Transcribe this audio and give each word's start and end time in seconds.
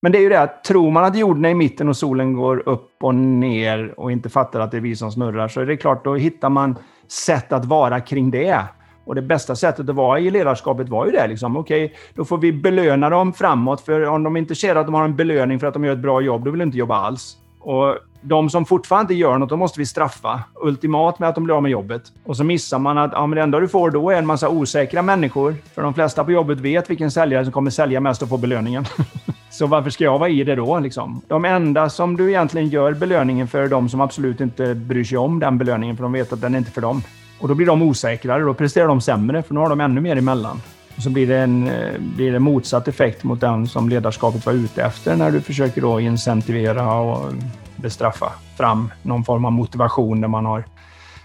Men 0.00 0.12
det 0.12 0.18
är 0.18 0.22
ju 0.22 0.28
det 0.28 0.40
att 0.40 0.64
tror 0.64 0.90
man 0.90 1.04
att 1.04 1.16
jorden 1.16 1.44
är 1.44 1.48
i 1.48 1.54
mitten 1.54 1.88
och 1.88 1.96
solen 1.96 2.34
går 2.34 2.68
upp 2.68 2.90
och 3.00 3.14
ner 3.14 3.94
och 3.96 4.12
inte 4.12 4.28
fattar 4.28 4.60
att 4.60 4.70
det 4.70 4.76
är 4.76 4.80
vi 4.80 4.96
som 4.96 5.12
snurrar, 5.12 5.48
så 5.48 5.60
är 5.60 5.66
det 5.66 5.76
klart, 5.76 6.04
då 6.04 6.14
hittar 6.14 6.48
man 6.48 6.78
sätt 7.08 7.52
att 7.52 7.64
vara 7.64 8.00
kring 8.00 8.30
det. 8.30 8.62
Och 9.04 9.14
det 9.14 9.22
bästa 9.22 9.56
sättet 9.56 9.88
att 9.88 9.94
vara 9.94 10.20
i 10.20 10.30
ledarskapet 10.30 10.88
var 10.88 11.06
ju 11.06 11.12
det. 11.12 11.26
Liksom. 11.26 11.56
Okej, 11.56 11.84
okay, 11.84 11.96
då 12.14 12.24
får 12.24 12.38
vi 12.38 12.52
belöna 12.52 13.10
dem 13.10 13.32
framåt. 13.32 13.80
För 13.80 14.06
om 14.06 14.22
de 14.22 14.36
inte 14.36 14.54
ser 14.54 14.76
att 14.76 14.86
de 14.86 14.94
har 14.94 15.04
en 15.04 15.16
belöning 15.16 15.60
för 15.60 15.66
att 15.66 15.74
de 15.74 15.84
gör 15.84 15.92
ett 15.92 15.98
bra 15.98 16.20
jobb, 16.20 16.44
då 16.44 16.50
vill 16.50 16.58
de 16.58 16.64
inte 16.64 16.78
jobba 16.78 16.96
alls. 16.96 17.36
Och 17.60 17.96
de 18.20 18.50
som 18.50 18.64
fortfarande 18.64 19.02
inte 19.02 19.20
gör 19.20 19.38
något, 19.38 19.48
då 19.48 19.56
måste 19.56 19.80
vi 19.80 19.86
straffa. 19.86 20.42
Ultimat 20.54 21.18
med 21.18 21.28
att 21.28 21.34
de 21.34 21.44
blir 21.44 21.54
av 21.54 21.62
med 21.62 21.70
jobbet. 21.70 22.02
Och 22.24 22.36
så 22.36 22.44
missar 22.44 22.78
man 22.78 22.98
att 22.98 23.12
ja, 23.12 23.26
men 23.26 23.36
det 23.36 23.42
enda 23.42 23.60
du 23.60 23.68
får 23.68 23.90
då 23.90 24.10
är 24.10 24.16
en 24.16 24.26
massa 24.26 24.48
osäkra 24.48 25.02
människor. 25.02 25.56
För 25.74 25.82
de 25.82 25.94
flesta 25.94 26.24
på 26.24 26.32
jobbet 26.32 26.60
vet 26.60 26.90
vilken 26.90 27.10
säljare 27.10 27.44
som 27.44 27.52
kommer 27.52 27.70
sälja 27.70 28.00
mest 28.00 28.22
och 28.22 28.28
få 28.28 28.36
belöningen. 28.36 28.84
så 29.50 29.66
varför 29.66 29.90
ska 29.90 30.04
jag 30.04 30.18
vara 30.18 30.28
i 30.28 30.44
det 30.44 30.54
då? 30.54 30.78
Liksom? 30.78 31.20
De 31.28 31.44
enda 31.44 31.90
som 31.90 32.16
du 32.16 32.28
egentligen 32.28 32.68
gör 32.68 32.92
belöningen 32.92 33.48
för 33.48 33.62
är 33.62 33.68
de 33.68 33.88
som 33.88 34.00
absolut 34.00 34.40
inte 34.40 34.74
bryr 34.74 35.04
sig 35.04 35.18
om 35.18 35.38
den 35.38 35.58
belöningen, 35.58 35.96
för 35.96 36.02
de 36.02 36.12
vet 36.12 36.32
att 36.32 36.40
den 36.40 36.54
är 36.54 36.58
inte 36.58 36.70
för 36.70 36.80
dem. 36.80 37.02
Och 37.40 37.48
då 37.48 37.54
blir 37.54 37.66
de 37.66 37.82
osäkrare. 37.82 38.42
Då 38.42 38.54
presterar 38.54 38.88
de 38.88 39.00
sämre, 39.00 39.42
för 39.42 39.54
nu 39.54 39.60
har 39.60 39.68
de 39.68 39.80
ännu 39.80 40.00
mer 40.00 40.16
emellan. 40.16 40.60
Och 40.98 41.04
så 41.04 41.10
blir 41.10 41.26
det 41.26 41.38
en 41.38 41.68
eh, 41.68 41.98
blir 41.98 42.32
det 42.32 42.38
motsatt 42.38 42.88
effekt 42.88 43.24
mot 43.24 43.40
den 43.40 43.66
som 43.66 43.88
ledarskapet 43.88 44.46
var 44.46 44.52
ute 44.52 44.82
efter 44.82 45.16
när 45.16 45.30
du 45.30 45.40
försöker 45.40 45.80
då 45.80 46.00
incentivera 46.00 46.94
och 46.94 47.32
bestraffa 47.76 48.32
fram 48.56 48.90
någon 49.02 49.24
form 49.24 49.44
av 49.44 49.52
motivation 49.52 50.20
där 50.20 50.28
man 50.28 50.46
har 50.46 50.64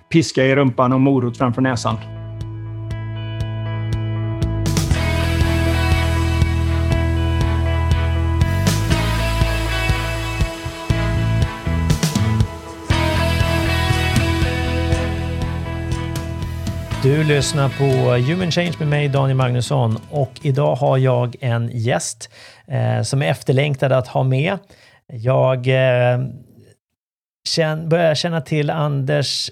piska 0.09 0.45
i 0.45 0.55
rumpan 0.55 0.93
och 0.93 1.01
morot 1.01 1.37
framför 1.37 1.61
näsan. 1.61 2.22
Du 17.03 17.23
lyssnar 17.23 17.69
på 17.69 17.83
Human 18.31 18.51
Change 18.51 18.73
med 18.79 18.87
mig, 18.87 19.07
Daniel 19.09 19.37
Magnusson. 19.37 19.99
Och 20.09 20.31
idag 20.41 20.75
har 20.75 20.97
jag 20.97 21.35
en 21.39 21.69
gäst 21.73 22.29
eh, 22.67 23.01
som 23.01 23.21
är 23.21 23.25
efterlängtad 23.25 23.91
att 23.91 24.07
ha 24.07 24.23
med. 24.23 24.57
Jag 25.07 25.67
eh, 25.67 26.19
känn, 27.47 27.89
börjar 27.89 28.15
känna 28.15 28.41
till 28.41 28.69
Anders 28.69 29.49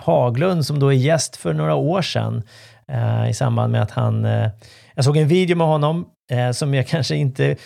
Haglund 0.00 0.66
som 0.66 0.78
då 0.78 0.88
är 0.92 0.96
gäst 0.96 1.36
för 1.36 1.54
några 1.54 1.74
år 1.74 2.02
sedan 2.02 2.42
eh, 2.88 3.30
i 3.30 3.34
samband 3.34 3.72
med 3.72 3.82
att 3.82 3.90
han... 3.90 4.24
Eh, 4.24 4.48
jag 4.94 5.04
såg 5.04 5.16
en 5.16 5.28
video 5.28 5.56
med 5.56 5.66
honom 5.66 6.06
eh, 6.30 6.50
som 6.50 6.74
jag 6.74 6.86
kanske 6.86 7.16
inte 7.16 7.56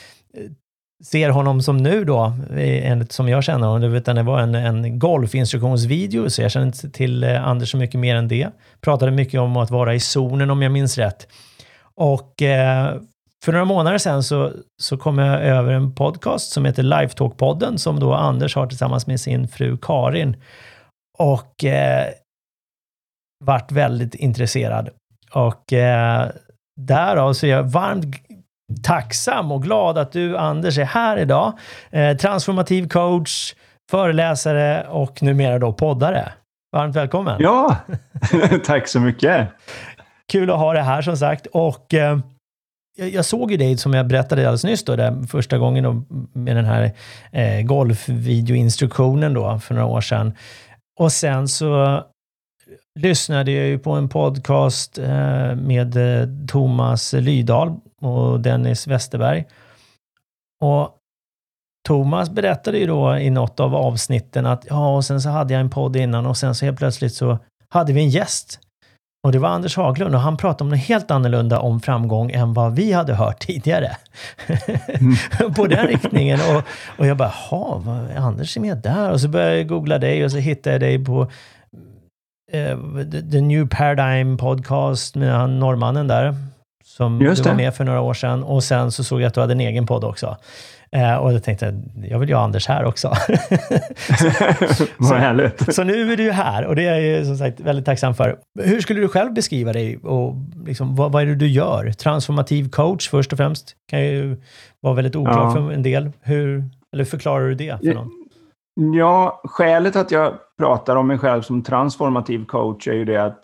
ser 1.04 1.30
honom 1.30 1.62
som 1.62 1.76
nu 1.76 2.04
då, 2.04 2.32
enligt 2.56 3.12
som 3.12 3.28
jag 3.28 3.44
känner 3.44 3.66
honom, 3.66 3.94
utan 3.94 4.16
det 4.16 4.22
var 4.22 4.40
en, 4.40 4.54
en 4.54 4.98
golfinstruktionsvideo, 4.98 6.30
så 6.30 6.42
jag 6.42 6.50
känner 6.50 6.66
inte 6.66 6.90
till 6.90 7.24
eh, 7.24 7.48
Anders 7.48 7.70
så 7.70 7.76
mycket 7.76 8.00
mer 8.00 8.16
än 8.16 8.28
det. 8.28 8.48
Pratade 8.80 9.12
mycket 9.12 9.40
om 9.40 9.56
att 9.56 9.70
vara 9.70 9.94
i 9.94 10.00
zonen 10.00 10.50
om 10.50 10.62
jag 10.62 10.72
minns 10.72 10.98
rätt. 10.98 11.28
Och 11.94 12.42
eh, 12.42 12.94
för 13.44 13.52
några 13.52 13.64
månader 13.64 13.98
sedan 13.98 14.22
så, 14.22 14.52
så 14.82 14.96
kom 14.96 15.18
jag 15.18 15.42
över 15.42 15.72
en 15.72 15.94
podcast 15.94 16.52
som 16.52 16.64
heter 16.64 16.82
Lifetalk-podden 16.82 17.76
som 17.76 18.00
då 18.00 18.14
Anders 18.14 18.56
har 18.56 18.66
tillsammans 18.66 19.06
med 19.06 19.20
sin 19.20 19.48
fru 19.48 19.78
Karin. 19.82 20.36
Och 21.18 21.64
eh, 21.64 22.06
vart 23.44 23.72
väldigt 23.72 24.14
intresserad. 24.14 24.88
Och 25.32 25.72
eh, 25.72 26.28
därav 26.80 27.32
så 27.32 27.46
är 27.46 27.50
jag 27.50 27.62
varmt 27.62 28.16
tacksam 28.82 29.52
och 29.52 29.62
glad 29.62 29.98
att 29.98 30.12
du, 30.12 30.36
Anders, 30.36 30.78
är 30.78 30.84
här 30.84 31.16
idag. 31.16 31.58
Eh, 31.90 32.16
transformativ 32.16 32.88
coach, 32.88 33.54
föreläsare 33.90 34.86
och 34.88 35.22
numera 35.22 35.58
då 35.58 35.72
poddare. 35.72 36.32
Varmt 36.72 36.96
välkommen! 36.96 37.36
Ja, 37.40 37.77
tack 38.64 38.88
så 38.88 39.00
mycket! 39.00 39.48
Kul 40.33 40.50
att 40.50 40.58
ha 40.58 40.72
dig 40.72 40.83
här 40.83 41.02
som 41.02 41.17
sagt. 41.17 41.46
Och 41.46 41.95
eh, 41.95 42.18
jag 42.96 43.24
såg 43.24 43.50
ju 43.50 43.56
dig, 43.56 43.77
som 43.77 43.95
jag 43.95 44.06
berättade 44.06 44.42
alldeles 44.42 44.64
nyss, 44.64 44.84
då, 44.84 44.96
där 44.96 45.27
första 45.27 45.58
gången 45.58 45.84
då, 45.84 46.02
med 46.33 46.56
den 46.56 46.64
här 46.64 46.92
eh, 47.33 47.62
golfvideoinstruktionen 47.62 49.34
då, 49.34 49.58
för 49.58 49.74
några 49.74 49.86
år 49.86 50.00
sedan. 50.00 50.33
Och 51.00 51.12
sen 51.12 51.48
så 51.48 52.02
lyssnade 52.98 53.52
jag 53.52 53.66
ju 53.66 53.78
på 53.78 53.92
en 53.92 54.08
podcast 54.08 54.98
eh, 54.98 55.55
med 55.55 55.96
eh, 55.96 56.28
Thomas 56.48 57.12
Lydahl 57.12 57.80
och 58.00 58.40
Dennis 58.40 58.86
Westerberg. 58.86 59.44
Och 60.61 60.96
Thomas 61.88 62.30
berättade 62.30 62.78
ju 62.78 62.86
då 62.86 63.16
i 63.16 63.30
något 63.30 63.61
av 63.61 63.74
avsnitten 63.74 64.46
att 64.46 64.66
ja, 64.68 64.96
och 64.96 65.05
sen 65.05 65.20
så 65.20 65.28
hade 65.28 65.55
jag 65.55 65.61
en 65.61 65.70
podd 65.70 65.96
innan 65.96 66.27
och 66.27 66.36
sen 66.36 66.55
så 66.55 66.64
helt 66.64 66.78
plötsligt 66.78 67.14
så 67.14 67.39
hade 67.68 67.92
vi 67.92 68.00
en 68.00 68.10
gäst. 68.10 68.60
Och 69.22 69.33
det 69.33 69.39
var 69.39 69.48
Anders 69.48 69.77
Haglund 69.77 70.14
och 70.14 70.20
han 70.20 70.36
pratade 70.36 70.64
om 70.64 70.70
något 70.70 70.78
helt 70.78 71.10
annorlunda 71.10 71.60
om 71.60 71.80
framgång 71.80 72.30
än 72.30 72.55
vad 72.55 72.74
vi 72.74 72.92
hade 72.92 73.14
hört 73.14 73.39
tidigare. 73.46 73.96
Mm. 74.89 75.55
på 75.56 75.66
den 75.66 75.86
riktningen. 75.86 76.40
Och, 76.40 76.62
och 76.98 77.06
jag 77.06 77.16
bara, 77.16 77.33
jaha, 77.50 78.08
Anders 78.16 78.56
är 78.56 78.60
med 78.60 78.78
där? 78.78 79.10
Och 79.10 79.20
så 79.20 79.28
började 79.28 79.56
jag 79.56 79.68
googla 79.68 79.98
dig 79.98 80.24
och 80.24 80.33
så 80.33 80.39
hittade 80.39 80.74
jag 80.74 80.80
dig 80.80 81.05
på 81.05 81.20
uh, 82.55 83.10
The 83.30 83.40
New 83.40 83.68
Paradigm 83.68 84.36
Podcast 84.36 85.14
med 85.14 85.33
han 85.33 85.58
norrmannen 85.58 86.06
där 86.06 86.34
som 87.00 87.20
Just 87.20 87.42
du 87.42 87.48
var 87.48 87.56
med 87.56 87.74
för 87.74 87.84
några 87.84 88.00
år 88.00 88.14
sedan. 88.14 88.42
Och 88.42 88.64
sen 88.64 88.92
så 88.92 89.05
såg 89.05 89.20
jag 89.20 89.27
att 89.27 89.34
du 89.34 89.40
hade 89.40 89.52
en 89.52 89.61
egen 89.61 89.86
podd 89.86 90.05
också. 90.05 90.36
Eh, 90.92 91.16
och 91.16 91.33
jag 91.33 91.42
tänkte, 91.42 91.83
jag 92.11 92.18
vill 92.18 92.28
ju 92.28 92.34
ha 92.34 92.42
Anders 92.42 92.68
här 92.68 92.84
också. 92.84 93.08
Vad 94.96 95.18
härligt. 95.18 95.74
Så 95.74 95.84
nu 95.84 96.12
är 96.12 96.16
du 96.16 96.33
här 96.33 96.66
och 96.66 96.77
det 96.77 96.86
är 96.86 96.94
jag 96.94 97.02
ju 97.02 97.24
som 97.24 97.36
sagt 97.36 97.60
väldigt 97.60 97.84
tacksam 97.84 98.14
för. 98.14 98.39
Hur 98.62 98.80
skulle 98.80 99.00
du 99.00 99.08
själv 99.08 99.33
beskriva 99.33 99.72
dig 99.72 99.96
och 99.96 100.34
liksom, 100.66 100.96
vad, 100.96 101.12
vad 101.12 101.22
är 101.22 101.27
det 101.27 101.34
du 101.34 101.48
gör? 101.48 101.92
Transformativ 101.92 102.70
coach 102.70 103.08
först 103.08 103.33
och 103.33 103.36
främst. 103.36 103.77
kan 103.90 104.00
ju 104.00 104.36
vara 104.80 104.94
väldigt 104.94 105.16
oklart 105.16 105.36
ja. 105.36 105.52
för 105.52 105.72
en 105.72 105.83
del. 105.83 106.12
Hur, 106.20 106.64
eller 106.92 107.05
förklarar 107.05 107.48
du 107.48 107.55
det 107.55 107.78
för 107.78 107.94
någon? 107.94 108.10
Ja, 108.94 109.40
skälet 109.44 109.96
att 109.96 110.10
jag 110.10 110.33
pratar 110.58 110.96
om 110.96 111.06
mig 111.06 111.18
själv 111.18 111.42
som 111.42 111.62
transformativ 111.62 112.44
coach 112.44 112.89
är 112.89 112.94
ju 112.94 113.05
det 113.05 113.24
att 113.24 113.40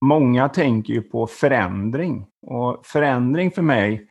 många 0.00 0.48
tänker 0.48 0.92
ju 0.92 1.02
på 1.02 1.26
förändring. 1.26 2.26
Och 2.46 2.86
förändring 2.86 3.50
för 3.50 3.62
mig, 3.62 4.08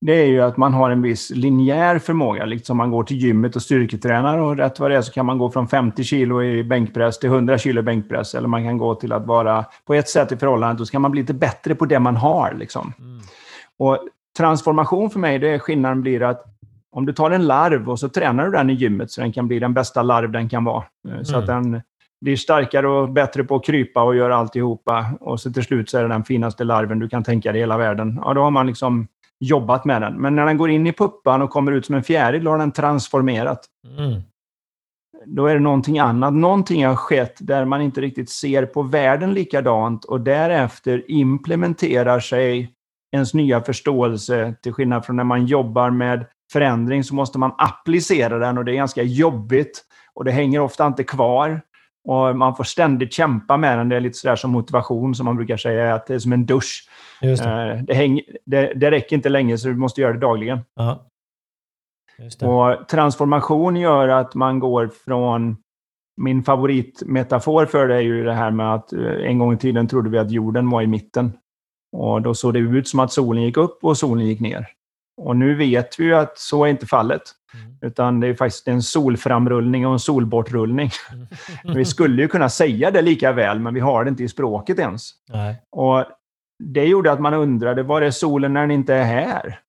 det 0.00 0.12
är 0.12 0.26
ju 0.26 0.40
att 0.40 0.56
man 0.56 0.74
har 0.74 0.90
en 0.90 1.02
viss 1.02 1.30
linjär 1.30 1.98
förmåga. 1.98 2.44
Liksom 2.44 2.76
man 2.76 2.90
går 2.90 3.04
till 3.04 3.16
gymmet 3.16 3.56
och 3.56 3.62
styrketränar 3.62 4.38
och 4.38 4.56
rätt 4.56 4.80
vad 4.80 4.90
det 4.90 4.96
är 4.96 5.02
så 5.02 5.12
kan 5.12 5.26
man 5.26 5.38
gå 5.38 5.50
från 5.50 5.68
50 5.68 6.04
kilo 6.04 6.42
i 6.42 6.64
bänkpress 6.64 7.18
till 7.18 7.30
100 7.30 7.58
kilo 7.58 7.80
i 7.80 7.82
bänkpress. 7.82 8.34
Eller 8.34 8.48
man 8.48 8.64
kan 8.64 8.78
gå 8.78 8.94
till 8.94 9.12
att 9.12 9.26
vara 9.26 9.64
på 9.84 9.94
ett 9.94 10.08
sätt 10.08 10.32
i 10.32 10.36
förhållande, 10.36 10.78
då 10.78 10.86
ska 10.86 10.98
man 10.98 11.10
bli 11.10 11.20
lite 11.20 11.34
bättre 11.34 11.74
på 11.74 11.84
det 11.84 11.98
man 11.98 12.16
har. 12.16 12.54
Liksom. 12.54 12.92
Mm. 12.98 13.20
Och 13.78 13.98
transformation 14.36 15.10
för 15.10 15.18
mig, 15.18 15.38
det 15.38 15.48
är 15.48 15.58
skillnaden 15.58 16.02
blir 16.02 16.22
att 16.22 16.44
om 16.90 17.06
du 17.06 17.12
tar 17.12 17.30
en 17.30 17.46
larv 17.46 17.90
och 17.90 17.98
så 17.98 18.08
tränar 18.08 18.44
du 18.44 18.50
den 18.50 18.70
i 18.70 18.72
gymmet 18.72 19.10
så 19.10 19.20
den 19.20 19.32
kan 19.32 19.48
bli 19.48 19.58
den 19.58 19.74
bästa 19.74 20.02
larv 20.02 20.32
den 20.32 20.48
kan 20.48 20.64
vara. 20.64 20.84
Så 21.22 21.34
mm. 21.34 21.40
att 21.40 21.46
den 21.46 21.82
blir 22.26 22.36
starkare 22.36 22.88
och 22.88 23.08
bättre 23.08 23.44
på 23.44 23.56
att 23.56 23.64
krypa 23.64 24.02
och 24.02 24.16
göra 24.16 24.36
alltihopa. 24.36 25.06
Och 25.20 25.40
så 25.40 25.52
till 25.52 25.62
slut 25.62 25.90
så 25.90 25.98
är 25.98 26.02
det 26.02 26.08
den 26.08 26.24
finaste 26.24 26.64
larven 26.64 26.98
du 26.98 27.08
kan 27.08 27.24
tänka 27.24 27.52
dig 27.52 27.58
i 27.58 27.62
hela 27.62 27.78
världen. 27.78 28.20
Ja, 28.24 28.34
då 28.34 28.40
har 28.40 28.50
man 28.50 28.66
liksom 28.66 29.08
jobbat 29.40 29.84
med 29.84 30.02
den. 30.02 30.14
Men 30.20 30.36
när 30.36 30.46
den 30.46 30.56
går 30.56 30.70
in 30.70 30.86
i 30.86 30.92
puppan 30.92 31.42
och 31.42 31.50
kommer 31.50 31.72
ut 31.72 31.86
som 31.86 31.94
en 31.94 32.02
fjäril, 32.02 32.44
då 32.44 32.50
har 32.50 32.58
den 32.58 32.72
transformerat. 32.72 33.64
Mm. 33.98 34.20
Då 35.26 35.46
är 35.46 35.54
det 35.54 35.60
någonting 35.60 35.98
annat. 35.98 36.34
Någonting 36.34 36.86
har 36.86 36.96
skett 36.96 37.36
där 37.40 37.64
man 37.64 37.82
inte 37.82 38.00
riktigt 38.00 38.30
ser 38.30 38.66
på 38.66 38.82
världen 38.82 39.34
likadant 39.34 40.04
och 40.04 40.20
därefter 40.20 41.10
implementerar 41.10 42.20
sig 42.20 42.72
ens 43.12 43.34
nya 43.34 43.60
förståelse. 43.60 44.54
Till 44.62 44.72
skillnad 44.72 45.04
från 45.04 45.16
när 45.16 45.24
man 45.24 45.46
jobbar 45.46 45.90
med 45.90 46.26
förändring 46.52 47.04
så 47.04 47.14
måste 47.14 47.38
man 47.38 47.54
applicera 47.58 48.38
den 48.38 48.58
och 48.58 48.64
det 48.64 48.72
är 48.72 48.76
ganska 48.76 49.02
jobbigt. 49.02 49.84
Och 50.14 50.24
det 50.24 50.32
hänger 50.32 50.60
ofta 50.60 50.86
inte 50.86 51.04
kvar. 51.04 51.60
Och 52.06 52.36
man 52.36 52.56
får 52.56 52.64
ständigt 52.64 53.12
kämpa 53.12 53.56
med 53.56 53.78
den. 53.78 53.88
Det 53.88 53.96
är 53.96 54.00
lite 54.00 54.18
sådär 54.18 54.36
som 54.36 54.50
motivation, 54.50 55.14
som 55.14 55.24
man 55.24 55.36
brukar 55.36 55.56
säga, 55.56 55.94
att 55.94 56.06
det 56.06 56.14
är 56.14 56.18
som 56.18 56.32
en 56.32 56.46
dusch. 56.46 56.88
Det. 57.20 57.40
Eh, 57.40 57.82
det, 57.82 57.94
häng, 57.94 58.20
det, 58.44 58.72
det 58.76 58.90
räcker 58.90 59.16
inte 59.16 59.28
länge, 59.28 59.58
så 59.58 59.68
du 59.68 59.74
måste 59.74 60.00
göra 60.00 60.12
det 60.12 60.18
dagligen. 60.18 60.58
Det. 62.38 62.46
Och 62.46 62.88
transformation 62.88 63.76
gör 63.76 64.08
att 64.08 64.34
man 64.34 64.58
går 64.58 64.90
från... 65.04 65.56
Min 66.18 66.42
favoritmetafor 66.42 67.66
för 67.66 67.88
det 67.88 67.94
är 67.94 68.00
ju 68.00 68.24
det 68.24 68.32
här 68.32 68.50
med 68.50 68.74
att 68.74 68.92
eh, 68.92 69.00
en 69.00 69.38
gång 69.38 69.52
i 69.52 69.58
tiden 69.58 69.88
trodde 69.88 70.10
vi 70.10 70.18
att 70.18 70.30
jorden 70.30 70.70
var 70.70 70.82
i 70.82 70.86
mitten. 70.86 71.32
Och 71.92 72.22
då 72.22 72.34
såg 72.34 72.52
det 72.52 72.58
ut 72.58 72.88
som 72.88 73.00
att 73.00 73.12
solen 73.12 73.42
gick 73.42 73.56
upp 73.56 73.84
och 73.84 73.98
solen 73.98 74.26
gick 74.26 74.40
ner. 74.40 74.68
Och 75.16 75.36
nu 75.36 75.54
vet 75.54 76.00
vi 76.00 76.04
ju 76.04 76.14
att 76.14 76.38
så 76.38 76.64
är 76.64 76.68
inte 76.68 76.86
fallet. 76.86 77.22
Mm. 77.64 77.76
Utan 77.80 78.20
det 78.20 78.26
är 78.26 78.34
faktiskt 78.34 78.68
en 78.68 78.82
solframrullning 78.82 79.86
och 79.86 79.92
en 79.92 79.98
solbortrullning. 79.98 80.90
Mm. 81.64 81.76
vi 81.76 81.84
skulle 81.84 82.22
ju 82.22 82.28
kunna 82.28 82.48
säga 82.48 82.90
det 82.90 83.02
lika 83.02 83.32
väl, 83.32 83.58
men 83.60 83.74
vi 83.74 83.80
har 83.80 84.04
det 84.04 84.08
inte 84.10 84.24
i 84.24 84.28
språket 84.28 84.78
ens. 84.78 85.10
Nej. 85.28 85.62
Och 85.70 86.04
Det 86.58 86.84
gjorde 86.84 87.12
att 87.12 87.20
man 87.20 87.34
undrade, 87.34 87.82
var 87.82 88.02
är 88.02 88.10
solen 88.10 88.52
när 88.52 88.60
den 88.60 88.70
inte 88.70 88.94
är 88.94 89.04
här? 89.04 89.60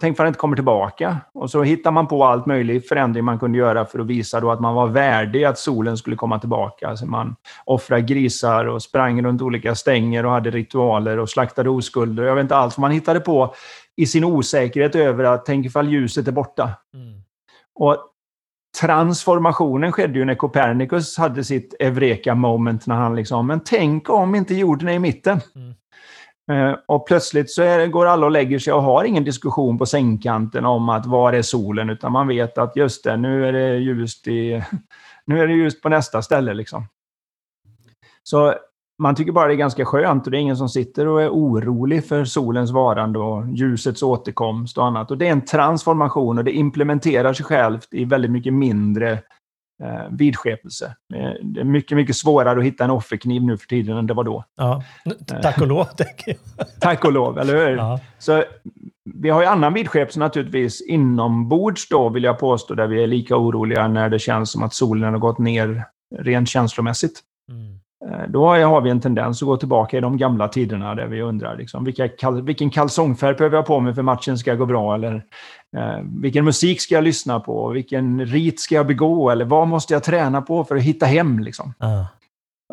Tänk 0.00 0.16
för 0.16 0.24
att 0.24 0.26
det 0.26 0.28
inte 0.28 0.38
kommer 0.38 0.56
tillbaka. 0.56 1.16
Och 1.34 1.50
så 1.50 1.62
hittar 1.62 1.90
man 1.90 2.06
på 2.06 2.24
allt 2.24 2.46
möjligt 2.46 2.88
förändring 2.88 3.24
man 3.24 3.38
kunde 3.38 3.58
göra 3.58 3.84
för 3.84 3.98
att 3.98 4.06
visa 4.06 4.40
då 4.40 4.50
att 4.50 4.60
man 4.60 4.74
var 4.74 4.86
värdig 4.86 5.44
att 5.44 5.58
solen 5.58 5.96
skulle 5.96 6.16
komma 6.16 6.38
tillbaka. 6.38 6.88
Alltså 6.88 7.06
man 7.06 7.36
offrade 7.64 8.02
grisar 8.02 8.64
och 8.64 8.82
sprang 8.82 9.22
runt 9.22 9.42
olika 9.42 9.74
stänger 9.74 10.26
och 10.26 10.32
hade 10.32 10.50
ritualer 10.50 11.18
och 11.18 11.30
slaktade 11.30 11.70
oskulder. 11.70 12.24
Jag 12.24 12.34
vet 12.34 12.42
inte 12.42 12.56
allt 12.56 12.78
vad 12.78 12.80
man 12.80 12.90
hittade 12.90 13.20
på 13.20 13.54
i 14.00 14.06
sin 14.06 14.24
osäkerhet 14.24 14.94
över 14.94 15.24
att 15.24 15.46
tänk 15.46 15.66
ifall 15.66 15.88
ljuset 15.88 16.28
är 16.28 16.32
borta. 16.32 16.70
Mm. 16.94 17.22
Och 17.74 17.96
transformationen 18.80 19.92
skedde 19.92 20.18
ju 20.18 20.24
när 20.24 20.34
Copernicus 20.34 21.18
hade 21.18 21.44
sitt 21.44 21.74
Eureka 21.80 22.34
moment 22.34 22.86
när 22.86 22.94
han 22.94 23.16
liksom, 23.16 23.46
men 23.46 23.60
tänk 23.60 24.10
om 24.10 24.34
inte 24.34 24.54
jorden 24.54 24.88
är 24.88 24.92
i 24.92 24.98
mitten. 24.98 25.40
Mm. 25.54 25.74
Eh, 26.50 26.78
och 26.86 27.06
plötsligt 27.06 27.50
så 27.50 27.62
är, 27.62 27.86
går 27.86 28.06
alla 28.06 28.26
och 28.26 28.32
lägger 28.32 28.58
sig 28.58 28.72
och 28.72 28.82
har 28.82 29.04
ingen 29.04 29.24
diskussion 29.24 29.78
på 29.78 29.86
sängkanten 29.86 30.64
om 30.64 30.88
att 30.88 31.06
var 31.06 31.32
är 31.32 31.42
solen, 31.42 31.90
utan 31.90 32.12
man 32.12 32.28
vet 32.28 32.58
att 32.58 32.76
just 32.76 33.04
det, 33.04 33.16
nu 33.16 33.46
är 33.46 33.52
det 33.52 33.76
ljust, 33.76 34.26
i, 34.26 34.62
nu 35.24 35.40
är 35.40 35.46
det 35.46 35.54
ljust 35.54 35.82
på 35.82 35.88
nästa 35.88 36.22
ställe. 36.22 36.54
Liksom. 36.54 36.86
Så 38.22 38.54
man 39.00 39.14
tycker 39.14 39.32
bara 39.32 39.46
det 39.46 39.54
är 39.54 39.56
ganska 39.56 39.84
skönt 39.84 40.24
och 40.26 40.30
det 40.30 40.38
är 40.38 40.40
ingen 40.40 40.56
som 40.56 40.68
sitter 40.68 41.06
och 41.06 41.22
är 41.22 41.28
orolig 41.28 42.04
för 42.04 42.24
solens 42.24 42.70
varande 42.70 43.18
och 43.18 43.50
ljusets 43.50 44.02
återkomst 44.02 44.78
och 44.78 44.86
annat. 44.86 45.10
Och 45.10 45.18
det 45.18 45.26
är 45.26 45.32
en 45.32 45.44
transformation 45.44 46.38
och 46.38 46.44
det 46.44 46.52
implementerar 46.52 47.32
sig 47.32 47.46
självt 47.46 47.88
i 47.90 48.04
väldigt 48.04 48.30
mycket 48.30 48.54
mindre 48.54 49.12
eh, 49.82 50.08
vidskepelse. 50.10 50.94
Det 51.42 51.60
är 51.60 51.64
mycket, 51.64 51.96
mycket 51.96 52.16
svårare 52.16 52.58
att 52.58 52.64
hitta 52.64 52.84
en 52.84 52.90
offerkniv 52.90 53.42
nu 53.42 53.58
för 53.58 53.66
tiden 53.66 53.96
än 53.96 54.06
det 54.06 54.14
var 54.14 54.24
då. 54.24 54.44
Ja, 54.56 54.82
tack 55.42 55.60
och 55.60 55.66
lov, 55.66 55.84
tänker 55.96 56.36
jag. 56.56 56.66
tack 56.80 57.04
och 57.04 57.12
lov, 57.12 57.38
eller 57.38 57.56
hur? 57.56 57.76
Ja. 57.76 58.00
Så, 58.18 58.44
vi 59.14 59.30
har 59.30 59.40
ju 59.40 59.46
annan 59.46 59.74
vidskepelse 59.74 60.20
naturligtvis 60.20 60.80
inombords 60.80 61.88
då, 61.88 62.08
vill 62.08 62.24
jag 62.24 62.38
påstå, 62.38 62.74
där 62.74 62.86
vi 62.86 63.02
är 63.02 63.06
lika 63.06 63.36
oroliga 63.36 63.88
när 63.88 64.08
det 64.08 64.18
känns 64.18 64.52
som 64.52 64.62
att 64.62 64.74
solen 64.74 65.12
har 65.12 65.20
gått 65.20 65.38
ner 65.38 65.84
rent 66.18 66.48
känslomässigt. 66.48 67.20
Mm. 67.50 67.79
Eh, 68.06 68.28
då 68.28 68.46
har 68.48 68.80
vi 68.80 68.90
en 68.90 69.00
tendens 69.00 69.42
att 69.42 69.46
gå 69.46 69.56
tillbaka 69.56 69.96
i 69.96 70.00
de 70.00 70.16
gamla 70.16 70.48
tiderna 70.48 70.94
där 70.94 71.06
vi 71.06 71.22
undrar 71.22 71.56
liksom, 71.56 71.84
vilka 71.84 72.30
vilken 72.42 72.70
kalsongfärg 72.70 73.34
behöver 73.34 73.56
jag 73.56 73.66
på 73.66 73.80
mig 73.80 73.94
för 73.94 74.02
matchen 74.02 74.38
ska 74.38 74.54
gå 74.54 74.66
bra? 74.66 74.94
Eller 74.94 75.14
eh, 75.76 75.98
vilken 76.22 76.44
musik 76.44 76.80
ska 76.80 76.94
jag 76.94 77.04
lyssna 77.04 77.40
på? 77.40 77.68
Vilken 77.68 78.26
rit 78.26 78.60
ska 78.60 78.74
jag 78.74 78.86
begå? 78.86 79.30
Eller 79.30 79.44
vad 79.44 79.68
måste 79.68 79.94
jag 79.94 80.04
träna 80.04 80.42
på 80.42 80.64
för 80.64 80.76
att 80.76 80.82
hitta 80.82 81.06
hem? 81.06 81.38
Liksom? 81.38 81.74
Uh. 81.82 82.04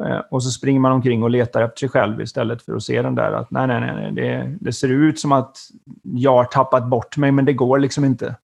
Eh, 0.05 0.19
och 0.31 0.43
så 0.43 0.49
springer 0.49 0.79
man 0.79 0.91
omkring 0.91 1.23
och 1.23 1.29
letar 1.29 1.61
efter 1.61 1.79
sig 1.79 1.89
själv 1.89 2.21
istället 2.21 2.61
för 2.61 2.75
att 2.75 2.83
se 2.83 3.01
den 3.01 3.15
där 3.15 3.31
att 3.31 3.51
nej, 3.51 3.67
nej, 3.67 3.79
nej, 3.79 4.11
det, 4.11 4.57
det 4.61 4.73
ser 4.73 4.89
ut 4.89 5.19
som 5.19 5.31
att 5.31 5.57
jag 6.01 6.37
har 6.37 6.45
tappat 6.45 6.87
bort 6.87 7.17
mig, 7.17 7.31
men 7.31 7.45
det 7.45 7.53
går 7.53 7.79
liksom 7.79 8.05
inte. 8.05 8.35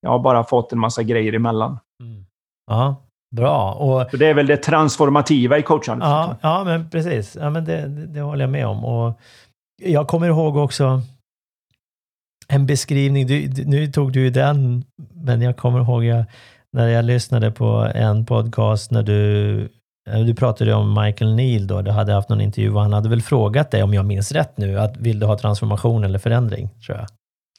Jag 0.00 0.10
har 0.10 0.18
bara 0.18 0.44
fått 0.44 0.72
en 0.72 0.78
massa 0.78 1.02
grejer 1.02 1.32
emellan. 1.32 1.78
Mm. 2.00 2.24
Ja, 2.66 3.07
Bra. 3.36 3.72
Och, 3.72 4.10
så 4.10 4.16
det 4.16 4.26
är 4.26 4.34
väl 4.34 4.46
det 4.46 4.56
transformativa 4.56 5.58
i 5.58 5.62
coachandet? 5.62 6.08
Ja, 6.08 6.36
ja 6.40 6.64
men 6.64 6.90
precis. 6.90 7.36
Ja, 7.40 7.50
men 7.50 7.64
det, 7.64 7.86
det, 7.86 8.20
håller 8.20 8.42
jag 8.44 8.50
med 8.50 8.66
om. 8.66 8.84
Och 8.84 9.20
jag 9.82 10.08
kommer 10.08 10.26
ihåg 10.26 10.56
också 10.56 11.02
en 12.48 12.66
beskrivning. 12.66 13.26
Du, 13.26 13.64
nu 13.66 13.86
tog 13.86 14.12
du 14.12 14.30
den, 14.30 14.84
men 15.14 15.42
jag 15.42 15.56
kommer 15.56 15.80
ihåg 15.80 16.04
jag, 16.04 16.24
när 16.72 16.88
jag 16.88 17.04
lyssnade 17.04 17.50
på 17.50 17.90
en 17.94 18.26
podcast 18.26 18.90
när 18.90 19.02
du 19.02 19.68
du 20.26 20.34
pratade 20.34 20.74
om 20.74 21.04
Michael 21.04 21.34
Neal 21.34 21.66
då, 21.66 21.82
du 21.82 21.90
hade 21.90 22.12
haft 22.12 22.28
någon 22.28 22.40
intervju 22.40 22.74
och 22.74 22.80
han 22.80 22.92
hade 22.92 23.08
väl 23.08 23.22
frågat 23.22 23.70
dig, 23.70 23.82
om 23.82 23.94
jag 23.94 24.04
minns 24.04 24.32
rätt 24.32 24.58
nu, 24.58 24.78
att 24.78 24.96
vill 24.96 25.20
du 25.20 25.26
ha 25.26 25.38
transformation 25.38 26.04
eller 26.04 26.18
förändring? 26.18 26.68
tror 26.86 26.98
jag. 26.98 27.06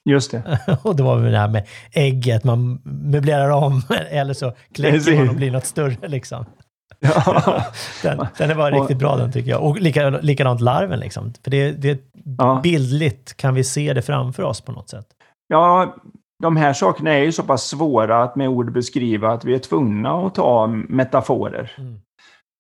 Just 0.10 0.32
det. 0.32 0.60
och 0.84 0.96
det 0.96 1.04
var 1.04 1.18
väl 1.18 1.32
det 1.32 1.38
här 1.38 1.48
med 1.48 1.68
ägget, 1.94 2.44
man 2.44 2.82
möblerar 2.84 3.50
om 3.50 3.82
eller 4.10 4.34
så 4.34 4.54
kläcker 4.74 5.18
man 5.18 5.30
och 5.30 5.36
blir 5.36 5.52
något 5.52 5.66
större 5.66 6.08
liksom. 6.08 6.46
Ja. 7.02 7.64
den, 8.04 8.28
den 8.38 8.52
är 8.52 8.56
bara 8.56 8.82
riktigt 8.82 8.98
bra 8.98 9.18
den 9.18 9.32
tycker 9.32 9.50
jag. 9.50 9.64
Och 9.64 9.80
lika, 9.80 10.10
likadant 10.10 10.62
larven 10.62 11.00
liksom. 11.00 11.34
För 11.44 11.52
det, 11.52 11.72
det 11.72 12.02
ja. 12.38 12.60
bildligt 12.64 13.38
kan 13.38 13.54
vi 13.54 13.64
se 13.64 13.94
det 13.94 14.02
framför 14.02 14.44
oss 14.44 14.62
på 14.62 14.72
något 14.72 14.90
sätt. 14.90 15.06
Ja, 15.48 15.96
de 16.44 16.58
här 16.58 16.74
sakerna 16.74 17.12
är 17.12 17.24
ju 17.24 17.32
så 17.32 17.44
pass 17.44 17.64
svåra 17.64 18.24
att 18.24 18.36
med 18.36 18.50
ord 18.50 18.74
beskriva 18.74 19.32
att 19.32 19.46
vi 19.46 19.56
är 19.56 19.60
tvungna 19.60 20.12
att 20.12 20.36
ta 20.36 20.68
metaforer. 20.68 21.72
Mm. 21.78 22.00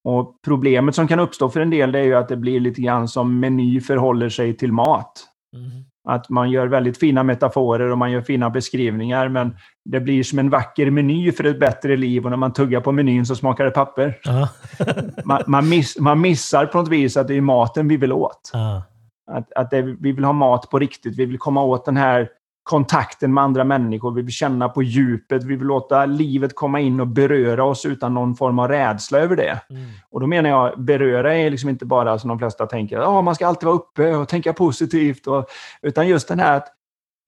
Och 0.03 0.35
problemet 0.45 0.95
som 0.95 1.07
kan 1.07 1.19
uppstå 1.19 1.49
för 1.49 1.59
en 1.59 1.69
del 1.69 1.95
är 1.95 2.03
ju 2.03 2.15
att 2.15 2.29
det 2.29 2.37
blir 2.37 2.59
lite 2.59 2.81
grann 2.81 3.07
som 3.07 3.39
meny 3.39 3.81
förhåller 3.81 4.29
sig 4.29 4.57
till 4.57 4.71
mat. 4.71 5.11
Mm. 5.55 5.85
Att 6.07 6.29
man 6.29 6.51
gör 6.51 6.67
väldigt 6.67 6.97
fina 6.97 7.23
metaforer 7.23 7.91
och 7.91 7.97
man 7.97 8.11
gör 8.11 8.21
fina 8.21 8.49
beskrivningar, 8.49 9.29
men 9.29 9.55
det 9.85 9.99
blir 9.99 10.23
som 10.23 10.39
en 10.39 10.49
vacker 10.49 10.91
meny 10.91 11.31
för 11.31 11.43
ett 11.43 11.59
bättre 11.59 11.97
liv 11.97 12.23
och 12.23 12.29
när 12.29 12.37
man 12.37 12.53
tuggar 12.53 12.81
på 12.81 12.91
menyn 12.91 13.25
så 13.25 13.35
smakar 13.35 13.65
det 13.65 13.71
papper. 13.71 14.19
man, 15.25 15.43
man, 15.47 15.69
miss, 15.69 15.99
man, 15.99 16.21
missar 16.21 16.65
på 16.65 16.77
något 16.77 16.89
vis 16.89 17.17
att 17.17 17.27
det 17.27 17.33
är 17.33 17.41
maten 17.41 17.87
vi 17.87 17.97
vill 17.97 18.13
åt. 18.13 18.51
Att, 19.31 19.53
att 19.53 19.71
det, 19.71 19.81
vi 19.81 20.11
vill 20.11 20.23
ha 20.23 20.33
mat 20.33 20.69
på 20.69 20.79
riktigt. 20.79 21.19
Vi 21.19 21.25
vill 21.25 21.37
komma 21.37 21.63
åt 21.63 21.85
den 21.85 21.97
här 21.97 22.29
kontakten 22.63 23.33
med 23.33 23.43
andra 23.43 23.63
människor. 23.63 24.11
Vi 24.11 24.21
vill 24.21 24.31
känna 24.31 24.69
på 24.69 24.83
djupet. 24.83 25.43
Vi 25.43 25.55
vill 25.55 25.67
låta 25.67 26.05
livet 26.05 26.55
komma 26.55 26.79
in 26.79 26.99
och 26.99 27.07
beröra 27.07 27.63
oss 27.63 27.85
utan 27.85 28.13
någon 28.13 28.35
form 28.35 28.59
av 28.59 28.67
rädsla 28.67 29.19
över 29.19 29.35
det. 29.35 29.61
Mm. 29.69 29.89
Och 30.09 30.19
då 30.19 30.27
menar 30.27 30.49
jag, 30.49 30.83
beröra 30.83 31.35
är 31.35 31.49
liksom 31.49 31.69
inte 31.69 31.85
bara 31.85 32.19
som 32.19 32.27
de 32.27 32.39
flesta 32.39 32.65
tänker, 32.65 32.99
att 32.99 33.07
oh, 33.07 33.21
man 33.21 33.35
ska 33.35 33.47
alltid 33.47 33.67
vara 33.67 33.75
uppe 33.75 34.15
och 34.15 34.27
tänka 34.27 34.53
positivt. 34.53 35.27
Och, 35.27 35.45
utan 35.81 36.07
just 36.07 36.27
den 36.27 36.39
här 36.39 36.57
att 36.57 36.67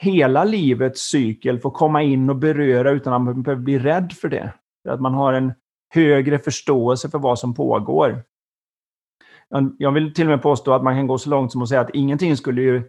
hela 0.01 0.43
livets 0.43 1.01
cykel 1.01 1.59
får 1.59 1.71
komma 1.71 2.01
in 2.01 2.29
och 2.29 2.35
beröra 2.35 2.91
utan 2.91 3.13
att 3.13 3.21
man 3.21 3.43
behöver 3.43 3.63
bli 3.63 3.79
rädd 3.79 4.11
för 4.11 4.29
det. 4.29 4.53
För 4.83 4.93
att 4.93 5.01
man 5.01 5.13
har 5.13 5.33
en 5.33 5.53
högre 5.93 6.39
förståelse 6.39 7.09
för 7.09 7.19
vad 7.19 7.39
som 7.39 7.53
pågår. 7.53 8.23
Jag 9.77 9.91
vill 9.91 10.13
till 10.13 10.25
och 10.25 10.29
med 10.29 10.41
påstå 10.41 10.73
att 10.73 10.83
man 10.83 10.95
kan 10.95 11.07
gå 11.07 11.17
så 11.17 11.29
långt 11.29 11.51
som 11.51 11.61
att 11.61 11.69
säga 11.69 11.81
att 11.81 11.89
ingenting 11.89 12.37
skulle 12.37 12.61
ju 12.61 12.83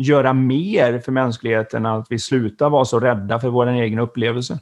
göra 0.00 0.32
mer 0.32 0.98
för 0.98 1.12
mänskligheten 1.12 1.86
än 1.86 1.92
att 1.92 2.06
vi 2.10 2.18
slutar 2.18 2.70
vara 2.70 2.84
så 2.84 3.00
rädda 3.00 3.40
för 3.40 3.48
vår 3.48 3.66
egen 3.66 3.98
upplevelse. 3.98 4.58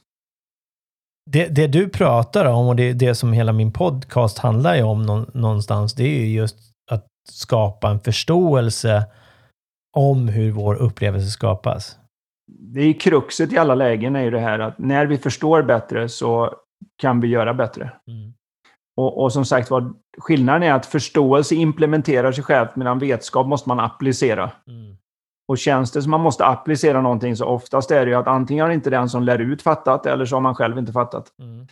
Det, 1.30 1.46
det 1.46 1.66
du 1.66 1.88
pratar 1.88 2.44
om 2.44 2.68
och 2.68 2.76
det, 2.76 2.92
det 2.92 3.14
som 3.14 3.32
hela 3.32 3.52
min 3.52 3.72
podcast 3.72 4.38
handlar 4.38 4.84
om 4.84 5.26
någonstans, 5.34 5.94
det 5.94 6.02
är 6.02 6.20
ju 6.20 6.26
just 6.26 6.56
att 6.90 7.06
skapa 7.30 7.90
en 7.90 8.00
förståelse 8.00 9.04
om 9.96 10.28
hur 10.28 10.52
vår 10.52 10.74
upplevelse 10.74 11.30
skapas. 11.30 11.98
Det 12.52 12.80
är 12.80 12.92
kruxet 12.92 13.52
i 13.52 13.58
alla 13.58 13.74
lägen 13.74 14.16
är 14.16 14.22
ju 14.22 14.30
det 14.30 14.40
här 14.40 14.58
att 14.58 14.78
när 14.78 15.06
vi 15.06 15.18
förstår 15.18 15.62
bättre 15.62 16.08
så 16.08 16.54
kan 16.98 17.20
vi 17.20 17.28
göra 17.28 17.54
bättre. 17.54 17.92
Mm. 18.06 18.34
Och, 18.96 19.22
och, 19.22 19.32
som 19.32 19.44
sagt 19.44 19.70
var, 19.70 19.92
skillnaden 20.18 20.62
är 20.62 20.72
att 20.72 20.86
förståelse 20.86 21.54
implementerar 21.54 22.32
sig 22.32 22.44
självt 22.44 22.76
medan 22.76 22.98
vetskap 22.98 23.46
måste 23.46 23.68
man 23.68 23.80
applicera. 23.80 24.50
Mm. 24.66 24.96
Och 25.50 25.58
känns 25.58 25.92
det 25.92 26.02
som 26.02 26.10
man 26.10 26.20
måste 26.20 26.46
applicera 26.46 27.00
någonting 27.00 27.36
så 27.36 27.44
oftast 27.44 27.90
är 27.90 28.06
det 28.06 28.10
ju 28.10 28.16
att 28.16 28.26
antingen 28.26 28.64
har 28.64 28.72
inte 28.72 28.90
den 28.90 29.08
som 29.08 29.22
lär 29.22 29.38
ut 29.38 29.62
fattat 29.62 30.06
eller 30.06 30.24
så 30.24 30.36
har 30.36 30.40
man 30.40 30.54
själv 30.54 30.78
inte 30.78 30.92
fattat. 30.92 31.26
Mm. 31.38 31.66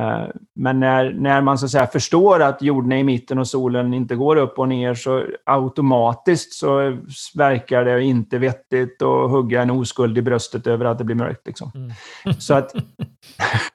Uh, 0.00 0.28
men 0.54 0.80
när, 0.80 1.12
när 1.12 1.40
man 1.40 1.58
så 1.58 1.68
säga 1.68 1.86
förstår 1.86 2.42
att 2.42 2.62
jorden 2.62 2.92
är 2.92 2.96
i 2.96 3.04
mitten 3.04 3.38
och 3.38 3.48
solen 3.48 3.94
inte 3.94 4.16
går 4.16 4.36
upp 4.36 4.58
och 4.58 4.68
ner 4.68 4.94
så 4.94 5.24
automatiskt 5.46 6.52
så 6.52 6.98
verkar 7.34 7.84
det 7.84 8.02
inte 8.02 8.38
vettigt 8.38 9.02
att 9.02 9.30
hugga 9.30 9.62
en 9.62 9.70
oskuld 9.70 10.18
i 10.18 10.22
bröstet 10.22 10.66
över 10.66 10.84
att 10.84 10.98
det 10.98 11.04
blir 11.04 11.16
mörkt. 11.16 11.46
Liksom. 11.46 11.70
Mm. 11.74 11.90
Så 12.40 12.54
att 12.54 12.74
Eh, 12.74 13.58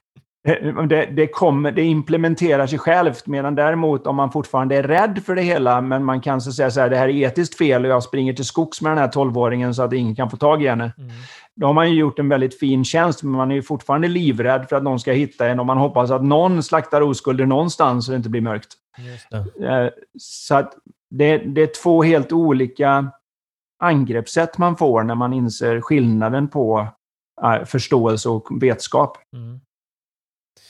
det, 0.87 1.05
det, 1.05 1.27
kommer, 1.27 1.71
det 1.71 1.83
implementerar 1.83 2.67
sig 2.67 2.79
självt, 2.79 3.27
medan 3.27 3.55
däremot 3.55 4.07
om 4.07 4.15
man 4.15 4.31
fortfarande 4.31 4.75
är 4.75 4.83
rädd 4.83 5.21
för 5.25 5.35
det 5.35 5.41
hela, 5.41 5.81
men 5.81 6.05
man 6.05 6.21
kan 6.21 6.41
så 6.41 6.51
säga 6.51 6.71
så 6.71 6.79
här, 6.79 6.89
det 6.89 6.97
här 6.97 7.07
är 7.07 7.13
etiskt 7.13 7.57
fel 7.57 7.85
och 7.85 7.91
jag 7.91 8.03
springer 8.03 8.33
till 8.33 8.45
skogs 8.45 8.81
med 8.81 8.91
den 8.91 8.97
här 8.97 9.07
12-åringen 9.07 9.73
så 9.73 9.83
att 9.83 9.93
ingen 9.93 10.15
kan 10.15 10.29
få 10.29 10.37
tag 10.37 10.63
i 10.63 10.67
henne. 10.67 10.93
Mm. 10.97 11.09
Då 11.55 11.67
har 11.67 11.73
man 11.73 11.91
ju 11.91 11.99
gjort 11.99 12.19
en 12.19 12.29
väldigt 12.29 12.59
fin 12.59 12.85
tjänst, 12.85 13.23
men 13.23 13.31
man 13.31 13.51
är 13.51 13.55
ju 13.55 13.61
fortfarande 13.61 14.07
livrädd 14.07 14.69
för 14.69 14.75
att 14.75 14.83
någon 14.83 14.99
ska 14.99 15.11
hitta 15.11 15.47
en 15.47 15.59
och 15.59 15.65
man 15.65 15.77
hoppas 15.77 16.11
att 16.11 16.23
någon 16.23 16.63
slaktar 16.63 17.01
oskulder 17.01 17.45
någonstans 17.45 18.05
så 18.05 18.11
det 18.11 18.17
inte 18.17 18.29
blir 18.29 18.41
mörkt. 18.41 18.73
Eh, 19.69 19.89
så 20.19 20.55
att 20.55 20.73
det, 21.09 21.37
det 21.37 21.61
är 21.61 21.83
två 21.83 22.03
helt 22.03 22.31
olika 22.31 23.11
angreppssätt 23.79 24.57
man 24.57 24.75
får 24.75 25.03
när 25.03 25.15
man 25.15 25.33
inser 25.33 25.81
skillnaden 25.81 26.47
på 26.47 26.87
eh, 27.43 27.65
förståelse 27.65 28.29
och 28.29 28.47
vetskap. 28.61 29.17
Mm 29.33 29.59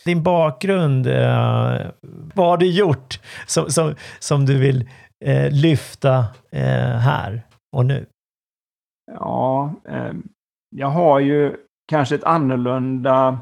din 0.09 0.23
bakgrund, 0.23 1.07
eh, 1.07 1.91
vad 2.35 2.47
har 2.47 2.57
du 2.57 2.71
gjort 2.71 3.19
som, 3.45 3.69
som, 3.69 3.95
som 4.19 4.45
du 4.45 4.57
vill 4.57 4.89
eh, 5.25 5.51
lyfta 5.51 6.17
eh, 6.51 6.97
här 6.97 7.41
och 7.75 7.85
nu? 7.85 8.05
Ja, 9.11 9.73
eh, 9.89 10.13
jag 10.75 10.87
har 10.87 11.19
ju 11.19 11.55
kanske 11.87 12.15
ett 12.15 12.23
annorlunda 12.23 13.39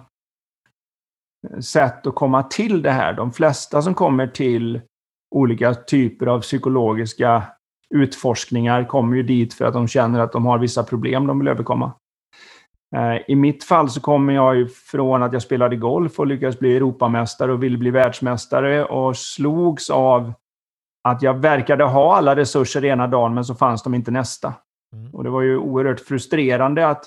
eh, 1.49 1.59
sätt 1.59 2.07
att 2.07 2.15
komma 2.15 2.43
till 2.43 2.81
det 2.81 2.91
här. 2.91 3.13
De 3.13 3.31
flesta 3.31 3.81
som 3.81 3.93
kommer 3.93 4.27
till 4.27 4.81
olika 5.35 5.73
typer 5.73 6.27
av 6.27 6.41
psykologiska 6.41 7.43
utforskningar 7.89 8.83
kommer 8.83 9.17
ju 9.17 9.23
dit 9.23 9.53
för 9.53 9.65
att 9.65 9.73
de 9.73 9.87
känner 9.87 10.19
att 10.19 10.31
de 10.31 10.45
har 10.45 10.59
vissa 10.59 10.83
problem 10.83 11.27
de 11.27 11.39
vill 11.39 11.47
överkomma. 11.47 11.93
Eh, 12.95 13.21
I 13.27 13.35
mitt 13.35 13.63
fall 13.63 13.89
så 13.89 14.01
kommer 14.01 14.33
jag 14.33 14.55
ju 14.55 14.67
från 14.67 15.23
att 15.23 15.33
jag 15.33 15.41
spelade 15.41 15.75
golf 15.75 16.19
och 16.19 16.27
lyckades 16.27 16.59
bli 16.59 16.75
Europamästare 16.75 17.51
och 17.51 17.63
ville 17.63 17.77
bli 17.77 17.91
världsmästare 17.91 18.85
och 18.85 19.17
slogs 19.17 19.89
av 19.89 20.33
att 21.03 21.21
jag 21.21 21.33
verkade 21.33 21.83
ha 21.83 22.15
alla 22.15 22.35
resurser 22.35 22.85
ena 22.85 23.07
dagen 23.07 23.33
men 23.33 23.45
så 23.45 23.55
fanns 23.55 23.83
de 23.83 23.93
inte 23.93 24.11
nästa. 24.11 24.53
Mm. 24.93 25.13
Och 25.13 25.23
det 25.23 25.29
var 25.29 25.41
ju 25.41 25.57
oerhört 25.57 25.99
frustrerande 25.99 26.87
att 26.87 27.05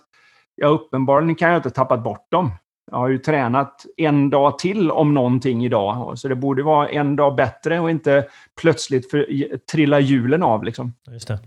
jag 0.54 0.72
uppenbarligen 0.72 1.34
kan 1.34 1.48
jag 1.48 1.58
inte 1.58 1.70
tappat 1.70 2.02
bort 2.02 2.30
dem. 2.30 2.50
Jag 2.90 2.98
har 2.98 3.08
ju 3.08 3.18
tränat 3.18 3.86
en 3.96 4.30
dag 4.30 4.58
till 4.58 4.90
om 4.90 5.14
någonting 5.14 5.64
idag. 5.64 6.18
Så 6.18 6.28
det 6.28 6.36
borde 6.36 6.62
vara 6.62 6.88
en 6.88 7.16
dag 7.16 7.34
bättre 7.34 7.80
och 7.80 7.90
inte 7.90 8.26
plötsligt 8.60 9.10
för, 9.10 9.26
trilla 9.72 10.00
hjulen 10.00 10.42
av. 10.42 10.64
Liksom. 10.64 10.92
Just 11.10 11.28
det. 11.28 11.38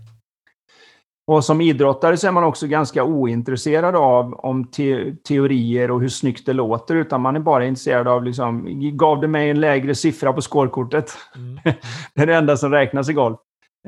Och 1.26 1.44
som 1.44 1.60
idrottare 1.60 2.16
så 2.16 2.26
är 2.26 2.32
man 2.32 2.44
också 2.44 2.66
ganska 2.66 3.04
ointresserad 3.04 3.96
av 3.96 4.34
om 4.34 4.64
te 4.64 5.14
teorier 5.14 5.90
och 5.90 6.00
hur 6.00 6.08
snyggt 6.08 6.46
det 6.46 6.52
låter, 6.52 6.94
utan 6.94 7.20
man 7.20 7.36
är 7.36 7.40
bara 7.40 7.66
intresserad 7.66 8.08
av, 8.08 8.24
liksom, 8.24 8.64
gav 8.96 9.20
det 9.20 9.28
mig 9.28 9.50
en 9.50 9.60
lägre 9.60 9.94
siffra 9.94 10.32
på 10.32 10.40
skårkortet? 10.40 11.12
Mm. 11.36 11.58
det 12.14 12.22
är 12.22 12.26
det 12.26 12.34
enda 12.34 12.56
som 12.56 12.72
räknas 12.72 13.08
i 13.08 13.12
golf. 13.12 13.38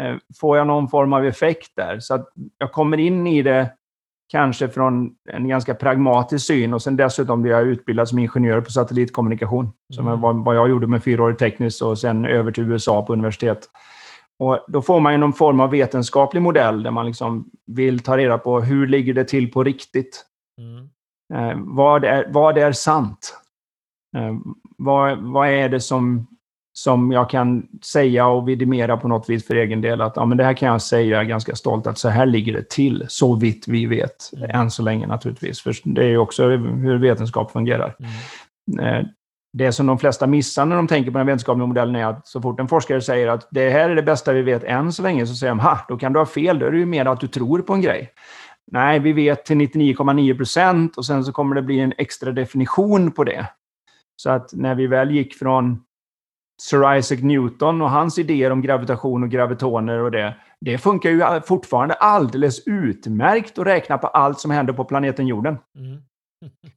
Eh, 0.01 0.17
får 0.41 0.57
jag 0.57 0.67
någon 0.67 0.89
form 0.89 1.13
av 1.13 1.27
effekt 1.27 1.71
där? 1.77 2.01
Så 2.01 2.15
att 2.15 2.29
jag 2.59 2.73
kommer 2.73 2.99
in 2.99 3.27
i 3.27 3.43
det 3.43 3.71
kanske 4.29 4.69
från 4.69 5.11
en 5.33 5.49
ganska 5.49 5.75
pragmatisk 5.75 6.47
syn 6.47 6.75
och 6.75 6.83
sen 6.83 6.97
dessutom 6.97 7.43
blir 7.43 7.53
jag 7.53 7.67
utbildad 7.67 8.09
som 8.09 8.19
ingenjör 8.19 8.61
på 8.61 8.71
satellitkommunikation, 8.71 9.73
som 9.95 10.07
mm. 10.07 10.21
var 10.21 10.33
vad 10.33 10.57
jag 10.57 10.69
gjorde 10.69 10.87
med 10.87 11.03
fyraårig 11.03 11.39
tekniskt 11.39 11.83
och 11.83 11.99
sen 11.99 12.25
över 12.25 12.53
till 12.53 12.65
USA 12.65 13.03
på 13.03 13.13
universitet. 13.13 13.69
Och 14.39 14.65
då 14.69 14.83
får 14.83 15.01
man 15.01 15.13
ju 15.13 15.19
någon 15.19 15.33
form 15.33 15.61
av 15.61 15.71
vetenskaplig 15.71 16.43
modell 16.43 16.83
där 16.83 16.91
man 16.91 17.07
liksom 17.07 17.51
vill 17.67 18.01
ta 18.01 18.17
reda 18.17 18.39
på 18.39 18.61
hur 18.61 18.87
ligger 18.87 19.15
det 19.15 19.25
till 19.25 19.53
på 19.53 19.65
riktigt? 19.65 20.25
Mm. 20.61 20.89
Eh, 21.35 21.59
vad, 21.61 22.05
är, 22.05 22.27
vad 22.29 22.59
är 22.59 22.73
sant? 22.73 23.39
Eh, 24.17 24.37
vad, 24.79 25.19
vad 25.19 25.49
är 25.49 25.69
det 25.69 25.81
som, 25.81 26.27
som 26.73 27.13
jag 27.13 27.31
kan 27.31 27.69
säga 27.83 28.27
och 28.27 28.49
vidimera 28.49 28.97
på 28.97 29.09
något 29.09 29.31
vis 29.31 29.47
för 29.47 29.55
egen 29.55 29.81
del? 29.81 30.01
Att 30.01 30.17
ja, 30.17 30.25
men 30.25 30.39
det 30.39 30.45
här 30.45 30.55
kan 30.55 30.69
jag 30.69 30.83
säga 30.83 31.25
ganska 31.25 31.55
stolt 31.55 31.87
att 31.87 31.99
så 31.99 32.09
här 32.09 32.27
ligger 32.27 32.53
det 32.53 32.69
till, 32.69 33.05
så 33.09 33.35
vitt 33.35 33.69
vi 33.69 33.87
vet. 33.87 34.31
Mm. 34.37 34.51
Än 34.51 34.71
så 34.71 34.83
länge 34.83 35.07
naturligtvis, 35.07 35.61
för 35.61 35.75
det 35.85 36.05
är 36.05 36.09
ju 36.09 36.19
också 36.19 36.49
hur 36.49 36.99
vetenskap 36.99 37.51
fungerar. 37.51 37.97
Mm. 37.99 38.97
Eh, 38.97 39.07
det 39.57 39.73
som 39.73 39.87
de 39.87 39.99
flesta 39.99 40.27
missar 40.27 40.67
när 40.67 40.77
de 40.77 40.87
tänker 40.87 41.11
på 41.11 41.19
den 41.19 41.27
vetenskapliga 41.27 41.67
modellen 41.67 41.97
är 41.97 42.05
att 42.05 42.27
så 42.27 42.43
fort 42.43 42.61
en 42.61 42.69
forskare 42.69 43.01
säger 43.01 43.29
att 43.29 43.49
det 43.51 43.71
här 43.71 43.91
är 43.91 43.95
det 43.95 44.03
bästa 44.03 44.33
vi 44.33 44.43
vet 44.43 44.65
än 44.65 44.93
så 44.93 45.03
länge, 45.03 45.27
så 45.27 45.35
säger 45.35 45.51
de 45.51 45.61
ha, 45.61 45.79
då 45.89 45.97
kan 45.97 46.13
du 46.13 46.19
ha 46.19 46.27
fel. 46.27 46.59
Då 46.59 46.67
är 46.67 46.71
det 46.71 46.79
ju 46.79 46.87
mer 46.87 47.07
att 47.07 47.21
du 47.21 47.29
tror 47.29 47.63
på 47.63 47.75
en 47.75 47.81
grej. 47.81 48.11
Nej, 48.73 48.99
vi 48.99 49.13
vet 49.13 49.45
till 49.45 49.57
99,9 49.57 50.37
procent 50.37 50.97
och 50.97 51.07
sen 51.07 51.25
så 51.25 51.33
kommer 51.33 51.55
det 51.55 51.63
bli 51.63 51.81
en 51.81 51.93
extra 51.99 52.33
definition 52.33 53.13
på 53.13 53.25
det. 53.25 53.47
Så 54.17 54.31
att 54.31 54.53
när 54.53 54.75
vi 54.75 54.87
väl 54.87 55.11
gick 55.11 55.35
från 55.35 55.83
Sir 56.63 56.97
Isaac 56.97 57.19
Newton 57.23 57.83
och 57.83 57.91
hans 57.91 58.19
idéer 58.19 58.51
om 58.51 58.63
gravitation 58.63 59.23
och 59.23 59.31
gravitoner 59.31 59.99
och 59.99 60.11
det, 60.11 60.37
det 60.61 60.79
funkar 60.79 61.11
ju 61.11 61.41
fortfarande 61.41 61.95
alldeles 61.95 62.67
utmärkt 62.67 63.59
att 63.59 63.67
räkna 63.67 63.99
på 63.99 64.07
allt 64.07 64.41
som 64.41 64.51
händer 64.51 64.73
på 64.73 64.85
planeten 64.85 65.27
jorden. 65.27 65.59
Mm. 65.79 66.03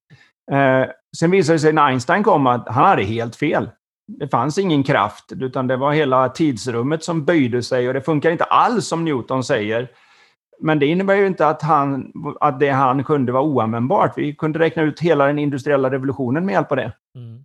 Eh, 0.52 0.90
sen 1.18 1.32
visade 1.32 1.56
det 1.56 1.60
sig 1.60 1.74
när 1.74 1.86
Einstein 1.86 2.24
kom 2.24 2.48
att 2.48 2.68
han 2.68 2.86
hade 2.86 3.04
helt 3.04 3.36
fel. 3.36 3.70
Det 4.08 4.28
fanns 4.28 4.58
ingen 4.58 4.84
kraft, 4.84 5.32
utan 5.32 5.68
det 5.68 5.78
var 5.78 5.92
hela 5.92 6.30
tidsrummet 6.30 7.04
som 7.04 7.26
böjde 7.26 7.64
sig 7.64 7.88
och 7.88 7.94
det 7.94 8.02
funkar 8.02 8.32
inte 8.32 8.44
alls 8.44 8.88
som 8.88 9.06
Newton 9.06 9.44
säger. 9.44 9.92
Men 10.62 10.80
det 10.80 10.86
innebär 10.86 11.16
ju 11.16 11.28
inte 11.28 11.48
att, 11.48 11.62
han, 11.62 12.12
att 12.40 12.60
det 12.60 12.70
han 12.70 13.04
kunde 13.04 13.32
var 13.32 13.42
oanvändbart. 13.42 14.18
Vi 14.18 14.36
kunde 14.36 14.60
räkna 14.60 14.84
ut 14.84 15.00
hela 15.00 15.26
den 15.26 15.40
industriella 15.40 15.92
revolutionen 15.92 16.46
med 16.46 16.54
hjälp 16.54 16.72
av 16.72 16.78
det. 16.78 16.94
Mm. 17.16 17.44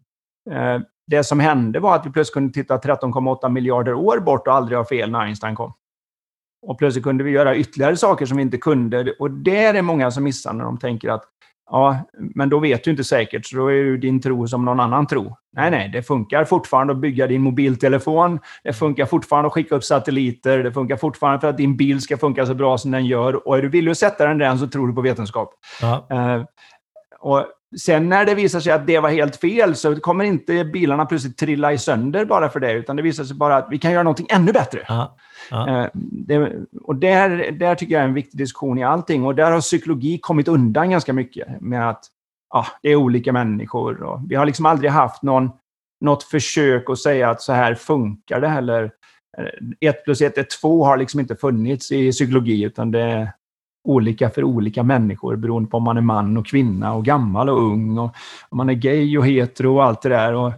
Eh, 0.51 0.83
det 1.07 1.25
som 1.25 1.41
hände 1.41 1.81
var 1.81 1.97
att 1.97 2.07
vi 2.07 2.11
plötsligt 2.11 2.35
kunde 2.35 2.53
titta 2.53 2.77
13,8 2.77 3.49
miljarder 3.49 3.95
år 3.95 4.21
bort 4.21 4.49
och 4.49 4.55
aldrig 4.55 4.79
ha 4.79 4.85
fel 4.85 5.11
när 5.11 5.21
Einstein 5.21 5.55
kom. 5.55 5.73
Och 6.67 6.79
plötsligt 6.79 7.05
kunde 7.05 7.25
vi 7.25 7.31
göra 7.31 7.57
ytterligare 7.57 7.97
saker 7.97 8.27
som 8.27 8.37
vi 8.37 8.43
inte 8.43 8.59
kunde. 8.59 9.15
Och 9.19 9.31
det 9.31 9.65
är 9.65 9.73
det 9.73 9.83
många 9.83 10.11
som 10.11 10.25
missar 10.25 10.53
när 10.53 10.65
de 10.65 10.79
tänker 10.79 11.09
att 11.09 11.25
Ja, 11.71 11.99
men 12.35 12.49
då 12.49 12.59
vet 12.59 12.85
du 12.85 12.91
inte 12.91 13.05
säkert, 13.05 13.47
så 13.47 13.57
då 13.57 13.69
är 13.69 13.75
ju 13.75 13.97
din 13.97 14.21
tro 14.21 14.49
som 14.49 14.65
någon 14.65 14.81
annan 14.81 15.07
tro. 15.07 15.37
Nej, 15.53 15.71
nej, 15.71 15.89
det 15.89 16.03
funkar 16.03 16.45
fortfarande 16.45 16.93
att 16.93 16.99
bygga 16.99 17.27
din 17.27 17.43
mobiltelefon. 17.43 18.41
Det 18.65 18.73
funkar 18.73 19.07
fortfarande 19.07 19.47
att 19.47 19.53
skicka 19.53 19.75
upp 19.75 19.85
satelliter. 19.85 20.59
Det 20.59 20.73
funkar 20.73 20.97
fortfarande 20.97 21.41
för 21.41 21.49
att 21.49 21.57
din 21.57 21.77
bil 21.77 22.01
ska 22.01 22.17
funka 22.17 22.47
så 22.47 22.55
bra 22.55 22.79
som 22.79 22.91
den 22.91 23.07
gör. 23.07 23.49
Och 23.49 23.59
är 23.59 23.63
du 23.63 23.69
villig 23.69 23.91
att 23.91 23.99
sätta 23.99 24.27
den 24.27 24.39
där 24.39 24.57
så 24.57 24.67
tror 24.69 24.89
du 24.89 24.95
på 24.95 25.01
vetenskap. 25.01 25.55
Ja. 25.81 26.07
Uh, 26.13 26.45
och 27.21 27.47
sen 27.79 28.09
när 28.09 28.25
det 28.25 28.35
visar 28.35 28.61
sig 28.61 28.73
att 28.73 28.87
det 28.87 28.99
var 28.99 29.11
helt 29.11 29.37
fel 29.37 29.77
så 29.77 30.01
kommer 30.01 30.25
inte 30.25 30.65
bilarna 30.65 31.07
plötsligt 31.07 31.37
trilla 31.37 31.73
i 31.73 31.79
sönder 31.79 32.25
bara 32.25 32.49
för 32.49 32.61
det, 32.61 32.73
utan 32.73 32.97
det 32.97 33.03
visar 33.03 33.25
sig 33.25 33.37
bara 33.37 33.57
att 33.57 33.67
vi 33.71 33.79
kan 33.79 33.93
göra 33.93 34.03
någonting 34.03 34.27
ännu 34.31 34.53
bättre. 34.53 34.85
Ja. 34.89 35.17
Ja. 35.51 35.83
Eh, 35.83 35.91
det, 35.95 36.53
och 36.83 36.97
där, 36.97 37.53
där 37.53 37.75
tycker 37.75 37.95
jag 37.95 38.03
är 38.03 38.09
en 38.09 38.15
viktig 38.15 38.39
diskussion 38.39 38.79
i 38.79 38.85
allting. 38.85 39.25
Och 39.25 39.35
där 39.35 39.51
har 39.51 39.61
psykologi 39.61 40.19
kommit 40.19 40.49
undan 40.49 40.91
ganska 40.91 41.13
mycket 41.13 41.61
med 41.61 41.91
att 41.91 42.05
ja, 42.51 42.67
det 42.83 42.89
är 42.89 42.97
olika 42.97 43.33
människor. 43.33 44.03
Och 44.03 44.21
vi 44.29 44.35
har 44.35 44.47
liksom 44.47 44.67
aldrig 44.67 44.91
haft 44.91 45.23
någon, 45.23 45.51
något 46.01 46.23
försök 46.23 46.91
att 46.91 46.99
säga 46.99 47.31
att 47.31 47.43
så 47.43 47.53
här 47.53 47.75
funkar 47.75 48.41
det 48.41 48.49
heller. 48.49 48.91
Eh, 49.39 49.89
ett 49.89 50.05
plus 50.05 50.21
ett 50.21 50.39
är 50.39 50.47
två 50.61 50.85
har 50.85 50.97
liksom 50.97 51.21
inte 51.21 51.37
funnits 51.37 51.93
i 51.93 52.13
psykologi, 52.13 52.63
utan 52.63 52.91
det 52.91 53.33
olika 53.85 54.31
för 54.31 54.45
olika 54.45 54.83
människor 54.83 55.37
beroende 55.37 55.71
på 55.71 55.77
om 55.77 55.83
man 55.83 55.97
är 55.97 56.01
man 56.01 56.37
och 56.37 56.47
kvinna 56.47 56.95
och 56.95 57.05
gammal 57.05 57.49
och 57.49 57.63
ung 57.63 57.99
och 57.99 58.17
om 58.49 58.57
man 58.57 58.71
är 58.71 58.75
gay 58.75 59.19
och 59.19 59.27
hetero 59.27 59.75
och 59.75 59.85
allt 59.85 60.03
det 60.03 60.09
där. 60.09 60.35
Och 60.35 60.53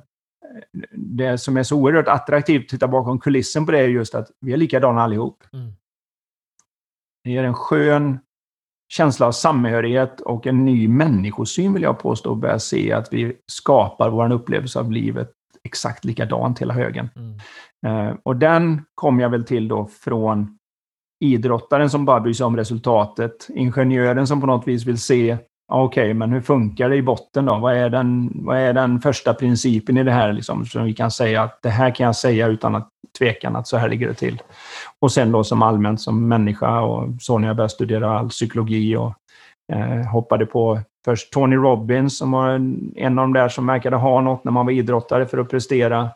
det 0.93 1.39
som 1.39 1.57
är 1.57 1.63
så 1.63 1.77
oerhört 1.77 2.09
attraktivt 2.09 2.63
att 2.63 2.69
titta 2.69 2.89
bakom 2.89 3.21
kulissen 3.21 3.67
på 3.67 3.73
det 3.73 3.79
är 3.79 3.89
just 3.89 4.15
att 4.15 4.29
vi 4.41 4.53
är 4.53 4.57
likadana 4.57 5.03
allihop. 5.03 5.45
Mm. 5.53 5.73
Det 7.25 7.31
ger 7.31 7.45
en 7.45 7.55
skön 7.55 8.19
känsla 8.89 9.27
av 9.27 9.33
samhörighet 9.33 10.21
och 10.21 10.47
en 10.47 10.65
ny 10.65 10.89
människosyn 10.89 11.73
vill 11.73 11.83
jag 11.83 11.99
påstå 11.99 12.31
och 12.31 12.37
börja 12.37 12.59
se 12.59 12.93
att 12.93 13.13
vi 13.13 13.37
skapar 13.47 14.11
vår 14.11 14.33
upplevelse 14.33 14.79
av 14.79 14.93
livet 14.93 15.33
exakt 15.65 16.05
likadant 16.05 16.59
hela 16.59 16.75
högen. 16.75 17.09
Mm. 17.17 17.39
Uh, 17.87 18.17
och 18.23 18.37
den 18.37 18.85
kom 18.95 19.21
jag 19.21 19.31
väl 19.31 19.45
till 19.45 19.69
då 19.69 19.87
från 19.87 20.59
idrottaren 21.21 21.91
som 21.91 22.05
bara 22.05 22.21
bryr 22.21 22.33
sig 22.33 22.47
om 22.47 22.57
resultatet, 22.57 23.49
ingenjören 23.55 24.27
som 24.27 24.41
på 24.41 24.47
något 24.47 24.69
vis 24.69 24.87
vill 24.87 25.01
se 25.01 25.37
Okej, 25.69 26.03
okay, 26.03 26.15
men 26.15 26.33
hur 26.33 26.41
funkar 26.41 26.89
det 26.89 26.97
i 26.97 27.03
botten 27.03 27.45
då? 27.45 27.59
Vad 27.59 27.77
är 27.77 27.91
den, 27.91 28.31
vad 28.35 28.59
är 28.59 28.73
den 28.73 29.01
första 29.01 29.35
principen 29.35 29.97
i 29.97 30.05
det 30.05 30.13
här? 30.13 30.33
Liksom, 30.33 30.67
som 30.67 30.85
vi 30.85 30.95
kan 30.95 31.11
säga 31.11 31.43
att 31.43 31.63
det 31.63 31.71
här 31.71 31.95
kan 31.95 32.07
jag 32.07 32.17
säga 32.17 32.47
utan 32.47 32.75
att 32.75 32.89
tvekan 33.19 33.57
att 33.57 33.69
så 33.69 33.77
här 33.77 33.89
ligger 33.89 34.09
det 34.09 34.15
till. 34.15 34.43
Och 35.01 35.13
sen 35.13 35.33
då 35.33 35.45
som 35.45 35.63
allmänt 35.63 36.01
som 36.01 36.29
människa 36.29 36.81
och 36.81 37.09
så 37.21 37.39
när 37.39 37.49
jag 37.49 37.57
började 37.57 37.73
studera 37.73 38.19
all 38.19 38.29
psykologi 38.29 38.97
och 38.97 39.15
eh, 39.73 40.07
hoppade 40.13 40.47
på 40.47 40.81
först 41.05 41.33
Tony 41.33 41.57
Robbins 41.57 42.19
som 42.19 42.31
var 42.31 42.49
en 42.97 43.19
av 43.19 43.25
de 43.25 43.33
där 43.33 43.49
som 43.49 43.67
verkade 43.67 43.97
ha 43.97 44.21
något 44.21 44.45
när 44.45 44.53
man 44.53 44.67
var 44.67 44.73
idrottare 44.73 45.27
för 45.27 45.39
att 45.39 45.51
prestera. 45.51 46.11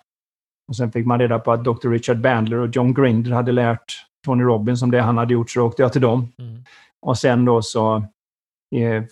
Och 0.69 0.77
sen 0.77 0.93
fick 0.93 1.07
man 1.07 1.19
reda 1.19 1.39
på 1.39 1.53
att 1.53 1.65
Dr. 1.65 1.89
Richard 1.89 2.21
Bandler 2.21 2.59
och 2.59 2.77
John 2.77 2.95
Grinder 2.95 3.31
hade 3.31 3.53
lärt 3.53 4.10
Tony 4.25 4.45
Robbins 4.45 4.83
om 4.83 4.91
det 4.91 5.01
han 5.01 5.19
hade 5.19 5.33
gjort, 5.33 5.51
så 5.51 5.63
åkte 5.63 5.83
jag 5.83 5.93
till 5.93 6.03
dem. 6.03 6.29
Mm. 6.39 6.65
Och 7.03 7.19
sen 7.19 7.45
då 7.45 7.63
så 7.63 8.05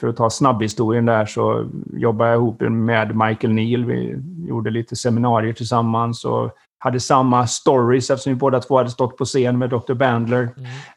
för 0.00 0.08
att 0.08 0.16
ta 0.16 0.30
snabbhistorien 0.30 1.06
där 1.06 1.26
så 1.26 1.70
jobbade 1.92 2.30
jag 2.30 2.38
ihop 2.38 2.60
med 2.60 3.16
Michael 3.16 3.52
Neal. 3.52 3.84
Vi 3.84 4.22
gjorde 4.48 4.70
lite 4.70 4.96
seminarier 4.96 5.52
tillsammans 5.52 6.24
och 6.24 6.50
hade 6.78 7.00
samma 7.00 7.46
stories 7.46 8.10
eftersom 8.10 8.32
vi 8.32 8.38
båda 8.38 8.60
två 8.60 8.76
hade 8.76 8.90
stått 8.90 9.16
på 9.16 9.24
scen 9.24 9.58
med 9.58 9.70
Dr. 9.70 9.94
Bandler. 9.94 10.48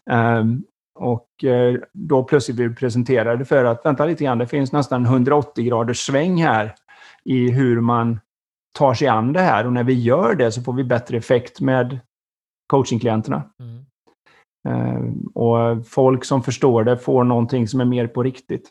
Mm. 0.05 0.37
Um, 0.37 0.63
och 0.99 1.27
uh, 1.43 1.79
då 1.93 2.23
plötsligt 2.23 2.55
blev 2.55 2.69
vi 2.69 2.75
presenterade 2.75 3.45
för 3.45 3.65
att, 3.65 3.85
vänta 3.85 4.05
lite 4.05 4.23
grann, 4.23 4.37
det 4.37 4.47
finns 4.47 4.71
nästan 4.71 5.05
180 5.05 5.65
graders 5.65 5.97
sväng 5.97 6.43
här 6.43 6.75
i 7.25 7.51
hur 7.51 7.81
man 7.81 8.19
tar 8.77 8.93
sig 8.93 9.07
an 9.07 9.33
det 9.33 9.41
här 9.41 9.65
och 9.65 9.73
när 9.73 9.83
vi 9.83 9.93
gör 9.93 10.35
det 10.35 10.51
så 10.51 10.61
får 10.61 10.73
vi 10.73 10.83
bättre 10.83 11.17
effekt 11.17 11.61
med 11.61 11.99
coachingklienterna. 12.67 13.43
Mm. 13.59 13.70
Eh, 14.69 15.01
och 15.35 15.87
folk 15.87 16.25
som 16.25 16.43
förstår 16.43 16.83
det 16.83 16.97
får 16.97 17.23
någonting 17.23 17.67
som 17.67 17.81
är 17.81 17.85
mer 17.85 18.07
på 18.07 18.23
riktigt. 18.23 18.69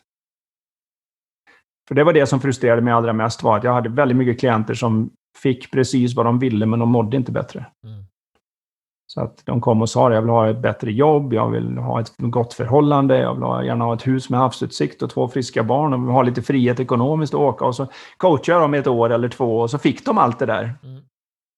För 1.87 1.95
det 1.95 2.03
var 2.03 2.13
det 2.13 2.25
som 2.25 2.41
frustrerade 2.41 2.81
mig 2.81 2.93
allra 2.93 3.13
mest, 3.13 3.43
var 3.43 3.57
att 3.57 3.63
jag 3.63 3.73
hade 3.73 3.89
väldigt 3.89 4.17
mycket 4.17 4.39
klienter 4.39 4.73
som 4.73 5.09
fick 5.37 5.71
precis 5.71 6.15
vad 6.15 6.25
de 6.25 6.39
ville, 6.39 6.65
men 6.65 6.79
de 6.79 6.89
mådde 6.89 7.17
inte 7.17 7.31
bättre. 7.31 7.65
Mm. 7.83 8.05
Så 9.13 9.21
att 9.21 9.45
de 9.45 9.61
kom 9.61 9.81
och 9.81 9.89
sa 9.89 10.07
att 10.07 10.13
jag 10.13 10.21
vill 10.21 10.29
ha 10.29 10.49
ett 10.49 10.59
bättre 10.59 10.91
jobb, 10.91 11.33
jag 11.33 11.49
vill 11.49 11.77
ha 11.77 12.01
ett 12.01 12.13
gott 12.17 12.53
förhållande, 12.53 13.19
jag 13.19 13.33
vill 13.33 13.67
gärna 13.67 13.85
ha 13.85 13.93
ett 13.93 14.07
hus 14.07 14.29
med 14.29 14.39
havsutsikt 14.39 15.01
och 15.01 15.09
två 15.09 15.27
friska 15.27 15.63
barn 15.63 15.93
och 15.93 16.03
vill 16.03 16.09
ha 16.09 16.21
lite 16.23 16.41
frihet 16.41 16.79
ekonomiskt 16.79 17.33
att 17.33 17.39
åka. 17.39 17.65
Och 17.65 17.75
så 17.75 17.87
coachade 18.17 18.55
jag 18.55 18.63
dem 18.63 18.73
ett 18.73 18.87
år 18.87 19.09
eller 19.09 19.29
två 19.29 19.59
och 19.59 19.69
så 19.69 19.77
fick 19.77 20.05
de 20.05 20.17
allt 20.17 20.39
det 20.39 20.45
där. 20.45 20.73
Mm. 20.83 21.01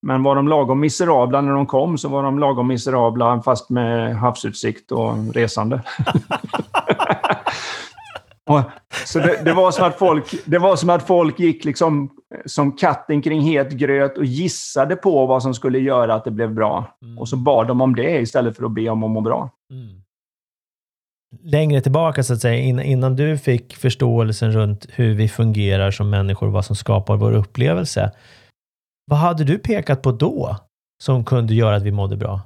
Men 0.05 0.23
var 0.23 0.35
de 0.35 0.47
lagom 0.47 0.79
miserabla 0.79 1.41
när 1.41 1.53
de 1.53 1.65
kom 1.65 1.97
så 1.97 2.09
var 2.09 2.23
de 2.23 2.39
lagom 2.39 2.67
miserabla 2.67 3.41
fast 3.41 3.69
med 3.69 4.15
havsutsikt 4.15 4.91
och 4.91 5.33
resande. 5.33 5.81
Och, 8.45 8.61
så 9.05 9.19
det, 9.19 9.41
det, 9.45 9.53
var 9.53 9.71
som 9.71 9.85
att 9.85 9.97
folk, 9.97 10.25
det 10.45 10.59
var 10.59 10.75
som 10.75 10.89
att 10.89 11.07
folk 11.07 11.39
gick 11.39 11.65
liksom 11.65 12.09
som 12.45 12.71
katten 12.71 13.21
kring 13.21 13.41
het 13.41 13.71
gröt 13.71 14.17
och 14.17 14.25
gissade 14.25 14.95
på 14.95 15.25
vad 15.25 15.43
som 15.43 15.53
skulle 15.53 15.79
göra 15.79 16.13
att 16.13 16.23
det 16.23 16.31
blev 16.31 16.53
bra. 16.53 16.97
Mm. 17.01 17.17
Och 17.17 17.29
så 17.29 17.37
bad 17.37 17.67
de 17.67 17.81
om 17.81 17.95
det 17.95 18.21
istället 18.21 18.57
för 18.57 18.65
att 18.65 18.71
be 18.71 18.89
om 18.89 19.03
att 19.03 19.11
må 19.11 19.21
bra. 19.21 19.49
Mm. 19.71 20.01
Längre 21.43 21.81
tillbaka, 21.81 22.23
så 22.23 22.33
att 22.33 22.41
säga, 22.41 22.83
innan 22.83 23.15
du 23.15 23.37
fick 23.37 23.75
förståelsen 23.75 24.51
runt 24.51 24.87
hur 24.89 25.13
vi 25.13 25.29
fungerar 25.29 25.91
som 25.91 26.09
människor 26.09 26.47
vad 26.47 26.65
som 26.65 26.75
skapar 26.75 27.17
vår 27.17 27.31
upplevelse. 27.31 28.11
Vad 29.05 29.19
hade 29.19 29.43
du 29.43 29.59
pekat 29.59 30.01
på 30.01 30.11
då 30.11 30.57
som 31.03 31.25
kunde 31.25 31.53
göra 31.53 31.75
att 31.75 31.83
vi 31.83 31.91
mådde 31.91 32.17
bra? 32.17 32.41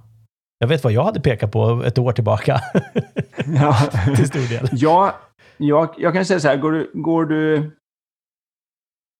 Jag 0.59 0.67
vet 0.67 0.83
vad 0.83 0.93
jag 0.93 1.03
hade 1.03 1.19
pekat 1.19 1.51
på 1.51 1.83
ett 1.85 1.97
år 1.97 2.11
tillbaka. 2.11 2.61
ja. 3.45 3.77
Till 4.15 4.27
stor 4.27 4.49
del. 4.49 4.69
Ja, 4.71 5.15
jag, 5.57 5.89
jag 5.97 6.13
kan 6.13 6.25
säga 6.25 6.39
så 6.39 6.47
här, 6.47 6.57
går 6.57 6.71
du, 6.71 6.91
går 6.93 7.25
du 7.25 7.71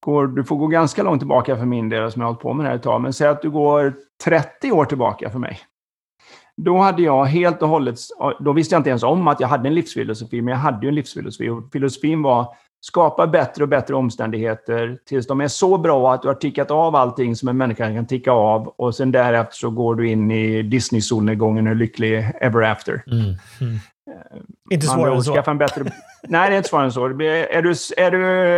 går, 0.05 0.27
du 0.27 0.43
får 0.43 0.57
gå 0.57 0.67
ganska 0.67 1.03
långt 1.03 1.21
tillbaka 1.21 1.57
för 1.57 1.65
min 1.65 1.89
del, 1.89 2.11
som 2.11 2.21
jag 2.21 2.27
har 2.27 2.33
hållit 2.33 2.41
på 2.41 2.53
med 2.53 2.65
det 2.65 2.69
här 2.69 2.75
ett 2.75 2.83
tag, 2.83 3.01
men 3.01 3.13
säg 3.13 3.27
att 3.27 3.41
du 3.41 3.51
går 3.51 3.93
30 4.23 4.71
år 4.71 4.85
tillbaka 4.85 5.29
för 5.29 5.39
mig. 5.39 5.59
Då 6.61 6.77
hade 6.77 7.01
jag 7.01 7.25
helt 7.25 7.61
och 7.61 7.69
hållet, 7.69 7.95
då 8.39 8.53
visste 8.53 8.75
jag 8.75 8.79
inte 8.79 8.89
ens 8.89 9.03
om 9.03 9.27
att 9.27 9.39
jag 9.39 9.47
hade 9.47 9.67
en 9.67 9.75
livsfilosofi, 9.75 10.41
men 10.41 10.51
jag 10.51 10.59
hade 10.59 10.85
ju 10.85 10.89
en 10.89 10.95
livsfilosofi. 10.95 11.49
Och 11.49 11.71
filosofin 11.71 12.21
var 12.21 12.55
skapa 12.81 13.27
bättre 13.27 13.63
och 13.63 13.69
bättre 13.69 13.95
omständigheter 13.95 14.97
tills 15.05 15.27
de 15.27 15.41
är 15.41 15.47
så 15.47 15.77
bra 15.77 16.13
att 16.13 16.21
du 16.21 16.27
har 16.27 16.35
tickat 16.35 16.71
av 16.71 16.95
allting 16.95 17.35
som 17.35 17.49
en 17.49 17.57
människa 17.57 17.93
kan 17.93 18.07
ticka 18.07 18.31
av 18.31 18.67
och 18.67 18.95
sen 18.95 19.11
därefter 19.11 19.55
så 19.55 19.69
går 19.69 19.95
du 19.95 20.09
in 20.09 20.31
i 20.31 20.61
Disney-solnedgången 20.61 21.67
och 21.67 21.75
lycklig 21.75 22.31
ever 22.41 22.61
after. 22.61 23.03
Mm. 23.07 23.35
Mm. 23.61 23.79
Inte 24.69 24.85
svårare 24.85 25.15
än 25.15 25.23
så. 25.23 25.43
En 25.47 25.57
bättre... 25.57 25.83
Nej, 26.27 26.49
det 26.49 26.55
är 26.55 26.57
inte 26.57 26.69
svårare 26.69 26.85
än 26.85 26.91
så. 26.91 27.05
Är 27.05 27.61
du, 27.61 27.71
är 27.97 28.11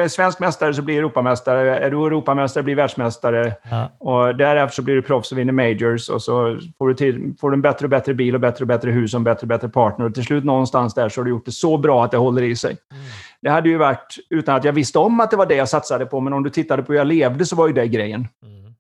du 0.03 0.09
svensk 0.09 0.39
mästare 0.39 0.73
så 0.73 0.81
blir 0.81 0.95
du 0.95 0.99
Europamästare. 0.99 1.79
Är 1.79 1.91
du 1.91 1.97
Europamästare 1.97 2.63
blir 2.63 2.75
världsmästare. 2.75 3.53
Ja. 3.71 3.91
Och 3.99 4.35
därefter 4.35 4.75
så 4.75 4.81
blir 4.81 4.95
du 4.95 5.01
proffs 5.01 5.31
och 5.31 5.37
vinner 5.37 5.53
majors. 5.53 6.09
Och 6.09 6.21
så 6.21 6.59
får 6.77 6.87
du, 6.87 6.93
till, 6.93 7.33
får 7.39 7.51
du 7.51 7.55
en 7.55 7.61
bättre 7.61 7.85
och 7.85 7.89
bättre 7.89 8.13
bil 8.13 8.35
och 8.35 8.41
bättre 8.41 8.63
och 8.63 8.67
bättre 8.67 8.91
hus 8.91 9.13
och 9.13 9.17
en 9.17 9.23
bättre 9.23 9.41
och 9.41 9.47
bättre 9.47 9.69
partner. 9.69 10.05
Och 10.05 10.13
till 10.13 10.23
slut 10.23 10.43
någonstans 10.43 10.93
där 10.93 11.09
så 11.09 11.21
har 11.21 11.25
du 11.25 11.31
gjort 11.31 11.45
det 11.45 11.51
så 11.51 11.77
bra 11.77 12.05
att 12.05 12.11
det 12.11 12.17
håller 12.17 12.41
i 12.41 12.55
sig. 12.55 12.77
Mm. 12.91 13.03
Det 13.41 13.49
hade 13.49 13.69
ju 13.69 13.77
varit, 13.77 14.15
utan 14.29 14.55
att 14.55 14.63
jag 14.63 14.73
visste 14.73 14.99
om 14.99 15.19
att 15.19 15.31
det 15.31 15.37
var 15.37 15.45
det 15.45 15.55
jag 15.55 15.69
satsade 15.69 16.05
på, 16.05 16.19
men 16.19 16.33
om 16.33 16.43
du 16.43 16.49
tittade 16.49 16.83
på 16.83 16.91
hur 16.91 16.99
jag 16.99 17.07
levde 17.07 17.45
så 17.45 17.55
var 17.55 17.67
ju 17.67 17.73
det 17.73 17.87
grejen. 17.87 18.27
Mm. 18.43 18.73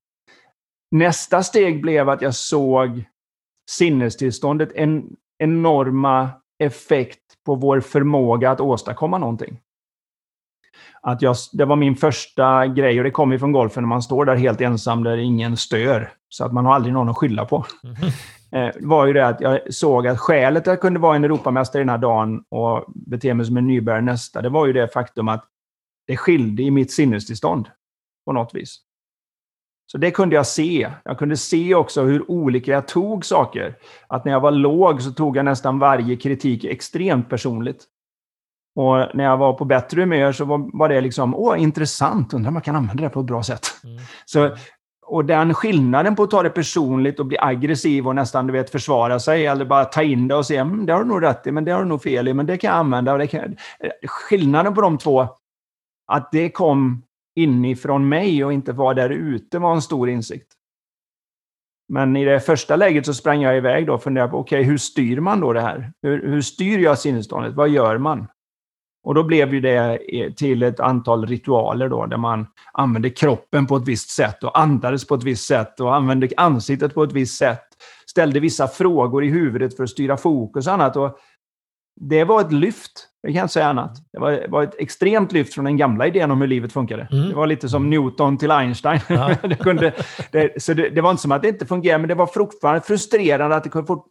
Nästa 0.91 1.43
steg 1.43 1.81
blev 1.81 2.09
att 2.09 2.21
jag 2.21 2.35
såg 2.35 3.03
sinnestillståndet, 3.69 4.71
en 4.75 5.15
enorma 5.37 6.29
effekt 6.59 7.19
på 7.45 7.55
vår 7.55 7.79
förmåga 7.79 8.51
att 8.51 8.61
åstadkomma 8.61 9.17
någonting. 9.17 9.59
Att 11.01 11.21
jag, 11.21 11.35
det 11.53 11.65
var 11.65 11.75
min 11.75 11.95
första 11.95 12.67
grej 12.67 12.97
och 12.97 13.03
det 13.03 13.11
kom 13.11 13.31
ju 13.31 13.39
från 13.39 13.51
golfen 13.51 13.83
när 13.83 13.87
man 13.87 14.01
står 14.01 14.25
där 14.25 14.35
helt 14.35 14.61
ensam 14.61 15.03
där 15.03 15.17
ingen 15.17 15.57
stör. 15.57 16.13
Så 16.29 16.45
att 16.45 16.53
man 16.53 16.65
har 16.65 16.73
aldrig 16.73 16.93
någon 16.93 17.09
att 17.09 17.17
skylla 17.17 17.45
på. 17.45 17.65
Mm. 17.83 17.95
Eh, 18.51 18.69
var 18.79 19.05
ju 19.05 19.13
det 19.13 19.27
att 19.27 19.41
jag 19.41 19.73
såg 19.73 20.07
att 20.07 20.19
skälet 20.19 20.61
att 20.61 20.71
jag 20.71 20.81
kunde 20.81 20.99
vara 20.99 21.15
en 21.15 21.23
Europamästare 21.23 21.81
den 21.81 21.89
här 21.89 21.97
dagen 21.97 22.43
och 22.49 22.85
bete 22.87 23.33
mig 23.33 23.45
som 23.45 23.57
en 23.57 23.67
nybörjare 23.67 24.01
nästa, 24.01 24.41
det 24.41 24.49
var 24.49 24.67
ju 24.67 24.73
det 24.73 24.87
faktum 24.93 25.27
att 25.27 25.45
det 26.07 26.17
skilde 26.17 26.63
i 26.63 26.71
mitt 26.71 26.91
sinnestillstånd 26.91 27.69
på 28.25 28.33
något 28.33 28.55
vis. 28.55 28.79
Så 29.91 29.97
det 29.97 30.11
kunde 30.11 30.35
jag 30.35 30.47
se. 30.47 30.91
Jag 31.05 31.17
kunde 31.17 31.37
se 31.37 31.75
också 31.75 32.03
hur 32.03 32.31
olika 32.31 32.71
jag 32.71 32.87
tog 32.87 33.25
saker. 33.25 33.77
Att 34.07 34.25
när 34.25 34.31
jag 34.31 34.39
var 34.39 34.51
låg 34.51 35.01
så 35.01 35.11
tog 35.11 35.37
jag 35.37 35.45
nästan 35.45 35.79
varje 35.79 36.15
kritik 36.15 36.63
extremt 36.63 37.29
personligt. 37.29 37.85
Och 38.75 39.15
när 39.15 39.23
jag 39.23 39.37
var 39.37 39.53
på 39.53 39.65
bättre 39.65 40.01
humör 40.01 40.31
så 40.31 40.45
var, 40.45 40.77
var 40.77 40.89
det 40.89 41.01
liksom, 41.01 41.35
åh, 41.35 41.61
intressant, 41.61 42.33
undrar 42.33 42.49
om 42.49 42.55
jag 42.55 42.63
kan 42.63 42.75
använda 42.75 43.03
det 43.03 43.09
på 43.09 43.19
ett 43.19 43.25
bra 43.25 43.43
sätt. 43.43 43.65
Mm. 43.83 43.97
Så, 44.25 44.55
och 45.09 45.25
den 45.25 45.53
skillnaden 45.53 46.15
på 46.15 46.23
att 46.23 46.31
ta 46.31 46.43
det 46.43 46.49
personligt 46.49 47.19
och 47.19 47.25
bli 47.25 47.37
aggressiv 47.39 48.07
och 48.07 48.15
nästan 48.15 48.47
du 48.47 48.53
vet, 48.53 48.69
försvara 48.69 49.19
sig 49.19 49.45
eller 49.45 49.65
bara 49.65 49.85
ta 49.85 50.03
in 50.03 50.27
det 50.27 50.35
och 50.35 50.45
säga, 50.45 50.61
mm, 50.61 50.85
det 50.85 50.93
har 50.93 50.99
du 50.99 51.07
nog 51.07 51.23
rätt 51.23 51.47
i, 51.47 51.51
men 51.51 51.65
det 51.65 51.71
har 51.71 51.79
du 51.83 51.87
nog 51.87 52.03
fel 52.03 52.27
i, 52.27 52.33
men 52.33 52.45
det 52.45 52.57
kan 52.57 52.69
jag 52.69 52.77
använda. 52.77 53.13
Och 53.13 53.19
det 53.19 53.27
kan... 53.27 53.55
Skillnaden 54.07 54.73
på 54.73 54.81
de 54.81 54.97
två, 54.97 55.27
att 56.07 56.31
det 56.31 56.49
kom 56.49 57.03
inifrån 57.35 58.09
mig 58.09 58.45
och 58.45 58.53
inte 58.53 58.71
var 58.71 58.93
där 58.93 59.09
ute 59.09 59.59
var 59.59 59.73
en 59.73 59.81
stor 59.81 60.09
insikt. 60.09 60.53
Men 61.93 62.15
i 62.15 62.25
det 62.25 62.39
första 62.39 62.75
läget 62.75 63.05
så 63.05 63.13
sprang 63.13 63.41
jag 63.41 63.57
iväg 63.57 63.87
då 63.87 63.93
och 63.93 64.03
funderade 64.03 64.31
på, 64.31 64.37
okej, 64.37 64.59
okay, 64.59 64.71
hur 64.71 64.77
styr 64.77 65.19
man 65.19 65.39
då 65.39 65.53
det 65.53 65.61
här? 65.61 65.91
Hur, 66.01 66.27
hur 66.27 66.41
styr 66.41 66.79
jag 66.79 66.99
sinnesståndet? 66.99 67.53
Vad 67.53 67.69
gör 67.69 67.97
man? 67.97 68.27
Och 69.09 69.15
då 69.15 69.23
blev 69.23 69.53
ju 69.53 69.61
det 69.61 69.99
till 70.35 70.63
ett 70.63 70.79
antal 70.79 71.25
ritualer 71.25 71.89
då, 71.89 72.05
där 72.05 72.17
man 72.17 72.47
använde 72.73 73.09
kroppen 73.09 73.67
på 73.67 73.75
ett 73.75 73.87
visst 73.87 74.09
sätt 74.09 74.43
och 74.43 74.59
andades 74.59 75.07
på 75.07 75.15
ett 75.15 75.23
visst 75.23 75.47
sätt 75.47 75.79
och 75.79 75.95
använde 75.95 76.29
ansiktet 76.37 76.93
på 76.93 77.03
ett 77.03 77.11
visst 77.11 77.37
sätt. 77.37 77.63
Ställde 78.09 78.39
vissa 78.39 78.67
frågor 78.67 79.23
i 79.23 79.29
huvudet 79.29 79.75
för 79.75 79.83
att 79.83 79.89
styra 79.89 80.17
fokus 80.17 80.67
och 80.67 80.73
annat. 80.73 80.97
Och 80.97 81.19
det 81.99 82.23
var 82.23 82.41
ett 82.41 82.51
lyft. 82.51 82.91
Jag 83.21 83.33
kan 83.33 83.41
inte 83.41 83.53
säga 83.53 83.67
annat. 83.67 83.97
Det 84.13 84.19
var, 84.19 84.45
var, 84.49 84.63
ett 84.63 84.75
extremt 84.79 85.31
lyft 85.31 85.53
från 85.53 85.65
den 85.65 85.77
gamla 85.77 86.07
idén 86.07 86.31
om 86.31 86.41
hur 86.41 86.47
livet 86.47 86.73
funkade. 86.73 87.07
Mm. 87.11 87.29
Det 87.29 87.35
var 87.35 87.47
lite 87.47 87.69
som 87.69 87.89
Newton 87.89 88.37
till 88.37 88.51
Einstein. 88.51 88.99
Ja. 89.07 89.35
det, 89.47 89.55
kunde, 89.55 89.93
det, 90.31 90.63
så 90.63 90.73
det, 90.73 90.89
det, 90.89 91.01
var 91.01 91.11
inte 91.11 91.21
som 91.21 91.31
att 91.31 91.41
det 91.41 91.49
inte 91.49 91.65
fungerade, 91.65 91.99
men 91.99 92.07
det 92.07 92.15
var 92.15 92.27
fortfarande 92.27 92.81
frustrerande 92.81 93.55
att 93.55 93.63
det 93.63 93.69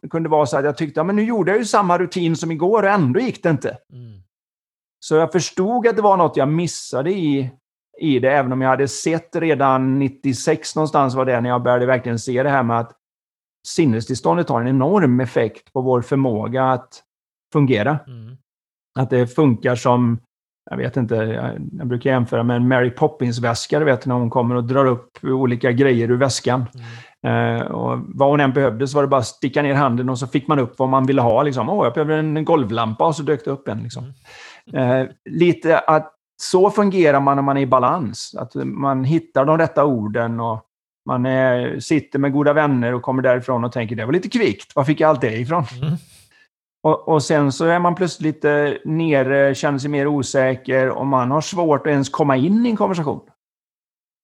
kunde, 0.09 0.29
vara 0.29 0.45
så 0.45 0.57
att 0.57 0.65
jag 0.65 0.77
tyckte 0.77 1.01
att 1.01 1.07
ja, 1.07 1.13
nu 1.13 1.23
gjorde 1.23 1.51
jag 1.51 1.59
ju 1.59 1.65
samma 1.65 1.97
rutin 1.97 2.35
som 2.35 2.51
igår 2.51 2.83
och 2.83 2.89
ändå 2.89 3.19
gick 3.19 3.43
det 3.43 3.49
inte. 3.49 3.77
Mm. 3.93 4.19
Så 4.99 5.15
jag 5.15 5.31
förstod 5.31 5.87
att 5.87 5.95
det 5.95 6.01
var 6.01 6.17
något 6.17 6.37
jag 6.37 6.47
missade 6.47 7.11
i, 7.11 7.51
i 7.99 8.19
det, 8.19 8.31
även 8.31 8.51
om 8.51 8.61
jag 8.61 8.69
hade 8.69 8.87
sett 8.87 9.35
redan 9.35 9.99
96 9.99 10.75
någonstans 10.75 11.15
var 11.15 11.25
det 11.25 11.41
när 11.41 11.49
jag 11.49 11.63
började 11.63 11.85
verkligen 11.85 12.19
se 12.19 12.43
det 12.43 12.49
här 12.49 12.63
med 12.63 12.79
att 12.79 12.91
sinnestillståndet 13.67 14.49
har 14.49 14.61
en 14.61 14.67
enorm 14.67 15.19
effekt 15.19 15.73
på 15.73 15.81
vår 15.81 16.01
förmåga 16.01 16.63
att 16.63 17.03
fungera. 17.53 17.99
Mm. 18.07 18.37
Att 18.99 19.09
det 19.09 19.27
funkar 19.27 19.75
som, 19.75 20.19
jag 20.69 20.77
vet 20.77 20.97
inte, 20.97 21.15
jag, 21.15 21.87
brukar 21.87 22.09
jämföra 22.09 22.43
med 22.43 22.55
en 22.55 22.67
Mary 22.67 22.89
Poppins-väska, 22.89 23.79
du 23.79 23.85
vet 23.85 24.05
när 24.05 24.15
hon 24.15 24.29
kommer 24.29 24.55
och 24.55 24.63
drar 24.63 24.85
upp 24.85 25.23
olika 25.23 25.71
grejer 25.71 26.11
ur 26.11 26.17
väskan. 26.17 26.65
Mm. 26.73 26.85
Uh, 27.25 27.61
och 27.61 27.99
vad 28.07 28.29
hon 28.29 28.39
än 28.39 28.53
behövde 28.53 28.87
så 28.87 28.95
var 28.95 29.03
det 29.03 29.07
bara 29.07 29.19
att 29.19 29.25
sticka 29.25 29.61
ner 29.61 29.73
handen 29.73 30.09
och 30.09 30.19
så 30.19 30.27
fick 30.27 30.47
man 30.47 30.59
upp 30.59 30.79
vad 30.79 30.89
man 30.89 31.05
ville 31.05 31.21
ha. 31.21 31.43
Liksom. 31.43 31.69
Åh, 31.69 31.85
jag 31.85 31.93
behöver 31.93 32.17
en 32.17 32.45
golvlampa 32.45 33.05
och 33.05 33.15
så 33.15 33.23
dök 33.23 33.45
det 33.45 33.51
upp 33.51 33.67
en. 33.67 33.83
Liksom. 33.83 34.03
Mm. 34.03 34.15
Uh, 34.73 35.09
lite 35.25 35.79
att 35.79 36.15
så 36.41 36.69
fungerar 36.69 37.19
man 37.19 37.35
när 37.35 37.43
man 37.43 37.57
är 37.57 37.61
i 37.61 37.65
balans. 37.65 38.35
Att 38.37 38.55
man 38.55 39.03
hittar 39.03 39.45
de 39.45 39.57
rätta 39.57 39.85
orden 39.85 40.39
och 40.39 40.65
man 41.05 41.25
är, 41.25 41.79
sitter 41.79 42.19
med 42.19 42.33
goda 42.33 42.53
vänner 42.53 42.93
och 42.93 43.01
kommer 43.01 43.21
därifrån 43.21 43.63
och 43.63 43.71
tänker 43.71 43.95
det 43.95 44.05
var 44.05 44.13
lite 44.13 44.29
kvickt. 44.29 44.75
Var 44.75 44.83
fick 44.83 44.99
jag 44.99 45.09
allt 45.09 45.21
det 45.21 45.37
ifrån? 45.37 45.63
Mm. 45.81 45.95
Och, 46.83 47.07
och, 47.07 47.23
sen 47.23 47.51
så 47.51 47.65
är 47.65 47.79
man 47.79 47.95
plötsligt 47.95 48.35
lite 48.35 48.79
nere, 48.85 49.55
känner 49.55 49.79
sig 49.79 49.89
mer 49.89 50.07
osäker 50.07 50.89
och 50.89 51.07
man 51.07 51.31
har 51.31 51.41
svårt 51.41 51.87
att 51.87 51.91
ens 51.91 52.09
komma 52.09 52.37
in 52.37 52.65
i 52.65 52.69
en 52.69 52.77
konversation. 52.77 53.21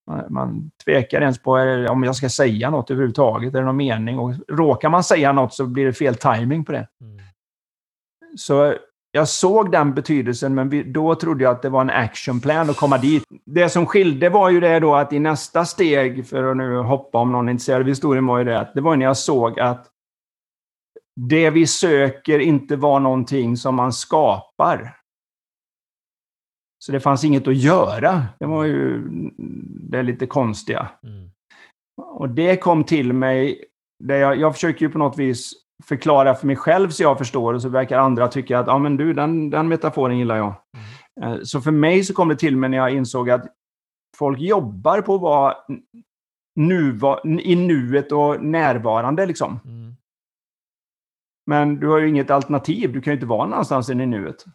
Man, 0.08 0.26
man 0.30 0.72
tvekar 0.86 1.22
ens 1.22 1.42
på 1.42 1.52
om 1.90 2.04
jag 2.04 2.16
ska 2.16 2.30
säga 2.30 2.70
något 2.70 2.92
överhuvudtaget. 2.92 3.54
Är 3.54 3.60
det 3.60 3.66
någon 3.66 3.78
mening? 3.78 4.20
Och 4.20 4.34
råkar 4.48 4.90
man 4.90 5.04
säga 5.04 5.32
något 5.32 5.54
så 5.54 5.66
blir 5.66 5.86
det 5.86 5.94
fel 5.94 6.16
timing 6.16 6.66
på 6.66 6.72
det. 6.72 6.88
Mm. 7.02 7.20
Så 8.38 8.76
jag 9.16 9.28
såg 9.28 9.72
den 9.72 9.94
betydelsen, 9.94 10.56
men 10.56 10.70
vi, 10.70 10.84
då 10.84 11.16
trodde 11.16 11.44
jag 11.44 11.52
att 11.52 11.62
det 11.62 11.70
var 11.70 11.82
en 11.82 11.90
actionplan 11.90 12.70
att 12.70 12.78
komma 12.78 12.98
dit. 12.98 13.24
Det 13.46 13.70
som 13.70 13.86
skilde 13.86 14.30
var 14.30 14.50
ju 14.50 14.60
det 14.60 14.80
då 14.80 14.96
att 14.96 15.14
i 15.14 15.20
nästa 15.20 15.66
steg, 15.66 16.28
för 16.28 16.44
att 16.44 16.58
nu 16.58 16.78
hoppa 16.78 17.18
om 17.18 17.32
någon 17.32 17.48
är 17.48 17.52
intresserad 17.52 17.82
av 17.82 17.88
historien, 17.88 18.26
var 18.26 18.38
ju 18.38 18.44
det 18.44 18.60
att 18.60 18.74
det 18.74 18.82
var 18.82 18.96
när 18.96 19.06
jag 19.06 19.18
såg 19.18 19.60
att 19.60 19.88
det 21.16 21.50
vi 21.50 21.68
söker 21.68 22.40
inte 22.40 22.76
var 22.76 23.00
någonting 23.00 23.58
som 23.58 23.76
man 23.76 23.94
skapar. 23.94 24.98
Så 26.80 26.92
det 26.92 27.00
fanns 27.00 27.24
inget 27.24 27.48
att 27.48 27.58
göra. 27.58 28.26
Det 28.40 28.46
var 28.46 28.64
ju 28.64 29.02
det 29.90 30.04
lite 30.04 30.28
konstiga. 30.28 30.90
Mm. 31.04 31.30
Och 32.02 32.30
det 32.30 32.58
kom 32.58 32.84
till 32.84 33.14
mig, 33.14 33.66
där 34.04 34.16
jag, 34.16 34.40
jag 34.40 34.54
försöker 34.54 34.86
ju 34.86 34.92
på 34.92 34.98
något 34.98 35.18
vis 35.18 35.65
förklara 35.84 36.36
för 36.36 36.48
mig 36.48 36.56
själv 36.56 36.90
så 36.90 37.04
jag 37.04 37.18
förstår 37.18 37.54
och 37.54 37.62
så 37.62 37.70
verkar 37.70 38.00
andra 38.00 38.28
tycka 38.28 38.60
att 38.60 38.68
ja 38.68 38.78
men 38.78 38.98
du, 38.98 39.14
den, 39.14 39.50
den 39.50 39.68
metaforen 39.68 40.18
gillar 40.18 40.38
jag. 40.38 40.54
Mm. 41.22 41.46
Så 41.46 41.62
för 41.62 41.72
mig 41.72 42.04
så 42.04 42.14
kom 42.14 42.30
det 42.30 42.36
till 42.36 42.58
mig 42.58 42.70
när 42.70 42.78
jag 42.78 42.94
insåg 42.94 43.30
att 43.30 43.46
folk 44.18 44.40
jobbar 44.40 45.02
på 45.02 45.16
att 45.16 45.22
vara 45.22 45.56
nuva, 46.56 47.20
i 47.24 47.56
nuet 47.56 48.12
och 48.12 48.44
närvarande. 48.44 49.26
Liksom. 49.26 49.60
Mm. 49.66 49.96
Men 51.46 51.80
du 51.80 51.88
har 51.88 51.98
ju 51.98 52.10
inget 52.10 52.32
alternativ. 52.32 52.94
Du 52.94 53.02
kan 53.02 53.12
ju 53.12 53.16
inte 53.16 53.26
vara 53.26 53.48
någonstans 53.48 53.90
än 53.90 54.02
i 54.02 54.06
nuet. 54.06 54.46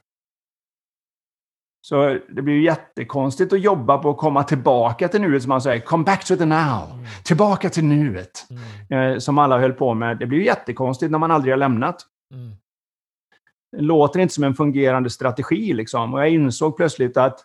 Så 1.83 2.19
det 2.29 2.43
blir 2.43 2.55
ju 2.55 2.65
jättekonstigt 2.65 3.53
att 3.53 3.61
jobba 3.61 3.99
på 3.99 4.11
att 4.11 4.17
komma 4.17 4.45
tillbaka 4.45 5.09
till 5.09 5.21
nuet, 5.21 5.43
som 5.43 5.49
man 5.49 5.63
säger. 5.63 5.81
Come 5.81 6.05
back 6.05 6.25
to 6.25 6.37
the 6.37 6.45
now. 6.45 6.91
Mm. 6.93 7.07
Tillbaka 7.25 7.71
till 7.71 7.85
nuet. 7.85 8.47
Mm. 8.91 9.13
Eh, 9.13 9.19
som 9.19 9.39
alla 9.39 9.59
höll 9.59 9.73
på 9.73 9.95
med. 9.95 10.19
Det 10.19 10.27
blir 10.27 10.39
ju 10.39 10.45
jättekonstigt 10.45 11.13
när 11.13 11.19
man 11.19 11.31
aldrig 11.31 11.53
har 11.53 11.59
lämnat. 11.59 11.97
Mm. 12.35 12.53
Det 13.73 13.83
låter 13.83 14.21
inte 14.21 14.35
som 14.35 14.45
en 14.45 14.55
fungerande 14.55 15.11
strategi. 15.11 15.73
Liksom. 15.73 16.15
Och 16.15 16.21
jag 16.21 16.31
insåg 16.31 16.77
plötsligt 16.77 17.17
att, 17.17 17.41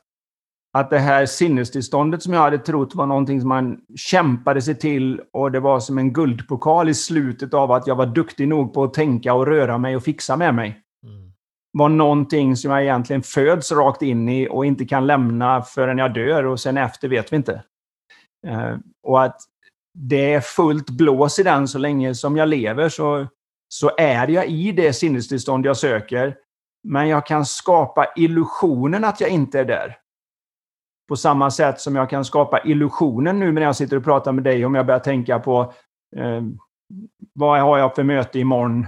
att 0.73 0.89
det 0.89 0.99
här 0.99 1.25
sinnestillståndet 1.25 2.23
som 2.23 2.33
jag 2.33 2.41
hade 2.41 2.57
trott 2.57 2.95
var 2.95 3.05
någonting 3.05 3.39
som 3.41 3.49
man 3.49 3.79
kämpade 3.95 4.61
sig 4.61 4.75
till 4.75 5.21
och 5.33 5.51
det 5.51 5.59
var 5.59 5.79
som 5.79 5.97
en 5.97 6.13
guldpokal 6.13 6.89
i 6.89 6.93
slutet 6.93 7.53
av 7.53 7.71
att 7.71 7.87
jag 7.87 7.95
var 7.95 8.05
duktig 8.05 8.47
nog 8.47 8.73
på 8.73 8.83
att 8.83 8.93
tänka 8.93 9.33
och 9.33 9.47
röra 9.47 9.77
mig 9.77 9.95
och 9.95 10.03
fixa 10.03 10.37
med 10.37 10.55
mig. 10.55 10.84
Var 11.77 11.89
någonting 11.89 12.55
som 12.55 12.71
jag 12.71 12.83
egentligen 12.83 13.23
föds 13.23 13.71
rakt 13.71 14.01
in 14.01 14.29
i 14.29 14.47
och 14.51 14.65
inte 14.65 14.85
kan 14.85 15.07
lämna 15.07 15.61
förrän 15.61 15.97
jag 15.97 16.13
dör 16.13 16.45
och 16.45 16.59
sen 16.59 16.77
efter 16.77 17.07
vet 17.07 17.33
vi 17.33 17.35
inte. 17.35 17.63
Eh, 18.47 18.77
och 19.03 19.23
att 19.23 19.37
det 19.93 20.33
är 20.33 20.41
fullt 20.41 20.89
blås 20.89 21.39
i 21.39 21.43
den 21.43 21.67
så 21.67 21.77
länge 21.77 22.15
som 22.15 22.37
jag 22.37 22.49
lever 22.49 22.89
så, 22.89 23.27
så 23.67 23.91
är 23.97 24.27
jag 24.27 24.47
i 24.47 24.71
det 24.71 24.93
sinnestillstånd 24.93 25.65
jag 25.65 25.77
söker. 25.77 26.35
Men 26.83 27.07
jag 27.07 27.25
kan 27.25 27.45
skapa 27.45 28.07
illusionen 28.15 29.03
att 29.03 29.21
jag 29.21 29.29
inte 29.29 29.59
är 29.59 29.65
där. 29.65 29.97
På 31.07 31.15
samma 31.15 31.51
sätt 31.51 31.79
som 31.79 31.95
jag 31.95 32.09
kan 32.09 32.25
skapa 32.25 32.61
illusionen 32.63 33.39
nu 33.39 33.51
när 33.51 33.61
jag 33.61 33.75
sitter 33.75 33.97
och 33.97 34.03
pratar 34.03 34.31
med 34.31 34.43
dig 34.43 34.65
om 34.65 34.75
jag 34.75 34.85
börjar 34.85 34.99
tänka 34.99 35.39
på 35.39 35.73
eh, 36.17 36.41
vad 37.33 37.59
har 37.59 37.77
jag 37.77 37.95
för 37.95 38.03
möte 38.03 38.39
imorgon? 38.39 38.87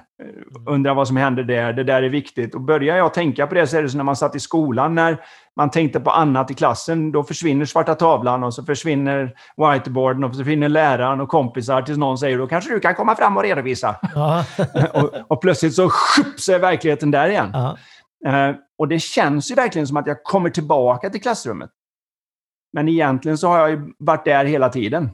Undrar 0.68 0.94
vad 0.94 1.08
som 1.08 1.18
händer 1.18 1.44
där. 1.44 1.74
Det 1.74 1.84
där 1.84 2.04
är 2.04 2.10
viktigt. 2.10 2.56
Och 2.56 2.62
börjar 2.62 2.98
jag 2.98 3.14
tänka 3.14 3.48
på 3.48 3.56
det 3.56 3.68
så 3.68 3.78
är 3.78 3.84
det 3.84 3.90
som 3.90 3.98
när 3.98 4.04
man 4.04 4.16
satt 4.16 4.36
i 4.36 4.40
skolan. 4.40 4.96
När 4.96 5.18
man 5.56 5.72
tänkte 5.72 6.00
på 6.00 6.12
annat 6.12 6.52
i 6.52 6.54
klassen, 6.54 7.12
då 7.12 7.24
försvinner 7.24 7.66
svarta 7.66 7.96
tavlan 7.96 8.44
och 8.44 8.54
så 8.54 8.64
försvinner 8.64 9.34
whiteboarden 9.58 10.24
och 10.24 10.32
så 10.32 10.38
försvinner 10.38 10.70
läraren 10.70 11.22
och 11.22 11.30
kompisar 11.30 11.82
tills 11.82 11.98
någon 11.98 12.18
säger 12.18 12.38
då 12.38 12.48
kanske 12.48 12.74
du 12.74 12.80
kan 12.80 12.96
komma 12.96 13.16
fram 13.16 13.38
och 13.38 13.44
redovisa. 13.44 13.96
och, 14.94 15.14
och, 15.28 15.42
plötsligt 15.42 15.74
så, 15.74 15.92
så 16.38 16.54
är 16.54 16.60
verkligheten 16.60 17.12
där 17.12 17.30
igen. 17.30 17.56
Uh, 18.28 18.56
och 18.78 18.88
det 18.88 19.00
känns 19.00 19.52
ju 19.52 19.56
verkligen 19.56 19.88
som 19.88 19.98
att 19.98 20.08
jag 20.08 20.24
kommer 20.24 20.50
tillbaka 20.50 21.10
till 21.10 21.22
klassrummet. 21.22 21.70
Men 22.74 22.90
egentligen 22.90 23.38
så 23.38 23.48
har 23.48 23.70
jag 23.70 23.92
varit 24.00 24.26
där 24.26 24.46
hela 24.46 24.70
tiden. 24.70 25.10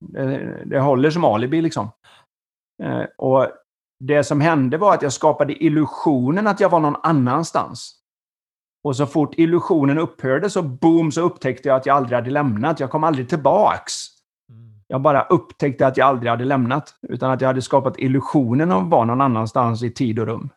Det, 0.00 0.64
det 0.64 0.80
håller 0.80 1.10
som 1.10 1.24
alibi 1.24 1.60
liksom. 1.62 1.90
Uh, 2.82 3.04
och 3.18 3.48
det 4.00 4.24
som 4.24 4.40
hände 4.40 4.78
var 4.78 4.94
att 4.94 5.02
jag 5.02 5.12
skapade 5.12 5.64
illusionen 5.64 6.46
att 6.46 6.60
jag 6.60 6.68
var 6.68 6.80
någon 6.80 6.96
annanstans. 7.02 7.94
Och 8.84 8.96
så 8.96 9.06
fort 9.06 9.34
illusionen 9.36 9.98
upphörde 9.98 10.50
så 10.50 10.62
boom 10.62 11.12
så 11.12 11.20
upptäckte 11.20 11.68
jag 11.68 11.76
att 11.76 11.86
jag 11.86 11.96
aldrig 11.96 12.16
hade 12.16 12.30
lämnat. 12.30 12.80
Jag 12.80 12.90
kom 12.90 13.04
aldrig 13.04 13.28
tillbaks. 13.28 13.92
Mm. 14.50 14.80
Jag 14.86 15.00
bara 15.00 15.22
upptäckte 15.22 15.86
att 15.86 15.96
jag 15.96 16.08
aldrig 16.08 16.30
hade 16.30 16.44
lämnat. 16.44 16.94
Utan 17.08 17.30
att 17.30 17.40
jag 17.40 17.48
hade 17.48 17.62
skapat 17.62 17.98
illusionen 17.98 18.72
av 18.72 18.82
att 18.82 18.90
vara 18.90 19.04
någon 19.04 19.20
annanstans 19.20 19.82
i 19.82 19.90
tid 19.90 20.18
och 20.18 20.26
rum. 20.26 20.50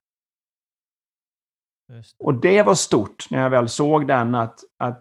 Och 2.20 2.34
det 2.34 2.64
var 2.64 2.76
stort 2.76 3.28
när 3.30 3.42
jag 3.42 3.50
väl 3.50 3.70
såg 3.70 4.08
den 4.08 4.36
att, 4.36 4.60
att 4.78 5.00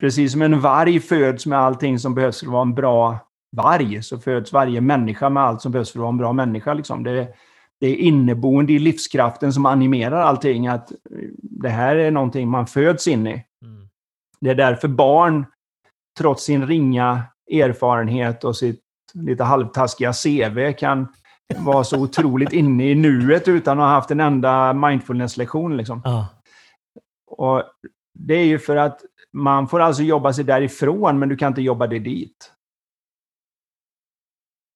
precis 0.00 0.32
som 0.32 0.42
en 0.42 0.60
varg 0.60 1.00
föds 1.00 1.46
med 1.46 1.58
allting 1.58 1.98
som 1.98 2.14
behövs 2.14 2.40
för 2.40 2.46
att 2.46 2.52
vara 2.52 2.62
en 2.62 2.74
bra 2.74 3.18
varg, 3.56 4.02
så 4.02 4.18
föds 4.18 4.52
varje 4.52 4.80
människa 4.80 5.28
med 5.28 5.42
allt 5.42 5.62
som 5.62 5.72
behövs 5.72 5.92
för 5.92 5.98
att 5.98 6.02
vara 6.02 6.08
en 6.08 6.16
bra 6.16 6.32
människa. 6.32 6.74
Liksom. 6.74 7.02
Det, 7.02 7.28
det 7.80 7.86
är 7.86 7.96
inneboende 7.96 8.72
i 8.72 8.78
livskraften 8.78 9.52
som 9.52 9.66
animerar 9.66 10.20
allting. 10.20 10.66
Att 10.66 10.92
det 11.42 11.68
här 11.68 11.96
är 11.96 12.10
någonting 12.10 12.48
man 12.48 12.66
föds 12.66 13.08
in 13.08 13.26
i. 13.26 13.44
Mm. 13.64 13.88
Det 14.40 14.50
är 14.50 14.54
därför 14.54 14.88
barn, 14.88 15.46
trots 16.18 16.44
sin 16.44 16.66
ringa 16.66 17.22
erfarenhet 17.52 18.44
och 18.44 18.56
sitt 18.56 18.80
lite 19.14 19.44
halvtaskiga 19.44 20.12
CV, 20.12 20.72
kan 20.72 21.08
vara 21.56 21.84
så 21.84 22.00
otroligt 22.00 22.52
inne 22.52 22.90
i 22.90 22.94
nuet 22.94 23.48
utan 23.48 23.80
att 23.80 23.84
ha 23.84 23.94
haft 23.94 24.10
en 24.10 24.20
enda 24.20 24.72
mindfulness-lektion. 24.72 25.76
Liksom. 25.76 26.02
Ah. 26.04 26.24
Och 27.26 27.62
det 28.14 28.34
är 28.34 28.44
ju 28.44 28.58
för 28.58 28.76
att 28.76 29.00
man 29.32 29.68
får 29.68 29.80
alltså 29.80 30.02
jobba 30.02 30.32
sig 30.32 30.44
därifrån, 30.44 31.18
men 31.18 31.28
du 31.28 31.36
kan 31.36 31.48
inte 31.48 31.62
jobba 31.62 31.86
dig 31.86 31.98
dit. 31.98 32.52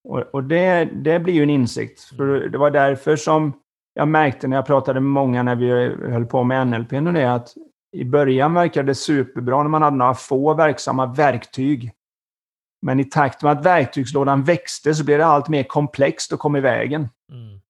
Och, 0.08 0.20
och 0.20 0.44
det, 0.44 0.84
det 0.84 1.18
blir 1.18 1.34
ju 1.34 1.42
en 1.42 1.50
insikt. 1.50 2.00
För 2.00 2.36
mm. 2.36 2.52
det 2.52 2.58
var 2.58 2.70
därför 2.70 3.16
som 3.16 3.52
jag 3.94 4.08
märkte 4.08 4.48
när 4.48 4.56
jag 4.56 4.66
pratade 4.66 5.00
med 5.00 5.10
många 5.10 5.42
när 5.42 5.56
vi 5.56 5.70
höll 6.12 6.26
på 6.26 6.44
med 6.44 6.66
NLP, 6.66 6.92
och 6.92 7.12
det 7.12 7.34
att 7.34 7.54
i 7.92 8.04
början 8.04 8.54
verkade 8.54 8.86
det 8.86 8.94
superbra 8.94 9.62
när 9.62 9.70
man 9.70 9.82
hade 9.82 9.96
några 9.96 10.14
få 10.14 10.54
verksamma 10.54 11.06
verktyg. 11.06 11.92
Men 12.82 13.00
i 13.00 13.04
takt 13.04 13.42
med 13.42 13.52
att 13.52 13.64
verktygslådan 13.64 14.44
växte 14.44 14.94
så 14.94 15.04
blev 15.04 15.18
det 15.18 15.26
allt 15.26 15.48
mer 15.48 15.62
komplext 15.62 16.32
och 16.32 16.38
kom 16.38 16.56
i 16.56 16.60
vägen. 16.60 17.08
Mm. 17.32 17.60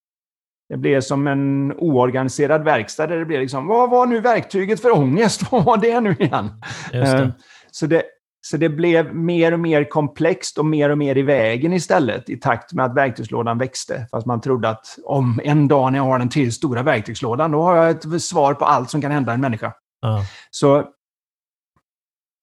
Det 0.69 0.77
blev 0.77 1.01
som 1.01 1.27
en 1.27 1.73
oorganiserad 1.73 2.65
verkstad 2.65 3.07
där 3.07 3.19
det 3.19 3.25
blev 3.25 3.41
liksom, 3.41 3.67
vad 3.67 3.91
var 3.91 4.07
nu 4.07 4.21
verktyget 4.21 4.81
för 4.81 4.97
ångest? 4.99 5.43
Vad 5.53 5.65
var 5.65 5.77
det 5.77 6.01
nu 6.01 6.17
igen? 6.19 6.51
Det. 6.93 6.99
Eh, 6.99 7.29
så 7.71 7.87
det, 7.87 8.03
så 8.51 8.57
det 8.57 8.69
blev 8.69 9.15
mer 9.15 9.53
och 9.53 9.61
mer 9.61 9.85
komplext 9.85 10.59
och 10.59 10.67
mer 10.67 10.91
och 10.91 10.99
mer 10.99 11.19
i 11.19 11.23
vägen 11.23 11.73
istället 11.73 12.31
i 12.31 12.37
takt 12.37 12.73
med 12.73 12.85
att 12.85 12.95
verktygslådan 12.95 13.59
växte. 13.59 14.07
Fast 14.11 14.27
man 14.27 14.41
trodde 14.41 14.69
att 14.69 14.99
om 15.05 15.41
en 15.45 15.69
dag 15.69 15.93
när 15.93 15.99
jag 15.99 16.05
har 16.05 16.19
den 16.19 16.29
till 16.29 16.53
stora 16.53 16.83
verktygslådan, 16.83 17.51
då 17.51 17.63
har 17.63 17.77
jag 17.77 17.91
ett 17.91 18.23
svar 18.23 18.55
på 18.55 18.65
allt 18.65 18.91
som 18.91 19.03
kan 19.03 19.11
hända 19.11 19.33
en 19.33 19.41
människa. 19.41 19.67
Uh. 19.67 20.21
Så, 20.51 20.85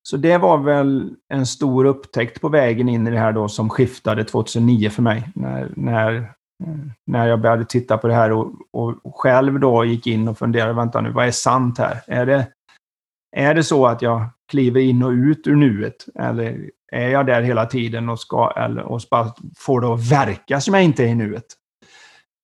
så 0.10 0.18
det 0.18 0.38
var 0.38 0.58
väl 0.58 1.16
en 1.34 1.46
stor 1.46 1.86
upptäckt 1.86 2.42
på 2.42 2.50
vägen 2.50 2.90
in 2.90 3.08
i 3.08 3.12
det 3.12 3.20
här 3.20 3.32
då 3.32 3.48
som 3.50 3.70
skiftade 3.70 4.24
2009 4.24 4.90
för 4.90 5.02
mig. 5.02 5.30
När, 5.36 5.72
när, 5.76 6.32
när 7.06 7.28
jag 7.28 7.42
började 7.42 7.66
titta 7.66 7.98
på 7.98 8.08
det 8.08 8.14
här 8.16 8.32
och, 8.32 8.52
och 8.72 9.16
själv 9.16 9.60
då 9.60 9.86
gick 9.86 10.08
in 10.08 10.28
och 10.28 10.38
funderade, 10.38 10.74
vänta 10.74 11.02
nu, 11.02 11.12
vad 11.12 11.28
är 11.28 11.32
sant 11.32 11.78
här? 11.78 12.02
Är 12.08 12.26
det, 12.26 12.48
är 13.36 13.54
det 13.54 13.64
så 13.64 13.88
att 13.88 14.02
jag 14.02 14.30
kliver 14.52 14.82
in 14.82 15.04
och 15.04 15.12
ut 15.12 15.48
ur 15.48 15.56
nuet? 15.56 16.06
Eller 16.20 16.70
är 16.92 17.10
jag 17.10 17.26
där 17.26 17.42
hela 17.42 17.66
tiden 17.66 18.10
och, 18.10 18.20
ska, 18.20 18.54
eller, 18.58 18.84
och 18.84 19.02
bara 19.12 19.34
får 19.58 19.82
det 19.82 19.88
att 19.88 20.12
verka 20.12 20.62
som 20.62 20.74
jag 20.74 20.84
inte 20.84 21.04
är 21.04 21.08
i 21.08 21.16
nuet? 21.16 21.46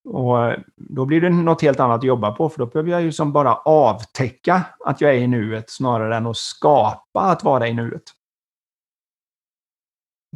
Och 0.09 0.53
då 0.75 1.05
blir 1.05 1.21
det 1.21 1.29
något 1.29 1.61
helt 1.61 1.79
annat 1.79 1.97
att 1.97 2.03
jobba 2.03 2.31
på, 2.31 2.49
för 2.49 2.59
då 2.59 2.65
behöver 2.65 2.91
jag 2.91 3.01
ju 3.01 3.11
som 3.11 3.33
bara 3.33 3.55
avtäcka 3.55 4.65
att 4.85 5.01
jag 5.01 5.11
är 5.11 5.17
i 5.17 5.27
nuet 5.27 5.69
snarare 5.69 6.17
än 6.17 6.27
att 6.27 6.37
skapa 6.37 7.21
att 7.21 7.43
vara 7.43 7.67
i 7.67 7.73
nuet. 7.73 8.03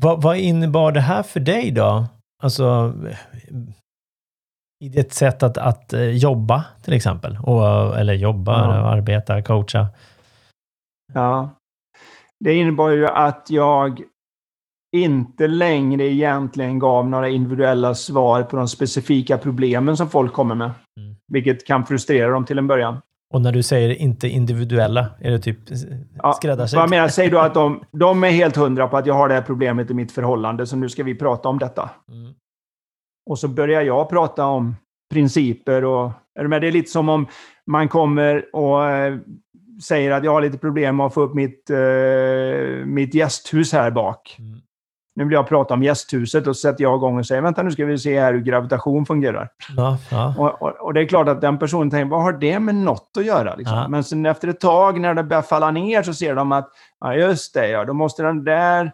Vad, 0.02 0.22
vad 0.22 0.38
innebar 0.38 0.92
det 0.92 1.02
här 1.02 1.24
för 1.24 1.40
dig 1.40 1.72
då? 1.72 2.06
Alltså, 2.44 2.94
i 4.80 4.90
ditt 4.90 5.14
sätt 5.14 5.44
att, 5.44 5.58
att 5.58 5.94
eh, 5.94 6.10
jobba 6.10 6.66
till 6.84 6.94
exempel? 6.94 7.38
Och, 7.44 7.98
eller 7.98 8.14
jobba, 8.14 8.52
ja. 8.52 8.74
arbeta, 8.74 9.42
coacha? 9.42 9.88
Ja. 11.14 11.50
Det 12.40 12.54
innebar 12.54 12.90
ju 12.90 13.08
att 13.08 13.48
jag 13.50 14.02
inte 14.96 15.48
längre 15.48 16.04
egentligen 16.04 16.80
gav 16.80 17.10
några 17.10 17.30
individuella 17.30 17.96
svar 17.96 18.44
på 18.44 18.58
de 18.58 18.68
specifika 18.68 19.38
problemen 19.38 19.98
som 19.98 20.10
folk 20.10 20.34
kommer 20.34 20.56
med. 20.56 20.72
Mm. 21.00 21.16
Vilket 21.28 21.68
kan 21.68 21.86
frustrera 21.86 22.32
dem 22.32 22.46
till 22.46 22.58
en 22.58 22.68
början. 22.68 22.98
Och 23.34 23.42
när 23.42 23.52
du 23.52 23.64
säger 23.64 23.90
inte 23.90 24.28
individuella, 24.28 25.08
är 25.20 25.32
det 25.32 25.40
typ 25.40 25.58
skräddarsytt? 26.36 26.76
Ja, 26.76 26.82
jag 26.82 26.90
menar, 26.90 27.08
säg 27.08 27.30
då 27.30 27.40
att 27.40 27.54
de, 27.54 27.84
de 27.92 28.24
är 28.24 28.30
helt 28.30 28.56
hundra 28.56 28.88
på 28.88 28.98
att 28.98 29.06
jag 29.06 29.14
har 29.14 29.28
det 29.28 29.34
här 29.34 29.42
problemet 29.42 29.92
i 29.92 29.94
mitt 29.94 30.12
förhållande, 30.12 30.68
så 30.68 30.76
nu 30.76 30.90
ska 30.90 31.04
vi 31.04 31.16
prata 31.16 31.50
om 31.50 31.60
detta. 31.60 31.90
Mm. 32.12 32.34
Och 33.30 33.40
så 33.40 33.48
börjar 33.48 33.82
jag 33.82 34.10
prata 34.10 34.46
om 34.46 34.76
principer 35.14 35.86
och... 35.86 36.12
Är 36.40 36.48
med? 36.48 36.62
Det 36.62 36.68
är 36.68 36.72
lite 36.72 36.92
som 36.92 37.10
om 37.10 37.28
man 37.66 37.88
kommer 37.88 38.56
och 38.56 38.86
eh, 38.86 39.18
säger 39.84 40.12
att 40.12 40.24
jag 40.24 40.32
har 40.32 40.42
lite 40.42 40.58
problem 40.58 40.96
med 40.96 41.06
att 41.06 41.14
få 41.14 41.22
upp 41.22 41.34
mitt, 41.34 41.70
uh, 41.72 42.86
mitt 42.86 43.14
gästhus 43.14 43.74
här 43.74 43.92
bak. 43.92 44.36
Mm. 44.40 44.60
Nu 45.16 45.24
vill 45.24 45.34
jag 45.34 45.48
prata 45.48 45.74
om 45.74 45.84
gästhuset 45.84 46.48
och 46.48 46.56
så 46.56 46.60
sätter 46.60 46.84
jag 46.84 46.98
igång 46.98 47.20
och 47.20 47.26
säger 47.26 47.42
vänta 47.42 47.64
nu 47.64 47.72
ska 47.72 47.86
vi 47.86 47.98
se 47.98 48.20
här 48.20 48.34
hur 48.34 48.42
gravitation 48.42 49.06
fungerar. 49.06 49.50
Ja, 49.78 49.98
ja. 50.12 50.36
Och, 50.38 50.62
och, 50.62 50.86
och, 50.86 50.94
det 50.94 51.02
är 51.02 51.06
klart 51.06 51.28
att 51.28 51.42
den 51.42 51.60
personen 51.60 51.90
tänker, 51.90 52.12
vad 52.12 52.22
har 52.22 52.34
det 52.34 52.60
med 52.60 52.76
något 52.76 53.12
att 53.18 53.26
göra? 53.26 53.56
Liksom? 53.56 53.78
Ja. 53.78 53.88
Men 53.88 54.04
sen 54.04 54.26
efter 54.26 54.48
ett 54.48 54.60
tag 54.60 55.00
när 55.00 55.14
det 55.14 55.24
börjar 55.24 55.42
falla 55.42 55.72
ner 55.72 56.04
så 56.04 56.14
ser 56.14 56.36
de 56.36 56.52
att, 56.52 56.70
ja 57.00 57.16
just 57.16 57.54
det, 57.54 57.68
ja, 57.68 57.86
då 57.86 57.94
måste 57.94 58.24
den 58.24 58.44
där 58.44 58.92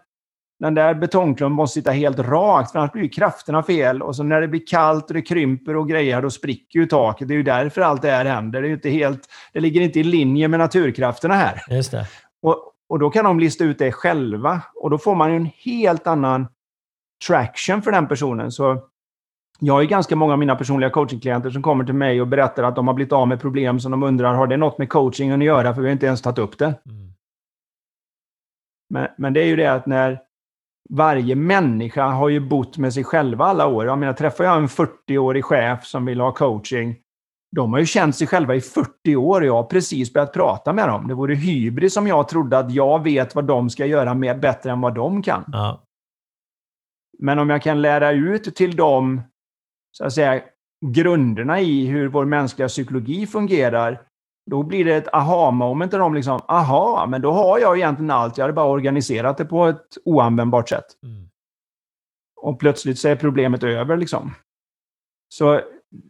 den 0.59 0.73
där 0.73 0.93
betongklumpen 0.93 1.55
måste 1.55 1.79
sitta 1.79 1.91
helt 1.91 2.19
rakt, 2.19 2.71
för 2.71 2.79
annars 2.79 2.91
blir 2.91 3.09
krafterna 3.09 3.63
fel. 3.63 4.01
Och 4.01 4.15
så 4.15 4.23
när 4.23 4.41
det 4.41 4.47
blir 4.47 4.67
kallt 4.67 5.07
och 5.07 5.13
det 5.13 5.21
krymper 5.21 5.75
och 5.75 5.89
grejer, 5.89 6.21
då 6.21 6.29
spricker 6.29 6.79
ju 6.79 6.85
taket. 6.85 7.27
Det 7.27 7.33
är 7.33 7.37
ju 7.37 7.43
därför 7.43 7.81
allt 7.81 8.01
det 8.01 8.11
här 8.11 8.25
händer. 8.25 8.61
Det, 8.61 8.67
är 8.67 8.71
inte 8.71 8.89
helt, 8.89 9.21
det 9.53 9.59
ligger 9.59 9.81
inte 9.81 9.99
i 9.99 10.03
linje 10.03 10.47
med 10.47 10.59
naturkrafterna 10.59 11.33
här. 11.33 11.61
Just 11.69 11.91
det. 11.91 12.07
Och, 12.41 12.73
och 12.89 12.99
då 12.99 13.09
kan 13.09 13.25
de 13.25 13.39
lista 13.39 13.63
ut 13.63 13.79
det 13.79 13.91
själva. 13.91 14.61
Och 14.75 14.89
då 14.89 14.97
får 14.97 15.15
man 15.15 15.31
ju 15.31 15.35
en 15.35 15.49
helt 15.63 16.07
annan 16.07 16.47
traction 17.27 17.81
för 17.81 17.91
den 17.91 18.07
personen. 18.07 18.51
Så 18.51 18.89
jag 19.59 19.73
har 19.73 19.81
ju 19.81 19.87
ganska 19.87 20.15
många 20.15 20.33
av 20.33 20.39
mina 20.39 20.55
personliga 20.55 20.89
coachingklienter 20.89 21.49
som 21.49 21.61
kommer 21.61 21.85
till 21.85 21.93
mig 21.93 22.21
och 22.21 22.27
berättar 22.27 22.63
att 22.63 22.75
de 22.75 22.87
har 22.87 22.93
blivit 22.93 23.13
av 23.13 23.27
med 23.27 23.41
problem 23.41 23.79
som 23.79 23.91
de 23.91 24.03
undrar, 24.03 24.33
har 24.33 24.47
det 24.47 24.57
något 24.57 24.77
med 24.77 24.89
coachingen 24.89 25.41
att 25.41 25.45
göra? 25.45 25.73
För 25.73 25.81
vi 25.81 25.87
har 25.87 25.93
inte 25.93 26.05
ens 26.05 26.21
tagit 26.21 26.39
upp 26.39 26.57
det. 26.57 26.65
Mm. 26.65 27.13
Men, 28.89 29.07
men 29.17 29.33
det 29.33 29.41
är 29.41 29.45
ju 29.45 29.55
det 29.55 29.67
att 29.67 29.85
när 29.85 30.28
varje 30.89 31.35
människa 31.35 32.07
har 32.07 32.29
ju 32.29 32.39
bott 32.39 32.77
med 32.77 32.93
sig 32.93 33.03
själva 33.03 33.45
alla 33.45 33.67
år. 33.67 33.85
Jag 33.85 33.99
menar, 33.99 34.13
träffar 34.13 34.43
jag 34.43 34.57
en 34.57 34.67
40-årig 34.67 35.45
chef 35.45 35.85
som 35.85 36.05
vill 36.05 36.19
ha 36.19 36.31
coaching 36.31 36.95
de 37.51 37.73
har 37.73 37.79
ju 37.79 37.85
känt 37.85 38.15
sig 38.15 38.27
själva 38.27 38.55
i 38.55 38.61
40 38.61 39.15
år 39.15 39.41
och 39.41 39.47
jag 39.47 39.53
har 39.53 39.63
precis 39.63 40.13
börjat 40.13 40.33
prata 40.33 40.73
med 40.73 40.87
dem. 40.87 41.07
Det 41.07 41.13
vore 41.13 41.35
hybris 41.35 41.97
om 41.97 42.07
jag 42.07 42.27
trodde 42.27 42.57
att 42.57 42.71
jag 42.71 43.03
vet 43.03 43.35
vad 43.35 43.45
de 43.45 43.69
ska 43.69 43.85
göra 43.85 44.13
med 44.13 44.39
bättre 44.39 44.71
än 44.71 44.81
vad 44.81 44.95
de 44.95 45.21
kan. 45.21 45.43
Ja. 45.47 45.83
Men 47.19 47.39
om 47.39 47.49
jag 47.49 47.61
kan 47.61 47.81
lära 47.81 48.11
ut 48.11 48.55
till 48.55 48.75
dem, 48.75 49.21
så 49.91 50.05
att 50.05 50.13
säga, 50.13 50.41
grunderna 50.85 51.59
i 51.59 51.85
hur 51.85 52.07
vår 52.07 52.25
mänskliga 52.25 52.67
psykologi 52.67 53.27
fungerar, 53.27 54.01
då 54.49 54.63
blir 54.63 54.85
det 54.85 54.95
ett 54.95 55.13
aha-moment 55.13 55.91
där 55.91 55.99
de 55.99 56.13
liksom, 56.13 56.39
aha, 56.47 57.05
men 57.09 57.21
då 57.21 57.31
har 57.31 57.59
jag 57.59 57.77
egentligen 57.77 58.11
allt. 58.11 58.37
Jag 58.37 58.43
hade 58.43 58.53
bara 58.53 58.65
organiserat 58.69 59.37
det 59.37 59.45
på 59.45 59.65
ett 59.65 59.85
oanvändbart 60.05 60.69
sätt. 60.69 60.85
Mm. 61.03 61.29
Och 62.41 62.59
plötsligt 62.59 62.99
så 62.99 63.07
är 63.07 63.15
problemet 63.15 63.63
över 63.63 63.97
liksom. 63.97 64.33
Så 65.29 65.61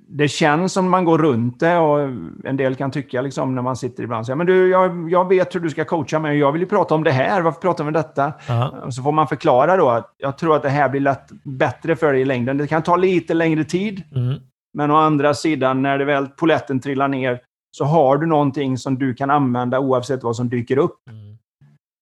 det 0.07 0.27
känns 0.27 0.73
som 0.73 0.89
man 0.89 1.05
går 1.05 1.17
runt 1.17 1.59
det 1.59 1.77
och 1.77 1.99
en 2.43 2.57
del 2.57 2.75
kan 2.75 2.91
tycka 2.91 3.21
liksom 3.21 3.55
när 3.55 3.61
man 3.61 3.75
sitter 3.75 4.03
ibland 4.03 4.25
så 4.25 4.35
men 4.35 4.47
du, 4.47 4.69
jag, 4.69 5.11
jag 5.11 5.27
vet 5.27 5.55
hur 5.55 5.59
du 5.59 5.69
ska 5.69 5.85
coacha 5.85 6.19
mig 6.19 6.37
jag 6.37 6.51
vill 6.51 6.61
ju 6.61 6.67
prata 6.67 6.95
om 6.95 7.03
det 7.03 7.11
här, 7.11 7.41
varför 7.41 7.61
pratar 7.61 7.83
vi 7.83 7.87
om 7.87 7.93
detta? 7.93 8.33
Ja. 8.47 8.69
Och 8.85 8.93
så 8.93 9.03
får 9.03 9.11
man 9.11 9.27
förklara 9.27 9.77
då 9.77 9.89
att 9.89 10.15
jag 10.17 10.37
tror 10.37 10.55
att 10.55 10.63
det 10.63 10.69
här 10.69 10.89
blir 10.89 11.01
lätt, 11.01 11.29
bättre 11.43 11.95
för 11.95 12.13
dig 12.13 12.21
i 12.21 12.25
längden. 12.25 12.57
Det 12.57 12.67
kan 12.67 12.83
ta 12.83 12.95
lite 12.95 13.33
längre 13.33 13.63
tid, 13.63 14.03
Mm. 14.15 14.39
men 14.73 14.91
å 14.91 14.95
andra 14.95 15.33
sidan 15.33 15.81
när 15.81 15.97
det 15.97 16.05
väl 16.05 16.27
poletten 16.27 16.79
trillar 16.79 17.07
ner 17.07 17.41
så 17.71 17.85
har 17.85 18.17
du 18.17 18.27
någonting 18.27 18.77
som 18.77 18.97
du 18.97 19.13
kan 19.13 19.29
använda 19.29 19.79
oavsett 19.79 20.23
vad 20.23 20.35
som 20.35 20.49
dyker 20.49 20.77
upp. 20.77 21.09
Mm. 21.09 21.37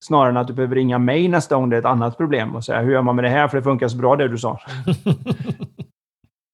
Snarare 0.04 0.30
än 0.30 0.36
att 0.36 0.46
du 0.46 0.52
behöver 0.52 0.74
ringa 0.74 0.98
mig 0.98 1.28
nästa 1.28 1.54
gång 1.54 1.70
det 1.70 1.76
är 1.76 1.80
ett 1.80 1.86
annat 1.86 2.16
problem 2.16 2.56
och 2.56 2.64
säga 2.64 2.80
hur 2.80 2.92
gör 2.92 3.02
man 3.02 3.16
med 3.16 3.24
det 3.24 3.30
här 3.30 3.48
för 3.48 3.56
det 3.56 3.62
funkar 3.62 3.88
så 3.88 3.96
bra 3.96 4.16
det 4.16 4.28
du 4.28 4.38
sa. 4.38 4.60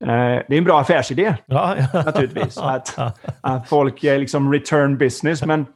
Eh, 0.04 0.42
Det 0.48 0.54
är 0.54 0.58
en 0.58 0.64
bra 0.64 0.80
affärsidé 0.80 1.36
ja, 1.46 1.76
ja. 1.76 2.02
naturligtvis. 2.02 2.58
Att, 2.58 2.98
att 3.40 3.68
folk 3.68 4.04
är 4.04 4.18
liksom 4.18 4.52
return 4.52 4.98
business. 4.98 5.44
Men 5.44 5.66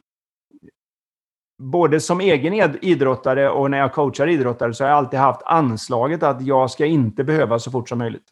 både 1.63 2.01
som 2.01 2.21
egen 2.21 2.77
idrottare 2.83 3.51
och 3.51 3.71
när 3.71 3.79
jag 3.79 3.93
coachar 3.93 4.27
idrottare 4.27 4.75
så 4.75 4.85
har 4.85 4.89
jag 4.89 4.99
alltid 4.99 5.21
haft 5.21 5.43
anslaget 5.43 6.23
att 6.23 6.43
jag 6.43 6.71
ska 6.71 6.87
inte 6.87 7.25
behöva 7.25 7.59
så 7.59 7.71
fort 7.71 7.89
som 7.89 7.99
möjligt. 7.99 8.27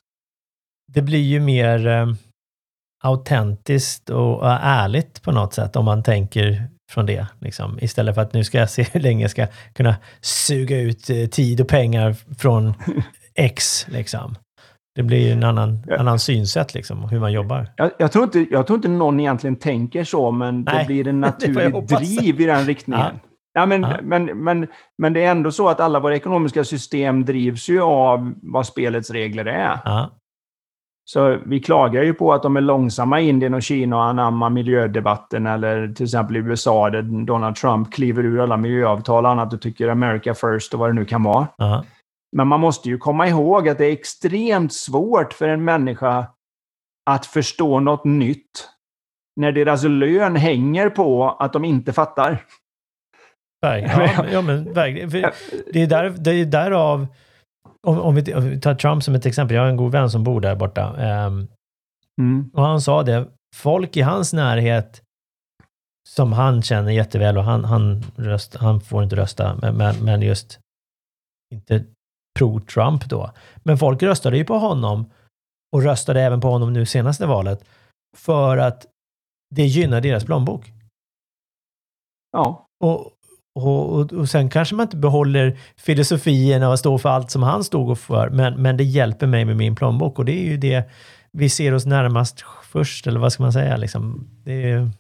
Det 0.93 1.03
blir 1.03 1.23
ju 1.23 1.41
mer 1.41 1.87
eh, 1.87 2.07
autentiskt 3.05 4.11
och, 4.11 4.51
ärligt 4.51 5.23
på 5.23 5.33
något 5.33 5.55
sätt 5.55 5.77
om 5.77 5.85
man 5.85 6.03
tänker 6.03 6.63
från 6.93 7.07
det. 7.07 7.27
Liksom. 7.41 7.79
Istället 7.81 8.15
för 8.15 8.23
att 8.23 8.33
nu 8.33 8.45
ska 8.45 8.59
jag 8.59 8.71
se 8.71 8.83
hur 8.93 9.01
länge 9.01 9.25
jag 9.25 9.31
ska 9.31 9.47
kunna 9.75 9.97
suga 10.21 10.81
ut 10.81 11.11
eh, 11.11 11.27
tid 11.27 11.61
och 11.61 11.69
pengar 11.69 12.17
från 12.39 12.75
X. 13.35 13.87
Liksom. 13.89 14.35
Det 14.95 15.03
blir 15.03 15.33
en 15.33 15.45
annan, 15.45 15.83
Ja. 15.87 15.97
annan 15.99 16.19
synsätt 16.19 16.75
liksom, 16.75 17.09
hur 17.09 17.21
man 17.21 17.33
jobbar. 17.33 17.69
Jag, 17.77 17.91
jag, 17.99 18.13
tror 18.13 18.25
inte, 18.25 18.47
jag 18.51 18.67
tror 18.67 18.77
inte 18.77 18.89
någon 18.89 19.21
egentligen 19.21 19.57
tänker 19.57 20.05
så, 20.05 20.31
men 20.31 20.61
Nej, 20.63 20.79
det 20.79 20.87
blir 20.87 21.09
en 21.09 21.21
naturlig 21.21 21.87
driv 21.89 22.41
i 22.41 22.45
den 22.47 22.67
riktningen. 22.67 23.19
Ja, 23.55 23.67
men, 23.67 23.83
Ja. 23.83 23.97
men, 24.03 24.25
men, 24.25 24.67
men 24.99 25.13
det 25.13 25.25
är 25.25 25.31
ändå 25.31 25.51
så 25.53 25.69
att 25.69 25.81
alla 25.81 26.01
våra 26.01 26.17
ekonomiska 26.17 26.65
system 26.65 27.25
drivs 27.25 27.69
ju 27.69 27.81
av 27.83 28.35
vad 28.43 28.67
spelets 28.67 29.11
regler 29.11 29.45
är. 29.47 29.79
Ja, 29.85 30.11
Så 31.09 31.39
vi 31.47 31.61
klagar 31.61 32.03
ju 32.03 32.15
på 32.15 32.33
att 32.33 32.43
de 32.43 32.57
är 32.57 32.61
långsamma 32.61 33.21
i 33.21 33.29
Indien 33.29 33.55
och 33.55 33.63
Kina 33.63 33.97
och 33.97 34.05
anamma 34.05 34.49
miljödebatten 34.49 35.47
eller 35.47 35.89
till 35.89 36.05
exempel 36.05 36.37
i 36.37 36.39
USA 36.39 36.91
där 36.91 37.03
Donald 37.27 37.57
Trump 37.57 37.93
kliver 37.93 38.25
ur 38.25 38.41
alla 38.41 38.57
miljöavtal 38.57 39.25
och 39.25 39.31
annat 39.31 39.53
och 39.53 39.63
tycker 39.63 39.89
America 39.89 40.35
first 40.35 40.75
och 40.75 40.81
vad 40.81 40.89
det 40.91 40.93
nu 40.95 41.05
kan 41.05 41.23
vara. 41.23 41.47
ja, 41.57 41.85
Men 42.37 42.47
man 42.49 42.61
måste 42.61 42.89
ju 42.89 42.99
komma 42.99 43.29
ihåg 43.29 43.69
att 43.69 43.79
det 43.79 43.87
är 43.87 43.93
extremt 43.93 44.73
svårt 44.73 45.33
för 45.33 45.49
en 45.49 45.65
människa 45.65 46.27
att 47.11 47.27
förstå 47.27 47.81
något 47.81 48.05
nytt 48.05 48.69
när 49.41 49.53
deras 49.53 49.85
lön 49.85 50.37
hänger 50.37 50.91
på 50.91 51.31
att 51.31 51.53
de 51.53 51.65
inte 51.65 51.93
fattar. 51.93 52.39
verkligen. 53.63 54.01
ja, 54.01 54.23
men- 54.23 54.33
ja 54.33 54.43
men 54.43 54.73
verkligen. 54.73 55.11
Det 55.73 55.83
är, 55.83 55.87
där, 55.87 56.15
det 56.19 56.31
är 56.31 56.45
därav, 56.45 57.07
om, 57.87 58.01
om, 58.01 58.15
vi, 58.15 58.35
om 58.35 58.45
vi 58.51 58.61
tar 58.61 58.75
Trump 58.75 59.03
som 59.03 59.15
ett 59.15 59.27
exempel, 59.27 59.55
jag 59.55 59.63
har 59.63 59.69
en 59.69 59.77
god 59.77 59.93
vän 59.93 60.11
som 60.11 60.25
bor 60.25 60.41
där 60.41 60.55
borta. 60.55 60.97
ehm, 60.99 61.49
Mm. 62.21 62.51
Och 62.55 62.63
han 62.63 62.81
sa 62.81 63.03
det, 63.03 63.29
folk 63.57 63.97
i 63.97 64.01
hans 64.01 64.33
närhet 64.33 65.03
som 66.09 66.33
han 66.33 66.63
känner 66.63 66.93
jätteväl 66.93 67.39
och 67.39 67.45
han, 67.45 67.65
han, 67.65 68.03
röst, 68.17 68.55
han 68.55 68.81
får 68.81 69.03
inte 69.03 69.17
rösta, 69.17 69.57
men, 69.63 69.77
men, 69.77 70.05
men 70.05 70.23
just 70.23 70.59
inte 71.55 71.85
pro-Trump 72.39 73.09
då. 73.09 73.33
Men 73.63 73.79
folk 73.79 74.03
röstade 74.03 74.37
ju 74.37 74.45
på 74.45 74.59
honom 74.59 75.11
och 75.73 75.83
röstade 75.83 76.21
även 76.23 76.41
på 76.41 76.49
honom 76.49 76.73
nu 76.73 76.87
senaste 76.87 77.27
valet 77.27 77.65
för 78.17 78.59
att 78.59 78.87
det 79.55 79.67
gynnar 79.67 80.01
deras 80.01 80.25
plånbok. 80.25 80.73
Ja, 82.33 82.67
Och, 82.85 83.13
och, 83.57 84.01
och, 84.01 84.13
och 84.13 84.29
sen 84.29 84.51
kanske 84.51 84.75
man 84.75 84.85
inte 84.85 84.97
behåller 84.97 85.59
filosofin 85.77 86.63
och 86.63 86.79
står 86.79 86.99
för 86.99 87.09
allt 87.09 87.31
som 87.31 87.43
han 87.43 87.65
stod 87.65 87.99
för, 87.99 88.31
men, 88.31 88.63
men 88.63 88.77
det 88.77 88.85
hjälper 88.85 89.27
mig 89.27 89.45
med 89.45 89.57
min 89.57 89.77
plånbok 89.77 90.19
och 90.19 90.25
det 90.25 90.33
är 90.33 90.45
ju 90.45 90.57
det 90.57 90.91
vi 91.33 91.49
ser 91.49 91.75
oss 91.75 91.87
närmast 91.87 92.45
först, 92.63 93.07
eller 93.07 93.21
vad 93.21 93.33
ska 93.33 93.43
man 93.43 93.53
säga? 93.53 93.77
Liksom, 93.77 94.29
det 94.45 94.71
är, 94.71 94.91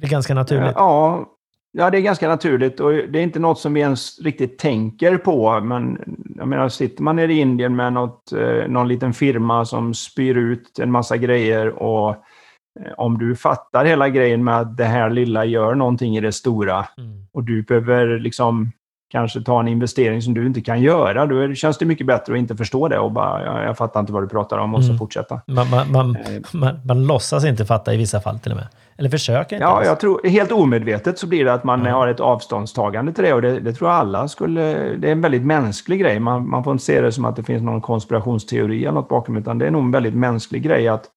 det 0.00 0.06
är 0.06 0.10
ganska 0.10 0.34
naturligt. 0.34 0.72
Ja, 0.74 1.26
ja, 1.72 1.90
det 1.90 1.98
är 1.98 2.02
ganska 2.02 2.28
naturligt 2.28 2.80
och 2.80 2.92
det 2.92 3.18
är 3.18 3.22
inte 3.22 3.38
något 3.38 3.58
som 3.58 3.74
vi 3.74 3.80
ens 3.80 4.20
riktigt 4.20 4.58
tänker 4.58 5.16
på. 5.16 5.60
Men 5.60 5.98
jag 6.36 6.48
menar, 6.48 6.68
sitter 6.68 7.02
man 7.02 7.16
nere 7.16 7.32
i 7.32 7.40
Indien 7.40 7.76
med 7.76 7.92
något, 7.92 8.32
eh, 8.32 8.68
någon 8.68 8.88
liten 8.88 9.12
firma 9.12 9.64
som 9.64 9.94
spyr 9.94 10.36
ut 10.36 10.78
en 10.78 10.90
massa 10.90 11.16
grejer 11.16 11.68
och 11.68 12.16
om 12.96 13.18
du 13.18 13.36
fattar 13.36 13.84
hela 13.84 14.08
grejen 14.08 14.44
med 14.44 14.58
att 14.60 14.76
det 14.76 14.84
här 14.84 15.10
lilla 15.10 15.44
gör 15.44 15.74
någonting 15.74 16.16
i 16.16 16.20
det 16.20 16.32
stora 16.32 16.86
Mm. 16.98 17.26
och 17.32 17.44
du 17.44 17.62
behöver 17.62 18.18
liksom 18.18 18.72
kanske 19.10 19.40
ta 19.40 19.60
en 19.60 19.68
investering 19.68 20.22
som 20.22 20.34
du 20.34 20.46
inte 20.46 20.60
kan 20.60 20.80
göra, 20.82 21.26
då 21.26 21.54
känns 21.54 21.78
det 21.78 21.84
mycket 21.84 22.06
bättre 22.06 22.32
att 22.32 22.38
inte 22.38 22.56
förstå 22.56 22.88
det 22.88 22.98
och 22.98 23.12
bara, 23.12 23.44
jag, 23.44 23.64
jag 23.64 23.76
fattar 23.78 24.00
inte 24.00 24.12
vad 24.12 24.22
du 24.22 24.28
pratar 24.28 24.58
om 24.58 24.74
och 24.74 24.82
så 24.84 24.88
Mm. 24.90 24.98
fortsätta. 24.98 25.40
Man, 25.46 25.70
man, 25.70 25.92
man, 25.92 26.16
Eh, 26.16 26.42
man, 26.52 26.80
man 26.86 27.06
låtsas 27.06 27.44
inte 27.44 27.64
fatta 27.66 27.94
i 27.94 27.96
vissa 27.96 28.20
fall 28.20 28.38
till 28.38 28.50
och 28.52 28.56
med. 28.56 28.66
Eller 28.98 29.10
försöker 29.10 29.56
inte 29.56 29.64
Ja, 29.64 29.72
ens. 29.74 29.86
jag 29.88 30.00
tror 30.00 30.20
helt 30.28 30.52
omedvetet 30.52 31.18
så 31.18 31.26
blir 31.26 31.44
det 31.44 31.52
att 31.52 31.64
man 31.64 31.84
Ja. 31.84 31.92
har 31.92 32.08
ett 32.08 32.20
avståndstagande 32.20 33.12
till 33.12 33.24
det 33.24 33.32
och 33.32 33.42
det, 33.42 33.60
det 33.60 33.72
tror 33.72 33.90
jag 33.90 33.98
alla 33.98 34.28
skulle... 34.28 34.62
Det 34.96 35.08
är 35.08 35.12
en 35.12 35.20
väldigt 35.20 35.44
mänsklig 35.46 36.00
grej. 36.00 36.20
Man, 36.20 36.48
man 36.50 36.64
får 36.64 36.72
inte 36.72 36.84
se 36.84 37.00
det 37.00 37.12
som 37.12 37.24
att 37.24 37.36
det 37.36 37.42
finns 37.42 37.62
någon 37.62 37.80
konspirationsteori 37.80 38.82
eller 38.82 38.92
något 38.92 39.08
bakom, 39.08 39.36
utan 39.36 39.58
det 39.58 39.66
är 39.66 39.70
nog 39.70 39.82
en 39.82 39.90
väldigt 39.90 40.14
mänsklig 40.14 40.62
grej 40.62 40.88
att 40.88 41.04
eh, 41.04 41.10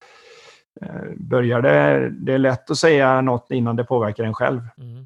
börjar 1.16 1.62
det... 1.62 2.10
Det 2.10 2.34
är 2.34 2.38
lätt 2.38 2.72
att 2.72 2.78
säga 2.78 3.22
något 3.22 3.52
innan 3.52 3.76
det 3.76 3.84
påverkar 3.84 4.24
en 4.24 4.34
själv. 4.34 4.62
Mm. 4.78 5.06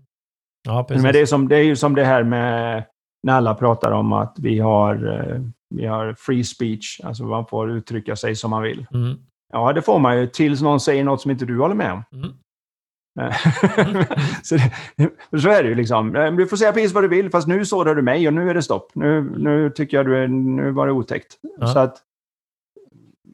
Ja, 0.68 0.84
precis. 0.84 1.04
Men 1.04 1.14
det 1.14 1.20
är, 1.20 1.26
som, 1.26 1.48
det 1.48 1.56
är 1.58 1.64
ju 1.64 1.76
som 1.76 1.96
det 1.96 2.06
här 2.06 2.24
med 2.24 2.84
när 3.24 3.34
alla 3.34 3.56
pratar 3.56 3.92
om 3.92 4.14
att 4.14 4.36
vi 4.40 4.60
har, 4.60 5.20
eh, 5.20 5.42
vi 5.76 5.86
har 5.86 6.14
free 6.14 6.44
speech, 6.44 7.02
alltså 7.04 7.24
man 7.24 7.46
får 7.46 7.72
uttrycka 7.72 8.16
sig 8.16 8.36
som 8.36 8.50
man 8.52 8.64
vill. 8.64 8.86
Mm. 8.94 9.18
Ja, 9.54 9.74
det 9.74 9.82
får 9.82 10.00
man 10.00 10.20
ju 10.20 10.28
tills 10.28 10.62
någon 10.62 10.80
säger 10.80 11.04
något 11.04 11.22
som 11.22 11.32
inte 11.32 11.46
du 11.46 11.60
håller 11.60 11.76
med 11.76 11.92
om. 11.92 12.04
Mm. 12.14 12.34
så, 14.44 14.56
det, 14.96 15.40
så 15.42 15.50
är 15.50 15.64
det 15.64 15.70
ju 15.70 15.76
liksom. 15.76 16.16
Eh, 16.16 16.32
Du 16.32 16.48
får 16.48 16.58
säga 16.58 16.74
precis 16.74 16.94
vad 16.94 17.04
du 17.04 17.08
vill, 17.08 17.30
fast 17.30 17.48
nu 17.48 17.66
sårar 17.66 17.96
du 17.96 18.02
mig 18.02 18.28
och 18.28 18.34
nu 18.34 18.50
är 18.50 18.54
det 18.54 18.62
stopp. 18.62 18.92
Nu, 18.96 19.22
nu 19.38 19.70
tycker 19.70 19.98
jag 19.98 20.06
du 20.06 20.18
är, 20.18 20.28
nu 20.28 20.72
var 20.72 20.88
det 20.88 20.94
otäckt. 20.94 21.38
Ja. 21.60 21.68
Så 21.68 21.80
att, 21.80 21.98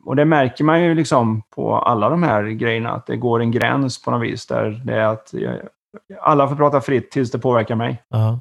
och 0.06 0.16
det 0.16 0.26
märker 0.26 0.64
man 0.64 0.84
ju 0.84 0.96
liksom 0.96 1.42
på 1.50 1.76
alla 1.76 2.10
de 2.10 2.24
här 2.24 2.44
grejerna, 2.44 2.90
att 2.92 3.06
det 3.08 3.18
går 3.18 3.40
en 3.42 3.52
gräns 3.52 4.02
på 4.02 4.12
något 4.12 4.22
vis 4.24 4.48
där 4.48 4.82
det 4.86 4.94
är 4.96 5.06
att 5.08 5.34
eh, 5.34 5.52
alla 6.22 6.48
får 6.48 6.56
prata 6.56 6.82
fritt 6.82 7.12
tills 7.12 7.32
det 7.32 7.40
påverkar 7.40 7.76
mig. 7.76 8.04
Ja. 8.10 8.40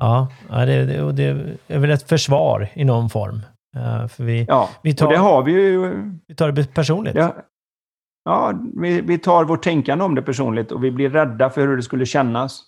Ja, 0.00 0.28
det, 0.48 0.84
det, 0.84 1.12
det 1.12 1.24
är 1.68 1.78
väl 1.78 1.90
ett 1.90 2.08
försvar 2.08 2.68
i 2.74 2.84
någon 2.84 3.10
form. 3.10 3.40
Eh, 3.76 4.08
för 4.08 4.24
vi, 4.24 4.44
Ja, 4.48 4.68
Vi 4.82 4.94
tar- 4.94 5.06
och 5.06 5.12
det 5.12 5.18
har 5.18 5.42
vi 5.42 5.52
ju. 5.52 5.94
vi 6.26 6.34
tar 6.34 6.52
det 6.52 6.74
personligt. 6.74 7.14
Ja, 7.14 7.34
ja 8.24 8.52
vi, 8.76 9.00
vi 9.00 9.18
tar 9.18 9.44
vårt 9.44 9.62
tänkande 9.64 10.04
om 10.04 10.14
det 10.14 10.22
personligt 10.22 10.72
och 10.72 10.84
vi 10.84 10.90
blir 10.90 11.10
rädda 11.10 11.50
för 11.50 11.66
hur 11.66 11.76
det 11.76 11.82
skulle 11.82 12.06
kännas. 12.06 12.62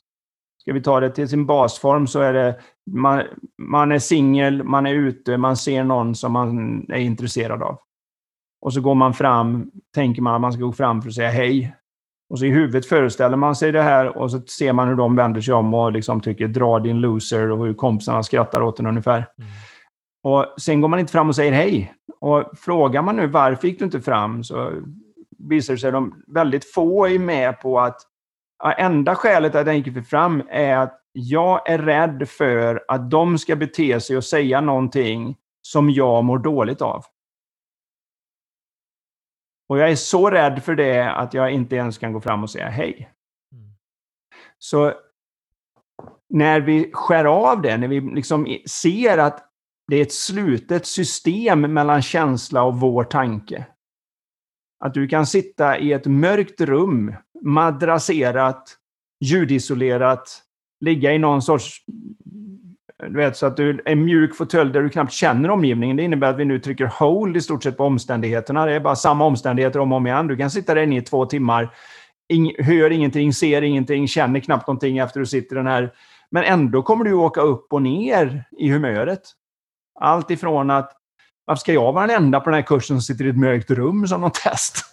Ska 0.63 0.73
vi 0.73 0.83
ta 0.83 1.01
det 1.01 1.11
till 1.11 1.29
sin 1.29 1.47
basform 1.47 2.07
så 2.07 2.21
är 2.21 2.33
det 2.33 2.61
man, 2.93 3.23
man 3.63 3.93
är 3.93 3.99
singel, 3.99 4.65
man 4.65 4.87
är 4.87 4.95
ute, 4.95 5.37
man 5.37 5.57
ser 5.57 5.85
någon 5.85 6.15
som 6.15 6.33
man 6.33 6.79
är 6.91 6.99
intresserad 6.99 7.63
av. 7.63 7.79
Och 8.61 8.73
så 8.73 8.81
går 8.81 8.95
man 8.95 9.15
fram, 9.15 9.71
tänker 9.95 10.23
man 10.23 10.35
att 10.35 10.41
man 10.41 10.53
ska 10.53 10.63
gå 10.63 10.73
fram 10.73 11.03
för 11.03 11.09
att 11.09 11.15
säga 11.15 11.31
hej. 11.31 11.75
Och 12.31 12.39
så 12.39 12.45
i 12.45 12.51
huvudet 12.51 12.87
föreställer 12.87 13.37
man 13.37 13.57
sig 13.57 13.73
det 13.73 13.83
här 13.83 14.19
och 14.19 14.31
så 14.31 14.41
ser 14.41 14.73
man 14.73 14.89
hur 14.89 14.95
de 14.95 15.17
vänder 15.17 15.41
sig 15.41 15.55
om 15.55 15.75
och 15.75 15.93
liksom 15.93 16.21
tycker 16.21 16.49
dra 16.49 16.79
din 16.79 17.01
loser 17.01 17.51
och 17.51 17.67
hur 17.67 17.75
kompisarna 17.75 18.23
skrattar 18.23 18.63
åt 18.63 18.77
den 18.77 18.87
ungefär. 18.87 19.17
Mm. 19.17 19.51
Och 20.23 20.61
sen 20.61 20.81
går 20.81 20.89
man 20.89 20.99
inte 20.99 21.13
fram 21.13 21.29
och 21.29 21.37
säger 21.37 21.53
hej. 21.53 21.95
Och 22.21 22.45
frågar 22.57 23.03
man 23.03 23.17
nu 23.17 23.27
varför 23.27 23.69
gick 23.69 23.79
du 23.79 23.85
inte 23.85 24.01
fram 24.01 24.45
så 24.45 24.73
visar 25.39 25.75
det 25.75 25.81
sig 25.81 25.89
att 25.89 25.95
de 25.95 26.23
väldigt 26.27 26.73
få 26.73 27.07
är 27.07 27.19
med 27.19 27.61
på 27.61 27.81
att 27.81 28.01
enda 28.79 29.15
skälet 29.15 29.55
att 29.55 29.67
jag 29.67 29.77
inte 29.77 29.93
fick 29.93 30.07
fram 30.07 30.43
är 30.51 30.77
att 30.77 31.01
jag 31.13 31.71
är 31.71 31.79
rädd 31.79 32.29
för 32.29 32.85
att 32.89 33.11
de 33.11 33.39
ska 33.39 33.57
bete 33.57 34.01
sig 34.01 34.17
och 34.17 34.25
säga 34.25 34.61
någonting 34.61 35.37
som 35.63 35.91
jag 35.91 36.25
mår 36.25 36.39
dåligt 36.39 36.83
av. 36.83 37.05
Och 39.69 39.79
jag 39.79 39.91
är 39.91 39.97
så 39.97 40.31
rädd 40.31 40.63
för 40.65 40.75
det 40.75 41.11
att 41.11 41.35
jag 41.35 41.53
inte 41.53 41.77
ens 41.77 41.99
kan 41.99 42.13
gå 42.13 42.21
fram 42.21 42.43
och 42.43 42.51
säga 42.51 42.69
hej. 42.69 43.11
Mm. 43.53 43.71
Så 44.59 44.93
när 46.29 46.61
vi 46.61 46.91
skär 46.93 47.25
av 47.25 47.63
det, 47.63 47.77
när 47.77 47.89
vi 47.89 48.01
liksom 48.01 48.59
ser 48.67 49.19
att 49.19 49.45
det 49.89 49.97
är 49.97 50.03
ett 50.03 50.13
slutet 50.13 50.87
system 50.87 51.61
mellan 51.61 52.03
känsla 52.03 52.63
och 52.63 52.81
vår 52.81 53.05
tanke. 53.05 53.67
Att 54.85 54.95
du 54.95 55.09
kan 55.09 55.27
sitta 55.27 55.79
i 55.79 55.93
ett 55.93 56.07
mörkt 56.07 56.61
rum, 56.61 57.15
madrasserat, 57.43 58.77
ljudisolerat, 59.21 60.43
ligga 60.81 61.13
i 61.13 61.19
någon 61.19 61.43
sorts... 61.43 61.85
Du 63.09 63.17
vet, 63.17 63.37
så 63.37 63.47
att 63.47 63.57
du 63.57 63.71
är 63.71 63.83
en 63.85 64.05
mjuk 64.05 64.37
fåtölj 64.37 64.73
där 64.73 64.83
du 64.83 64.89
knappt 64.89 65.13
känner 65.13 65.51
omgivningen. 65.51 65.97
Det 65.97 66.03
innebär 66.03 66.31
att 66.31 66.39
vi 66.39 66.45
nu 66.45 66.61
trycker 66.61 66.87
hold 66.87 67.37
i 67.37 67.41
stort 67.41 67.63
sett 67.63 67.77
på 67.77 67.85
omständigheterna. 67.85 68.67
Det 68.67 68.73
är 68.73 68.81
bara 68.81 68.97
samma 68.97 69.25
omständigheter 69.25 69.81
om 69.81 69.93
och 69.93 69.97
om 69.97 70.07
igen. 70.07 70.27
Du 70.27 70.37
kan 70.37 70.51
sitta 70.51 70.75
där 70.75 70.83
inne 70.83 70.97
i 70.97 71.03
två 71.03 71.27
timmar, 71.27 71.75
ing, 72.29 72.53
hör 72.59 72.91
ingenting, 72.91 73.33
ser 73.33 73.63
ingenting, 73.63 74.09
känner 74.09 74.41
knappt 74.41 74.67
någonting 74.67 74.99
efter 74.99 75.21
du 75.21 75.27
sitter 75.27 75.57
i 75.57 75.59
den 75.59 75.67
här... 75.67 75.93
Men 76.31 76.45
ändå 76.45 76.83
kommer 76.83 77.05
du 77.05 77.13
åka 77.13 77.41
upp 77.41 77.73
och 77.73 77.83
ner 77.83 78.45
i 78.59 78.71
humöret. 78.71 79.23
Allt 80.01 80.31
ifrån 80.31 80.71
att 80.71 80.93
varför 81.45 81.61
ska 81.61 81.73
jag 81.73 81.93
vara 81.93 82.07
den 82.07 82.17
enda 82.17 82.41
på 82.41 82.51
den 82.51 82.55
här 82.55 82.67
kursen 82.67 82.97
som 82.97 83.03
sitter 83.03 83.27
i 83.27 83.29
ett 83.29 83.39
mörkt 83.39 83.71
rum 83.71 84.07
som 84.07 84.21
någon 84.21 84.31
test? 84.31 84.85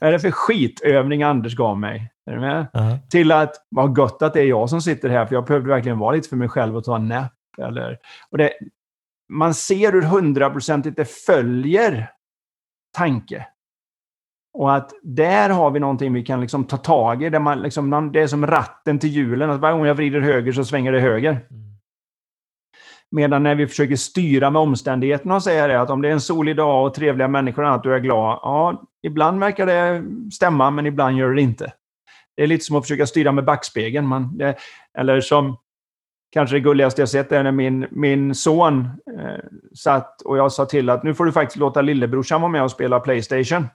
Vad 0.00 0.08
är 0.08 0.12
det 0.12 0.18
för 0.18 0.30
skitövning 0.30 1.22
Anders 1.22 1.56
gav 1.56 1.78
mig? 1.78 2.12
Är 2.30 2.34
du 2.34 2.40
med? 2.40 2.66
Ja. 2.72 2.98
Till 3.10 3.32
att, 3.32 3.54
vad 3.68 3.98
gött 3.98 4.22
att 4.22 4.34
det 4.34 4.40
är 4.40 4.46
jag 4.46 4.70
som 4.70 4.80
sitter 4.80 5.08
här, 5.08 5.26
för 5.26 5.34
jag 5.34 5.46
behövde 5.46 5.68
verkligen 5.68 5.98
vara 5.98 6.14
lite 6.14 6.28
för 6.28 6.36
mig 6.36 6.48
själv 6.48 6.76
och 6.76 6.84
ta 6.84 6.96
en 6.96 7.08
nap. 7.08 7.32
Eller, 7.58 7.98
och 8.30 8.38
det, 8.38 8.52
man 9.28 9.54
ser 9.54 9.92
hur 9.92 10.02
hundraprocentigt 10.02 10.96
det 10.96 11.04
följer 11.04 12.10
tanke. 12.96 13.46
Och 14.58 14.74
att 14.74 14.90
där 15.02 15.50
har 15.50 15.70
vi 15.70 15.80
någonting 15.80 16.12
vi 16.12 16.22
kan 16.22 16.40
liksom 16.40 16.64
ta 16.64 16.76
tag 16.76 17.22
i. 17.22 17.30
Där 17.30 17.38
man 17.38 17.62
liksom, 17.62 18.10
det 18.12 18.22
är 18.22 18.26
som 18.26 18.46
ratten 18.46 18.98
till 18.98 19.10
hjulen. 19.10 19.50
Att 19.50 19.60
varje 19.60 19.76
gång 19.76 19.86
jag 19.86 19.94
vrider 19.94 20.20
höger 20.20 20.52
så 20.52 20.64
svänger 20.64 20.92
det 20.92 21.00
höger. 21.00 21.30
Mm. 21.30 21.75
Medan 23.10 23.42
när 23.42 23.54
vi 23.54 23.66
försöker 23.66 23.96
styra 23.96 24.50
med 24.50 24.62
omständigheterna 24.62 25.34
och 25.34 25.42
säga 25.42 25.66
det 25.66 25.80
att 25.80 25.90
om 25.90 26.02
det 26.02 26.08
är 26.08 26.12
en 26.12 26.20
solig 26.20 26.56
dag 26.56 26.86
och 26.86 26.94
trevliga 26.94 27.28
människor 27.28 27.62
och 27.62 27.68
annat, 27.68 27.82
du 27.82 27.94
är 27.94 27.98
glad. 27.98 28.38
Ja, 28.42 28.82
ibland 29.02 29.40
verkar 29.40 29.66
det 29.66 30.04
stämma, 30.32 30.70
men 30.70 30.86
ibland 30.86 31.18
gör 31.18 31.34
det 31.34 31.42
inte. 31.42 31.72
Det 32.36 32.42
är 32.42 32.46
lite 32.46 32.64
som 32.64 32.76
att 32.76 32.84
försöka 32.84 33.06
styra 33.06 33.32
med 33.32 33.44
backspegeln. 33.44 34.06
Man, 34.06 34.38
det, 34.38 34.56
eller 34.98 35.20
som 35.20 35.56
kanske 36.32 36.56
det 36.56 36.60
gulligaste 36.60 37.02
jag 37.02 37.08
sett 37.08 37.32
är 37.32 37.42
när 37.42 37.52
min, 37.52 37.86
min 37.90 38.34
son 38.34 38.80
eh, 39.18 39.44
satt 39.74 40.22
och 40.22 40.38
jag 40.38 40.52
sa 40.52 40.66
till 40.66 40.90
att 40.90 41.02
nu 41.02 41.14
får 41.14 41.24
du 41.24 41.32
faktiskt 41.32 41.56
låta 41.56 41.82
lillebrorsan 41.82 42.40
vara 42.40 42.52
med 42.52 42.62
och 42.62 42.70
spela 42.70 43.00
Playstation. 43.00 43.68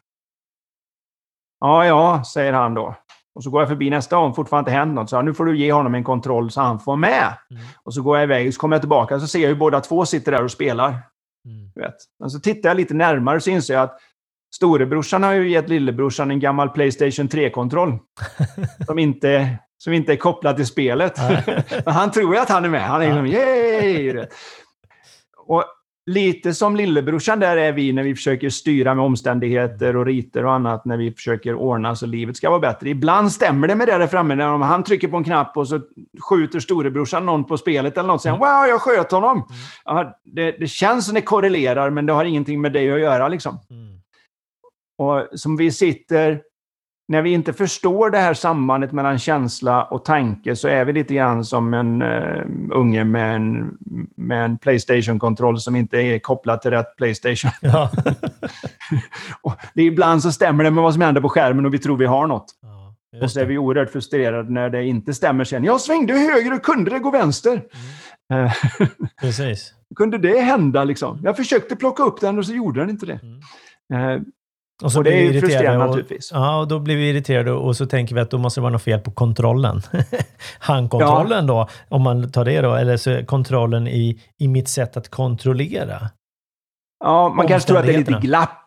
Ja, 1.60 1.86
ja, 1.86 2.24
säger 2.24 2.54
han 2.54 2.74
då. 2.74 2.96
Och 3.36 3.44
så 3.44 3.50
går 3.50 3.62
jag 3.62 3.70
förbi 3.70 3.90
nästa 3.90 4.16
gång, 4.16 4.34
fortfarande 4.34 4.72
inte 4.72 4.80
hänt 4.80 4.96
något. 4.96 5.10
Så 5.10 5.22
nu 5.22 5.34
får 5.34 5.46
du 5.46 5.58
ge 5.58 5.72
honom 5.72 5.96
en 5.96 6.04
kontroll 6.04 6.52
så 6.52 6.62
han 6.62 6.80
får 6.80 6.96
med. 6.96 7.34
Mm. 7.52 7.64
Och 7.84 7.94
så 7.94 8.02
går 8.02 8.18
jag 8.18 8.24
iväg, 8.24 8.54
så 8.54 8.60
kommer 8.60 8.76
jag 8.76 8.82
tillbaka 8.82 9.20
så 9.20 9.28
ser 9.28 9.40
jag 9.40 9.48
hur 9.48 9.56
båda 9.56 9.80
två 9.80 10.06
sitter 10.06 10.32
där 10.32 10.44
och 10.44 10.52
spelar. 10.52 10.90
Mm. 10.90 11.72
Vet. 11.76 11.96
Men 12.20 12.30
så 12.30 12.40
tittar 12.40 12.70
jag 12.70 12.78
lite 12.78 12.94
närmare 12.94 13.42
så 13.42 13.50
inser 13.50 13.74
jag 13.74 13.84
att 13.84 13.98
storebrorsan 14.56 15.24
har 15.24 15.34
ju 15.34 15.50
gett 15.50 15.70
lillebrorsan 15.70 16.32
en 16.32 16.40
gammal 16.40 16.70
Playstation 16.70 17.30
3-kontroll. 17.30 18.00
som, 18.86 19.00
inte, 19.00 19.58
som 19.78 19.94
inte 19.94 20.12
är 20.14 20.18
kopplad 20.18 20.56
till 20.56 20.68
spelet. 20.68 21.18
Men 21.86 21.94
han 21.94 22.12
tror 22.12 22.36
ju 22.36 22.42
att 22.42 22.50
han 22.50 22.66
är 22.66 22.70
med. 22.70 22.88
Han 22.88 23.02
är 23.02 23.06
liksom, 23.06 23.26
yay! 23.28 24.26
Och 25.38 25.66
lite 26.06 26.54
som 26.54 26.76
lillebrorsan 26.76 27.40
där 27.40 27.58
är 27.58 27.72
vi 27.72 27.94
när 27.94 28.04
vi 28.04 28.16
försöker 28.16 28.50
styra 28.50 28.96
med 28.96 29.06
omständigheter 29.06 29.96
och 29.96 30.06
riter 30.06 30.46
och 30.46 30.54
annat 30.54 30.86
när 30.86 30.98
vi 30.98 31.12
försöker 31.12 31.54
ordna 31.54 31.96
så 31.96 32.06
livet 32.06 32.38
ska 32.38 32.50
vara 32.50 32.60
bättre. 32.60 32.90
Ibland 32.90 33.32
stämmer 33.32 33.68
det 33.68 33.76
med 33.76 33.88
det 33.88 33.98
där 33.98 34.08
framme 34.08 34.36
när 34.36 34.48
om 34.48 34.62
han 34.62 34.84
trycker 34.84 35.08
på 35.08 35.18
en 35.18 35.24
knapp 35.24 35.58
och 35.58 35.68
så 35.68 35.82
skjuter 36.30 36.60
storebrorsan 36.60 37.26
någon 37.26 37.44
på 37.44 37.58
spelet 37.58 37.98
eller 37.98 38.08
något 38.08 38.22
säger 38.22 38.38
wow, 38.38 38.68
jag 38.70 38.82
sköt 38.82 39.12
honom. 39.12 39.48
Ja, 39.86 40.20
det, 40.24 40.52
det 40.52 40.68
känns 40.68 41.06
som 41.06 41.16
det 41.16 41.22
korrelerar 41.22 41.90
men 41.90 42.06
det 42.06 42.14
har 42.14 42.26
ingenting 42.26 42.62
med 42.62 42.74
det 42.74 42.92
att 42.92 43.00
göra 43.00 43.28
liksom. 43.28 43.60
Mm. 43.70 44.02
Och 44.98 45.40
som 45.40 45.58
vi 45.58 45.72
sitter, 45.72 46.42
när 47.12 47.22
vi 47.22 47.30
inte 47.30 47.54
förstår 47.54 48.10
det 48.10 48.18
här 48.18 48.34
sambandet 48.34 48.92
mellan 48.92 49.20
känsla 49.20 49.84
och 49.84 50.06
tanke 50.06 50.56
så 50.56 50.68
är 50.68 50.86
vi 50.86 50.94
lite 50.94 51.14
grann 51.14 51.46
som 51.46 51.74
en 51.74 52.02
uh, 52.02 52.44
unge 52.72 53.04
med 53.04 53.36
en, 53.36 53.78
med 54.16 54.46
en 54.46 54.58
Playstation-kontroll 54.58 55.60
som 55.60 55.76
inte 55.76 55.98
är 55.98 56.20
kopplad 56.20 56.62
till 56.62 56.72
rätt 56.72 56.96
Playstation. 56.98 57.52
Ja. 57.62 57.92
det 59.74 59.82
är 59.82 59.86
ibland 59.86 60.24
så 60.24 60.32
stämmer 60.32 60.64
det 60.64 60.72
med 60.72 60.84
vad 60.84 60.94
som 60.94 61.02
händer 61.02 61.22
på 61.22 61.30
skärmen 61.30 61.66
och 61.66 61.74
vi 61.74 61.80
tror 61.80 61.98
vi 61.98 62.06
har 62.06 62.28
något. 62.28 62.46
Ja, 62.62 63.24
Och 63.24 63.32
så 63.32 63.40
är 63.40 63.46
vi 63.46 63.58
oerhört 63.58 63.90
frustrerade 63.90 64.52
när 64.52 64.70
det 64.70 64.86
inte 64.86 65.14
stämmer 65.14 65.44
sen. 65.44 65.64
Jag 65.64 65.82
svängde 65.82 66.14
höger 66.14 66.54
och 66.54 66.64
kunde 66.64 66.92
det 66.92 67.00
gå 67.00 67.12
vänster? 67.12 67.62
Mm. 68.30 68.46
Eh, 68.46 68.54
Precis. 69.22 69.74
kunde 69.96 70.18
det 70.18 70.40
hända 70.40 70.84
liksom? 70.84 71.20
Jag 71.24 71.38
försökte 71.38 71.76
plocka 71.76 72.04
upp 72.04 72.22
den 72.22 72.38
och 72.38 72.46
så 72.46 72.54
gjorde 72.54 72.80
den 72.80 72.90
inte 72.90 73.06
det. 73.06 73.20
Mm. 73.94 74.26
Och, 74.82 74.96
Och 74.98 75.04
det 75.04 75.14
är 75.14 75.32
ju 75.32 75.40
frustrerande 75.40 75.84
och, 75.84 75.88
naturligtvis. 75.90 76.30
Ja, 76.34 76.60
och 76.60 76.68
då 76.68 76.80
blir 76.80 76.96
vi 76.96 77.10
irriterade 77.10 77.52
och 77.52 77.76
så 77.78 77.86
tänker 77.86 78.16
vi 78.16 78.22
att 78.22 78.32
då 78.32 78.38
måste 78.38 78.60
det 78.60 78.62
vara 78.62 78.74
något 78.74 78.82
fel 78.84 79.00
på 79.00 79.12
kontrollen. 79.12 79.82
Handkontrollen 80.60 81.48
då, 81.48 81.68
om 81.90 82.02
man 82.02 82.32
tar 82.32 82.46
det 82.46 82.62
då, 82.62 82.74
eller 82.76 82.98
så 82.98 83.26
kontrollen 83.26 83.88
i, 83.88 84.20
i 84.40 84.48
mitt 84.48 84.70
sätt 84.70 84.98
att 84.98 85.10
kontrollera. 85.10 86.10
ja, 87.04 87.30
man 87.30 87.48
kanske 87.48 87.68
tror 87.68 87.80
att 87.80 87.86
det 87.86 87.94
är 87.94 87.98
lite 87.98 88.20
glapp. 88.22 88.58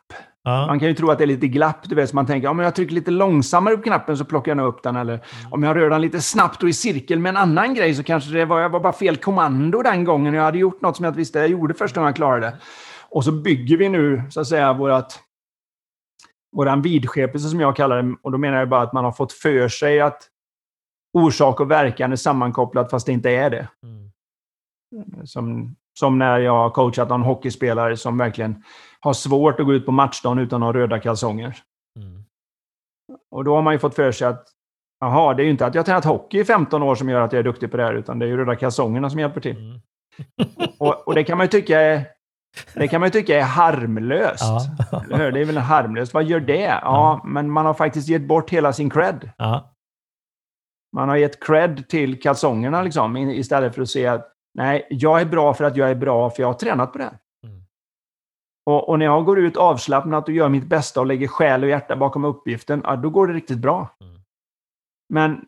Ja, 0.47 0.67
Man 0.67 0.79
kan 0.79 0.89
ju 0.89 0.95
tro 0.95 1.11
att 1.11 1.19
det 1.19 1.25
är 1.25 1.27
lite 1.27 1.49
glapp, 1.49 1.89
du 1.89 1.95
vet, 1.95 2.11
så 2.11 2.17
man 2.17 2.27
tänker 2.27 2.49
om 2.49 2.59
jag 2.59 2.75
trycker 2.75 2.95
lite 2.95 3.11
långsammare 3.11 3.77
på 3.77 3.83
knappen 3.83 4.17
så 4.17 4.25
plockar 4.25 4.51
jag 4.51 4.57
nog 4.57 4.67
upp 4.67 4.83
den. 4.83 4.97
Eller 4.97 5.21
om 5.51 5.63
jag 5.63 5.77
rör 5.77 5.91
den 5.91 6.01
lite 6.01 6.21
snabbt 6.21 6.63
och 6.63 6.69
i 6.69 6.73
cirkel 6.73 7.19
med 7.19 7.31
en 7.31 7.37
annan 7.37 7.75
grej 7.75 7.95
så 7.95 8.03
kanske 8.03 8.31
det 8.31 8.45
var, 8.45 8.61
jag 8.61 8.69
var 8.69 8.81
bara 8.81 8.93
fel 8.93 9.17
kommando 9.17 9.83
den 9.83 10.05
gången. 10.05 10.35
Jag 10.35 10.43
hade 10.43 10.59
gjort 10.59 10.83
något 10.83 10.97
som 10.97 11.05
jag 11.05 11.11
inte 11.11 11.19
visste 11.19 11.39
jag 11.39 11.49
gjorde 11.49 11.75
första 11.75 12.01
gången 12.01 12.09
jag 12.09 12.17
klarade 12.17 12.47
det. 12.47 12.57
Och 13.11 13.25
så 13.25 13.33
bygger 13.33 13.77
vi 13.77 13.89
nu, 13.89 14.23
så 14.31 14.41
att 14.41 14.47
säga, 14.47 14.73
vårat, 14.73 15.19
våran 16.55 16.83
vidskepelse 16.83 17.49
som 17.49 17.61
jag 17.61 17.77
kallar 17.77 18.03
det. 18.03 18.17
Och 18.23 18.33
då 18.33 18.39
menar 18.39 18.59
jag 18.59 18.69
bara 18.69 18.83
att 18.83 18.93
man 18.93 19.05
har 19.05 19.13
fått 19.13 19.33
för 19.33 19.69
sig 19.69 20.01
att 20.01 20.29
orsak 21.13 21.61
och 21.61 21.71
verkan 21.71 22.13
är 22.13 22.17
sammankopplat 22.17 22.91
fast 22.91 23.07
det 23.07 23.13
inte 23.13 23.31
är 23.31 23.51
det. 23.51 23.69
mm. 23.83 25.27
Som, 25.27 25.77
som 25.99 26.19
när 26.19 26.39
jag 26.39 26.53
har 26.53 26.71
coachat 26.71 27.09
någon 27.09 27.23
hockeyspelare 27.23 27.97
som 27.97 28.19
verkligen 28.19 28.63
har 29.01 29.13
svårt 29.13 29.61
att 29.61 29.67
gå 29.67 29.75
ut 29.75 29.87
på 29.87 29.93
matchdagen 29.93 30.39
utan 30.39 30.63
att 30.63 30.67
ha 30.67 30.81
röda 30.81 31.01
kalsonger. 31.01 31.57
Mm. 31.99 32.25
Och 33.31 33.45
då 33.45 33.55
har 33.55 33.63
man 33.63 33.73
ju 33.73 33.79
fått 33.79 33.95
för 33.95 34.13
sig 34.13 34.29
att 34.29 34.49
Jaha, 35.01 35.35
det 35.35 35.43
är 35.43 35.45
ju 35.45 35.51
inte 35.51 35.67
att 35.67 35.75
jag 35.75 35.83
har 35.83 35.85
tränat 35.85 36.05
hockey 36.05 36.41
i 36.41 36.45
15 36.45 36.83
år 36.83 36.95
som 36.95 37.09
gör 37.09 37.21
att 37.21 37.33
jag 37.33 37.41
är 37.41 37.45
duktig 37.45 37.71
på 37.71 37.77
det 37.77 37.83
här, 37.83 37.95
utan 37.95 38.19
det 38.19 38.27
är 38.27 38.29
ju 38.29 38.37
röda 38.37 38.57
kalsongerna 38.57 39.11
som 39.11 39.21
hjälper 39.21 39.41
till. 39.41 39.57
Mm. 39.57 39.81
Och, 40.79 41.09
och 41.09 41.15
det 41.15 41.25
kan 41.25 41.39
man 41.39 41.45
ju 41.45 41.49
tycka 41.49 41.81
är, 41.81 42.07
det 42.75 42.89
kan 42.89 43.01
man 43.01 43.07
ju 43.07 43.11
tycka 43.11 43.39
är 43.39 43.43
harmlöst. 43.43 44.43
Ja. 44.91 45.03
Eller 45.05 45.19
hur? 45.19 45.33
Det 45.33 45.41
är 45.41 45.45
väl 45.45 45.59
harmlöst. 45.59 46.15
Vad 46.15 46.25
gör 46.25 46.41
det? 46.41 46.79
Ja, 46.83 47.23
men 47.25 47.51
man 47.51 47.67
har 47.67 47.75
faktiskt 47.75 48.09
gett 48.09 48.29
bort 48.29 48.51
hela 48.51 48.73
sin 48.73 48.91
cred. 48.91 49.31
ja. 49.39 49.71
Man 50.93 51.09
har 51.09 51.17
gett 51.17 51.45
cred 51.45 51.89
till 51.89 52.21
kalsongerna 52.21 52.83
liksom, 52.83 53.17
istället 53.17 53.75
för 53.75 53.83
att 53.83 53.89
se 53.91 54.07
att 54.07 54.33
nej, 54.55 54.87
jag 54.91 55.21
är 55.21 55.25
bra 55.25 55.55
för 55.55 55.65
att 55.65 55.77
jag 55.77 55.91
är 55.91 55.95
bra, 55.95 56.31
för 56.31 56.43
jag 56.43 56.49
har 56.49 56.55
tränat 56.55 56.93
på 56.93 56.99
det. 56.99 57.05
här. 57.05 57.19
Mm. 57.47 57.65
Och, 58.67 58.89
och 58.89 58.99
när 58.99 59.07
jag 59.07 59.25
går 59.25 59.39
ut 59.39 59.57
avslappnat 59.57 60.29
och 60.29 60.35
gör 60.35 60.49
mitt 60.49 60.67
bästa 60.67 61.01
och 61.01 61.07
lägger 61.07 61.29
själ 61.29 61.63
och 61.63 61.69
hjärta 61.69 61.97
bakom 61.97 62.25
uppgiften, 62.25 62.83
ja, 62.85 62.97
då 62.97 63.11
går 63.11 63.27
det 63.27 63.33
riktigt 63.33 63.59
bra. 63.59 63.97
Mm. 64.01 64.21
Men 65.09 65.45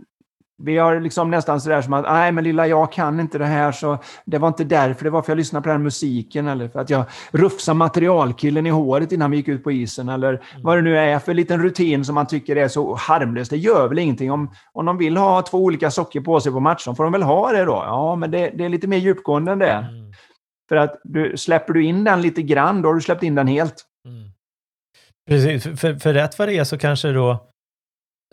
vi 0.58 0.76
har 0.78 1.00
liksom 1.00 1.30
nästan 1.30 1.60
sådär 1.60 1.82
som 1.82 1.92
att, 1.92 2.04
nej 2.04 2.32
men 2.32 2.44
lilla 2.44 2.66
jag 2.66 2.92
kan 2.92 3.20
inte 3.20 3.38
det 3.38 3.46
här, 3.46 3.72
så 3.72 3.98
det 4.24 4.38
var 4.38 4.48
inte 4.48 4.64
därför, 4.64 5.04
det 5.04 5.10
var 5.10 5.22
för 5.22 5.32
jag 5.32 5.36
lyssnade 5.36 5.62
på 5.62 5.68
den 5.68 5.82
musiken, 5.82 6.48
eller 6.48 6.68
för 6.68 6.80
att 6.80 6.90
jag 6.90 7.04
rufsade 7.30 7.78
materialkillen 7.78 8.66
i 8.66 8.70
håret 8.70 9.12
innan 9.12 9.30
vi 9.30 9.36
gick 9.36 9.48
ut 9.48 9.64
på 9.64 9.72
isen, 9.72 10.08
eller 10.08 10.42
vad 10.62 10.78
det 10.78 10.82
nu 10.82 10.98
är 10.98 11.18
för 11.18 11.34
liten 11.34 11.62
rutin 11.62 12.04
som 12.04 12.14
man 12.14 12.26
tycker 12.26 12.56
är 12.56 12.68
så 12.68 12.94
harmlös. 12.94 13.48
Det 13.48 13.56
gör 13.56 13.88
väl 13.88 13.98
ingenting. 13.98 14.32
Om, 14.32 14.50
om 14.72 14.86
de 14.86 14.98
vill 14.98 15.16
ha 15.16 15.42
två 15.42 15.58
olika 15.58 15.90
socker 15.90 16.20
på 16.20 16.40
sig 16.40 16.52
på 16.52 16.60
matchen, 16.60 16.96
får 16.96 17.04
de 17.04 17.12
väl 17.12 17.22
ha 17.22 17.52
det 17.52 17.64
då? 17.64 17.82
Ja, 17.86 18.16
men 18.16 18.30
det, 18.30 18.50
det 18.54 18.64
är 18.64 18.68
lite 18.68 18.86
mer 18.86 18.98
djupgående 18.98 19.52
än 19.52 19.58
det. 19.58 19.72
Mm. 19.72 20.12
För 20.68 20.76
att 20.76 21.00
du, 21.04 21.36
släpper 21.36 21.72
du 21.72 21.84
in 21.84 22.04
den 22.04 22.22
lite 22.22 22.42
grann, 22.42 22.82
då 22.82 22.88
har 22.88 22.94
du 22.94 23.00
släppt 23.00 23.22
in 23.22 23.34
den 23.34 23.46
helt. 23.46 23.84
Mm. 24.06 24.30
Precis, 25.28 25.62
för, 25.62 25.76
för, 25.76 25.94
för 25.94 26.14
rätt 26.14 26.38
vad 26.38 26.48
det 26.48 26.58
är 26.58 26.64
så 26.64 26.78
kanske 26.78 27.08
då 27.08 27.50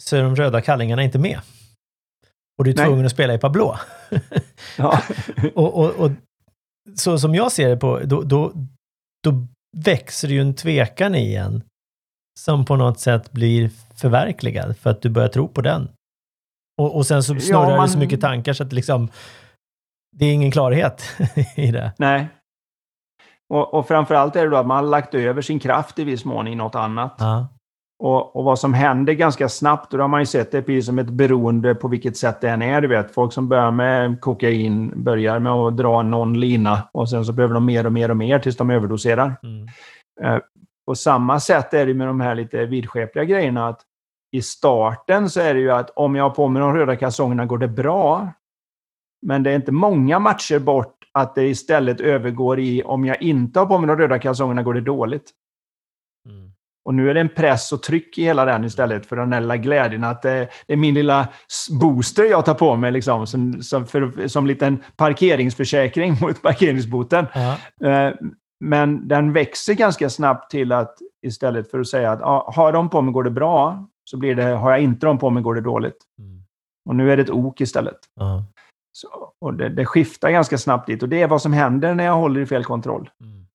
så 0.02 0.16
är 0.16 0.24
de 0.24 0.36
röda 0.36 0.62
kallingarna 0.62 1.04
inte 1.04 1.20
med. 1.20 1.40
Och 2.58 2.64
du 2.64 2.72
är 2.72 2.76
Nej. 2.76 2.86
tvungen 2.86 3.06
att 3.06 3.12
spela 3.12 3.34
i 3.34 3.38
par 3.38 3.50
blå. 3.50 3.78
Ja. 4.78 5.02
och, 5.56 5.78
och, 5.80 5.90
och 5.96 6.12
så 6.96 7.18
som 7.20 7.36
jag 7.36 7.52
ser 7.52 7.70
det 7.70 7.78
på, 7.78 8.00
då, 8.00 8.22
då, 8.22 8.52
då 9.24 9.48
växer 9.78 10.28
det 10.28 10.34
ju 10.34 10.42
en 10.42 10.54
tvekan 10.56 11.16
i 11.16 11.36
en 11.36 11.64
som 12.40 12.66
på 12.66 12.76
något 12.76 13.00
sätt 13.00 13.32
blir 13.32 13.70
förverkligad 13.96 14.78
för 14.78 14.90
att 14.90 15.02
du 15.02 15.10
börjar 15.10 15.30
tro 15.30 15.48
på 15.48 15.62
den. 15.62 15.90
Och, 16.82 16.96
och 16.96 17.06
sen 17.06 17.24
så 17.24 17.34
Ja, 17.34 17.40
snurrar 17.40 17.78
man- 17.78 17.86
det 17.86 17.92
så 17.92 17.98
mycket 17.98 18.22
tankar 18.22 18.54
så 18.54 18.64
att 18.64 18.74
liksom 18.74 19.10
det 20.16 20.26
är 20.26 20.34
ingen 20.34 20.52
klarhet 20.52 21.04
i 21.56 21.72
det. 21.72 21.94
Nej. 21.98 22.28
Och, 23.54 23.74
och 23.74 23.88
framförallt 23.88 24.36
är 24.36 24.44
det 24.44 24.50
då 24.50 24.58
att 24.58 24.68
man 24.68 24.78
har 24.84 24.92
lagt 24.92 25.14
över 25.14 25.42
sin 25.42 25.60
kraft 25.60 26.00
i 26.00 26.04
viss 26.04 26.26
mån 26.26 26.48
i 26.48 26.56
något 26.56 26.76
annat. 26.76 27.16
Ja. 27.20 27.48
Och, 28.04 28.36
och, 28.36 28.44
vad 28.44 28.60
som 28.60 28.74
händer 28.74 29.14
ganska 29.14 29.50
snabbt, 29.50 29.94
och 29.94 29.98
då 29.98 30.04
har 30.04 30.10
man 30.10 30.20
ju 30.20 30.26
sett 30.26 30.52
det 30.52 30.62
precis 30.62 30.86
som 30.86 31.00
ett 31.00 31.10
beroende 31.10 31.76
på 31.76 31.88
vilket 31.88 32.18
sätt 32.18 32.42
det 32.42 32.50
än 32.50 32.62
är. 32.62 32.82
Du 32.82 32.88
vet, 32.88 33.14
folk 33.14 33.34
som 33.34 33.50
börjar 33.50 33.72
med 33.72 34.22
kokain 34.22 35.04
börjar 35.04 35.40
med 35.40 35.52
att 35.52 35.78
dra 35.78 36.02
någon 36.02 36.40
lina 36.40 36.90
och 36.92 37.10
sen 37.10 37.26
så 37.26 37.34
behöver 37.34 37.54
de 37.54 37.66
mer 37.66 37.86
och 37.86 37.92
mer 37.92 38.12
och 38.12 38.18
mer 38.18 38.40
tills 38.40 38.58
de 38.58 38.70
överdoserar. 38.70 39.36
Mm. 39.44 39.68
Eh, 40.22 40.42
på 40.86 40.96
samma 40.96 41.40
sätt 41.40 41.74
är 41.74 41.86
det 41.86 41.94
med 41.94 42.08
de 42.08 42.22
här 42.22 42.36
lite 42.36 42.66
vidskepliga 42.66 43.26
grejerna. 43.26 43.68
att 43.68 43.82
I 44.32 44.42
starten 44.42 45.30
så 45.30 45.40
är 45.40 45.54
det 45.54 45.60
ju 45.60 45.72
att 45.72 45.90
om 45.90 46.16
jag 46.16 46.24
har 46.24 46.36
på 46.36 46.48
mig 46.48 46.60
de 46.60 46.74
röda 46.74 46.96
kalsongerna 46.96 47.46
går 47.46 47.58
det 47.58 47.68
bra. 47.68 48.34
Men 49.26 49.44
det 49.44 49.52
är 49.52 49.56
inte 49.56 49.72
många 49.72 50.20
matcher 50.20 50.60
bort 50.60 50.96
att 51.12 51.36
det 51.36 51.44
istället 51.44 52.02
övergår 52.02 52.60
i 52.60 52.84
om 52.84 53.06
jag 53.06 53.22
inte 53.22 53.60
har 53.60 53.66
på 53.66 53.78
mig 53.78 53.88
de 53.88 53.98
röda 53.98 54.20
kalsongerna 54.20 54.64
går 54.64 54.74
det 54.74 54.82
dåligt. 54.82 55.32
Mm. 56.30 56.53
Och 56.86 56.94
nu 56.94 57.10
är 57.10 57.14
det 57.14 57.20
en 57.20 57.30
press 57.30 57.72
och 57.72 57.84
tryck 57.84 58.18
i 58.18 58.24
hela 58.24 58.46
den 58.46 58.64
istället 58.66 59.06
för 59.06 59.16
den 59.16 59.30
lilla 59.30 59.58
glädjen 59.58 60.04
att 60.04 60.22
det, 60.22 60.50
det 60.68 60.74
är 60.74 60.78
min 60.78 60.94
lilla 60.94 61.28
booster 61.80 62.24
jag 62.24 62.46
tar 62.46 62.54
på 62.54 62.76
mig 62.76 62.92
liksom, 62.92 63.28
som, 63.28 63.64
som, 63.64 63.88
för, 63.88 64.28
som 64.28 64.48
liten 64.48 64.84
parkeringsförsäkring 64.96 66.18
mot 66.22 66.42
parkeringsboten. 66.42 67.26
Ja. 67.34 67.58
Uh, 68.10 68.16
men 68.60 69.08
den 69.08 69.34
växer 69.34 69.74
ganska 69.74 70.10
snabbt 70.10 70.52
till 70.52 70.72
att 70.72 70.98
istället 71.26 71.72
för 71.72 71.80
att 71.80 71.88
säga 71.88 72.12
att 72.12 72.22
ah, 72.22 72.52
har 72.56 72.72
de 72.72 72.90
på 72.90 73.02
mig 73.02 73.14
går 73.14 73.24
det 73.24 73.32
bra, 73.32 73.88
så 74.10 74.18
blir 74.18 74.36
det 74.36 74.44
har 74.44 74.72
jag 74.72 74.82
inte 74.82 75.06
dem 75.06 75.18
på 75.18 75.30
mig 75.30 75.44
går 75.44 75.56
det 75.56 75.62
dåligt. 75.62 75.98
Mm. 76.20 76.44
Och 76.90 76.96
nu 76.96 77.12
är 77.12 77.18
det 77.18 77.24
ett 77.24 77.30
ok 77.30 77.62
istället. 77.62 77.98
Uh. 78.22 78.42
Så, 78.92 79.08
och 79.42 79.54
det, 79.54 79.70
det, 79.70 79.86
skiftar 79.86 80.32
ganska 80.32 80.58
snabbt 80.58 80.88
dit 80.88 81.04
och 81.04 81.10
det 81.10 81.22
är 81.22 81.28
vad 81.28 81.42
som 81.42 81.54
händer 81.54 81.96
när 81.96 82.04
jag 82.04 82.16
håller 82.16 82.42
i 82.42 82.46
fel 82.46 82.64
kontroll. 82.64 83.10
Mm. 83.22 83.46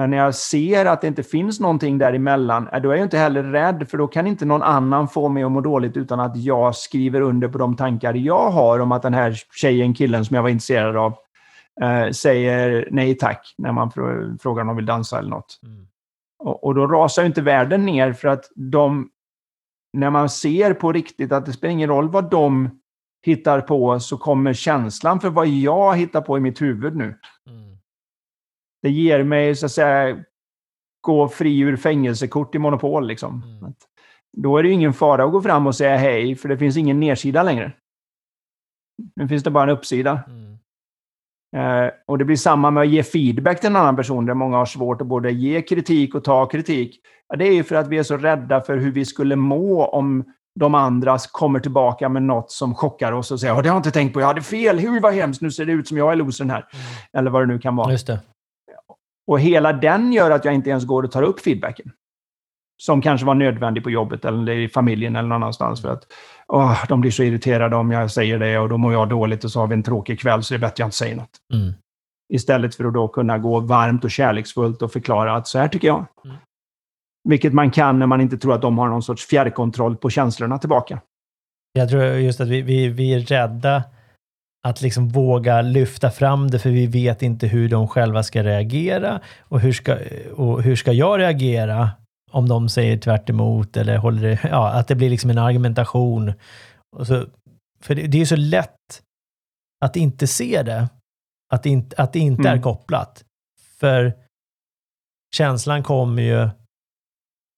Men 0.00 0.10
när 0.10 0.16
jag 0.16 0.34
ser 0.34 0.86
att 0.86 1.00
det 1.00 1.06
inte 1.06 1.22
finns 1.22 1.60
någonting 1.60 1.98
däremellan, 1.98 2.68
då 2.82 2.90
är 2.90 2.94
jag 2.94 3.06
inte 3.06 3.18
heller 3.18 3.42
rädd, 3.42 3.88
för 3.90 3.98
då 3.98 4.06
kan 4.06 4.26
inte 4.26 4.44
någon 4.44 4.62
annan 4.62 5.08
få 5.08 5.28
mig 5.28 5.42
att 5.42 5.52
må 5.52 5.60
dåligt 5.60 5.96
utan 5.96 6.20
att 6.20 6.36
jag 6.36 6.76
skriver 6.76 7.20
under 7.20 7.48
på 7.48 7.58
de 7.58 7.76
tankar 7.76 8.14
jag 8.14 8.50
har 8.50 8.78
om 8.78 8.92
att 8.92 9.02
den 9.02 9.14
här 9.14 9.36
tjejen, 9.54 9.94
killen 9.94 10.24
som 10.24 10.34
jag 10.34 10.42
var 10.42 10.48
intresserad 10.48 10.96
av, 10.96 11.14
eh, 11.82 12.10
säger 12.10 12.88
nej 12.90 13.14
tack 13.14 13.54
när 13.58 13.72
man 13.72 13.90
frågar 14.40 14.60
om 14.60 14.66
de 14.66 14.76
vill 14.76 14.86
dansa 14.86 15.18
eller 15.18 15.30
något. 15.30 15.60
Mm. 15.62 15.86
Och, 16.38 16.64
och, 16.64 16.74
då 16.74 16.86
rasar 16.86 17.22
ju 17.22 17.26
inte 17.26 17.42
världen 17.42 17.86
ner 17.86 18.12
för 18.12 18.28
att 18.28 18.44
de, 18.54 19.08
när 19.92 20.10
man 20.10 20.28
ser 20.28 20.74
på 20.74 20.92
riktigt 20.92 21.32
att 21.32 21.46
det 21.46 21.52
spelar 21.52 21.72
ingen 21.72 21.88
roll 21.88 22.08
vad 22.08 22.30
de 22.30 22.80
hittar 23.22 23.60
på 23.60 24.00
så 24.00 24.18
kommer 24.18 24.52
känslan 24.52 25.20
för 25.20 25.30
vad 25.30 25.46
jag 25.46 25.96
hittar 25.96 26.20
på 26.20 26.36
i 26.36 26.40
mitt 26.40 26.62
huvud 26.62 26.96
nu. 26.96 27.18
Mm. 27.46 27.69
Det 28.82 28.90
ger 28.90 29.22
mig, 29.22 29.56
så 29.56 29.66
att 29.66 29.72
säga, 29.72 30.24
gå 31.00 31.28
fri 31.28 31.58
ur 31.58 31.76
fängelsekort 31.76 32.54
i 32.54 32.58
Monopol. 32.58 33.06
Liksom. 33.06 33.42
Mm. 33.60 33.74
Då 34.36 34.56
är 34.56 34.62
det 34.62 34.70
ingen 34.70 34.92
fara 34.92 35.24
att 35.24 35.32
gå 35.32 35.42
fram 35.42 35.66
och 35.66 35.76
säga 35.76 35.96
hej, 35.96 36.36
för 36.36 36.48
det 36.48 36.58
finns 36.58 36.76
ingen 36.76 37.00
nedsida 37.00 37.42
längre. 37.42 37.72
Nu 39.16 39.28
finns 39.28 39.42
det 39.42 39.50
bara 39.50 39.62
en 39.62 39.76
uppsida. 39.76 40.20
Mm. 40.26 40.50
Eh, 41.56 41.90
och 42.06 42.18
det 42.18 42.24
blir 42.24 42.36
samma 42.36 42.70
med 42.70 42.80
att 42.80 42.88
ge 42.88 43.02
feedback 43.02 43.60
till 43.60 43.70
en 43.70 43.76
annan 43.76 43.96
person, 43.96 44.26
där 44.26 44.34
många 44.34 44.56
har 44.56 44.66
svårt 44.66 45.00
att 45.00 45.06
både 45.06 45.30
ge 45.30 45.62
kritik 45.62 46.14
och 46.14 46.24
ta 46.24 46.46
kritik. 46.46 47.00
Ja, 47.28 47.36
det 47.36 47.48
är 47.48 47.54
ju 47.54 47.64
för 47.64 47.74
att 47.74 47.88
vi 47.88 47.98
är 47.98 48.02
så 48.02 48.16
rädda 48.16 48.60
för 48.60 48.76
hur 48.76 48.92
vi 48.92 49.04
skulle 49.04 49.36
må 49.36 49.86
om 49.86 50.24
de 50.54 50.74
andra 50.74 51.18
kommer 51.32 51.60
tillbaka 51.60 52.08
med 52.08 52.22
något 52.22 52.50
som 52.50 52.74
chockar 52.74 53.12
oss 53.12 53.30
och 53.30 53.40
säger 53.40 53.54
att 53.54 53.62
det 53.62 53.68
har 53.68 53.76
jag 53.76 53.78
inte 53.78 53.90
tänkt 53.90 54.14
på, 54.14 54.20
jag 54.20 54.26
hade 54.26 54.42
fel, 54.42 54.78
hur 54.78 55.00
var 55.00 55.12
hemskt, 55.12 55.42
nu 55.42 55.50
ser 55.50 55.66
det 55.66 55.72
ut 55.72 55.88
som 55.88 55.96
jag 55.96 56.12
är 56.12 56.16
losern 56.16 56.50
här. 56.50 56.66
Mm. 56.72 56.84
Eller 57.12 57.30
vad 57.30 57.42
det 57.42 57.46
nu 57.46 57.58
kan 57.58 57.76
vara. 57.76 57.92
Just 57.92 58.06
det. 58.06 58.20
Och 59.30 59.40
hela 59.40 59.72
den 59.72 60.12
gör 60.12 60.30
att 60.30 60.44
jag 60.44 60.54
inte 60.54 60.70
ens 60.70 60.84
går 60.84 61.02
och 61.02 61.10
tar 61.10 61.22
upp 61.22 61.40
feedbacken. 61.40 61.92
Som 62.82 63.02
kanske 63.02 63.26
var 63.26 63.34
nödvändig 63.34 63.82
på 63.82 63.90
jobbet 63.90 64.24
eller 64.24 64.52
i 64.52 64.68
familjen 64.68 65.16
eller 65.16 65.28
någon 65.28 65.42
annanstans. 65.42 65.82
För 65.82 65.88
att 65.88 66.06
åh, 66.48 66.84
de 66.88 67.00
blir 67.00 67.10
så 67.10 67.22
irriterade 67.22 67.76
om 67.76 67.90
jag 67.90 68.10
säger 68.10 68.38
det 68.38 68.58
och 68.58 68.68
då 68.68 68.76
mår 68.76 68.92
jag 68.92 69.08
dåligt 69.08 69.44
och 69.44 69.50
så 69.50 69.60
har 69.60 69.66
vi 69.66 69.74
en 69.74 69.82
tråkig 69.82 70.20
kväll 70.20 70.42
så 70.42 70.54
det 70.54 70.58
är 70.58 70.60
bättre 70.60 70.72
att 70.72 70.78
jag 70.78 70.86
inte 70.86 70.96
säger 70.96 71.16
något. 71.16 71.30
Mm. 71.54 71.72
Istället 72.32 72.74
för 72.74 72.84
att 72.84 72.94
då 72.94 73.08
kunna 73.08 73.38
gå 73.38 73.60
varmt 73.60 74.04
och 74.04 74.10
kärleksfullt 74.10 74.82
och 74.82 74.92
förklara 74.92 75.36
att 75.36 75.48
så 75.48 75.58
här 75.58 75.68
tycker 75.68 75.88
jag. 75.88 76.04
Mm. 76.24 76.36
Vilket 77.28 77.52
man 77.52 77.70
kan 77.70 77.98
när 77.98 78.06
man 78.06 78.20
inte 78.20 78.38
tror 78.38 78.54
att 78.54 78.62
de 78.62 78.78
har 78.78 78.88
någon 78.88 79.02
sorts 79.02 79.26
fjärrkontroll 79.26 79.96
på 79.96 80.10
känslorna 80.10 80.58
tillbaka. 80.58 81.00
Jag 81.72 81.88
tror 81.88 82.04
just 82.04 82.40
att 82.40 82.48
vi, 82.48 82.62
vi, 82.62 82.88
vi 82.88 83.14
är 83.14 83.20
rädda 83.20 83.82
att 84.62 84.82
liksom 84.82 85.08
våga 85.08 85.62
lyfta 85.62 86.10
fram 86.10 86.50
det, 86.50 86.58
för 86.58 86.70
vi 86.70 86.86
vet 86.86 87.22
inte 87.22 87.46
hur 87.46 87.68
de 87.68 87.88
själva 87.88 88.22
ska 88.22 88.42
reagera. 88.42 89.20
Och 89.40 89.60
hur 89.60 89.72
ska, 89.72 89.98
och 90.34 90.62
hur 90.62 90.76
ska 90.76 90.92
jag 90.92 91.20
reagera 91.20 91.90
om 92.30 92.48
de 92.48 92.68
säger 92.68 92.98
tvärt 92.98 93.30
emot 93.30 93.76
eller 93.76 93.96
håller 93.96 94.22
det, 94.22 94.38
ja, 94.42 94.70
att 94.70 94.88
det 94.88 94.94
blir 94.94 95.10
liksom 95.10 95.30
en 95.30 95.38
argumentation. 95.38 96.32
Och 96.96 97.06
så, 97.06 97.26
för 97.80 97.94
det, 97.94 98.06
det 98.06 98.20
är 98.20 98.26
så 98.26 98.36
lätt 98.36 99.02
att 99.84 99.96
inte 99.96 100.26
se 100.26 100.62
det, 100.62 100.88
att 101.52 101.62
det 101.62 101.70
inte, 101.70 102.02
att 102.02 102.12
det 102.12 102.18
inte 102.18 102.48
mm. 102.48 102.58
är 102.58 102.62
kopplat. 102.62 103.24
För 103.78 104.14
känslan 105.36 105.82
kommer 105.82 106.22
ju 106.22 106.48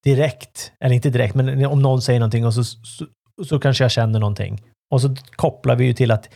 direkt, 0.04 0.72
eller 0.80 0.94
inte 0.94 1.10
direkt, 1.10 1.34
men 1.34 1.66
om 1.66 1.82
någon 1.82 2.02
säger 2.02 2.20
någonting 2.20 2.46
och 2.46 2.54
så, 2.54 2.64
så, 2.64 3.06
så 3.44 3.58
kanske 3.58 3.84
jag 3.84 3.90
känner 3.90 4.18
någonting. 4.18 4.62
Och 4.90 5.00
så 5.00 5.16
kopplar 5.36 5.76
vi 5.76 5.84
ju 5.84 5.94
till 5.94 6.10
att, 6.10 6.28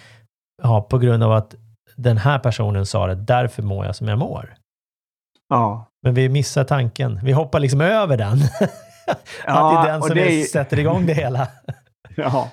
ja, 0.62 0.86
på 0.90 0.98
grund 0.98 1.22
av 1.22 1.32
att 1.32 1.54
den 1.96 2.18
här 2.18 2.38
personen 2.38 2.86
sa 2.86 3.06
det, 3.06 3.14
därför 3.14 3.62
mår 3.62 3.86
jag 3.86 3.96
som 3.96 4.08
jag 4.08 4.18
mår. 4.18 4.54
Ja. 5.48 5.86
Men 6.02 6.14
vi 6.14 6.28
missar 6.28 6.64
tanken. 6.64 7.20
Vi 7.22 7.32
hoppar 7.32 7.60
liksom 7.60 7.80
över 7.80 8.16
den. 8.16 8.38
Ja, 8.60 9.14
att 9.46 9.84
det 9.84 9.90
är 9.90 9.92
den 9.92 10.02
som 10.02 10.18
är, 10.18 10.42
sätter 10.42 10.78
igång 10.78 11.06
det 11.06 11.14
hela. 11.14 11.48
ja, 12.16 12.50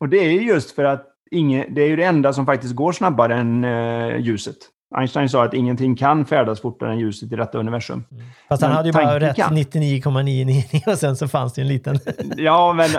och 0.00 0.08
det 0.08 0.16
är 0.16 0.30
just 0.30 0.70
för 0.70 0.84
att 0.84 1.06
ingen, 1.30 1.74
det 1.74 1.82
är 1.82 1.88
ju 1.88 1.96
det 1.96 2.04
enda 2.04 2.32
som 2.32 2.46
faktiskt 2.46 2.74
går 2.74 2.92
snabbare 2.92 3.34
än 3.34 3.64
eh, 3.64 4.16
ljuset. 4.16 4.56
Einstein 4.96 5.28
sa 5.28 5.44
att 5.44 5.54
ingenting 5.54 5.96
kan 5.96 6.26
färdas 6.26 6.60
fortare 6.60 6.92
än 6.92 6.98
ljuset 6.98 7.32
i 7.32 7.36
detta 7.36 7.58
universum. 7.58 8.04
Mm. 8.10 8.24
Fast 8.48 8.62
han 8.62 8.70
men 8.70 8.76
hade 8.76 8.88
ju 8.88 8.92
bara 8.92 9.20
rätt 9.20 9.50
99,999 9.50 10.62
och 10.86 10.98
sen 10.98 11.16
så 11.16 11.28
fanns 11.28 11.52
det 11.52 11.60
en 11.60 11.68
liten... 11.68 11.98
ja, 12.36 12.72
men, 12.72 12.90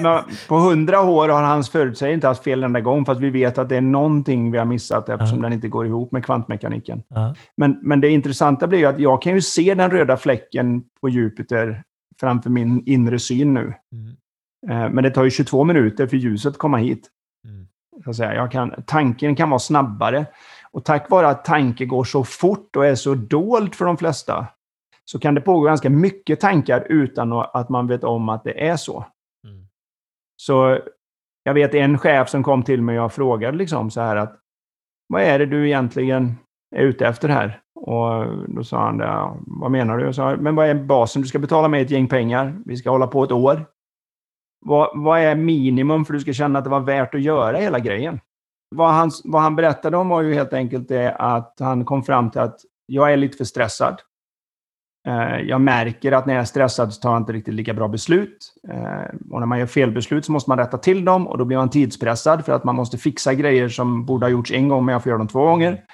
men 0.00 0.22
på 0.48 0.56
hundra 0.56 1.00
år 1.00 1.28
har 1.28 1.42
hans 1.42 1.70
förutsägelse 1.70 2.14
inte 2.14 2.26
haft 2.26 2.44
fel 2.44 2.64
enda 2.64 2.80
gång, 2.80 3.04
fast 3.04 3.20
vi 3.20 3.30
vet 3.30 3.58
att 3.58 3.68
det 3.68 3.76
är 3.76 3.80
någonting 3.80 4.50
vi 4.50 4.58
har 4.58 4.64
missat 4.64 5.08
eftersom 5.08 5.38
uh 5.38 5.42
den 5.42 5.52
inte 5.52 5.68
går 5.68 5.86
ihop 5.86 6.12
med 6.12 6.24
kvantmekaniken. 6.24 7.02
Uh 7.16 7.32
men, 7.56 7.78
men 7.82 8.00
det 8.00 8.08
intressanta 8.08 8.66
blir 8.66 8.78
ju 8.78 8.86
att 8.86 8.98
jag 8.98 9.22
kan 9.22 9.34
ju 9.34 9.40
se 9.40 9.74
den 9.74 9.90
röda 9.90 10.16
fläcken 10.16 10.82
på 11.00 11.08
Jupiter 11.08 11.82
framför 12.20 12.50
min 12.50 12.82
inre 12.86 13.18
syn 13.18 13.54
nu. 13.54 13.74
Mm. 13.92 14.16
Eh, 14.70 14.90
men 14.90 15.04
det 15.04 15.10
tar 15.10 15.24
ju 15.24 15.30
22 15.30 15.64
minuter 15.64 16.06
för 16.06 16.16
ljuset 16.16 16.50
att 16.50 16.58
komma 16.58 16.76
hit. 16.76 17.08
Mm. 17.44 17.66
Så 18.04 18.10
att 18.10 18.16
säga. 18.16 18.34
Jag 18.34 18.52
kan, 18.52 18.74
tanken 18.86 19.36
kan 19.36 19.50
vara 19.50 19.58
snabbare. 19.58 20.26
Och 20.70 20.84
tack 20.84 21.10
vare 21.10 21.28
att 21.28 21.44
tanke 21.44 21.84
går 21.84 22.04
så 22.04 22.24
fort 22.24 22.76
och 22.76 22.86
är 22.86 22.94
så 22.94 23.14
dold 23.14 23.74
för 23.74 23.84
de 23.84 23.96
flesta, 23.96 24.46
så 25.04 25.18
kan 25.18 25.34
det 25.34 25.40
pågå 25.40 25.64
ganska 25.64 25.90
mycket 25.90 26.40
tankar 26.40 26.86
utan 26.88 27.32
att 27.32 27.68
man 27.68 27.86
vet 27.86 28.04
om 28.04 28.28
att 28.28 28.44
det 28.44 28.68
är 28.68 28.76
så. 28.76 29.04
Mm. 29.44 29.66
Så 30.36 30.78
jag 31.42 31.54
vet 31.54 31.74
en 31.74 31.98
chef 31.98 32.28
som 32.28 32.42
kom 32.42 32.62
till 32.62 32.82
mig 32.82 33.00
och 33.00 33.12
frågade 33.12 33.56
liksom 33.56 33.90
så 33.90 34.00
här 34.00 34.16
att 34.16 34.38
vad 35.08 35.22
är 35.22 35.38
det 35.38 35.46
du 35.46 35.66
egentligen 35.66 36.34
är 36.76 36.82
ute 36.82 37.06
efter 37.06 37.28
här? 37.28 37.60
Och 37.74 38.26
då 38.48 38.64
sa 38.64 38.84
han, 38.84 38.98
ja, 38.98 39.36
vad 39.46 39.70
menar 39.70 39.98
du? 39.98 40.04
Jag 40.04 40.14
sa, 40.14 40.36
men 40.36 40.54
vad 40.54 40.68
är 40.68 40.74
basen? 40.74 41.22
Du 41.22 41.28
ska 41.28 41.38
betala 41.38 41.68
mig 41.68 41.82
ett 41.82 41.90
gäng 41.90 42.08
pengar. 42.08 42.58
Vi 42.66 42.76
ska 42.76 42.90
hålla 42.90 43.06
på 43.06 43.24
ett 43.24 43.32
år. 43.32 43.66
Vad, 44.66 44.90
vad 44.94 45.20
är 45.20 45.34
minimum 45.34 46.04
för 46.04 46.14
att 46.14 46.18
du 46.18 46.22
ska 46.22 46.32
känna 46.32 46.58
att 46.58 46.64
det 46.64 46.70
var 46.70 46.80
värt 46.80 47.14
att 47.14 47.20
göra 47.20 47.58
hela 47.58 47.78
grejen? 47.78 48.20
Vad 48.70 48.90
han, 48.90 49.10
vad 49.24 49.42
han 49.42 49.56
berättade 49.56 49.96
om 49.96 50.08
var 50.08 50.22
ju 50.22 50.34
helt 50.34 50.52
enkelt 50.52 50.88
det 50.88 51.12
att 51.12 51.56
han 51.60 51.84
kom 51.84 52.02
fram 52.02 52.30
till 52.30 52.40
att 52.40 52.60
jag 52.86 53.12
är 53.12 53.16
lite 53.16 53.36
för 53.36 53.44
stressad. 53.44 54.00
Eh, 55.08 55.40
jag 55.40 55.60
märker 55.60 56.12
att 56.12 56.26
när 56.26 56.34
jag 56.34 56.40
är 56.40 56.44
stressad 56.44 56.94
så 56.94 57.00
tar 57.00 57.12
jag 57.12 57.20
inte 57.20 57.32
riktigt 57.32 57.54
lika 57.54 57.74
bra 57.74 57.88
beslut. 57.88 58.54
Eh, 58.68 59.16
och 59.30 59.40
när 59.40 59.46
man 59.46 59.58
gör 59.58 59.66
felbeslut 59.66 60.24
så 60.24 60.32
måste 60.32 60.50
man 60.50 60.58
rätta 60.58 60.78
till 60.78 61.04
dem 61.04 61.28
och 61.28 61.38
då 61.38 61.44
blir 61.44 61.56
man 61.56 61.70
tidspressad 61.70 62.44
för 62.44 62.52
att 62.52 62.64
man 62.64 62.74
måste 62.74 62.98
fixa 62.98 63.34
grejer 63.34 63.68
som 63.68 64.04
borde 64.06 64.26
ha 64.26 64.30
gjorts 64.30 64.52
en 64.52 64.68
gång 64.68 64.84
men 64.84 64.92
jag 64.92 65.02
får 65.02 65.10
göra 65.10 65.18
dem 65.18 65.28
två 65.28 65.44
gånger. 65.44 65.84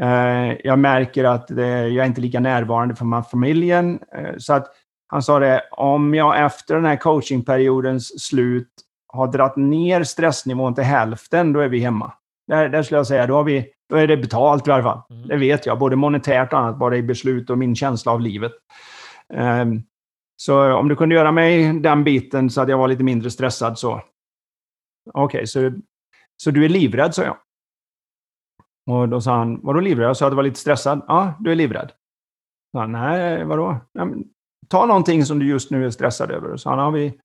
Eh, 0.00 0.52
jag 0.64 0.78
märker 0.78 1.24
att 1.24 1.50
jag 1.50 1.96
är 1.96 2.04
inte 2.04 2.20
lika 2.20 2.40
närvarande 2.40 2.94
för 2.94 3.30
familjen. 3.30 3.98
Så 4.38 4.52
att 4.52 4.66
han 5.06 5.22
sa 5.22 5.38
det, 5.38 5.62
om 5.70 6.14
jag 6.14 6.44
efter 6.44 6.74
den 6.74 6.84
här 6.84 6.96
coachingperiodens 6.96 8.22
slut 8.22 8.68
har 9.14 9.26
dratt 9.26 9.56
ner 9.56 10.02
stressnivån 10.02 10.74
till 10.74 10.84
hälften, 10.84 11.52
då 11.52 11.60
är 11.60 11.68
vi 11.68 11.78
hemma. 11.78 12.12
Där, 12.46 12.68
där 12.68 12.82
skulle 12.82 12.98
jag 12.98 13.06
säga, 13.06 13.26
då, 13.26 13.34
har 13.34 13.44
vi, 13.44 13.66
då 13.88 13.96
är 13.96 14.06
det 14.06 14.16
betalt 14.16 14.68
i 14.68 14.70
alla 14.70 14.82
fall. 14.82 15.00
Mm. 15.10 15.28
Det 15.28 15.36
vet 15.36 15.66
jag, 15.66 15.78
både 15.78 15.96
monetärt 15.96 16.52
och 16.52 16.58
annat, 16.58 16.78
bara 16.78 16.96
i 16.96 17.02
beslut 17.02 17.50
och 17.50 17.58
min 17.58 17.76
känsla 17.76 18.12
av 18.12 18.20
livet. 18.20 18.52
Um, 19.34 19.82
så 20.36 20.74
om 20.74 20.88
du 20.88 20.96
kunde 20.96 21.14
göra 21.14 21.32
mig 21.32 21.80
den 21.80 22.04
biten 22.04 22.50
så 22.50 22.60
att 22.60 22.68
jag 22.68 22.78
var 22.78 22.88
lite 22.88 23.04
mindre 23.04 23.30
stressad 23.30 23.78
så... 23.78 23.92
Okej, 25.12 25.24
okay, 25.24 25.46
så, 25.46 25.72
så 26.36 26.50
du 26.50 26.64
är 26.64 26.68
livrädd, 26.68 27.14
sa 27.14 27.22
jag. 27.22 27.36
Och 28.86 29.08
då 29.08 29.20
sa 29.20 29.36
han, 29.36 29.60
vadå 29.62 29.80
livrädd? 29.80 30.08
Jag 30.08 30.16
sa 30.16 30.26
att 30.26 30.32
du 30.32 30.36
var 30.36 30.42
lite 30.42 30.60
stressad. 30.60 31.04
Ja, 31.08 31.34
du 31.40 31.52
är 31.52 31.54
livrädd. 31.54 31.92
Så 32.72 32.78
han, 32.78 32.92
nej, 32.92 33.44
vadå? 33.44 33.76
Ja, 33.92 34.08
ta 34.68 34.86
någonting 34.86 35.24
som 35.24 35.38
du 35.38 35.48
just 35.48 35.70
nu 35.70 35.86
är 35.86 35.90
stressad 35.90 36.30
över. 36.30 36.56
Så 36.56 36.70
har 36.70 36.90
vi, 36.90 37.20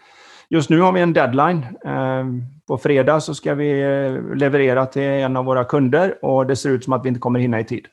just 0.50 0.70
nu 0.70 0.80
har 0.80 0.92
vi 0.92 1.02
en 1.02 1.14
deadline. 1.14 1.66
Ehm, 1.86 2.44
på 2.68 2.78
fredag 2.78 3.20
så 3.20 3.36
ska 3.36 3.56
vi 3.56 3.82
eh, 3.82 4.36
leverera 4.36 4.86
till 4.86 5.02
en 5.02 5.38
av 5.38 5.46
våra 5.46 5.64
kunder 5.64 6.26
och 6.26 6.48
det 6.48 6.56
ser 6.56 6.70
ut 6.70 6.84
som 6.84 6.94
att 6.94 7.06
vi 7.06 7.08
inte 7.08 7.20
kommer 7.20 7.40
hinna 7.40 7.60
i 7.60 7.64
tid. 7.64 7.88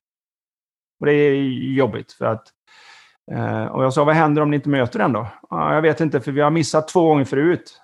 Och 1.00 1.06
det 1.06 1.12
är 1.12 1.34
jobbigt 1.74 2.12
för 2.12 2.24
att 2.24 2.48
eh, 3.32 3.66
och 3.66 3.84
jag 3.84 3.92
sa, 3.92 4.04
vad 4.04 4.14
händer 4.14 4.42
om 4.42 4.50
ni 4.50 4.56
inte 4.56 4.68
möter 4.68 4.98
den 4.98 5.12
då? 5.12 5.26
Jag 5.50 5.82
vet 5.82 6.00
inte, 6.00 6.20
för 6.20 6.32
vi 6.32 6.40
har 6.40 6.50
missat 6.50 6.88
två 6.88 7.08
gånger 7.08 7.24
förut. 7.24 7.80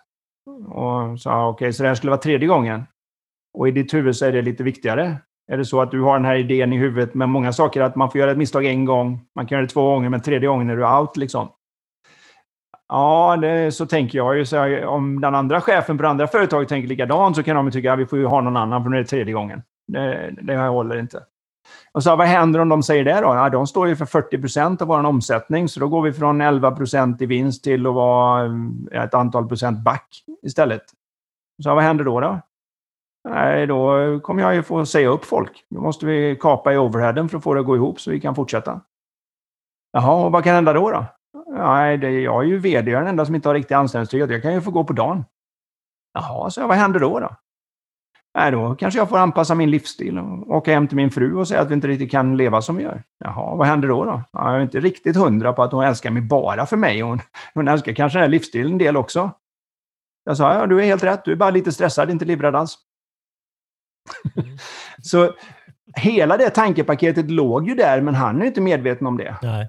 Och 0.68 1.20
sa, 1.20 1.48
okej, 1.48 1.54
okay, 1.54 1.72
så 1.72 1.82
det 1.82 1.88
här 1.88 1.94
skulle 1.94 2.10
vara 2.10 2.20
tredje 2.20 2.48
gången. 2.48 2.84
Och 3.54 3.68
i 3.68 3.70
ditt 3.70 3.94
huvud 3.94 4.16
så 4.16 4.26
är 4.26 4.32
det 4.32 4.42
lite 4.42 4.62
viktigare. 4.62 5.16
Är 5.52 5.56
det 5.56 5.64
så 5.64 5.80
att 5.80 5.90
du 5.90 6.00
har 6.00 6.14
den 6.14 6.24
här 6.24 6.36
idén 6.36 6.72
i 6.72 6.76
huvudet 6.76 7.14
med 7.14 7.28
många 7.28 7.52
saker, 7.52 7.80
att 7.80 7.96
man 7.96 8.10
får 8.10 8.20
göra 8.20 8.30
ett 8.30 8.38
misstag 8.38 8.64
en 8.64 8.84
gång, 8.84 9.20
man 9.34 9.46
kan 9.46 9.56
göra 9.56 9.66
det 9.66 9.72
två 9.72 9.84
gånger, 9.84 10.08
men 10.08 10.20
tredje 10.20 10.48
gången 10.48 10.70
är 10.70 10.76
du 10.76 10.86
out 10.86 11.16
liksom. 11.16 11.48
Ja, 12.92 13.36
det, 13.36 13.72
så 13.72 13.86
tänker 13.86 14.18
jag 14.18 14.36
ju. 14.36 14.46
Så 14.46 14.86
om 14.86 15.20
den 15.20 15.34
andra 15.34 15.60
chefen 15.60 15.96
på 15.96 16.02
det 16.02 16.08
andra 16.08 16.26
företaget 16.26 16.68
tänker 16.68 16.88
likadant 16.88 17.36
så 17.36 17.42
kan 17.42 17.56
de 17.56 17.70
tycka 17.70 17.92
att 17.92 17.98
vi 17.98 18.06
får 18.06 18.18
ju 18.18 18.26
ha 18.26 18.40
någon 18.40 18.56
annan 18.56 18.82
för 18.82 18.90
nu 18.90 18.96
är 18.96 19.00
det 19.00 19.08
tredje 19.08 19.34
gången. 19.34 19.62
Det, 19.86 20.34
det 20.42 20.56
håller 20.56 20.98
inte. 20.98 21.22
Och 21.92 22.02
så 22.02 22.16
vad 22.16 22.26
händer 22.26 22.60
om 22.60 22.68
de 22.68 22.82
säger 22.82 23.04
det 23.04 23.20
då? 23.20 23.26
Ja, 23.26 23.48
de 23.48 23.66
står 23.66 23.88
ju 23.88 23.96
för 23.96 24.04
40 24.04 24.38
procent 24.38 24.82
av 24.82 24.88
vår 24.88 25.04
omsättning, 25.04 25.68
så 25.68 25.80
då 25.80 25.88
går 25.88 26.02
vi 26.02 26.12
från 26.12 26.40
11 26.40 26.70
procent 26.70 27.22
i 27.22 27.26
vinst 27.26 27.64
till 27.64 27.86
att 27.86 27.94
vara 27.94 28.44
eh, 28.92 29.02
ett 29.02 29.14
antal 29.14 29.48
procent 29.48 29.78
back 29.78 30.24
istället. 30.42 30.82
Så 31.62 31.74
vad 31.74 31.84
händer 31.84 32.04
då? 32.04 32.20
då? 32.20 32.40
Nej, 33.28 33.66
då 33.66 34.20
kommer 34.20 34.42
jag 34.42 34.54
ju 34.54 34.62
få 34.62 34.86
säga 34.86 35.08
upp 35.08 35.24
folk. 35.24 35.64
Då 35.70 35.80
måste 35.80 36.06
vi 36.06 36.36
kapa 36.40 36.72
i 36.72 36.76
overheaden 36.76 37.28
för 37.28 37.38
att 37.38 37.44
få 37.44 37.54
det 37.54 37.60
att 37.60 37.66
gå 37.66 37.76
ihop 37.76 38.00
så 38.00 38.10
vi 38.10 38.20
kan 38.20 38.34
fortsätta. 38.34 38.80
Jaha, 39.92 40.24
och 40.24 40.32
vad 40.32 40.44
kan 40.44 40.54
hända 40.54 40.72
då? 40.72 40.90
då? 40.90 41.06
Nej, 41.46 41.98
det, 41.98 42.10
jag 42.10 42.42
är 42.42 42.46
ju 42.46 42.58
VD, 42.58 42.90
jag 42.90 42.98
är 42.98 43.02
den 43.02 43.10
enda 43.10 43.26
som 43.26 43.34
inte 43.34 43.48
har 43.48 43.54
riktig 43.54 43.74
anställningstrygghet. 43.74 44.30
Jag 44.30 44.42
kan 44.42 44.54
ju 44.54 44.60
få 44.60 44.70
gå 44.70 44.84
på 44.84 44.92
dagen. 44.92 45.24
Jaha, 46.14 46.50
så 46.50 46.66
vad 46.66 46.76
händer 46.76 47.00
då? 47.00 47.20
då? 47.20 47.36
Nej, 48.34 48.52
då 48.52 48.74
kanske 48.74 49.00
jag 49.00 49.08
får 49.08 49.18
anpassa 49.18 49.54
min 49.54 49.70
livsstil 49.70 50.18
och 50.18 50.50
åka 50.50 50.72
hem 50.72 50.88
till 50.88 50.96
min 50.96 51.10
fru 51.10 51.34
och 51.34 51.48
säga 51.48 51.60
att 51.60 51.70
vi 51.70 51.74
inte 51.74 51.88
riktigt 51.88 52.10
kan 52.10 52.36
leva 52.36 52.62
som 52.62 52.76
vi 52.76 52.82
gör. 52.82 53.02
Jaha, 53.18 53.56
vad 53.56 53.66
händer 53.66 53.88
då? 53.88 54.04
då? 54.04 54.22
Jag 54.32 54.56
är 54.56 54.60
inte 54.60 54.80
riktigt 54.80 55.16
hundra 55.16 55.52
på 55.52 55.62
att 55.62 55.72
hon 55.72 55.84
älskar 55.84 56.10
mig 56.10 56.22
bara 56.22 56.66
för 56.66 56.76
mig. 56.76 57.00
Hon, 57.00 57.20
hon 57.54 57.68
älskar 57.68 57.92
kanske 57.92 58.18
den 58.18 58.22
här 58.22 58.30
livsstilen 58.30 58.72
en 58.72 58.78
del 58.78 58.96
också. 58.96 59.30
Jag 60.24 60.36
sa, 60.36 60.54
ja, 60.54 60.66
du 60.66 60.80
är 60.80 60.84
helt 60.84 61.04
rätt. 61.04 61.24
Du 61.24 61.32
är 61.32 61.36
bara 61.36 61.50
lite 61.50 61.72
stressad, 61.72 62.10
inte 62.10 62.24
livrädd 62.24 62.54
alls. 62.54 62.78
Mm. 64.36 64.56
så 65.02 65.34
hela 65.96 66.36
det 66.36 66.50
tankepaketet 66.50 67.30
låg 67.30 67.68
ju 67.68 67.74
där, 67.74 68.00
men 68.00 68.14
han 68.14 68.42
är 68.42 68.46
inte 68.46 68.60
medveten 68.60 69.06
om 69.06 69.16
det. 69.16 69.36
Nej. 69.42 69.68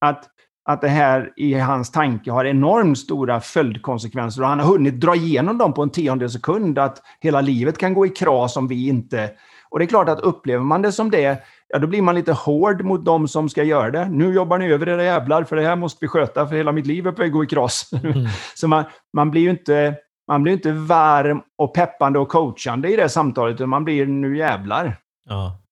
Att 0.00 0.28
att 0.64 0.80
det 0.80 0.88
här 0.88 1.32
i 1.36 1.54
hans 1.54 1.90
tanke 1.90 2.30
har 2.30 2.44
enormt 2.44 2.98
stora 2.98 3.40
följdkonsekvenser 3.40 4.42
och 4.42 4.48
han 4.48 4.60
har 4.60 4.66
hunnit 4.66 5.00
dra 5.00 5.14
igenom 5.14 5.58
dem 5.58 5.74
på 5.74 5.82
en 5.82 5.90
tiondel 5.90 6.30
sekund, 6.30 6.78
att 6.78 7.02
hela 7.20 7.40
livet 7.40 7.78
kan 7.78 7.94
gå 7.94 8.06
i 8.06 8.08
kras 8.08 8.56
om 8.56 8.68
vi 8.68 8.88
inte... 8.88 9.30
Och 9.70 9.78
det 9.78 9.84
är 9.84 9.86
klart 9.86 10.08
att 10.08 10.20
upplever 10.20 10.64
man 10.64 10.82
det 10.82 10.92
som 10.92 11.10
det, 11.10 11.42
ja 11.68 11.78
då 11.78 11.86
blir 11.86 12.02
man 12.02 12.14
lite 12.14 12.32
hård 12.32 12.84
mot 12.84 13.04
de 13.04 13.28
som 13.28 13.48
ska 13.48 13.62
göra 13.62 13.90
det. 13.90 14.08
Nu 14.08 14.34
jobbar 14.34 14.58
ni 14.58 14.72
över 14.72 14.88
era 14.88 15.04
jävlar, 15.04 15.44
för 15.44 15.56
det 15.56 15.62
här 15.62 15.76
måste 15.76 15.98
vi 16.00 16.08
sköta, 16.08 16.46
för 16.46 16.56
hela 16.56 16.72
mitt 16.72 16.86
liv 16.86 17.06
är 17.06 17.12
på 17.12 17.22
väg 17.22 17.28
att 17.28 17.32
gå 17.32 17.44
i 17.44 17.46
kras. 17.46 17.90
Mm. 17.92 18.26
Så 18.54 18.68
man, 18.68 18.84
man 19.12 19.30
blir 19.30 19.42
ju 19.42 19.50
inte... 19.50 19.94
Man 20.28 20.42
blir 20.42 20.52
inte 20.52 20.72
varm 20.72 21.42
och 21.58 21.74
peppande 21.74 22.18
och 22.18 22.28
coachande 22.28 22.92
i 22.92 22.96
det 22.96 23.08
samtalet, 23.08 23.54
utan 23.54 23.68
man 23.68 23.84
blir 23.84 24.06
nu 24.06 24.36
jävlar. 24.36 24.96
Ja. 25.28 25.63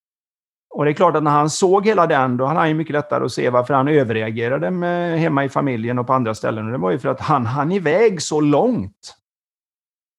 Och 0.75 0.85
det 0.85 0.91
är 0.91 0.95
klart 0.95 1.17
att 1.17 1.23
när 1.23 1.31
han 1.31 1.51
såg 1.51 1.87
hela 1.87 2.07
den, 2.07 2.37
då 2.37 2.45
hade 2.45 2.61
han 2.61 2.69
ju 2.69 2.75
mycket 2.75 2.93
lättare 2.93 3.25
att 3.25 3.33
se 3.33 3.51
varför 3.51 3.75
han 3.75 3.89
överreagerade 3.89 4.71
med, 4.71 5.19
hemma 5.19 5.45
i 5.45 5.49
familjen 5.49 5.99
och 5.99 6.07
på 6.07 6.13
andra 6.13 6.35
ställen. 6.35 6.67
Och 6.67 6.73
det 6.73 6.79
var 6.79 6.91
ju 6.91 6.99
för 6.99 7.09
att 7.09 7.21
han 7.21 7.47
hann 7.47 7.73
iväg 7.73 8.23
så 8.23 8.41
långt. 8.41 9.15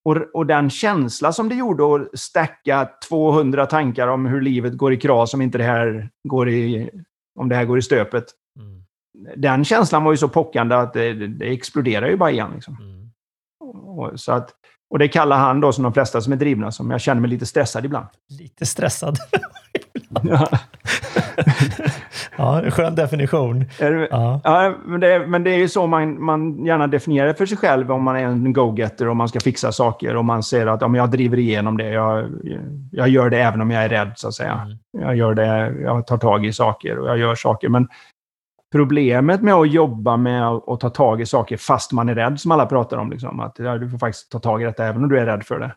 Och, 0.05 0.17
och 0.33 0.45
den 0.45 0.69
känsla 0.69 1.33
som 1.33 1.49
det 1.49 1.55
gjorde 1.55 1.95
att 1.95 2.19
stacka 2.19 2.89
200 3.09 3.65
tankar 3.65 4.07
om 4.07 4.25
hur 4.25 4.41
livet 4.41 4.77
går 4.77 4.93
i 4.93 4.97
kras 4.97 5.33
om 5.33 5.41
inte 5.41 5.57
det 5.57 5.63
här 5.63 6.09
går 6.23 6.49
i, 6.49 6.89
om 7.39 7.49
det 7.49 7.55
här 7.55 7.65
går 7.65 7.77
i 7.77 7.81
stöpet. 7.81 8.25
Mm. 8.59 8.83
Den 9.41 9.65
känslan 9.65 10.03
var 10.03 10.11
ju 10.11 10.17
så 10.17 10.29
pockande 10.29 10.75
att 10.75 10.93
det, 10.93 11.27
det 11.27 11.53
exploderar 11.53 12.09
ju 12.09 12.17
bara 12.17 12.31
igen. 12.31 12.51
Liksom. 12.53 12.77
Mm. 12.81 13.09
Och, 13.97 14.19
så 14.19 14.31
att, 14.31 14.49
och 14.89 14.99
det 14.99 15.07
kallar 15.07 15.37
han 15.37 15.61
då, 15.61 15.71
som 15.71 15.83
de 15.83 15.93
flesta 15.93 16.21
som 16.21 16.33
är 16.33 16.37
drivna, 16.37 16.71
som 16.71 16.91
jag 16.91 17.01
känner 17.01 17.21
mig 17.21 17.29
lite 17.29 17.45
stressad 17.45 17.85
ibland. 17.85 18.07
Lite 18.39 18.65
stressad? 18.65 19.17
Ja. 20.23 20.47
ja, 22.37 22.71
skön 22.71 22.95
definition. 22.95 23.65
Ja. 23.79 24.41
ja, 24.43 24.75
men, 24.85 24.99
det, 24.99 25.27
men 25.27 25.43
det 25.43 25.51
är 25.51 25.57
ju 25.57 25.69
så 25.69 25.87
man, 25.87 26.23
man 26.23 26.65
gärna 26.65 26.87
definierar 26.87 27.33
för 27.33 27.45
sig 27.45 27.57
själv 27.57 27.91
om 27.91 28.03
man 28.03 28.15
är 28.15 28.23
en 28.23 28.53
go-getter 28.53 29.07
och 29.07 29.15
man 29.15 29.29
ska 29.29 29.39
fixa 29.39 29.71
saker 29.71 30.15
och 30.15 30.25
man 30.25 30.43
ser 30.43 30.67
att 30.67 30.81
ja, 30.81 30.95
jag 30.95 31.11
driver 31.11 31.39
igenom 31.39 31.77
det. 31.77 31.89
Jag, 31.89 32.29
jag 32.91 33.09
gör 33.09 33.29
det 33.29 33.41
även 33.41 33.61
om 33.61 33.71
jag 33.71 33.83
är 33.83 33.89
rädd, 33.89 34.11
så 34.15 34.27
att 34.27 34.33
säga. 34.33 34.61
Mm. 34.65 35.07
Jag 35.07 35.15
gör 35.15 35.33
det, 35.33 35.73
jag 35.81 36.07
tar 36.07 36.17
tag 36.17 36.45
i 36.45 36.53
saker 36.53 36.99
och 36.99 37.07
jag 37.09 37.17
gör 37.17 37.35
saker. 37.35 37.69
Men 37.69 37.87
problemet 38.71 39.41
med 39.41 39.53
att 39.53 39.71
jobba 39.71 40.17
med 40.17 40.47
att 40.47 40.79
ta 40.79 40.89
tag 40.89 41.21
i 41.21 41.25
saker 41.25 41.57
fast 41.57 41.91
man 41.91 42.09
är 42.09 42.15
rädd, 42.15 42.39
som 42.39 42.51
alla 42.51 42.65
pratar 42.65 42.97
om, 42.97 43.11
liksom, 43.11 43.39
att 43.39 43.59
ja, 43.59 43.77
du 43.77 43.89
får 43.89 43.97
faktiskt 43.97 44.31
ta 44.31 44.39
tag 44.39 44.61
i 44.61 44.65
detta 44.65 44.85
även 44.85 45.03
om 45.03 45.09
du 45.09 45.19
är 45.19 45.25
rädd 45.25 45.43
för 45.43 45.59
det. 45.59 45.75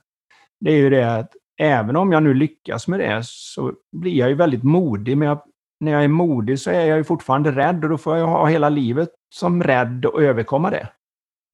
Det 0.61 0.70
är 0.70 0.76
ju 0.76 0.91
det 0.91 1.16
att 1.16 1.30
även 1.59 1.96
om 1.96 2.12
jag 2.12 2.22
nu 2.22 2.34
lyckas 2.34 2.88
med 2.88 3.00
det 3.00 3.20
så 3.24 3.72
blir 3.92 4.14
jag 4.14 4.28
ju 4.28 4.34
väldigt 4.34 4.62
modig. 4.62 5.18
Men 5.18 5.28
jag, 5.28 5.42
när 5.80 5.92
jag 5.92 6.04
är 6.04 6.09
modig 6.09 6.61
så 6.61 6.70
är 6.70 6.86
jag 6.86 6.98
ju 6.98 7.04
fortfarande 7.04 7.50
rädd 7.50 7.84
och 7.84 7.90
då 7.90 7.98
får 7.98 8.16
jag 8.16 8.26
ha 8.26 8.46
hela 8.46 8.68
livet 8.68 9.09
som 9.34 9.62
rädd 9.62 10.04
och 10.04 10.22
överkomma 10.22 10.70
det. 10.70 10.88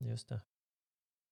Just 0.04 0.28
det. 0.28 0.40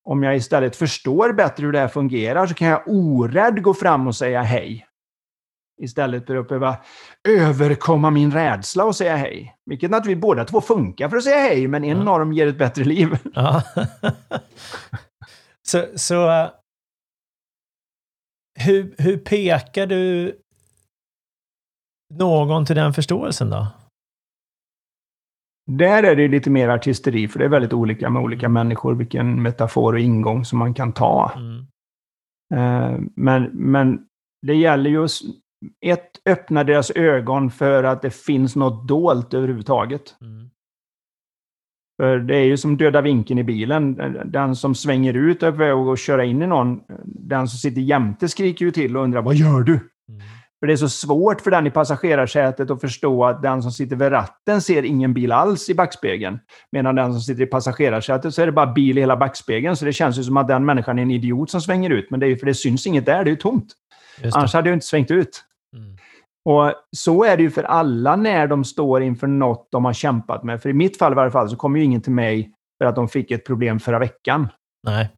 Om 0.04 0.22
jag 0.22 0.36
istället 0.36 0.76
förstår 0.76 1.32
bättre 1.32 1.64
hur 1.64 1.72
det 1.72 1.78
här 1.78 1.88
fungerar 1.88 2.46
så 2.46 2.54
kan 2.54 2.68
jag 2.68 2.82
orädd 2.86 3.62
gå 3.62 3.74
fram 3.74 4.06
och 4.06 4.16
säga 4.16 4.42
hej. 4.42 4.86
Istället 5.82 6.26
för 6.26 6.36
att 6.36 6.48
behöva 6.48 6.76
överkomma 7.28 8.10
min 8.10 8.32
rädsla 8.32 8.84
och 8.84 8.96
säga 8.96 9.16
hej. 9.16 9.56
Vilket 9.66 9.90
naturligtvis 9.90 10.22
båda 10.22 10.44
två 10.44 10.60
funkar 10.60 11.08
för 11.08 11.16
att 11.16 11.24
säga 11.24 11.38
hej, 11.38 11.68
men 11.68 11.84
en 11.84 12.02
ja. 12.02 12.12
av 12.12 12.18
dem 12.18 12.32
ger 12.32 12.46
ett 12.46 12.58
bättre 12.58 12.84
liv. 12.84 13.18
Ja. 13.34 13.62
så, 15.62 15.84
så 15.96 16.50
hur, 18.60 18.94
hur 18.98 19.16
pekar 19.16 19.86
du 19.86 20.34
någon 22.14 22.66
till 22.66 22.76
den 22.76 22.92
förståelsen 22.92 23.50
då? 23.50 23.66
Där 25.66 26.02
är 26.02 26.16
det 26.16 26.28
lite 26.28 26.50
mer 26.50 26.68
artisteri, 26.68 27.28
för 27.28 27.38
det 27.38 27.44
är 27.44 27.48
väldigt 27.48 27.72
olika 27.72 28.10
med 28.10 28.22
olika 28.22 28.48
människor, 28.48 28.94
vilken 28.94 29.42
metafor 29.42 29.92
och 29.92 30.00
ingång 30.00 30.44
som 30.44 30.58
man 30.58 30.74
kan 30.74 30.92
ta. 30.92 31.32
Mm. 31.36 31.66
Uh, 32.54 33.00
men, 33.16 33.42
men 33.52 34.06
det 34.46 34.54
gäller 34.54 34.90
ju 34.90 35.04
att 35.04 35.10
ett, 35.86 36.10
öppna 36.26 36.64
deras 36.64 36.90
ögon 36.90 37.50
för 37.50 37.84
att 37.84 38.02
det 38.02 38.10
finns 38.10 38.56
något 38.56 38.88
dolt 38.88 39.34
överhuvudtaget. 39.34 40.16
Mm. 40.20 40.50
För 42.00 42.18
det 42.18 42.36
är 42.36 42.44
ju 42.44 42.56
som 42.56 42.76
döda 42.76 43.00
vinkeln 43.00 43.38
i 43.38 43.44
bilen. 43.44 43.96
Den 44.24 44.56
som 44.56 44.74
svänger 44.74 45.14
ut 45.14 45.42
är 45.42 45.50
på 45.50 45.56
väg 45.56 45.72
att 45.72 45.98
köra 45.98 46.24
in 46.24 46.42
i 46.42 46.46
någon. 46.46 46.80
Den 47.04 47.48
som 47.48 47.58
sitter 47.58 47.80
jämte 47.80 48.28
skriker 48.28 48.64
ju 48.64 48.70
till 48.70 48.96
och 48.96 49.02
undrar 49.04 49.22
vad 49.22 49.34
gör 49.34 49.60
du? 49.60 49.72
Mm. 49.72 50.22
För 50.60 50.66
det 50.66 50.72
är 50.72 50.76
så 50.76 50.88
svårt 50.88 51.40
för 51.40 51.50
den 51.50 51.66
i 51.66 51.70
passagerarsätet 51.70 52.70
att 52.70 52.80
förstå 52.80 53.24
att 53.24 53.42
den 53.42 53.62
som 53.62 53.72
sitter 53.72 53.96
vid 53.96 54.12
ratten 54.12 54.62
ser 54.62 54.82
ingen 54.82 55.14
bil 55.14 55.32
alls 55.32 55.70
i 55.70 55.74
backspegeln. 55.74 56.38
Medan 56.72 56.94
den 56.94 57.12
som 57.12 57.20
sitter 57.20 57.42
i 57.42 57.46
passagerarsätet 57.46 58.34
så 58.34 58.42
är 58.42 58.46
det 58.46 58.52
bara 58.52 58.72
bil 58.72 58.98
i 58.98 59.00
hela 59.00 59.16
backspegeln. 59.16 59.76
Så 59.76 59.84
det 59.84 59.92
känns 59.92 60.18
ju 60.18 60.22
som 60.22 60.36
att 60.36 60.48
den 60.48 60.64
människan 60.64 60.98
är 60.98 61.02
en 61.02 61.10
idiot 61.10 61.50
som 61.50 61.60
svänger 61.60 61.90
ut. 61.90 62.10
Men 62.10 62.20
det 62.20 62.26
är 62.26 62.28
ju 62.28 62.36
för 62.36 62.46
det 62.46 62.54
syns 62.54 62.86
inget 62.86 63.06
där, 63.06 63.24
det 63.24 63.30
är 63.30 63.32
ju 63.32 63.36
tomt. 63.36 63.72
Annars 64.32 64.54
hade 64.54 64.68
jag 64.68 64.76
inte 64.76 64.86
svängt 64.86 65.10
ut. 65.10 65.44
Mm. 65.76 65.96
Och 66.50 66.72
så 66.96 67.24
är 67.24 67.36
det 67.36 67.42
ju 67.42 67.50
för 67.50 67.62
alla 67.62 68.16
när 68.16 68.46
de 68.46 68.64
står 68.64 69.02
inför 69.02 69.26
något 69.26 69.68
de 69.70 69.84
har 69.84 69.92
kämpat 69.92 70.42
med. 70.42 70.62
För 70.62 70.68
i 70.68 70.72
mitt 70.72 70.98
fall 70.98 71.12
i 71.12 71.14
varje 71.14 71.30
fall 71.30 71.50
så 71.50 71.56
kom 71.56 71.76
ju 71.76 71.84
ingen 71.84 72.00
till 72.00 72.12
mig 72.12 72.52
för 72.78 72.84
att 72.84 72.94
de 72.94 73.08
fick 73.08 73.30
ett 73.30 73.46
problem 73.46 73.80
förra 73.80 73.98
veckan. 73.98 74.48
Nej. 74.86 75.08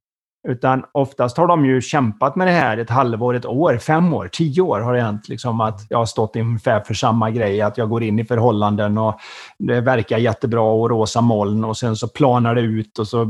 Utan 0.49 0.84
oftast 0.93 1.36
har 1.36 1.47
de 1.47 1.64
ju 1.66 1.80
kämpat 1.80 2.36
med 2.36 2.47
det 2.47 2.53
här 2.53 2.78
ett 2.78 2.90
halvår, 2.90 3.34
ett 3.34 3.47
år, 3.47 3.76
fem 3.76 4.14
år, 4.14 4.28
tio 4.32 4.62
år 4.62 4.80
har 4.80 4.95
det 4.95 5.01
hänt. 5.01 5.28
Liksom 5.28 5.61
att 5.61 5.86
jag 5.88 5.99
har 5.99 6.07
stått 6.07 6.36
ungefär 6.36 6.80
för 6.80 6.95
samma 6.95 7.30
grej, 7.30 7.61
att 7.61 7.78
jag 7.78 7.88
går 7.88 8.03
in 8.03 8.18
i 8.18 8.24
förhållanden 8.24 8.99
och 8.99 9.18
det 9.59 9.80
verkar 9.80 10.18
jättebra 10.18 10.61
och 10.61 10.90
rosa 10.90 11.20
moln 11.20 11.64
och 11.64 11.76
sen 11.76 11.97
så 11.97 12.09
planar 12.09 12.55
det 12.55 12.61
ut 12.61 12.99
och 12.99 13.09
så 13.09 13.24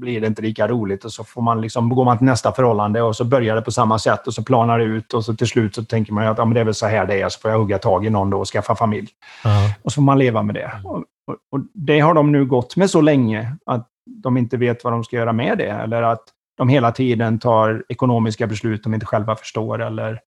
blir 0.00 0.20
det 0.20 0.26
inte 0.26 0.42
lika 0.42 0.68
roligt 0.68 1.04
och 1.04 1.12
så 1.12 1.24
får 1.24 1.42
man 1.42 1.60
liksom, 1.60 1.88
går 1.88 2.04
man 2.04 2.18
till 2.18 2.26
nästa 2.26 2.52
förhållande 2.52 3.02
och 3.02 3.16
så 3.16 3.24
börjar 3.24 3.56
det 3.56 3.62
på 3.62 3.72
samma 3.72 3.98
sätt 3.98 4.26
och 4.26 4.34
så 4.34 4.42
planar 4.42 4.78
det 4.78 4.84
ut 4.84 5.14
och 5.14 5.24
så 5.24 5.34
till 5.34 5.46
slut 5.46 5.74
så 5.74 5.84
tänker 5.84 6.12
man 6.12 6.26
att 6.26 6.38
ja, 6.38 6.44
men 6.44 6.54
det 6.54 6.60
är 6.60 6.64
väl 6.64 6.74
så 6.74 6.86
här 6.86 7.06
det 7.06 7.20
är, 7.20 7.28
så 7.28 7.40
får 7.40 7.50
jag 7.50 7.58
hugga 7.58 7.78
tag 7.78 8.06
i 8.06 8.10
någon 8.10 8.30
då 8.30 8.38
och 8.38 8.48
skaffa 8.48 8.74
familj. 8.74 9.08
Uh 9.46 9.52
-huh. 9.52 9.70
Och 9.82 9.92
så 9.92 9.94
får 9.94 10.02
man 10.02 10.18
leva 10.18 10.42
med 10.42 10.54
det. 10.54 10.72
Och, 10.84 10.96
och, 10.96 11.36
och 11.50 11.60
det 11.74 12.00
har 12.00 12.14
de 12.14 12.32
nu 12.32 12.44
gått 12.44 12.76
med 12.76 12.90
så 12.90 13.00
länge 13.00 13.56
att 13.66 13.88
de 14.22 14.36
inte 14.36 14.56
vet 14.56 14.84
vad 14.84 14.92
de 14.92 15.04
ska 15.04 15.16
göra 15.16 15.32
med 15.32 15.58
det. 15.58 15.70
Eller 15.70 16.02
att 16.02 16.22
de 16.56 16.68
hela 16.68 16.92
tiden 16.92 17.38
tar 17.38 17.84
ekonomiska 17.88 18.46
beslut 18.46 18.82
de 18.82 18.94
inte 18.94 19.06
själva 19.06 19.36
förstår. 19.36 19.82
Eller 19.82 20.20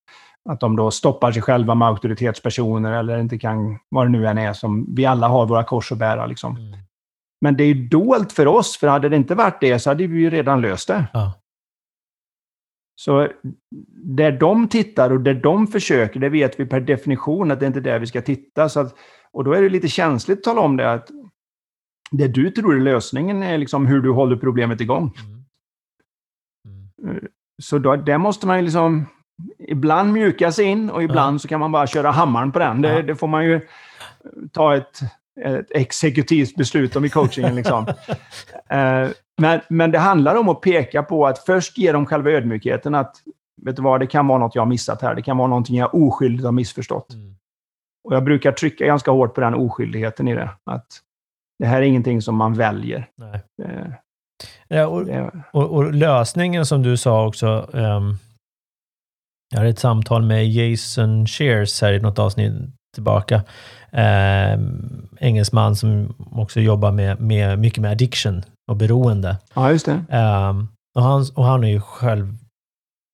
att 0.50 0.60
de 0.60 0.76
då 0.76 0.92
stoppar 0.92 1.32
sig 1.32 1.42
själva 1.42 1.76
med 1.76 1.88
auktoritetspersoner 1.88 2.92
eller 2.92 3.18
inte 3.18 3.38
kan, 3.38 3.80
vad 3.90 4.06
det 4.06 4.10
nu 4.10 4.28
än 4.28 4.38
är, 4.38 4.54
som 4.54 4.96
vi 4.96 5.06
alla 5.06 5.28
har 5.28 5.46
våra 5.46 5.64
kors 5.64 5.92
att 5.92 5.98
bära. 5.98 6.26
Liksom. 6.26 6.58
Mm. 6.58 6.80
Men 7.42 7.58
det 7.58 7.64
är 7.64 7.68
ju 7.68 7.88
dolt 7.88 8.32
för 8.32 8.48
oss, 8.48 8.78
för 8.78 8.88
hade 8.88 9.10
det 9.10 9.16
inte 9.16 9.36
varit 9.36 9.62
det 9.62 9.80
så 9.80 9.90
hade 9.90 10.08
vi 10.08 10.20
ju 10.20 10.30
redan 10.30 10.62
löst 10.62 10.88
det. 10.88 11.08
Ja. 11.14 11.34
Så 12.96 13.28
där 13.92 14.32
de 14.32 14.68
tittar 14.68 15.10
och 15.10 15.22
där 15.22 15.34
de 15.34 15.68
försöker, 15.68 16.20
det 16.20 16.30
vet 16.30 16.60
vi 16.60 16.66
per 16.66 16.80
definition 16.80 17.52
att 17.52 17.60
det 17.60 17.68
inte 17.68 17.80
är 17.80 17.82
där 17.82 18.00
vi 18.00 18.08
ska 18.08 18.22
titta. 18.22 18.70
Så 18.70 18.80
att, 18.80 18.96
och 19.32 19.44
då 19.44 19.54
är 19.54 19.62
det 19.62 19.70
lite 19.70 19.88
känsligt 19.88 20.38
att 20.38 20.44
tala 20.44 20.62
om 20.62 20.78
det, 20.78 20.92
att 20.92 21.10
det 22.12 22.28
du 22.28 22.52
tror 22.52 22.76
är 22.76 22.80
lösningen 22.80 23.44
är 23.44 23.58
liksom 23.58 23.86
hur 23.86 24.02
du 24.02 24.12
håller 24.12 24.36
problemet 24.36 24.82
igång. 24.82 25.14
Mm. 25.26 25.46
Mm. 27.04 27.28
Så 27.62 27.78
då, 27.78 27.96
där 27.96 28.18
måste 28.18 28.48
man 28.48 28.58
ju 28.58 28.64
liksom 28.64 29.06
ibland 29.60 30.14
mjuka 30.14 30.52
sig 30.52 30.66
in 30.66 30.90
och 30.90 31.04
ibland 31.04 31.36
Ja. 31.36 31.40
så 31.40 31.48
kan 31.48 31.60
man 31.60 31.72
bara 31.72 31.88
köra 31.88 32.12
hammaren 32.12 32.52
på 32.52 32.60
den. 32.60 32.82
Det, 32.82 33.02
det 33.02 33.16
får 33.16 33.28
man 33.28 33.46
ju 33.46 33.62
ta 34.52 34.76
ett, 34.76 35.00
ett 35.46 35.72
exekutivt 35.72 36.56
beslut 36.56 36.96
om 36.96 37.06
i 37.06 37.10
coachingen. 37.10 37.56
Liksom. 37.56 37.86
Eh, 38.70 39.10
men, 39.38 39.62
men 39.70 39.92
det 39.92 40.00
handlar 40.00 40.36
om 40.36 40.50
att 40.50 40.62
peka 40.62 41.04
på 41.04 41.28
att 41.28 41.40
först 41.40 41.78
ge 41.78 41.92
dem 41.92 42.06
själva 42.06 42.32
ödmjukheten 42.32 42.96
att 42.96 43.16
vet 43.62 43.76
du 43.76 43.82
vad, 43.82 44.00
det 44.00 44.08
kan 44.08 44.28
vara 44.28 44.40
något 44.40 44.56
jag 44.56 44.62
har 44.62 44.68
missat 44.68 45.02
här. 45.02 45.16
Det 45.16 45.22
kan 45.22 45.38
vara 45.38 45.48
någonting 45.48 45.76
jag 45.76 45.96
oskyldigt 45.96 46.46
har 46.46 46.52
missförstått. 46.52 47.14
Mm. 47.14 47.36
Och 48.04 48.16
jag 48.16 48.24
brukar 48.24 48.52
trycka 48.52 48.86
ganska 48.86 49.12
hårt 49.12 49.36
på 49.36 49.42
den 49.42 49.54
oskyldigheten 49.54 50.28
i 50.28 50.36
det. 50.36 50.50
Att 50.64 50.88
det 51.60 51.66
här 51.66 51.78
är 51.78 51.86
ingenting 51.86 52.22
som 52.22 52.36
man 52.36 52.54
väljer. 52.54 53.08
Nej. 53.18 53.42
Det, 53.58 53.98
Ja, 54.68 54.88
och, 54.88 55.08
och, 55.54 55.72
och 55.72 55.94
lösningen 55.94 56.66
som 56.66 56.84
du 56.84 56.98
sa 56.98 57.28
också. 57.28 57.70
ehm, 57.74 58.18
jag 59.52 59.58
hade 59.58 59.70
ett 59.70 59.80
samtal 59.80 60.22
med 60.22 60.50
Jason 60.50 61.28
Shears 61.28 61.82
här 61.82 61.94
i 61.94 62.00
något 62.00 62.20
avsnitt 62.20 62.54
tillbaka. 62.94 63.44
Um, 63.92 65.08
engelsman 65.20 65.76
som 65.76 66.16
också 66.32 66.60
jobbar 66.60 66.92
med, 66.92 67.22
med 67.22 67.60
mycket 67.60 67.80
med 67.80 67.92
addiction 67.92 68.44
och 68.72 68.76
beroende. 68.76 69.38
ja, 69.54 69.72
just 69.72 69.86
det. 69.86 70.06
Ehm, 70.10 70.68
och, 70.96 71.04
han, 71.04 71.26
och 71.36 71.46
han 71.46 71.60
har 71.64 71.70
ju 71.70 71.82
själv 71.82 72.38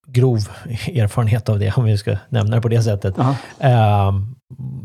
grov 0.07 0.37
erfarenhet 0.87 1.49
av 1.49 1.59
det, 1.59 1.73
om 1.77 1.83
vi 1.83 1.97
ska 1.97 2.17
nämna 2.29 2.55
det 2.55 2.61
på 2.61 2.67
det 2.67 2.83
sättet. 2.83 3.19
Aha. 3.19 3.35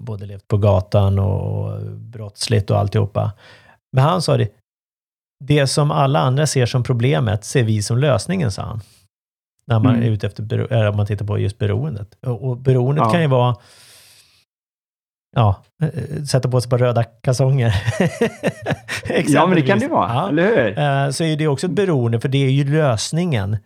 Både 0.04 0.26
levt 0.26 0.48
på 0.48 0.56
gatan 0.56 1.18
och 1.18 1.80
brottsligt 1.92 2.70
och 2.70 2.78
alltihopa. 2.78 3.32
Men 3.92 4.04
han 4.04 4.22
sa 4.22 4.36
det, 4.36 4.48
det 5.44 5.66
som 5.66 5.90
alla 5.90 6.18
andra 6.18 6.46
ser 6.46 6.66
som 6.66 6.82
problemet 6.82 7.44
ser 7.44 7.62
vi 7.62 7.82
som 7.82 7.98
lösningen, 7.98 8.50
sa 8.52 8.62
han. 8.62 8.80
När 9.66 9.78
man 9.78 9.94
Mm. 9.94 10.06
är 10.06 10.10
ute 10.10 10.26
efter, 10.26 10.72
eller 10.72 10.88
om 10.88 10.96
man 10.96 11.06
tittar 11.06 11.26
på 11.26 11.38
just 11.38 11.58
beroendet. 11.58 12.14
Och, 12.26 12.48
och 12.48 12.56
beroendet 12.56 13.04
Ja. 13.04 13.10
kan 13.12 13.20
ju 13.20 13.26
vara 13.26 13.56
Ja, 15.36 15.62
eh, 15.82 16.22
sätta 16.22 16.48
på 16.50 16.60
sig 16.60 16.70
på 16.70 16.76
röda 16.78 17.04
kalsonger. 17.04 17.74
Ja, 19.28 19.46
men 19.46 19.54
det 19.54 19.62
kan 19.62 19.78
det 19.78 19.84
Exempelvis. 19.84 19.90
vara, 19.90 20.14
Ja. 20.14 20.28
eller 20.28 20.42
hur? 20.42 20.78
Eh, 20.78 21.10
så 21.10 21.24
är 21.24 21.36
det 21.36 21.48
också 21.48 21.66
ett 21.66 21.72
beroende, 21.72 22.20
för 22.20 22.28
det 22.28 22.38
är 22.38 22.50
ju 22.50 22.64
lösningen 22.64 23.56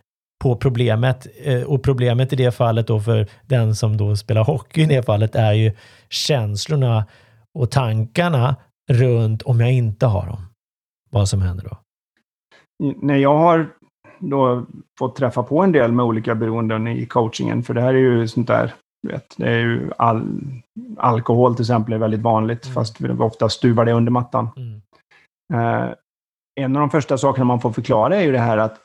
på 0.41 0.55
problemet. 0.55 1.27
Eh, 1.43 1.63
Och 1.63 1.83
problemet 1.83 2.33
i 2.33 2.35
det 2.35 2.51
fallet 2.51 2.87
då 2.87 2.99
för 2.99 3.27
den 3.45 3.75
som 3.75 3.97
då 3.97 4.15
spelar 4.15 4.43
hockey 4.43 4.81
i 4.81 4.85
det 4.85 5.03
fallet 5.05 5.35
är 5.35 5.53
ju 5.53 5.71
känslorna 6.09 7.05
och 7.59 7.71
tankarna 7.71 8.55
runt 8.91 9.41
om 9.41 9.59
jag 9.59 9.71
inte 9.71 10.05
har 10.05 10.25
dem. 10.25 10.45
Vad 11.11 11.29
som 11.29 11.41
händer 11.41 11.63
då. 11.69 11.77
när 13.01 13.15
jag 13.15 13.37
har 13.37 13.69
då 14.19 14.65
fått 14.99 15.15
träffa 15.15 15.43
på 15.43 15.61
en 15.63 15.71
del 15.71 15.91
med 15.91 16.05
olika 16.05 16.35
beroenden 16.35 16.87
i 16.87 17.05
coachingen, 17.05 17.63
för 17.63 17.73
det 17.73 17.81
här 17.81 17.93
är 17.93 17.97
ju 17.97 18.27
sånt 18.27 18.47
där, 18.47 18.73
vet, 19.07 19.25
det 19.37 19.49
är 19.49 19.57
ju 19.59 19.91
all, 19.97 20.23
alkohol 20.97 21.55
till 21.55 21.63
exempel 21.63 21.93
är 21.93 21.97
väldigt 21.97 22.21
vanligt, 22.21 22.65
Mm. 22.65 22.73
fast 22.73 23.01
vi 23.01 23.09
ofta 23.09 23.49
stuvar 23.49 23.85
det 23.85 23.93
under 23.93 24.11
mattan. 24.11 24.49
Mm. 24.57 24.81
Eh, 25.53 25.93
en 26.61 26.75
av 26.75 26.79
de 26.79 26.89
första 26.89 27.17
sakerna 27.17 27.45
man 27.45 27.61
får 27.61 27.71
förklara 27.71 28.15
är 28.15 28.21
ju 28.23 28.31
det 28.31 28.39
här 28.39 28.57
att 28.57 28.77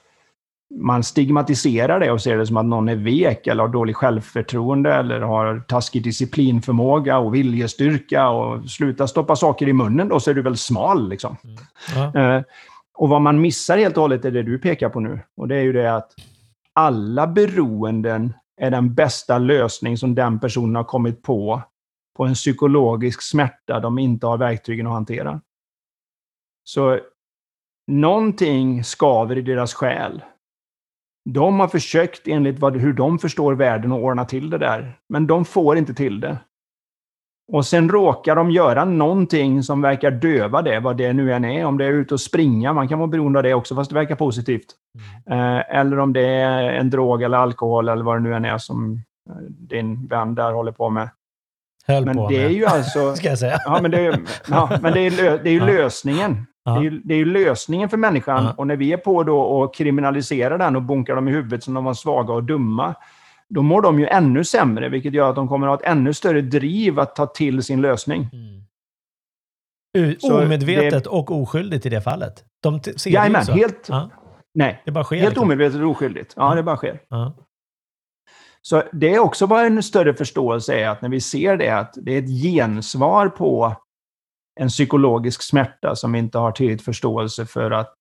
man 0.78 1.04
stigmatiserar 1.04 2.00
det 2.00 2.10
och 2.10 2.22
ser 2.22 2.36
det 2.36 2.46
som 2.46 2.56
att 2.56 2.66
någon 2.66 2.88
är 2.88 2.96
vek 2.96 3.46
eller 3.46 3.62
har 3.62 3.68
dålig 3.68 3.96
självförtroende 3.96 4.94
eller 4.94 5.20
har 5.20 5.60
taskig 5.60 6.04
disciplinförmåga 6.04 7.18
och 7.18 7.34
viljestyrka 7.34 8.28
och 8.28 8.70
sluta 8.70 9.06
stoppa 9.06 9.36
saker 9.36 9.68
i 9.68 9.72
munnen 9.72 10.08
då 10.08 10.20
så 10.20 10.30
är 10.30 10.34
du 10.34 10.42
väl 10.42 10.56
smal 10.56 11.08
liksom. 11.08 11.36
Ja. 11.94 12.20
Eh, 12.20 12.42
och 12.94 13.08
vad 13.08 13.22
man 13.22 13.40
missar 13.40 13.78
helt 13.78 13.96
och 13.96 14.02
hållet 14.02 14.24
är 14.24 14.30
det 14.30 14.42
du 14.42 14.58
pekar 14.58 14.88
på 14.88 15.00
nu. 15.00 15.20
Och 15.36 15.48
det 15.48 15.56
är 15.56 15.62
ju 15.62 15.72
det 15.72 15.94
att 15.94 16.12
alla 16.72 17.26
beroenden 17.26 18.32
är 18.60 18.70
den 18.70 18.94
bästa 18.94 19.38
lösning 19.38 19.96
som 19.96 20.14
den 20.14 20.40
personen 20.40 20.76
har 20.76 20.84
kommit 20.84 21.22
på 21.22 21.62
på 22.16 22.24
en 22.24 22.34
psykologisk 22.34 23.22
smärta 23.22 23.80
de 23.80 23.98
inte 23.98 24.26
har 24.26 24.38
verktygen 24.38 24.86
att 24.86 24.92
hantera. 24.92 25.40
Så 26.64 27.00
någonting 27.86 28.84
skaver 28.84 29.38
i 29.38 29.42
deras 29.42 29.74
själ. 29.74 30.22
De 31.28 31.60
har 31.60 31.68
försökt 31.68 32.28
enligt 32.28 32.58
vad, 32.58 32.76
hur 32.76 32.92
de 32.92 33.18
förstår 33.18 33.54
världen 33.54 33.92
att 33.92 33.98
ordna 34.00 34.24
till 34.24 34.50
det 34.50 34.58
där, 34.58 34.98
men 35.08 35.26
de 35.26 35.44
får 35.44 35.78
inte 35.78 35.94
till 35.94 36.20
det. 36.20 36.38
Och 37.52 37.66
sen 37.66 37.88
råkar 37.88 38.36
de 38.36 38.50
göra 38.50 38.84
någonting 38.84 39.62
som 39.62 39.82
verkar 39.82 40.10
döva 40.10 40.62
det, 40.62 40.80
vad 40.80 40.96
det 40.96 41.12
nu 41.12 41.32
än 41.32 41.44
är. 41.44 41.64
Om 41.64 41.78
det 41.78 41.84
är 41.84 41.92
ute 41.92 42.14
och 42.14 42.20
springa, 42.20 42.72
man 42.72 42.88
kan 42.88 42.98
vara 42.98 43.08
beroende 43.08 43.38
av 43.38 43.42
det 43.42 43.54
också, 43.54 43.74
fast 43.74 43.90
det 43.90 43.94
verkar 43.94 44.14
positivt. 44.14 44.66
Eh, 45.30 45.76
eller 45.78 45.98
om 45.98 46.12
det 46.12 46.26
är 46.28 46.62
en 46.62 46.90
drog 46.90 47.22
eller 47.22 47.38
alkohol 47.38 47.88
eller 47.88 48.04
vad 48.04 48.16
det 48.16 48.20
nu 48.20 48.34
än 48.34 48.44
är 48.44 48.58
som 48.58 49.00
eh, 49.30 49.36
din 49.48 50.06
vän 50.06 50.34
där 50.34 50.52
håller 50.52 50.72
på 50.72 50.90
med. 50.90 51.08
Höll 51.86 52.04
Men 52.04 52.16
på 52.16 52.28
det 52.28 52.36
är 52.36 52.42
med, 52.42 52.52
ju 52.52 52.66
alltså... 52.66 53.14
ska 53.16 53.28
jag 53.28 53.38
säga. 53.38 53.58
Ja, 53.64 53.78
men 53.82 53.90
det 53.90 54.06
är, 54.06 54.20
ja, 54.50 54.78
men 54.82 54.92
det 54.92 55.00
är, 55.00 55.10
lö, 55.10 55.38
det 55.42 55.48
är 55.50 55.52
ju 55.52 55.58
Ja. 55.58 55.66
lösningen. 55.66 56.46
Ja. 56.66 56.72
Det, 56.72 56.78
är 56.78 56.82
ju, 56.82 57.00
det 57.04 57.14
är 57.14 57.18
ju 57.18 57.24
lösningen 57.24 57.88
för 57.88 57.96
människan. 57.96 58.44
Ja. 58.44 58.54
Och 58.56 58.66
när 58.66 58.76
vi 58.76 58.92
är 58.92 58.96
på 58.96 59.22
då 59.22 59.40
och 59.40 59.74
kriminaliserar 59.74 60.58
den 60.58 60.76
och 60.76 60.82
bunkar 60.82 61.14
dem 61.14 61.28
i 61.28 61.32
huvudet 61.32 61.64
som 61.64 61.74
de 61.74 61.84
var 61.84 61.94
svaga 61.94 62.32
och 62.34 62.44
dumma, 62.44 62.94
då 63.48 63.62
mår 63.62 63.82
de 63.82 64.00
ju 64.00 64.06
ännu 64.06 64.44
sämre, 64.44 64.88
vilket 64.88 65.12
gör 65.12 65.30
att 65.30 65.36
de 65.36 65.48
kommer 65.48 65.66
att 65.66 65.70
ha 65.70 65.86
ett 65.86 65.92
ännu 65.96 66.14
större 66.14 66.40
driv 66.40 67.00
att 67.00 67.16
ta 67.16 67.26
till 67.26 67.62
sin 67.62 67.80
lösning. 67.80 68.28
Mm. 68.32 68.56
Omedvetet 70.32 71.06
och 71.06 71.30
oskyldigt 71.30 71.86
i 71.86 71.88
det 71.88 72.00
fallet. 72.00 72.44
De 72.62 72.82
ser 72.82 72.92
det 72.92 73.10
ju 73.10 73.14
Jajamän, 73.14 73.44
så. 73.44 73.52
helt, 73.52 73.86
Ja, 73.88 74.10
nej, 74.54 74.82
det 74.84 74.90
bara 74.90 75.04
sker. 75.04 75.16
helt 75.16 75.28
liksom. 75.28 75.44
omedvetet 75.44 75.80
och 75.80 75.90
oskyldigt. 75.90 76.32
Ja, 76.36 76.54
det 76.54 76.62
bara 76.62 76.76
sker. 76.76 77.00
Ja. 77.08 77.36
Så 78.62 78.82
det 78.92 79.14
är 79.14 79.18
också 79.18 79.46
vad 79.46 79.66
en 79.66 79.82
större 79.82 80.14
förståelse 80.14 80.74
är, 80.74 80.88
att 80.88 81.02
när 81.02 81.08
vi 81.08 81.20
ser 81.20 81.56
det, 81.56 81.70
att 81.70 81.94
det 81.96 82.12
är 82.14 82.18
ett 82.18 82.42
gensvar 82.42 83.28
på 83.28 83.76
en 84.61 84.68
psykologisk 84.68 85.42
smärta 85.42 85.96
som 85.96 86.12
vi 86.12 86.18
inte 86.18 86.38
har 86.38 86.52
tillräckligt 86.52 86.84
förståelse 86.84 87.46
för 87.46 87.70
att 87.70 87.94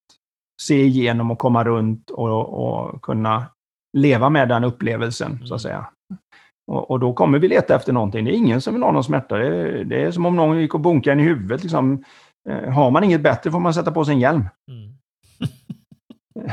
se 0.62 0.84
igenom 0.84 1.32
och 1.32 1.40
komma 1.40 1.64
runt 1.64 2.10
och, 2.10 2.68
och 2.68 3.02
kunna 3.02 3.46
leva 3.98 4.30
med 4.30 4.50
den 4.50 4.64
upplevelsen, 4.64 5.48
så 5.48 5.56
att 5.56 5.62
säga. 5.62 5.90
Och, 6.72 6.92
och 6.92 7.00
då 7.00 7.14
kommer 7.14 7.40
vi 7.40 7.48
leta 7.48 7.76
efter 7.76 7.94
någonting. 7.94 8.26
Det 8.26 8.32
är 8.32 8.38
ingen 8.38 8.62
som 8.62 8.74
vill 8.74 8.84
ha 8.84 8.92
någon 8.92 9.04
smärta. 9.04 9.38
Det 9.38 9.48
är, 9.48 9.84
det 9.84 10.04
är 10.04 10.12
som 10.12 10.26
om 10.26 10.36
någon 10.36 10.60
gick 10.60 10.74
och 10.74 10.80
bunkade 10.80 11.14
en 11.14 11.20
i 11.20 11.24
huvudet. 11.24 11.64
Liksom. 11.64 12.04
Eh, 12.50 12.72
Har 12.72 12.92
man 12.92 13.04
inget 13.04 13.22
bättre 13.22 13.52
får 13.52 13.60
man 13.60 13.74
sätta 13.74 13.92
på 13.92 14.06
sig 14.06 14.14
en 14.14 14.20
hjälm. 14.20 14.50
Mm. 14.72 14.94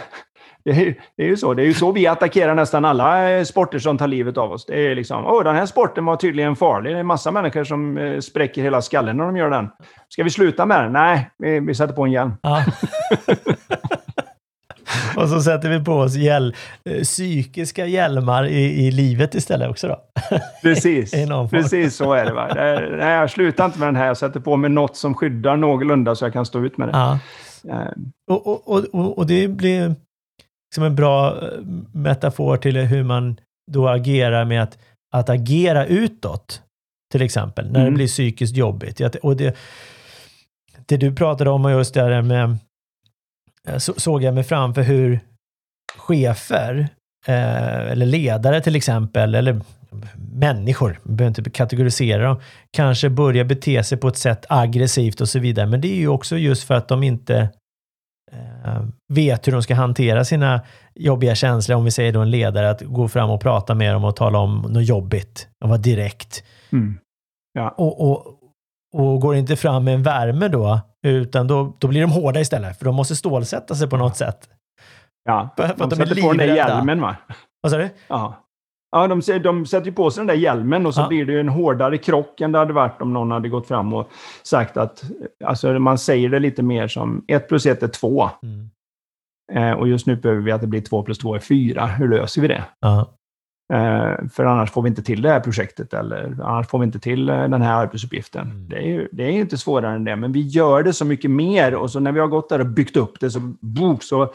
Det 0.64 0.70
är, 0.70 0.94
det 1.16 1.22
är 1.22 1.26
ju 1.26 1.36
så. 1.36 1.54
Det 1.54 1.62
är 1.62 1.66
ju 1.66 1.74
så 1.74 1.92
vi 1.92 2.06
attackerar 2.06 2.54
nästan 2.54 2.84
alla 2.84 3.30
eh, 3.30 3.44
sporter 3.44 3.78
som 3.78 3.98
tar 3.98 4.06
livet 4.06 4.38
av 4.38 4.52
oss. 4.52 4.66
Det 4.66 4.86
är 4.86 4.94
liksom, 4.94 5.26
åh, 5.26 5.44
den 5.44 5.56
här 5.56 5.66
sporten 5.66 6.04
var 6.04 6.16
tydligen 6.16 6.56
farlig. 6.56 6.92
Det 6.94 6.98
är 6.98 7.02
massa 7.02 7.30
människor 7.30 7.64
som 7.64 7.98
eh, 7.98 8.18
spräcker 8.20 8.62
hela 8.62 8.82
skallen 8.82 9.16
när 9.16 9.24
de 9.24 9.36
gör 9.36 9.50
den. 9.50 9.68
Ska 10.08 10.22
vi 10.24 10.30
sluta 10.30 10.66
med 10.66 10.84
den? 10.84 10.92
Nej, 10.92 11.30
vi, 11.38 11.60
vi 11.60 11.74
sätter 11.74 11.94
på 11.94 12.04
en 12.04 12.12
hjälm. 12.12 12.32
Ja. 12.42 12.64
Och 15.16 15.28
så 15.28 15.40
sätter 15.40 15.70
vi 15.70 15.84
på 15.84 15.92
oss 15.92 16.14
hjäl- 16.16 16.54
eh, 16.84 17.02
psykiska 17.02 17.86
hjälmar 17.86 18.46
i, 18.46 18.86
i 18.86 18.90
livet 18.90 19.34
istället 19.34 19.70
också 19.70 19.88
då. 19.88 19.96
Precis. 20.62 21.14
Precis 21.50 21.96
så 21.96 22.12
är 22.12 22.24
det. 22.24 22.32
Va? 22.32 22.48
Nej, 22.98 23.12
jag 23.14 23.30
slutar 23.30 23.64
inte 23.64 23.78
med 23.78 23.88
den 23.88 23.96
här. 23.96 24.06
Jag 24.06 24.16
sätter 24.16 24.40
på 24.40 24.56
mig 24.56 24.70
något 24.70 24.96
som 24.96 25.14
skyddar 25.14 25.56
någorlunda 25.56 26.14
så 26.14 26.24
jag 26.24 26.32
kan 26.32 26.46
stå 26.46 26.64
ut 26.64 26.78
med 26.78 26.88
det. 26.88 26.92
Ja. 26.92 27.18
Eh, 27.70 27.88
Och, 28.30 28.46
och, 28.46 28.68
och, 28.70 28.84
och, 28.92 29.18
och 29.18 29.26
det 29.26 29.48
blir 29.48 29.94
som 30.74 30.84
en 30.84 30.94
bra 30.96 31.42
eh, 31.42 31.58
metafor 31.92 32.56
till 32.56 32.76
hur 32.76 33.02
man 33.02 33.36
då 33.72 33.88
agerar 33.88 34.44
med 34.44 34.62
att, 34.62 34.78
att 35.14 35.28
agera 35.28 35.86
utåt. 35.86 36.62
Till 37.12 37.22
exempel, 37.22 37.66
när 37.66 37.80
det 37.80 37.86
Mm. 37.86 37.94
blir 37.94 38.06
psykiskt 38.06 38.56
jobbigt. 38.56 39.00
Och 39.22 39.36
det, 39.36 39.56
det 40.86 40.96
du 40.96 41.14
pratade 41.14 41.50
om 41.50 41.64
och 41.64 41.70
just 41.70 41.94
det 41.94 42.00
där 42.08 42.22
med, 42.22 42.56
eh, 43.68 43.78
så, 43.78 43.92
såg 43.96 44.22
jag 44.22 44.34
mig 44.34 44.44
framför 44.44 44.82
hur 44.82 45.20
chefer, 45.98 46.88
eh, 47.26 47.90
eller 47.90 48.06
ledare 48.06 48.60
till 48.60 48.76
exempel, 48.76 49.34
eller 49.34 49.60
människor, 50.34 50.98
man 51.02 51.16
behöver 51.16 51.38
inte 51.38 51.50
kategorisera 51.50 52.22
dem, 52.22 52.40
kanske 52.70 53.08
börjar 53.10 53.44
bete 53.44 53.84
sig 53.84 53.98
på 53.98 54.08
ett 54.08 54.16
sätt 54.16 54.46
aggressivt 54.48 55.20
och 55.20 55.28
så 55.28 55.38
vidare. 55.38 55.66
Men 55.66 55.80
det 55.80 55.88
är 55.88 55.96
ju 55.96 56.08
också 56.08 56.36
just 56.36 56.64
för 56.64 56.74
att 56.74 56.88
de 56.88 57.02
inte 57.02 57.48
vet 59.12 59.46
hur 59.46 59.52
de 59.52 59.62
ska 59.62 59.74
hantera 59.74 60.24
sina 60.24 60.60
jobbiga 60.94 61.34
känslor. 61.34 61.76
Om 61.78 61.84
vi 61.84 61.90
säger 61.90 62.12
då 62.12 62.20
en 62.20 62.30
ledare, 62.30 62.70
att 62.70 62.82
gå 62.82 63.08
fram 63.08 63.30
och 63.30 63.40
prata 63.40 63.74
med 63.74 63.94
dem 63.94 64.04
och 64.04 64.16
tala 64.16 64.38
om 64.38 64.66
något 64.68 64.88
jobbigt 64.88 65.48
och 65.64 65.68
vara 65.68 65.78
direkt. 65.78 66.44
mm. 66.72 66.98
Och, 67.76 68.10
och, 68.10 68.26
och 68.94 69.20
går 69.20 69.36
inte 69.36 69.56
fram 69.56 69.84
med 69.84 69.94
en 69.94 70.02
värme 70.02 70.48
då, 70.48 70.80
Utan 71.06 71.46
då, 71.46 71.76
då 71.78 71.88
blir 71.88 72.00
de 72.00 72.10
hårda 72.10 72.40
istället, 72.40 72.78
för 72.78 72.84
de 72.84 72.94
måste 72.94 73.16
stålsätta 73.16 73.74
sig 73.74 73.88
på 73.88 73.96
något 73.96 74.16
sätt. 74.16 74.48
Ja, 75.24 75.54
För 75.56 75.64
att 75.64 75.78
de, 75.78 75.88
de 75.88 76.00
är 76.00 76.06
sätter 76.06 76.22
på 76.22 76.32
den 76.32 76.48
där 76.48 76.56
hjälmen 76.56 77.00
va? 77.00 77.16
Vad 77.60 77.72
sa 77.72 77.78
du? 77.78 77.90
Ja. 78.08 78.44
Ja, 78.92 79.06
de, 79.06 79.20
de 79.42 79.66
sätter 79.66 79.86
ju 79.86 79.92
på 79.92 80.10
sig 80.10 80.20
den 80.20 80.26
där 80.26 80.34
hjälmen 80.34 80.86
och 80.86 80.94
så 80.94 81.00
Ja. 81.00 81.08
blir 81.08 81.26
det 81.26 81.40
en 81.40 81.48
hårdare 81.48 81.98
krock 81.98 82.40
än 82.40 82.52
det 82.52 82.58
hade 82.58 82.72
varit 82.72 83.02
om 83.02 83.12
någon 83.12 83.30
hade 83.30 83.48
gått 83.48 83.68
fram 83.68 83.92
och 83.92 84.10
sagt 84.42 84.76
att... 84.76 85.02
Alltså 85.44 85.72
man 85.78 85.98
säger 85.98 86.28
det 86.28 86.38
lite 86.38 86.62
mer 86.62 86.88
som 86.88 87.24
1 87.28 87.48
plus 87.48 87.66
1 87.66 87.82
är 87.82 87.88
2. 87.88 88.30
Mm. 88.42 88.70
Eh, 89.52 89.78
och 89.78 89.88
just 89.88 90.06
nu 90.06 90.16
behöver 90.16 90.42
vi 90.42 90.52
att 90.52 90.60
det 90.60 90.66
blir 90.66 90.80
2 90.80 91.02
plus 91.02 91.18
2 91.18 91.34
är 91.34 91.38
4. 91.38 91.86
Hur 91.86 92.08
löser 92.08 92.42
vi 92.42 92.48
det? 92.48 92.64
Ja. 92.80 93.14
Eh, 93.72 94.28
för 94.32 94.44
annars 94.44 94.70
får 94.70 94.82
vi 94.82 94.88
inte 94.88 95.02
till 95.02 95.22
det 95.22 95.28
här 95.28 95.40
projektet 95.40 95.94
eller 95.94 96.38
annars 96.42 96.66
får 96.66 96.78
vi 96.78 96.84
inte 96.84 96.98
till 96.98 97.28
eh, 97.28 97.48
den 97.48 97.62
här 97.62 97.74
arbetsuppgiften. 97.74 98.50
Mm. 98.50 98.68
Det, 98.68 98.76
är 98.76 98.86
ju, 98.86 99.08
det 99.12 99.22
är 99.22 99.30
inte 99.30 99.58
svårare 99.58 99.94
än 99.94 100.04
det, 100.04 100.16
men 100.16 100.32
vi 100.32 100.40
gör 100.40 100.82
det 100.82 100.92
så 100.92 101.04
mycket 101.04 101.30
mer 101.30 101.74
och 101.74 101.90
så 101.90 102.00
när 102.00 102.12
vi 102.12 102.20
har 102.20 102.26
gått 102.28 102.48
där 102.48 102.58
och 102.58 102.66
byggt 102.66 102.96
upp 102.96 103.20
det 103.20 103.30
så... 103.30 103.40
Boom, 103.60 103.98
så 104.00 104.32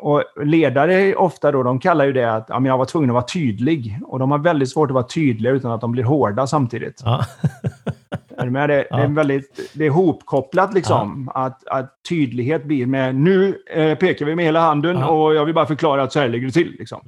och 0.00 0.24
ledare 0.44 1.14
ofta 1.14 1.52
då, 1.52 1.62
de 1.62 1.78
kallar 1.80 2.04
ju 2.04 2.12
det 2.12 2.32
att 2.34 2.46
ja, 2.48 2.60
men 2.60 2.68
jag 2.68 2.78
var 2.78 2.84
tvungen 2.84 3.10
att 3.10 3.14
vara 3.14 3.24
tydlig. 3.24 3.98
Och 4.06 4.18
de 4.18 4.30
har 4.30 4.38
väldigt 4.38 4.70
svårt 4.70 4.90
att 4.90 4.94
vara 4.94 5.04
tydliga 5.04 5.52
utan 5.52 5.70
att 5.72 5.80
de 5.80 5.92
blir 5.92 6.04
hårda 6.04 6.46
samtidigt. 6.46 7.02
Ja. 7.04 7.24
Är 8.36 8.44
du 8.44 8.50
med? 8.50 8.68
Det, 8.70 8.74
det, 8.76 8.94
är 8.94 9.00
Ja. 9.02 9.08
väldigt, 9.08 9.70
det 9.74 9.86
är 9.86 9.90
hopkopplat 9.90 10.74
liksom. 10.74 11.30
Att, 11.34 11.66
att 11.68 11.94
tydlighet 12.08 12.64
blir 12.64 12.86
med 12.86 13.14
nu 13.14 13.62
eh, 13.70 13.98
pekar 13.98 14.26
vi 14.26 14.36
med 14.36 14.44
hela 14.44 14.60
handen 14.60 14.98
Ja. 14.98 15.08
och 15.08 15.34
jag 15.34 15.44
vill 15.44 15.54
bara 15.54 15.66
förklara 15.66 16.02
att 16.02 16.12
så 16.12 16.20
här 16.20 16.28
ligger 16.28 16.46
det 16.46 16.52
till. 16.52 16.76
Liksom. 16.78 17.00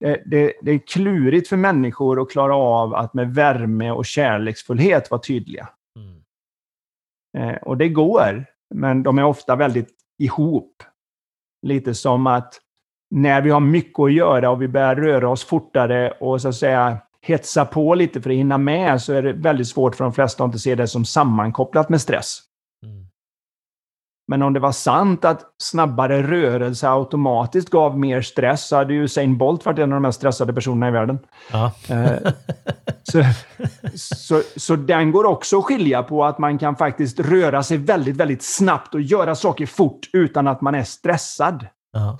Det, 0.00 0.22
det, 0.26 0.52
det 0.62 0.70
är 0.70 0.78
klurigt 0.78 1.48
för 1.48 1.56
människor 1.56 2.22
att 2.22 2.30
klara 2.30 2.56
av 2.56 2.94
att 2.94 3.14
med 3.14 3.34
värme 3.34 3.90
och 3.90 4.06
kärleksfullhet 4.06 5.10
vara 5.10 5.20
tydliga. 5.20 5.68
Mm. 5.98 7.48
Eh, 7.50 7.56
och 7.56 7.76
det 7.76 7.88
går, 7.88 8.44
men 8.74 9.02
de 9.02 9.18
är 9.18 9.24
ofta 9.24 9.56
väldigt 9.56 9.88
ihop. 10.18 10.82
Lite 11.62 11.94
som 11.94 12.26
att 12.26 12.60
när 13.10 13.40
vi 13.40 13.50
har 13.50 13.60
mycket 13.60 14.00
att 14.00 14.12
göra 14.12 14.50
och 14.50 14.62
vi 14.62 14.68
börjar 14.68 14.96
röra 14.96 15.28
oss 15.28 15.44
fortare 15.44 16.10
och 16.10 16.40
så 16.42 16.48
att 16.48 16.54
säga 16.54 16.98
hetsa 17.22 17.64
på 17.64 17.94
lite 17.94 18.22
för 18.22 18.30
att 18.30 18.36
hinna 18.36 18.58
med 18.58 19.02
så 19.02 19.12
är 19.12 19.22
det 19.22 19.32
väldigt 19.32 19.68
svårt 19.68 19.94
för 19.94 20.04
de 20.04 20.12
flesta 20.12 20.44
att 20.44 20.48
inte 20.48 20.58
se 20.58 20.74
det 20.74 20.86
som 20.86 21.04
sammankopplat 21.04 21.88
med 21.88 22.00
stress. 22.00 22.42
Men 24.28 24.42
om 24.42 24.52
det 24.52 24.60
var 24.60 24.72
sant 24.72 25.24
att 25.24 25.40
snabbare 25.62 26.22
rörelse 26.22 26.90
automatiskt 26.90 27.70
gav 27.70 27.98
mer 27.98 28.22
stress 28.22 28.68
så 28.68 28.76
hade 28.76 28.94
ju 28.94 29.04
Usain 29.04 29.38
Bolt 29.38 29.64
varit 29.64 29.78
en 29.78 29.92
av 29.92 29.96
de 29.96 30.02
mest 30.02 30.18
stressade 30.18 30.52
personerna 30.52 30.88
i 30.88 30.90
världen. 30.90 31.18
Ja. 31.52 31.72
Eh, 31.88 32.32
så, 33.02 33.22
så, 33.94 34.42
så 34.56 34.76
den 34.76 35.12
går 35.12 35.24
också 35.24 35.58
att 35.58 35.64
skilja 35.64 36.02
på 36.02 36.24
att 36.24 36.38
man 36.38 36.58
kan 36.58 36.76
faktiskt 36.76 37.20
röra 37.20 37.62
sig 37.62 37.76
väldigt, 37.76 38.16
väldigt 38.16 38.42
snabbt 38.42 38.94
och 38.94 39.00
göra 39.00 39.34
saker 39.34 39.66
fort 39.66 40.10
utan 40.12 40.48
att 40.48 40.60
man 40.60 40.74
är 40.74 40.84
stressad. 40.84 41.66
Ja. 41.92 42.18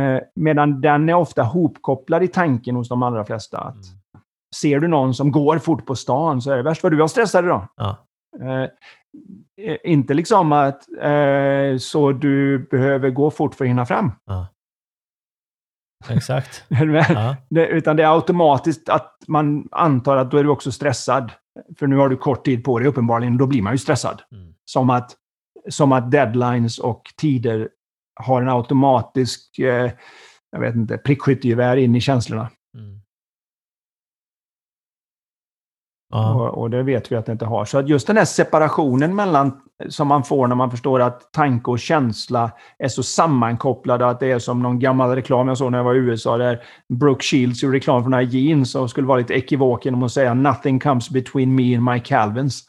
Eh, 0.00 0.20
medan 0.34 0.80
den 0.80 1.08
är 1.08 1.14
ofta 1.14 1.42
hopkopplad 1.42 2.22
i 2.22 2.28
tanken 2.28 2.76
hos 2.76 2.88
de 2.88 3.02
allra 3.02 3.24
flesta. 3.24 3.58
Att 3.58 3.74
Mm. 3.74 3.96
Ser 4.56 4.80
du 4.80 4.88
någon 4.88 5.14
som 5.14 5.32
går 5.32 5.58
fort 5.58 5.86
på 5.86 5.94
stan 5.94 6.42
så 6.42 6.50
är 6.50 6.56
det 6.56 6.62
värst 6.62 6.82
vad 6.82 6.92
du 6.92 7.00
har 7.00 7.08
stressad 7.08 7.44
idag. 7.44 7.68
Ja. 7.76 7.96
Eh, 9.60 9.76
inte 9.84 10.14
liksom 10.14 10.52
att 10.52 10.88
eh, 11.02 11.78
så 11.78 12.12
du 12.12 12.58
behöver 12.58 13.10
gå 13.10 13.30
fort 13.30 13.54
för 13.54 13.64
att 13.64 13.68
hinna 13.68 13.86
fram. 13.86 14.12
Ja. 14.26 14.46
Exakt. 16.08 16.64
Ja. 16.68 17.36
Utan 17.50 17.96
det 17.96 18.02
är 18.02 18.14
automatiskt 18.14 18.88
att 18.88 19.16
man 19.26 19.68
antar 19.70 20.16
att 20.16 20.30
då 20.30 20.36
är 20.36 20.44
du 20.44 20.50
också 20.50 20.72
stressad. 20.72 21.32
För 21.78 21.86
nu 21.86 21.96
har 21.96 22.08
du 22.08 22.16
kort 22.16 22.44
tid 22.44 22.64
på 22.64 22.78
dig 22.78 22.88
uppenbarligen, 22.88 23.36
då 23.36 23.46
blir 23.46 23.62
man 23.62 23.74
ju 23.74 23.78
stressad. 23.78 24.22
Mm. 24.32 24.54
Som 24.64 24.90
att, 24.90 25.16
som 25.68 25.92
att 25.92 26.10
deadlines 26.10 26.78
och 26.78 27.02
tider 27.16 27.68
har 28.20 28.42
en 28.42 28.48
automatisk, 28.48 29.58
eh, 29.58 29.90
jag 30.50 30.60
vet 30.60 30.74
inte, 30.74 30.98
prickskyttegevär 30.98 31.76
in 31.76 31.96
i 31.96 32.00
känslorna. 32.00 32.50
Mm. 32.78 33.00
Ja. 36.12 36.34
Och, 36.34 36.58
och 36.58 36.70
det 36.70 36.82
vet 36.82 37.12
vi 37.12 37.16
att 37.16 37.26
det 37.26 37.32
inte 37.32 37.44
har. 37.44 37.64
Så 37.64 37.80
just 37.80 38.06
den 38.06 38.16
här 38.16 38.24
separationen 38.24 39.14
mellan, 39.14 39.60
som 39.88 40.08
man 40.08 40.24
får 40.24 40.46
när 40.46 40.56
man 40.56 40.70
förstår 40.70 41.00
att 41.00 41.32
tanke 41.32 41.70
och 41.70 41.78
känsla 41.78 42.50
är 42.78 42.88
så 42.88 43.02
sammankopplade 43.02 44.06
att 44.06 44.20
det 44.20 44.30
är 44.30 44.38
som 44.38 44.62
någon 44.62 44.78
gammal 44.78 45.10
reklam 45.14 45.48
jag 45.48 45.58
såg 45.58 45.70
när 45.72 45.78
jag 45.78 45.84
var 45.84 45.94
i 45.94 45.98
USA 45.98 46.36
där 46.38 46.62
Brooke 46.88 47.24
Shields 47.24 47.62
gjorde 47.62 47.76
reklam 47.76 48.02
för 48.02 48.10
några 48.10 48.22
jeans 48.22 48.74
och 48.74 48.90
skulle 48.90 49.06
vara 49.06 49.18
lite 49.18 49.34
ekivok 49.34 49.84
genom 49.84 50.02
att 50.02 50.12
säga 50.12 50.34
“Nothing 50.34 50.80
comes 50.80 51.10
between 51.10 51.54
me 51.54 51.76
and 51.76 51.84
my 51.84 52.00
Calvins” 52.00 52.62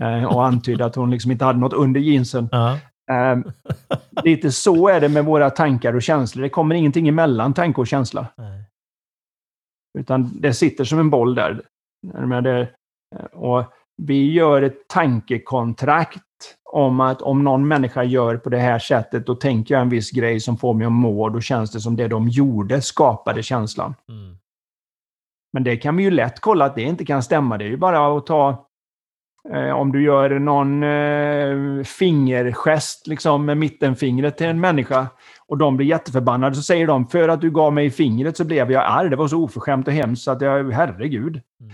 Mhm. 0.00 0.02
eh, 0.22 0.24
och 0.24 0.46
antydde 0.46 0.84
att 0.84 0.94
hon 0.96 1.10
liksom 1.10 1.30
inte 1.30 1.44
hade 1.44 1.58
något 1.58 1.72
under 1.72 2.00
jeansen. 2.00 2.48
Ja. 2.52 2.78
Eh, 3.10 3.38
lite 4.24 4.52
så 4.52 4.88
är 4.88 5.00
det 5.00 5.08
med 5.08 5.24
våra 5.24 5.50
tankar 5.50 5.94
och 5.94 6.02
känslor. 6.02 6.42
Det 6.42 6.48
kommer 6.48 6.74
ingenting 6.74 7.08
emellan 7.08 7.54
tanke 7.54 7.80
och 7.80 7.86
känsla. 7.86 8.26
Nej. 8.36 8.64
Utan 9.98 10.30
det 10.40 10.52
sitter 10.54 10.84
som 10.84 10.98
en 10.98 11.10
boll 11.10 11.34
där. 11.34 11.62
Det, 12.42 12.68
och 13.32 13.64
vi 13.96 14.32
gör 14.32 14.62
ett 14.62 14.88
tankekontrakt 14.88 16.22
om 16.64 17.00
att 17.00 17.22
om 17.22 17.44
någon 17.44 17.68
människa 17.68 18.04
gör 18.04 18.36
på 18.36 18.50
det 18.50 18.58
här 18.58 18.78
sättet, 18.78 19.26
då 19.26 19.34
tänker 19.34 19.74
jag 19.74 19.82
en 19.82 19.88
viss 19.88 20.10
grej 20.10 20.40
som 20.40 20.56
får 20.56 20.74
mig 20.74 20.86
att 20.86 20.92
må, 20.92 21.22
och 21.22 21.32
då 21.32 21.40
känns 21.40 21.70
det 21.72 21.80
som 21.80 21.96
det 21.96 22.08
de 22.08 22.28
gjorde 22.28 22.80
skapade 22.82 23.42
känslan. 23.42 23.94
Mm. 24.08 24.36
Men 25.52 25.64
det 25.64 25.76
kan 25.76 25.96
vi 25.96 26.02
ju 26.02 26.10
lätt 26.10 26.40
kolla 26.40 26.64
att 26.64 26.74
det 26.74 26.82
inte 26.82 27.04
kan 27.04 27.22
stämma. 27.22 27.58
Det 27.58 27.64
är 27.64 27.68
ju 27.68 27.76
bara 27.76 28.18
att 28.18 28.26
ta 28.26 28.66
eh, 29.54 29.70
om 29.70 29.92
du 29.92 30.02
gör 30.02 30.38
någon 30.38 30.82
eh, 30.82 31.84
fingergest 31.84 33.06
liksom, 33.06 33.44
med 33.44 33.56
mittenfingret 33.56 34.36
till 34.36 34.46
en 34.46 34.60
människa 34.60 35.06
och 35.46 35.58
de 35.58 35.76
blir 35.76 35.86
jätteförbannade 35.86 36.54
så 36.54 36.62
säger 36.62 36.86
de 36.86 37.06
för 37.06 37.28
att 37.28 37.40
du 37.40 37.50
gav 37.50 37.72
mig 37.72 37.90
fingret 37.90 38.36
så 38.36 38.44
blev 38.44 38.72
jag 38.72 38.84
arg. 38.86 39.10
Det 39.10 39.16
var 39.16 39.28
så 39.28 39.44
oförskämt 39.44 39.88
och 39.88 39.94
hemskt 39.94 40.22
så 40.22 40.30
att 40.30 40.40
jag, 40.40 40.72
herregud. 40.72 41.40
Mm. 41.60 41.72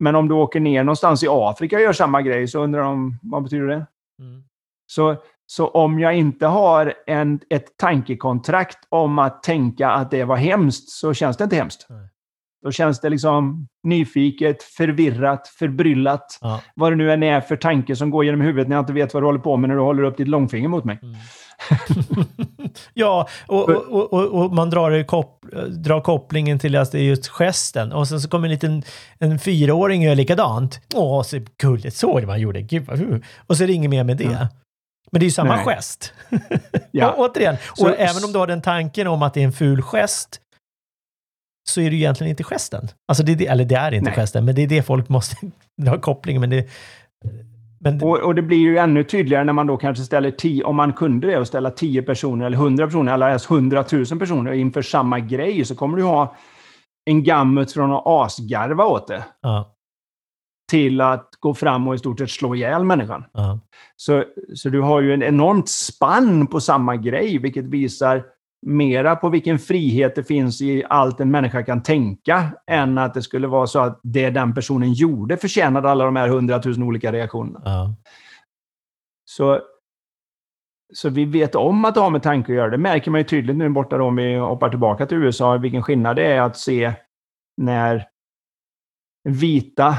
Men 0.00 0.14
om 0.14 0.28
du 0.28 0.34
åker 0.34 0.60
ner 0.60 0.84
någonstans 0.84 1.22
i 1.22 1.26
Afrika 1.30 1.76
och 1.76 1.82
gör 1.82 1.92
samma 1.92 2.22
grej 2.22 2.48
så 2.48 2.62
undrar 2.62 2.82
de, 2.82 3.18
vad 3.22 3.42
betyder 3.42 3.66
det? 3.66 3.86
Mm. 4.18 4.42
Så, 4.86 5.16
så 5.46 5.68
om 5.68 6.00
jag 6.00 6.16
inte 6.16 6.46
har 6.46 6.94
en, 7.06 7.40
ett 7.50 7.76
tankekontrakt 7.76 8.78
om 8.88 9.18
att 9.18 9.42
tänka 9.42 9.90
att 9.90 10.10
det 10.10 10.24
var 10.24 10.36
hemskt 10.36 10.88
så 10.88 11.14
känns 11.14 11.36
det 11.36 11.44
inte 11.44 11.56
hemskt. 11.56 11.86
Nej. 11.88 12.08
Då 12.62 12.70
känns 12.70 13.00
det 13.00 13.10
liksom 13.10 13.68
nyfiket, 13.82 14.62
förvirrat, 14.62 15.48
förbryllat. 15.48 16.38
Ja. 16.40 16.60
Vad 16.74 16.92
det 16.92 16.96
nu 16.96 17.12
än 17.12 17.22
är 17.22 17.40
för 17.40 17.56
tanke 17.56 17.96
som 17.96 18.10
går 18.10 18.24
genom 18.24 18.40
huvudet 18.40 18.68
när 18.68 18.76
jag 18.76 18.82
inte 18.82 18.92
vet 18.92 19.14
vad 19.14 19.22
du 19.22 19.26
håller 19.26 19.38
på 19.38 19.56
med 19.56 19.68
när 19.68 19.76
du 19.76 19.82
håller 19.82 20.02
upp 20.02 20.16
ditt 20.16 20.28
långfinger 20.28 20.68
mot 20.68 20.84
mig. 20.84 20.98
Mm. 21.02 21.14
ja, 22.94 23.28
och, 23.46 23.68
och, 23.68 24.12
och, 24.12 24.42
och 24.44 24.54
man 24.54 24.70
drar, 24.70 25.02
kop, 25.02 25.46
drar 25.68 26.00
kopplingen 26.00 26.58
till 26.58 26.76
att 26.76 26.92
det 26.92 26.98
är 26.98 27.02
just 27.02 27.28
gesten. 27.28 27.92
Och 27.92 28.08
sen 28.08 28.20
så 28.20 28.28
kommer 28.28 28.48
en 28.48 28.52
liten 28.52 28.82
en 29.18 29.38
fyraåring 29.38 30.00
och 30.00 30.06
gör 30.06 30.14
likadant. 30.14 30.80
Åh, 30.94 31.22
så 31.22 31.40
gulligt 31.58 31.96
såg 31.96 32.20
det 32.20 32.26
man 32.26 32.40
gjorde. 32.40 32.62
Gud, 32.62 32.86
vad, 32.86 33.22
och 33.46 33.56
så 33.56 33.62
är 33.62 33.66
det 33.66 33.72
inget 33.72 33.90
mer 33.90 34.04
med 34.04 34.16
det. 34.16 34.24
Ja. 34.24 34.48
Men 35.12 35.20
det 35.20 35.24
är 35.24 35.28
ju 35.28 35.30
samma 35.30 35.56
Nej. 35.56 35.64
gest. 35.64 36.12
Ja. 36.92 37.10
och, 37.10 37.18
återigen, 37.30 37.56
Så- 37.76 37.88
och 37.88 37.94
även 37.98 38.24
om 38.24 38.32
du 38.32 38.38
har 38.38 38.46
den 38.46 38.62
tanken 38.62 39.06
om 39.06 39.22
att 39.22 39.34
det 39.34 39.40
är 39.40 39.44
en 39.44 39.52
ful 39.52 39.82
gest 39.82 40.40
så 41.68 41.80
är 41.80 41.84
det 41.84 41.96
ju 41.96 42.02
egentligen 42.02 42.30
inte 42.30 42.44
gesten. 42.44 42.88
Alltså 43.08 43.24
det 43.24 43.32
är 43.32 43.36
det, 43.36 43.46
eller 43.46 43.64
det 43.64 43.74
är 43.74 43.94
inte 43.94 44.10
Nej. 44.10 44.18
gesten, 44.18 44.44
men 44.44 44.54
det 44.54 44.62
är 44.62 44.66
det 44.66 44.82
folk 44.82 45.08
måste 45.08 45.36
dra 45.82 46.00
kopplingen. 46.00 46.40
Men 46.40 46.50
det, 46.50 46.68
men, 47.80 48.02
Och, 48.02 48.18
och 48.18 48.34
det 48.34 48.42
blir 48.42 48.58
ju 48.58 48.78
ännu 48.78 49.04
tydligare 49.04 49.44
när 49.44 49.52
man 49.52 49.66
då 49.66 49.76
kanske 49.76 50.04
ställer 50.04 50.30
tio, 50.30 50.64
om 50.64 50.76
man 50.76 50.92
kunde 50.92 51.26
det, 51.26 51.38
och 51.38 51.46
ställa 51.46 51.70
10 51.70 52.02
personer 52.02 52.46
eller 52.46 52.56
100 52.56 52.86
personer 52.86 53.14
eller 53.14 53.28
ens 53.28 53.50
100 53.50 53.84
000 53.92 54.06
personer 54.06 54.52
inför 54.52 54.82
samma 54.82 55.18
grej 55.20 55.64
så 55.64 55.74
kommer 55.74 55.96
du 55.96 56.02
ha 56.02 56.36
en 57.04 57.24
gammut 57.24 57.72
från 57.72 57.92
att 57.92 58.02
asgarva 58.06 58.84
åt 58.84 59.08
det. 59.08 59.24
Ja, 59.40 59.76
till 60.70 61.00
att 61.00 61.30
gå 61.40 61.54
fram 61.54 61.88
och 61.88 61.94
i 61.94 61.98
stort 61.98 62.18
sett 62.18 62.30
slå 62.30 62.54
ihjäl 62.54 62.84
människan. 62.84 63.24
ja, 63.32 63.60
Så, 63.96 64.24
så 64.54 64.68
du 64.68 64.80
har 64.80 65.00
ju 65.00 65.14
en 65.14 65.22
enormt 65.22 65.68
spann 65.68 66.46
på 66.46 66.60
samma 66.60 66.96
grej, 66.96 67.38
vilket 67.38 67.64
visar 67.64 68.24
mera 68.66 69.16
på 69.16 69.28
vilken 69.28 69.58
frihet 69.58 70.14
det 70.14 70.24
finns 70.24 70.62
i 70.62 70.84
allt 70.88 71.20
en 71.20 71.30
människa 71.30 71.62
kan 71.62 71.82
tänka, 71.82 72.52
än 72.66 72.98
att 72.98 73.14
det 73.14 73.22
skulle 73.22 73.46
vara 73.46 73.66
så 73.66 73.78
att 73.78 74.00
det 74.02 74.30
den 74.30 74.54
personen 74.54 74.92
gjorde 74.92 75.36
förtjänade 75.36 75.90
alla 75.90 76.04
de 76.04 76.16
här 76.16 76.28
hundratusen 76.28 76.82
olika 76.82 77.12
reaktionerna. 77.12 77.60
ja. 77.64 77.94
Så, 79.24 79.60
så 80.94 81.08
vi 81.08 81.24
vet 81.24 81.54
om 81.54 81.84
att 81.84 81.94
det 81.94 82.00
har 82.00 82.10
med 82.10 82.22
tanke 82.22 82.52
att 82.52 82.56
göra. 82.56 82.70
Det 82.70 82.78
märker 82.78 83.10
man 83.10 83.20
ju 83.20 83.24
tydligt 83.24 83.56
nu 83.56 83.68
borta 83.68 83.98
då 83.98 84.04
om 84.04 84.16
vi 84.16 84.36
hoppar 84.36 84.68
tillbaka 84.68 85.06
till 85.06 85.16
USA, 85.18 85.56
vilken 85.56 85.82
skillnad 85.82 86.16
det 86.16 86.26
är 86.26 86.40
att 86.40 86.56
se 86.56 86.92
när 87.56 88.06
vita 89.24 89.96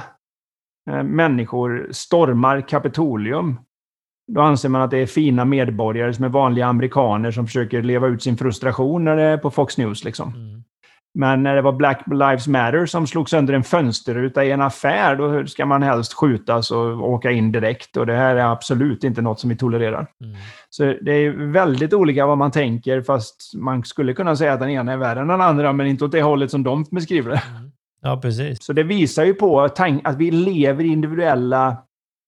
eh, 0.90 1.04
människor 1.04 1.90
stormar 1.92 2.62
Kapitolium. 2.62 3.60
Då 4.28 4.42
anser 4.42 4.70
man 4.70 4.82
att 4.82 4.92
det 4.92 4.98
är 4.98 5.06
fina 5.06 5.46
medborgare 5.46 6.14
som 6.14 6.26
är 6.26 6.30
vanliga 6.30 6.66
amerikaner 6.66 7.32
som 7.32 7.48
försöker 7.48 7.82
leva 7.82 8.08
ut 8.08 8.24
sin 8.24 8.38
frustration 8.38 9.04
när 9.04 9.16
det 9.16 9.24
är 9.24 9.38
på 9.38 9.52
Fox 9.52 9.78
News. 9.78 10.04
Liksom. 10.04 10.30
Mm. 10.30 10.64
Men 11.14 11.44
när 11.44 11.56
det 11.56 11.62
var 11.62 11.74
Black 11.74 12.04
Lives 12.08 12.48
Matter 12.48 12.86
som 12.86 13.08
slog 13.08 13.30
sönder 13.30 13.54
en 13.54 13.64
fönsterruta 13.64 14.46
i 14.46 14.52
en 14.52 14.62
affär, 14.62 15.16
då 15.16 15.48
ska 15.48 15.66
man 15.66 15.84
helst 15.84 16.14
skjutas 16.14 16.72
och 16.72 17.10
åka 17.10 17.32
in 17.32 17.52
direkt. 17.52 17.98
Och 17.98 18.06
det 18.06 18.16
här 18.16 18.36
är 18.36 18.52
absolut 18.52 19.04
inte 19.04 19.22
något 19.22 19.40
som 19.40 19.50
vi 19.50 19.56
tolererar. 19.56 20.08
Mm. 20.24 20.36
Så 20.70 20.84
det 21.02 21.12
är 21.12 21.52
väldigt 21.52 21.94
olika 21.94 22.26
vad 22.26 22.38
man 22.38 22.52
tänker, 22.52 23.02
fast 23.02 23.52
man 23.56 23.84
skulle 23.84 24.14
kunna 24.14 24.36
säga 24.36 24.54
att 24.54 24.60
den 24.60 24.70
ena 24.70 24.92
är 24.94 24.98
värre 24.98 25.20
än 25.20 25.28
den 25.28 25.42
andra, 25.42 25.74
men 25.74 25.88
inte 25.88 26.06
åt 26.06 26.12
det 26.12 26.22
hållet 26.22 26.52
som 26.52 26.64
de 26.64 26.86
beskriver 26.92 27.30
det. 27.30 27.42
Mm. 27.58 27.72
Ja, 28.02 28.20
precis. 28.22 28.64
Så 28.64 28.74
det 28.74 28.84
visar 28.84 29.26
ju 29.26 29.34
på 29.34 29.62
att 29.62 30.18
vi 30.18 30.32
lever 30.32 30.84
i 30.84 30.88
individuella 30.88 31.78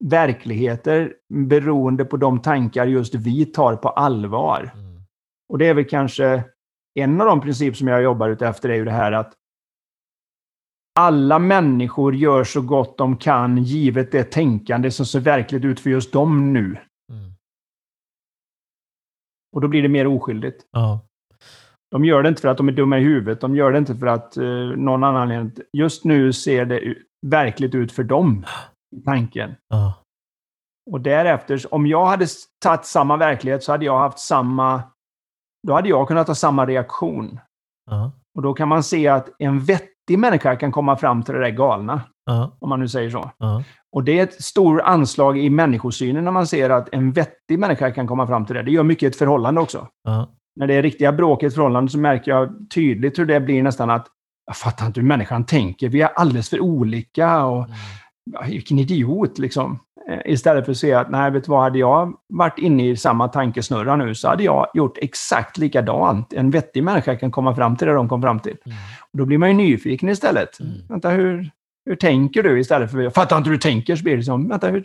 verkligheter 0.03 1.13
beroende 1.33 2.05
på 2.05 2.17
de 2.17 2.41
tankar 2.41 2.85
just 2.85 3.15
vi 3.15 3.45
tar 3.45 3.75
på 3.75 3.89
allvar. 3.89 4.71
Mm. 4.73 5.01
Och 5.49 5.57
det 5.57 5.65
är 5.67 5.73
väl 5.73 5.85
kanske 5.85 6.43
en 6.99 7.21
av 7.21 7.27
de 7.27 7.41
principer 7.41 7.77
som 7.77 7.87
jag 7.87 8.03
jobbar 8.03 8.43
efter 8.43 8.69
är 8.69 8.75
ju 8.75 8.85
det 8.85 8.91
här 8.91 9.11
att 9.11 9.33
alla 10.99 11.39
människor 11.39 12.15
gör 12.15 12.43
så 12.43 12.61
gott 12.61 12.97
de 12.97 13.17
kan 13.17 13.57
givet 13.57 14.11
det 14.11 14.23
tänkande 14.23 14.91
som 14.91 15.05
ser 15.05 15.19
verkligt 15.19 15.65
ut 15.65 15.79
för 15.79 15.89
just 15.89 16.13
dem 16.13 16.53
nu. 16.53 16.63
Mm. 17.11 17.31
Och 19.55 19.61
då 19.61 19.67
blir 19.67 19.81
det 19.81 19.89
mer 19.89 20.07
oskyldigt. 20.07 20.65
Ja. 20.71 21.07
De 21.91 22.05
gör 22.05 22.23
det 22.23 22.29
inte 22.29 22.41
för 22.41 22.47
att 22.47 22.57
de 22.57 22.67
är 22.67 22.71
dumma 22.71 22.99
i 22.99 23.03
huvudet. 23.03 23.41
De 23.41 23.55
gör 23.55 23.71
det 23.71 23.77
inte 23.77 23.95
för 23.95 24.07
att 24.07 24.37
uh, 24.37 24.77
någon 24.77 25.03
annan... 25.03 25.51
Just 25.73 26.03
nu 26.03 26.33
ser 26.33 26.65
det 26.65 26.95
verkligt 27.25 27.75
ut 27.75 27.91
för 27.91 28.03
dem. 28.03 28.45
Tanken. 29.05 29.55
Ja. 29.69 29.93
Och 30.91 31.01
därefter, 31.01 31.73
om 31.73 31.87
jag 31.87 32.05
hade 32.05 32.27
tagit 32.63 32.85
samma 32.85 33.17
verklighet 33.17 33.63
så 33.63 33.71
hade 33.71 33.85
jag 33.85 33.99
haft 33.99 34.19
samma 34.19 34.83
då 35.67 35.73
hade 35.73 35.89
jag 35.89 36.07
kunnat 36.07 36.27
ha 36.27 36.35
samma 36.35 36.65
reaktion. 36.65 37.39
Uh-huh. 37.91 38.11
Och 38.35 38.41
då 38.41 38.53
kan 38.53 38.67
man 38.67 38.83
se 38.83 39.07
att 39.07 39.29
en 39.39 39.59
vettig 39.59 40.19
människa 40.19 40.55
kan 40.55 40.71
komma 40.71 40.95
fram 40.95 41.23
till 41.23 41.33
det 41.33 41.39
där 41.39 41.49
galna. 41.49 42.01
Uh-huh. 42.29 42.51
Om 42.59 42.69
man 42.69 42.79
nu 42.79 42.87
säger 42.87 43.09
så. 43.09 43.31
Och 43.91 44.03
det 44.03 44.19
är 44.19 44.23
ett 44.23 44.43
stort 44.43 44.81
anslag 44.81 45.37
i 45.37 45.49
människosynen 45.49 46.23
när 46.23 46.31
man 46.31 46.47
ser 46.47 46.69
att 46.69 46.89
en 46.91 47.11
vettig 47.11 47.59
människa 47.59 47.91
kan 47.91 48.07
komma 48.07 48.27
fram 48.27 48.45
till 48.45 48.55
det. 48.55 48.63
Det 48.63 48.71
gör 48.71 48.83
mycket 48.83 49.03
i 49.03 49.05
ett 49.05 49.15
förhållande 49.15 49.61
också. 49.61 49.87
När 50.55 50.67
det 50.67 50.73
är 50.73 50.81
riktiga 50.81 51.11
bråk 51.11 51.43
i 51.43 51.45
ett 51.45 51.55
förhållande 51.55 51.91
så 51.91 51.97
märker 51.97 52.31
jag 52.31 52.69
tydligt 52.73 53.19
hur 53.19 53.25
det 53.25 53.39
blir 53.39 53.63
nästan 53.63 53.89
att 53.89 54.07
jag 54.45 54.57
fattar 54.57 54.85
inte 54.85 54.99
hur 54.99 55.07
människan 55.07 55.45
tänker. 55.45 55.89
Vi 55.89 56.01
är 56.01 56.07
alldeles 56.07 56.49
för 56.49 56.59
olika. 56.59 57.45
Och, 57.45 57.65
mm. 57.65 57.71
Vilken 58.47 58.79
idiot 58.79 59.37
liksom. 59.37 59.79
Eh, 60.09 60.19
istället 60.25 60.65
för 60.65 60.71
att 60.71 60.77
se 60.77 60.93
att, 60.93 61.11
nej, 61.11 61.31
vet 61.31 61.43
du 61.43 61.51
vad, 61.51 61.63
hade 61.63 61.79
jag 61.79 62.13
varit 62.33 62.59
inne 62.59 62.89
i 62.89 62.97
samma 62.97 63.27
tankesnurra 63.27 63.95
nu 63.95 64.15
så 64.15 64.27
hade 64.27 64.43
jag 64.43 64.67
gjort 64.73 64.97
exakt 64.97 65.57
likadant. 65.57 66.33
En 66.33 66.51
vettig 66.51 66.83
människa 66.83 67.15
kan 67.15 67.31
komma 67.31 67.55
fram 67.55 67.75
till 67.75 67.87
det 67.87 67.93
de 67.93 68.09
kom 68.09 68.21
fram 68.21 68.39
till. 68.39 68.57
Mm. 68.65 68.77
Och 69.11 69.17
då 69.17 69.25
blir 69.25 69.37
man 69.37 69.49
ju 69.49 69.55
nyfiken 69.55 70.09
istället. 70.09 70.59
Mm. 70.59 70.71
Vänta, 70.89 71.09
hur, 71.09 71.51
hur 71.85 71.95
tänker 71.95 72.43
du? 72.43 72.59
Istället 72.59 72.91
för, 72.91 73.01
jag 73.01 73.13
fattar 73.13 73.37
inte 73.37 73.49
hur 73.49 73.57
du 73.57 73.61
tänker, 73.61 73.95
så 73.95 74.03
blir 74.03 74.17
det 74.17 74.23
som, 74.23 74.47
vänta, 74.47 74.67
hur, 74.67 74.83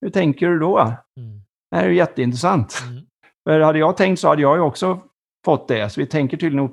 hur 0.00 0.10
tänker 0.10 0.48
du 0.48 0.58
då? 0.58 0.78
Mm. 0.78 1.40
Det 1.70 1.76
här 1.76 1.84
är 1.84 1.88
ju 1.88 1.96
jätteintressant. 1.96 2.82
Mm. 2.86 3.02
För 3.48 3.60
hade 3.60 3.78
jag 3.78 3.96
tänkt 3.96 4.20
så 4.20 4.28
hade 4.28 4.42
jag 4.42 4.56
ju 4.56 4.62
också 4.62 5.00
fått 5.44 5.68
det. 5.68 5.90
Så 5.90 6.00
vi 6.00 6.06
tänker 6.06 6.36
tydligen... 6.36 6.70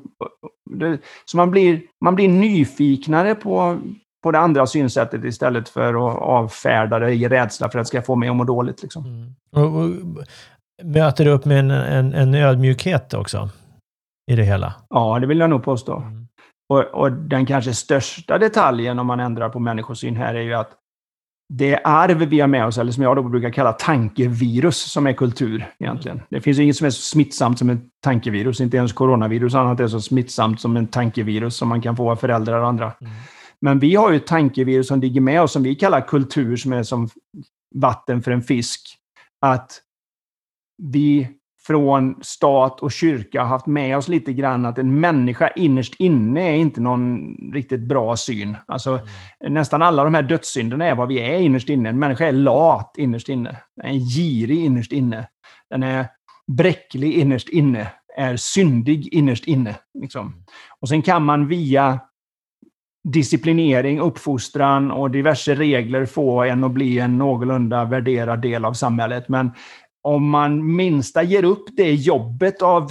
Så 1.26 1.38
man 1.38 1.52
blir, 1.52 1.82
man 2.04 2.16
blir 2.16 2.30
nyfiknare 2.30 3.36
på, 3.36 3.80
på 4.28 4.32
det 4.32 4.40
andra 4.40 4.68
synsättet 4.68 5.24
istället 5.24 5.70
för 5.70 5.94
att 5.94 6.22
avfärda 6.22 7.00
det 7.00 7.14
i 7.14 7.28
rädsla 7.28 7.70
för 7.70 7.80
att 7.80 7.86
det 7.86 7.88
ska 7.88 8.02
få 8.02 8.16
mig 8.16 8.30
att 8.30 8.36
må 8.36 8.44
dåligt. 8.44 8.84
Liksom. 8.84 9.06
Mm. 9.06 9.36
Och, 9.56 9.82
och, 9.82 9.90
möter 10.84 11.26
du 11.26 11.32
upp 11.32 11.46
med 11.46 11.60
en, 11.60 11.72
en, 11.72 12.14
en 12.14 12.34
ödmjukhet 12.34 13.14
också 13.14 13.50
i 14.32 14.36
det 14.36 14.44
hela? 14.44 14.74
Ja, 14.90 15.20
det 15.20 15.28
vill 15.28 15.40
jag 15.40 15.50
nog 15.50 15.64
påstå. 15.64 15.98
Mm. 15.98 16.28
Och, 16.70 16.84
och, 16.84 17.12
den 17.12 17.46
kanske 17.46 17.74
största 17.74 18.38
detaljen 18.38 19.00
om 19.00 19.08
man 19.08 19.20
ändrar 19.20 19.50
på 19.50 19.60
människosyn 19.60 20.16
här 20.16 20.36
är 20.36 20.42
ju 20.42 20.54
att 20.54 20.72
det 21.54 21.80
arv 21.84 22.18
vi 22.18 22.40
har 22.40 22.48
med 22.48 22.66
oss, 22.66 22.78
eller 22.78 22.92
som 22.92 23.04
jag 23.04 23.16
då 23.16 23.24
brukar 23.24 23.50
kalla 23.50 23.74
tankevirus, 23.74 24.92
som 24.92 25.08
är 25.08 25.14
kultur 25.14 25.66
egentligen. 25.80 26.22
Det 26.30 26.42
finns 26.42 26.60
ju 26.60 26.64
inget 26.64 26.76
som 26.76 26.88
är 26.88 26.92
så 26.92 27.02
smittsamt 27.02 27.60
som 27.60 27.70
ett 27.70 27.82
tankevirus, 28.04 28.62
inte 28.62 28.78
ens 28.78 28.94
coronavirus 28.94 29.56
annat 29.56 29.80
är 29.80 29.88
så 29.88 30.02
smittsamt 30.02 30.62
som 30.62 30.78
en 30.78 30.88
tankevirus 30.88 31.56
som 31.56 31.68
man 31.70 31.82
kan 31.82 31.96
få 31.96 32.12
av 32.12 32.16
föräldrar 32.16 32.62
och 32.62 32.68
andra. 32.68 32.94
Mm. 33.02 33.14
Men 33.62 33.80
vi 33.80 33.96
har 33.96 34.12
ju 34.12 34.18
ett 34.18 34.28
tankevirus 34.28 34.88
som 34.88 35.02
ligger 35.02 35.22
med 35.22 35.42
oss 35.42 35.52
som 35.52 35.64
vi 35.64 35.76
kallar 35.76 36.02
kultur, 36.02 36.56
som 36.56 36.74
är 36.74 36.84
som 36.84 37.10
vatten 37.76 38.22
för 38.22 38.32
en 38.32 38.42
fisk. 38.42 38.82
Att 39.42 39.82
vi 40.84 41.28
från 41.68 42.16
stat 42.22 42.82
och 42.82 42.92
kyrka 42.92 43.42
har 43.42 43.48
haft 43.48 43.66
med 43.66 43.98
oss 43.98 44.08
lite 44.08 44.34
grann 44.34 44.66
att 44.66 44.78
en 44.78 45.00
människa 45.00 45.48
innerst 45.48 45.96
inne 46.00 46.42
är 46.42 46.56
inte 46.56 46.82
någon 46.82 47.36
riktigt 47.54 47.82
bra 47.82 48.18
syn. 48.18 48.58
Alltså, 48.68 48.92
mm. 48.92 49.54
Nästan 49.54 49.82
alla 49.82 50.04
de 50.04 50.14
här 50.14 50.24
dödssynderna 50.24 50.86
är 50.86 50.96
vad 50.96 51.08
vi 51.08 51.20
är 51.20 51.40
innerst 51.40 51.70
inne. 51.70 51.90
En 51.90 52.00
människa 52.00 52.26
är 52.26 52.32
lat 52.32 52.94
innerst 52.98 53.30
inne. 53.30 53.58
Den 53.76 53.86
är 53.86 54.16
girig 54.16 54.66
innerst 54.66 54.92
inne. 54.92 55.28
Den 55.70 55.84
är 55.84 56.08
bräcklig 56.52 57.14
innerst 57.14 57.50
inne. 57.50 57.92
Är 58.18 58.36
syndig 58.36 59.14
innerst 59.14 59.48
inne. 59.48 59.76
Liksom. 60.02 60.28
Mm. 60.28 60.44
Och 60.80 60.90
sen 60.90 61.02
kan 61.02 61.24
man 61.24 61.48
via 61.48 62.00
disciplinering, 63.12 64.00
uppfostran 64.00 64.92
och 64.92 65.12
diverse 65.12 65.56
regler 65.56 66.06
få 66.06 66.44
en 66.44 66.64
att 66.64 66.72
bli 66.72 67.00
en 67.00 67.18
någorlunda 67.18 67.86
värderad 67.86 68.42
del 68.42 68.66
av 68.66 68.74
samhället. 68.74 69.30
Men 69.30 69.52
om 70.02 70.30
man 70.30 70.76
minsta 70.76 71.24
ger 71.24 71.44
upp 71.44 71.66
det 71.78 71.94
jobbet 71.94 72.62
av 72.62 72.90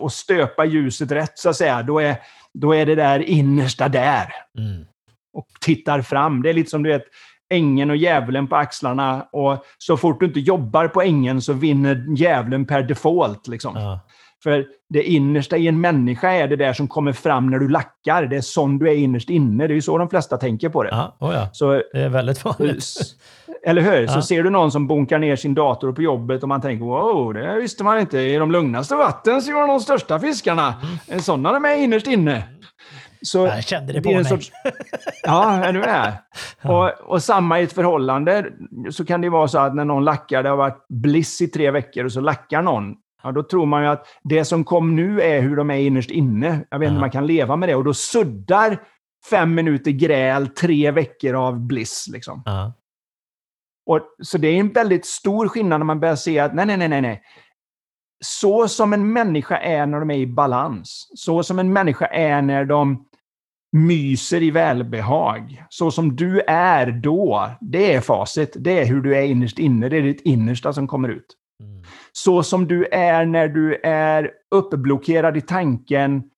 att 0.00 0.12
stöpa 0.12 0.64
ljuset 0.64 1.12
rätt, 1.12 1.38
så 1.38 1.48
att 1.48 1.56
säga, 1.56 1.82
då 1.82 1.98
är, 1.98 2.16
då 2.54 2.74
är 2.74 2.86
det 2.86 2.94
där 2.94 3.20
innersta 3.20 3.88
där. 3.88 4.32
Mm. 4.58 4.84
Och 5.32 5.46
tittar 5.60 6.02
fram. 6.02 6.42
Det 6.42 6.48
är 6.48 6.54
lite 6.54 6.70
som 6.70 6.82
du 6.82 6.90
vet, 6.90 7.04
ängen 7.50 7.90
och 7.90 7.96
djävulen 7.96 8.46
på 8.46 8.56
axlarna. 8.56 9.22
Och 9.32 9.64
så 9.78 9.96
fort 9.96 10.20
du 10.20 10.26
inte 10.26 10.40
jobbar 10.40 10.88
på 10.88 11.02
ängen 11.02 11.42
så 11.42 11.52
vinner 11.52 12.06
djävulen 12.16 12.66
per 12.66 12.82
default. 12.82 13.48
Liksom. 13.48 13.76
Ja. 13.76 14.00
För 14.44 14.66
det 14.88 15.02
innersta 15.02 15.56
i 15.56 15.68
en 15.68 15.80
människa 15.80 16.30
är 16.30 16.48
det 16.48 16.56
där 16.56 16.72
som 16.72 16.88
kommer 16.88 17.12
fram 17.12 17.50
när 17.50 17.58
du 17.58 17.68
lackar. 17.68 18.26
Det 18.26 18.36
är 18.36 18.40
sån 18.40 18.78
du 18.78 18.88
är 18.88 18.94
innerst 18.94 19.30
inne. 19.30 19.66
Det 19.66 19.72
är 19.72 19.74
ju 19.74 19.82
så 19.82 19.98
de 19.98 20.08
flesta 20.08 20.36
tänker 20.36 20.68
på 20.68 20.82
det. 20.82 20.88
Ja, 20.92 21.16
oh 21.20 21.34
ja. 21.34 21.48
Så, 21.52 21.82
det 21.92 22.00
är 22.00 22.08
väldigt 22.08 22.44
vanligt. 22.44 22.84
Eller 23.66 23.82
hur? 23.82 24.02
Ja. 24.02 24.08
Så 24.08 24.22
ser 24.22 24.42
du 24.42 24.50
någon 24.50 24.72
som 24.72 24.86
bonkar 24.86 25.18
ner 25.18 25.36
sin 25.36 25.54
dator 25.54 25.92
på 25.92 26.02
jobbet 26.02 26.42
och 26.42 26.48
man 26.48 26.60
tänker 26.60 26.84
wow, 26.84 27.34
det 27.34 27.60
visste 27.60 27.84
man 27.84 28.00
inte. 28.00 28.18
I 28.18 28.36
de 28.36 28.52
lugnaste 28.52 28.94
vatten 28.94 29.42
så 29.42 29.52
var 29.52 29.68
de 29.68 29.80
största 29.80 30.20
fiskarna. 30.20 30.74
Mm. 31.08 31.20
Sådana 31.20 31.52
de 31.52 31.64
är 31.64 31.76
innerst 31.76 32.06
inne. 32.06 32.42
Så 33.22 33.46
jag 33.46 33.64
kände 33.64 33.92
det 33.92 34.02
på 34.02 34.08
det 34.08 34.14
mig. 34.14 34.24
Sorts, 34.24 34.52
ja, 35.22 35.52
är 35.52 35.72
du 35.72 35.78
med? 35.78 36.12
Och, 36.62 36.90
och 37.12 37.22
samma 37.22 37.60
i 37.60 37.62
ett 37.62 37.72
förhållande 37.72 38.46
så 38.90 39.04
kan 39.04 39.20
det 39.20 39.28
vara 39.28 39.48
så 39.48 39.58
att 39.58 39.74
när 39.74 39.84
någon 39.84 40.04
lackar, 40.04 40.42
det 40.42 40.48
har 40.48 40.56
varit 40.56 40.86
bliss 40.88 41.40
i 41.40 41.48
tre 41.48 41.70
veckor 41.70 42.04
och 42.04 42.12
så 42.12 42.20
lackar 42.20 42.62
någon. 42.62 42.94
Ja, 43.24 43.32
då 43.32 43.42
tror 43.42 43.66
man 43.66 43.82
ju 43.82 43.88
att 43.88 44.06
det 44.22 44.44
som 44.44 44.64
kom 44.64 44.96
nu 44.96 45.20
är 45.20 45.40
hur 45.40 45.56
de 45.56 45.70
är 45.70 45.78
innerst 45.78 46.10
inne. 46.10 46.64
Jag 46.70 46.78
vet 46.78 46.86
inte 46.86 46.96
om 46.96 47.00
man 47.00 47.10
kan 47.10 47.26
leva 47.26 47.56
med 47.56 47.68
det. 47.68 47.74
Och 47.74 47.84
då 47.84 47.94
suddar 47.94 48.82
fem 49.30 49.54
minuter 49.54 49.90
gräl 49.90 50.48
tre 50.48 50.90
veckor 50.90 51.34
av 51.34 51.60
bliss. 51.60 52.08
Liksom. 52.12 52.42
Uh. 52.48 52.70
Och, 53.86 54.00
så 54.22 54.38
det 54.38 54.48
är 54.48 54.60
en 54.60 54.72
väldigt 54.72 55.06
stor 55.06 55.48
skillnad 55.48 55.80
när 55.80 55.84
man 55.84 56.00
börjar 56.00 56.16
se 56.16 56.38
att 56.38 56.54
nej, 56.54 56.66
nej, 56.66 56.88
nej, 56.88 57.00
nej. 57.00 57.22
Så 58.24 58.68
som 58.68 58.92
en 58.92 59.12
människa 59.12 59.56
är 59.56 59.86
när 59.86 60.00
de 60.00 60.10
är 60.10 60.18
i 60.18 60.26
balans. 60.26 61.08
Så 61.14 61.42
som 61.42 61.58
en 61.58 61.72
människa 61.72 62.06
är 62.06 62.42
när 62.42 62.64
de 62.64 63.04
myser 63.72 64.42
i 64.42 64.50
välbehag. 64.50 65.64
Så 65.68 65.90
som 65.90 66.16
du 66.16 66.40
är 66.40 66.86
då, 66.86 67.50
det 67.60 67.94
är 67.94 68.00
facit. 68.00 68.56
Det 68.58 68.78
är 68.78 68.86
hur 68.86 69.00
du 69.00 69.16
är 69.16 69.22
innerst 69.22 69.58
inne. 69.58 69.88
Det 69.88 69.96
är 69.96 70.02
ditt 70.02 70.20
innersta 70.20 70.72
som 70.72 70.88
kommer 70.88 71.08
ut. 71.08 71.36
Mm. 71.64 71.82
Så 72.12 72.42
som 72.42 72.68
du 72.68 72.86
är 72.86 73.26
när 73.26 73.48
du 73.48 73.80
är 73.82 74.30
uppblockerad 74.50 75.36
i 75.36 75.40
tanken, 75.40 76.30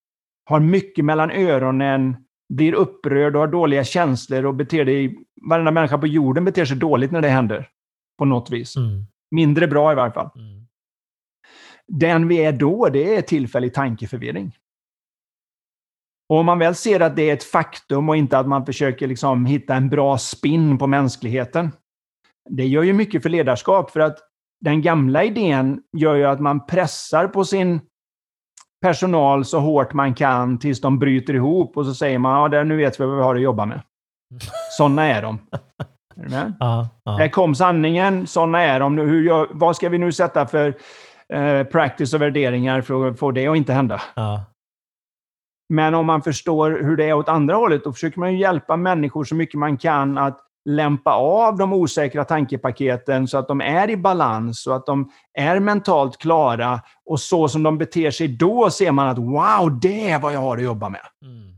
har 0.44 0.60
mycket 0.60 1.04
mellan 1.04 1.30
öronen, 1.30 2.16
blir 2.48 2.74
upprörd 2.74 3.34
och 3.36 3.40
har 3.40 3.48
dåliga 3.48 3.84
känslor 3.84 4.46
och 4.46 4.54
beter 4.54 4.84
dig... 4.84 5.18
Varenda 5.48 5.70
människa 5.70 5.98
på 5.98 6.06
jorden 6.06 6.44
beter 6.44 6.64
sig 6.64 6.76
dåligt 6.76 7.10
när 7.10 7.20
det 7.20 7.28
händer. 7.28 7.68
På 8.18 8.24
något 8.24 8.50
vis. 8.50 8.76
Mm. 8.76 9.04
Mindre 9.30 9.66
bra 9.66 9.92
i 9.92 9.94
varje 9.94 10.12
fall. 10.12 10.30
Mm. 10.36 10.66
Den 11.86 12.28
vi 12.28 12.44
är 12.44 12.52
då, 12.52 12.88
det 12.88 13.16
är 13.16 13.22
tillfällig 13.22 13.74
tankeförvirring. 13.74 14.52
Och 16.28 16.38
om 16.38 16.46
man 16.46 16.58
väl 16.58 16.74
ser 16.74 17.00
att 17.00 17.16
det 17.16 17.30
är 17.30 17.34
ett 17.34 17.44
faktum 17.44 18.08
och 18.08 18.16
inte 18.16 18.38
att 18.38 18.48
man 18.48 18.66
försöker 18.66 19.06
liksom 19.06 19.46
hitta 19.46 19.74
en 19.74 19.88
bra 19.88 20.18
spin 20.18 20.78
på 20.78 20.86
mänskligheten. 20.86 21.70
Det 22.50 22.66
gör 22.66 22.82
ju 22.82 22.92
mycket 22.92 23.22
för 23.22 23.28
ledarskap, 23.28 23.90
för 23.90 24.00
att 24.00 24.18
den 24.60 24.82
gamla 24.82 25.24
idén 25.24 25.82
gör 25.96 26.14
ju 26.14 26.24
att 26.24 26.40
man 26.40 26.66
pressar 26.66 27.28
på 27.28 27.44
sin 27.44 27.80
personal 28.82 29.44
så 29.44 29.60
hårt 29.60 29.92
man 29.92 30.14
kan 30.14 30.58
tills 30.58 30.80
de 30.80 30.98
bryter 30.98 31.34
ihop 31.34 31.76
och 31.76 31.86
så 31.86 31.94
säger 31.94 32.18
man 32.18 32.52
ja, 32.52 32.62
nu 32.62 32.76
vet 32.76 33.00
vi 33.00 33.04
vad 33.04 33.16
vi 33.16 33.22
har 33.22 33.34
att 33.34 33.40
jobba 33.40 33.66
med. 33.66 33.80
Sådana 34.76 35.04
är 35.04 35.22
de. 35.22 35.38
Är 36.16 36.54
ja, 36.60 36.88
ja. 37.04 37.16
Här 37.16 37.28
kom 37.28 37.54
sanningen, 37.54 38.26
sådana 38.26 38.60
är 38.60 38.80
de. 38.80 38.98
Hur 38.98 39.22
gör, 39.22 39.48
vad 39.50 39.76
ska 39.76 39.88
vi 39.88 39.98
nu 39.98 40.12
sätta 40.12 40.46
för 40.46 40.74
eh, 41.28 41.64
practice 41.64 42.14
och 42.14 42.22
värderingar 42.22 42.80
för 42.80 43.08
att 43.08 43.18
få 43.18 43.30
det 43.30 43.46
att 43.46 43.56
inte 43.56 43.72
hända? 43.72 44.02
Ja. 44.14 44.44
Men 45.68 45.94
om 45.94 46.06
man 46.06 46.22
förstår 46.22 46.70
hur 46.70 46.96
det 46.96 47.04
är 47.04 47.12
åt 47.12 47.28
andra 47.28 47.54
hållet, 47.54 47.84
då 47.84 47.92
försöker 47.92 48.20
man 48.20 48.32
ju 48.32 48.38
hjälpa 48.38 48.76
människor 48.76 49.24
så 49.24 49.34
mycket 49.34 49.58
man 49.58 49.76
kan 49.76 50.18
att 50.18 50.40
lämpa 50.66 51.12
av 51.12 51.56
de 51.56 51.72
osäkra 51.72 52.24
tankepaketen 52.24 53.28
så 53.28 53.38
att 53.38 53.48
de 53.48 53.60
är 53.60 53.90
i 53.90 53.96
balans, 53.96 54.62
så 54.62 54.72
att 54.72 54.86
de 54.86 55.10
är 55.34 55.60
mentalt 55.60 56.18
klara. 56.18 56.80
Och 57.04 57.20
så 57.20 57.48
som 57.48 57.62
de 57.62 57.78
beter 57.78 58.10
sig 58.10 58.28
då 58.28 58.70
ser 58.70 58.92
man 58.92 59.08
att 59.08 59.18
wow, 59.18 59.80
det 59.80 60.10
är 60.10 60.18
vad 60.18 60.32
jag 60.32 60.40
har 60.40 60.56
att 60.56 60.62
jobba 60.62 60.88
med. 60.88 61.00
Mm. 61.22 61.56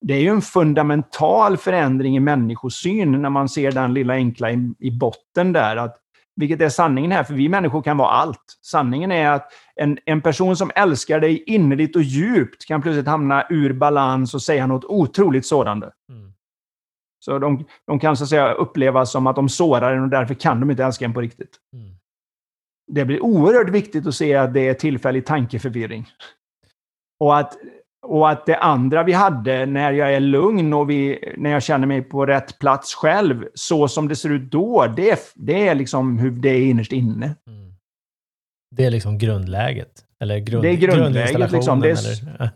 Det 0.00 0.14
är 0.14 0.20
ju 0.20 0.28
en 0.28 0.42
fundamental 0.42 1.56
förändring 1.56 2.16
i 2.16 2.20
människosyn 2.20 3.22
när 3.22 3.30
man 3.30 3.48
ser 3.48 3.72
den 3.72 3.94
lilla 3.94 4.14
enkla 4.14 4.50
i, 4.50 4.74
i 4.78 4.90
botten 4.90 5.52
där. 5.52 5.76
Att, 5.76 5.96
vilket 6.36 6.60
är 6.60 6.68
sanningen 6.68 7.12
här, 7.12 7.24
för 7.24 7.34
vi 7.34 7.48
människor 7.48 7.82
kan 7.82 7.96
vara 7.96 8.10
allt. 8.10 8.58
Sanningen 8.62 9.12
är 9.12 9.30
att 9.30 9.48
en, 9.76 9.98
en 10.04 10.20
person 10.20 10.56
som 10.56 10.70
älskar 10.74 11.20
dig 11.20 11.44
innerligt 11.46 11.96
och 11.96 12.02
djupt 12.02 12.64
kan 12.66 12.82
plötsligt 12.82 13.06
hamna 13.06 13.46
ur 13.50 13.72
balans 13.72 14.34
och 14.34 14.42
säga 14.42 14.66
något 14.66 14.84
otroligt 14.84 15.46
sårande. 15.46 15.90
Mm. 16.08 16.33
Så 17.24 17.38
de, 17.38 17.64
de 17.86 17.98
kan 17.98 18.16
så 18.16 18.26
säga 18.26 18.52
upplevas 18.52 19.12
som 19.12 19.26
att 19.26 19.36
de 19.36 19.48
sårar 19.48 19.96
en 19.96 20.02
och 20.02 20.08
därför 20.08 20.34
kan 20.34 20.60
de 20.60 20.70
inte 20.70 20.84
älska 20.84 21.04
en 21.04 21.14
på 21.14 21.20
riktigt. 21.20 21.56
Mm. 21.72 21.94
Det 22.92 23.04
blir 23.04 23.22
oerhört 23.22 23.70
viktigt 23.70 24.06
att 24.06 24.14
se 24.14 24.34
att 24.34 24.54
det 24.54 24.68
är 24.68 24.74
tillfällig 24.74 25.26
tankeförvirring. 25.26 26.06
Och 27.20 27.38
att, 27.38 27.56
och 28.06 28.30
att 28.30 28.46
det 28.46 28.58
andra 28.58 29.02
vi 29.02 29.12
hade, 29.12 29.66
när 29.66 29.92
jag 29.92 30.14
är 30.14 30.20
lugn 30.20 30.72
och 30.72 30.90
vi, 30.90 31.32
när 31.36 31.50
jag 31.50 31.62
känner 31.62 31.86
mig 31.86 32.02
på 32.02 32.26
rätt 32.26 32.58
plats 32.58 32.94
själv, 32.94 33.46
så 33.54 33.88
som 33.88 34.08
det 34.08 34.16
ser 34.16 34.30
ut 34.30 34.50
då, 34.50 34.86
det, 34.96 35.32
det 35.34 35.68
är 35.68 35.74
liksom 35.74 36.18
hur 36.18 36.30
det 36.30 36.48
är 36.48 36.66
innerst 36.66 36.92
inne. 36.92 37.34
Mm. 37.46 37.74
Det 38.76 38.84
är 38.84 38.90
liksom 38.90 39.18
grundläget? 39.18 40.04
Eller 40.20 40.38
grund, 40.38 40.62
det 40.62 40.70
är 40.70 40.76
grundläget. 40.76 41.52
Liksom. 41.52 41.80
Det 41.80 41.90
är, 41.90 41.96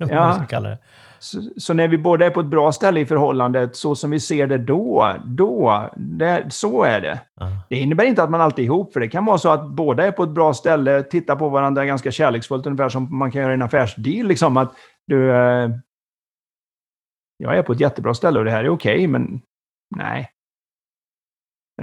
eller 0.02 0.14
ja. 0.50 0.76
Så, 1.18 1.42
så, 1.56 1.74
när 1.74 1.88
vi 1.88 1.98
båda 1.98 2.26
är 2.26 2.30
på 2.30 2.40
ett 2.40 2.46
bra 2.46 2.72
ställe 2.72 3.00
i 3.00 3.06
förhållandet, 3.06 3.76
så 3.76 3.94
som 3.94 4.10
vi 4.10 4.20
ser 4.20 4.46
det 4.46 4.58
då, 4.58 5.16
då, 5.24 5.90
det, 5.96 6.46
så 6.52 6.82
är 6.82 7.00
det. 7.00 7.20
Uh. 7.40 7.58
Det 7.68 7.76
innebär 7.76 8.04
inte 8.04 8.22
att 8.22 8.30
man 8.30 8.40
alltid 8.40 8.62
är 8.62 8.66
ihop, 8.66 8.92
för 8.92 9.00
det 9.00 9.08
kan 9.08 9.24
vara 9.24 9.38
så 9.38 9.48
att 9.48 9.68
båda 9.68 10.06
är 10.06 10.12
på 10.12 10.22
ett 10.22 10.30
bra 10.30 10.54
ställe, 10.54 11.02
tittar 11.02 11.36
på 11.36 11.48
varandra 11.48 11.84
ganska 11.84 12.10
kärleksfullt, 12.10 12.66
ungefär 12.66 12.88
som 12.88 13.18
man 13.18 13.30
kan 13.30 13.42
göra 13.42 13.52
i 13.52 13.54
en 13.54 13.62
affärsdeal. 13.62 14.26
Liksom, 14.26 14.56
att 14.56 14.72
du, 15.06 15.30
eh, 15.30 15.70
jag 17.36 17.58
är 17.58 17.62
på 17.62 17.72
ett 17.72 17.80
jättebra 17.80 18.14
ställe 18.14 18.38
och 18.38 18.44
det 18.44 18.50
här 18.50 18.64
är 18.64 18.68
okej, 18.68 18.94
okay, 18.94 19.08
men 19.08 19.40
nej. 19.96 20.30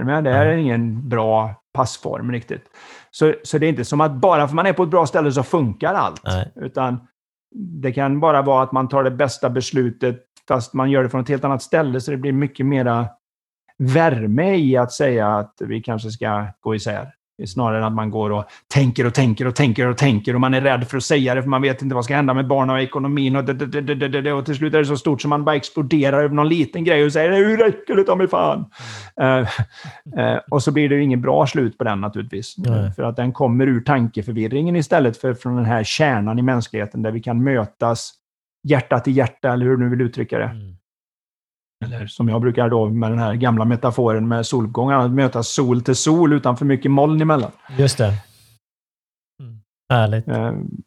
Men 0.00 0.24
det 0.24 0.32
här 0.32 0.46
är 0.46 0.56
ingen 0.56 1.08
bra 1.08 1.54
passform 1.72 2.32
riktigt. 2.32 2.64
Så, 3.10 3.34
så 3.42 3.58
det 3.58 3.66
är 3.66 3.68
inte 3.68 3.84
som 3.84 4.00
att 4.00 4.12
bara 4.12 4.48
för 4.48 4.54
man 4.54 4.66
är 4.66 4.72
på 4.72 4.82
ett 4.82 4.88
bra 4.90 5.06
ställe 5.06 5.32
så 5.32 5.42
funkar 5.42 5.94
allt. 5.94 6.24
Nej. 6.24 6.52
Utan 6.56 7.06
det 7.56 7.92
kan 7.92 8.20
bara 8.20 8.42
vara 8.42 8.62
att 8.62 8.72
man 8.72 8.88
tar 8.88 9.04
det 9.04 9.10
bästa 9.10 9.50
beslutet 9.50 10.22
fast 10.48 10.74
man 10.74 10.90
gör 10.90 11.02
det 11.02 11.08
från 11.08 11.20
ett 11.20 11.28
helt 11.28 11.44
annat 11.44 11.62
ställe 11.62 12.00
så 12.00 12.10
det 12.10 12.16
blir 12.16 12.32
mycket 12.32 12.66
mera 12.66 13.08
värme 13.78 14.56
i 14.56 14.76
att 14.76 14.92
säga 14.92 15.28
att 15.28 15.54
vi 15.60 15.82
kanske 15.82 16.10
ska 16.10 16.46
gå 16.60 16.74
isär. 16.74 17.12
Snarare 17.46 17.78
än 17.78 17.84
att 17.84 17.92
man 17.92 18.10
går 18.10 18.30
och 18.30 18.44
tänker 18.74 19.06
och 19.06 19.14
tänker 19.14 19.46
och 19.46 19.54
tänker 19.54 19.86
och 19.86 19.96
tänker 19.96 20.34
och 20.34 20.40
man 20.40 20.54
är 20.54 20.60
rädd 20.60 20.88
för 20.88 20.96
att 20.96 21.02
säga 21.02 21.34
det 21.34 21.42
för 21.42 21.48
man 21.48 21.62
vet 21.62 21.82
inte 21.82 21.94
vad 21.94 22.04
som 22.04 22.08
ska 22.08 22.16
hända 22.16 22.34
med 22.34 22.46
barnen 22.46 22.76
och 22.76 22.82
ekonomin 22.82 23.36
och, 23.36 23.44
det, 23.44 23.54
det, 23.94 24.22
det, 24.22 24.32
och 24.32 24.44
till 24.44 24.56
slut 24.56 24.74
är 24.74 24.78
det 24.78 24.84
så 24.84 24.96
stort 24.96 25.22
som 25.22 25.28
man 25.28 25.44
bara 25.44 25.56
exploderar 25.56 26.22
över 26.22 26.34
någon 26.34 26.48
liten 26.48 26.84
grej 26.84 27.04
och 27.04 27.12
säger 27.12 27.32
hur 27.32 27.56
räcker 27.56 27.96
det 27.96 28.04
ta 28.04 28.16
mig 28.16 28.28
fan? 28.28 28.64
Uh, 29.20 29.48
uh, 30.18 30.38
och 30.50 30.62
så 30.62 30.72
blir 30.72 30.88
det 30.88 30.94
ju 30.94 31.02
ingen 31.02 31.20
bra 31.20 31.46
slut 31.46 31.78
på 31.78 31.84
den 31.84 32.00
naturligtvis. 32.00 32.58
Mm. 32.58 32.92
För 32.92 33.02
att 33.02 33.16
den 33.16 33.32
kommer 33.32 33.66
ur 33.66 33.80
tankeförvirringen 33.80 34.76
istället 34.76 35.16
för 35.16 35.34
från 35.34 35.56
den 35.56 35.64
här 35.64 35.84
kärnan 35.84 36.38
i 36.38 36.42
mänskligheten 36.42 37.02
där 37.02 37.10
vi 37.10 37.20
kan 37.20 37.44
mötas 37.44 38.12
hjärta 38.62 39.00
till 39.00 39.16
hjärta 39.16 39.52
eller 39.52 39.66
hur 39.66 39.76
du 39.76 39.84
nu 39.84 39.90
vill 39.90 40.00
uttrycka 40.00 40.38
det. 40.38 40.44
Mm. 40.44 40.75
Eller 41.84 42.06
som 42.06 42.28
jag 42.28 42.40
brukar 42.40 42.68
då 42.68 42.88
med 42.88 43.10
den 43.10 43.18
här 43.18 43.34
gamla 43.34 43.64
metaforen 43.64 44.28
med 44.28 44.46
solgången, 44.46 45.00
att 45.00 45.10
möta 45.10 45.42
sol 45.42 45.82
till 45.82 45.96
sol 45.96 46.32
utan 46.32 46.56
för 46.56 46.64
mycket 46.64 46.90
moln 46.90 47.20
emellan. 47.20 47.50
Just 47.78 47.98
det. 47.98 48.12
Mm. 49.42 49.60
Härligt. 49.92 50.28
Um, 50.28 50.82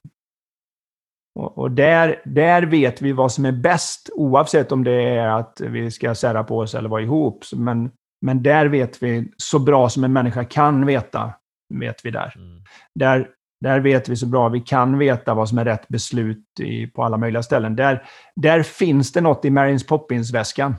och, 1.39 1.57
och 1.57 1.71
där, 1.71 2.21
där 2.25 2.61
vet 2.63 3.01
vi 3.01 3.11
vad 3.11 3.31
som 3.31 3.45
är 3.45 3.51
bäst, 3.51 4.09
oavsett 4.13 4.71
om 4.71 4.83
det 4.83 5.03
är 5.03 5.27
att 5.27 5.61
vi 5.61 5.91
ska 5.91 6.15
sära 6.15 6.43
på 6.43 6.57
oss 6.57 6.75
eller 6.75 6.89
vara 6.89 7.01
ihop. 7.01 7.43
Men, 7.55 7.91
men 8.25 8.43
där 8.43 8.65
vet 8.65 9.03
vi 9.03 9.31
så 9.37 9.59
bra 9.59 9.89
som 9.89 10.03
en 10.03 10.13
människa 10.13 10.43
kan 10.43 10.85
veta, 10.85 11.33
vet 11.73 12.05
vi 12.05 12.11
där. 12.11 12.33
Mm. 12.35 12.63
Där, 12.95 13.29
där 13.61 13.79
vet 13.79 14.09
vi 14.09 14.15
så 14.15 14.25
bra 14.25 14.49
vi 14.49 14.59
kan 14.59 14.97
veta 14.97 15.33
vad 15.33 15.49
som 15.49 15.57
är 15.57 15.65
rätt 15.65 15.87
beslut 15.87 16.59
i, 16.59 16.87
på 16.87 17.03
alla 17.03 17.17
möjliga 17.17 17.43
ställen. 17.43 17.75
Där, 17.75 18.03
där 18.35 18.63
finns 18.63 19.11
det 19.11 19.21
något 19.21 19.45
i 19.45 19.49
Marins 19.49 19.87
Poppins-väskan. 19.87 20.75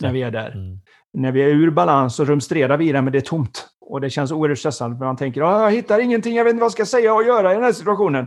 När 0.00 0.12
vi 0.12 0.22
är 0.22 0.30
där. 0.30 0.50
Mm. 0.50 0.80
När 1.12 1.32
vi 1.32 1.42
är 1.42 1.48
ur 1.48 1.70
balans 1.70 2.16
så 2.16 2.24
rumstrerar 2.24 2.76
vi 2.76 2.88
i 2.88 2.92
den, 2.92 3.04
men 3.04 3.12
det 3.12 3.18
är 3.18 3.20
tomt. 3.20 3.66
Och 3.80 4.00
det 4.00 4.10
känns 4.10 4.32
oerhört 4.32 4.58
stressande, 4.58 4.98
för 4.98 5.04
man 5.04 5.16
tänker 5.16 5.42
att 5.42 5.62
jag 5.62 5.70
hittar 5.70 5.98
ingenting, 5.98 6.36
jag 6.36 6.44
vet 6.44 6.50
inte 6.50 6.60
vad 6.60 6.66
jag 6.66 6.72
ska 6.72 6.86
säga 6.86 7.14
och 7.14 7.24
göra 7.24 7.50
i 7.50 7.54
den 7.54 7.64
här 7.64 7.72
situationen. 7.72 8.26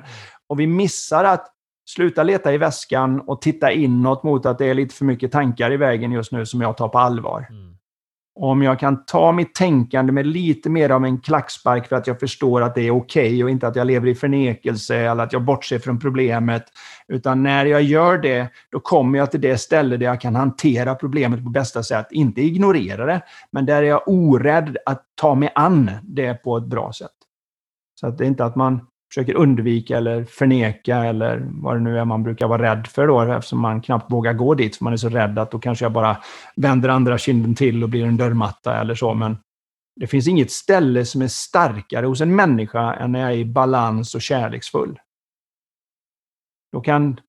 Och 0.49 0.60
vi 0.60 0.68
missar 0.68 1.24
att 1.24 1.47
sluta 1.89 2.24
leta 2.24 2.54
i 2.54 2.58
väskan 2.58 3.20
och 3.20 3.41
titta 3.41 3.72
inåt 3.72 4.24
mot 4.24 4.45
att 4.45 4.58
det 4.58 4.66
är 4.66 4.74
lite 4.74 4.95
för 4.95 5.06
mycket 5.06 5.32
tankar 5.32 5.72
i 5.74 5.78
vägen 5.78 6.12
just 6.12 6.32
nu 6.32 6.45
som 6.45 6.62
jag 6.62 6.78
tar 6.78 6.88
på 6.88 6.99
allvar. 6.99 7.47
Mm 7.49 7.72
om 8.36 8.61
jag 8.61 8.79
kan 8.79 9.05
ta 9.05 9.31
mitt 9.31 9.55
tänkande 9.55 10.11
med 10.11 10.27
lite 10.27 10.69
mer 10.69 10.89
av 10.89 11.05
en 11.05 11.21
klackspark 11.21 11.88
för 11.88 11.95
att 11.95 12.07
jag 12.07 12.19
förstår 12.19 12.61
att 12.61 12.75
det 12.75 12.81
är 12.81 12.91
okej 12.91 13.27
okay 13.27 13.43
och 13.43 13.49
inte 13.49 13.67
att 13.67 13.75
jag 13.75 13.88
lever 13.88 14.07
i 14.07 14.15
förnekelse 14.15 14.95
eller 14.95 15.23
att 15.23 15.34
jag 15.34 15.41
bortser 15.41 15.79
från 15.79 15.99
problemet. 15.99 16.63
Utan 17.07 17.43
när 17.43 17.65
jag 17.65 17.81
gör 17.81 18.17
det, 18.17 18.47
då 18.71 18.79
kommer 18.79 19.19
jag 19.19 19.31
till 19.31 19.41
det 19.41 19.57
ställe 19.57 19.97
där 19.97 20.05
jag 20.05 20.21
kan 20.21 20.36
hantera 20.36 20.95
problemet 20.95 21.43
på 21.43 21.49
bästa 21.49 21.84
sätt. 21.84 22.07
Inte 22.11 22.41
ignorera 22.41 23.05
det, 23.05 23.21
men 23.51 23.65
där 23.65 23.84
är 23.84 23.88
jag 23.88 24.07
orädd 24.07 24.77
att 24.86 25.03
ta 25.15 25.36
mig 25.36 25.51
an 25.55 25.91
det 26.03 26.34
på 26.34 26.57
ett 26.57 26.67
bra 26.67 26.93
sätt. 26.93 27.11
Så 27.99 28.07
att 28.07 28.17
det 28.17 28.23
är 28.23 28.27
inte 28.27 28.45
att 28.45 28.55
man 28.55 28.81
försöker 29.14 29.36
undvika 29.36 29.97
eller 29.97 30.24
förneka 30.24 30.97
eller 30.97 31.47
vad 31.49 31.76
det 31.76 31.80
nu 31.80 31.99
är 31.99 32.05
man 32.05 32.24
brukar 32.24 32.47
vara 32.47 32.61
rädd 32.61 32.88
för 32.88 33.07
då, 33.07 33.22
eftersom 33.22 33.59
man 33.59 33.82
knappt 33.82 34.11
vågar 34.11 34.34
gå 34.34 34.53
dit, 34.53 34.76
för 34.76 34.84
man 34.84 34.93
är 34.93 34.97
så 34.97 35.09
rädd 35.09 35.39
att 35.39 35.51
då 35.51 35.59
kanske 35.59 35.86
jag 35.86 35.91
bara 35.91 36.18
vänder 36.55 36.89
andra 36.89 37.18
kinden 37.18 37.55
till 37.55 37.84
och 37.84 37.89
blir 37.89 38.05
en 38.05 38.18
dörrmatta 38.18 38.82
eller 38.82 38.95
så. 38.95 39.14
Men 39.14 39.38
det 39.95 40.07
finns 40.07 40.28
inget 40.28 40.51
ställe 40.51 41.05
som 41.05 41.22
är 41.22 41.28
starkare 41.28 42.05
hos 42.05 42.22
en 42.22 42.36
människa 42.36 42.93
än 42.93 43.11
när 43.11 43.20
jag 43.20 43.32
är 43.32 43.38
i 43.38 43.45
balans 43.45 44.16
och 44.16 44.22
kärleksfull. 44.22 44.99
Då 46.72 46.82
kan, 46.82 47.20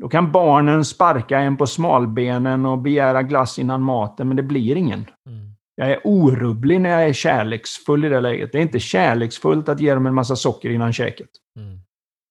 då 0.00 0.08
kan 0.08 0.32
barnen 0.32 0.84
sparka 0.84 1.38
en 1.38 1.56
på 1.56 1.66
smalbenen 1.66 2.66
och 2.66 2.78
begära 2.78 3.22
glass 3.22 3.58
innan 3.58 3.82
maten, 3.82 4.28
men 4.28 4.36
det 4.36 4.42
blir 4.42 4.76
ingen. 4.76 5.06
Mm. 5.26 5.49
Jag 5.80 5.90
är 5.90 6.00
orubblig 6.04 6.80
när 6.80 6.90
jag 6.90 7.08
är 7.08 7.12
kärleksfull 7.12 8.04
i 8.04 8.08
det 8.08 8.20
läget. 8.20 8.52
Det 8.52 8.58
är 8.58 8.62
inte 8.62 8.80
kärleksfullt 8.80 9.68
att 9.68 9.80
ge 9.80 9.94
dem 9.94 10.06
en 10.06 10.14
massa 10.14 10.36
socker 10.36 10.70
innan 10.70 10.92
käket. 10.92 11.28
Mm. 11.56 11.78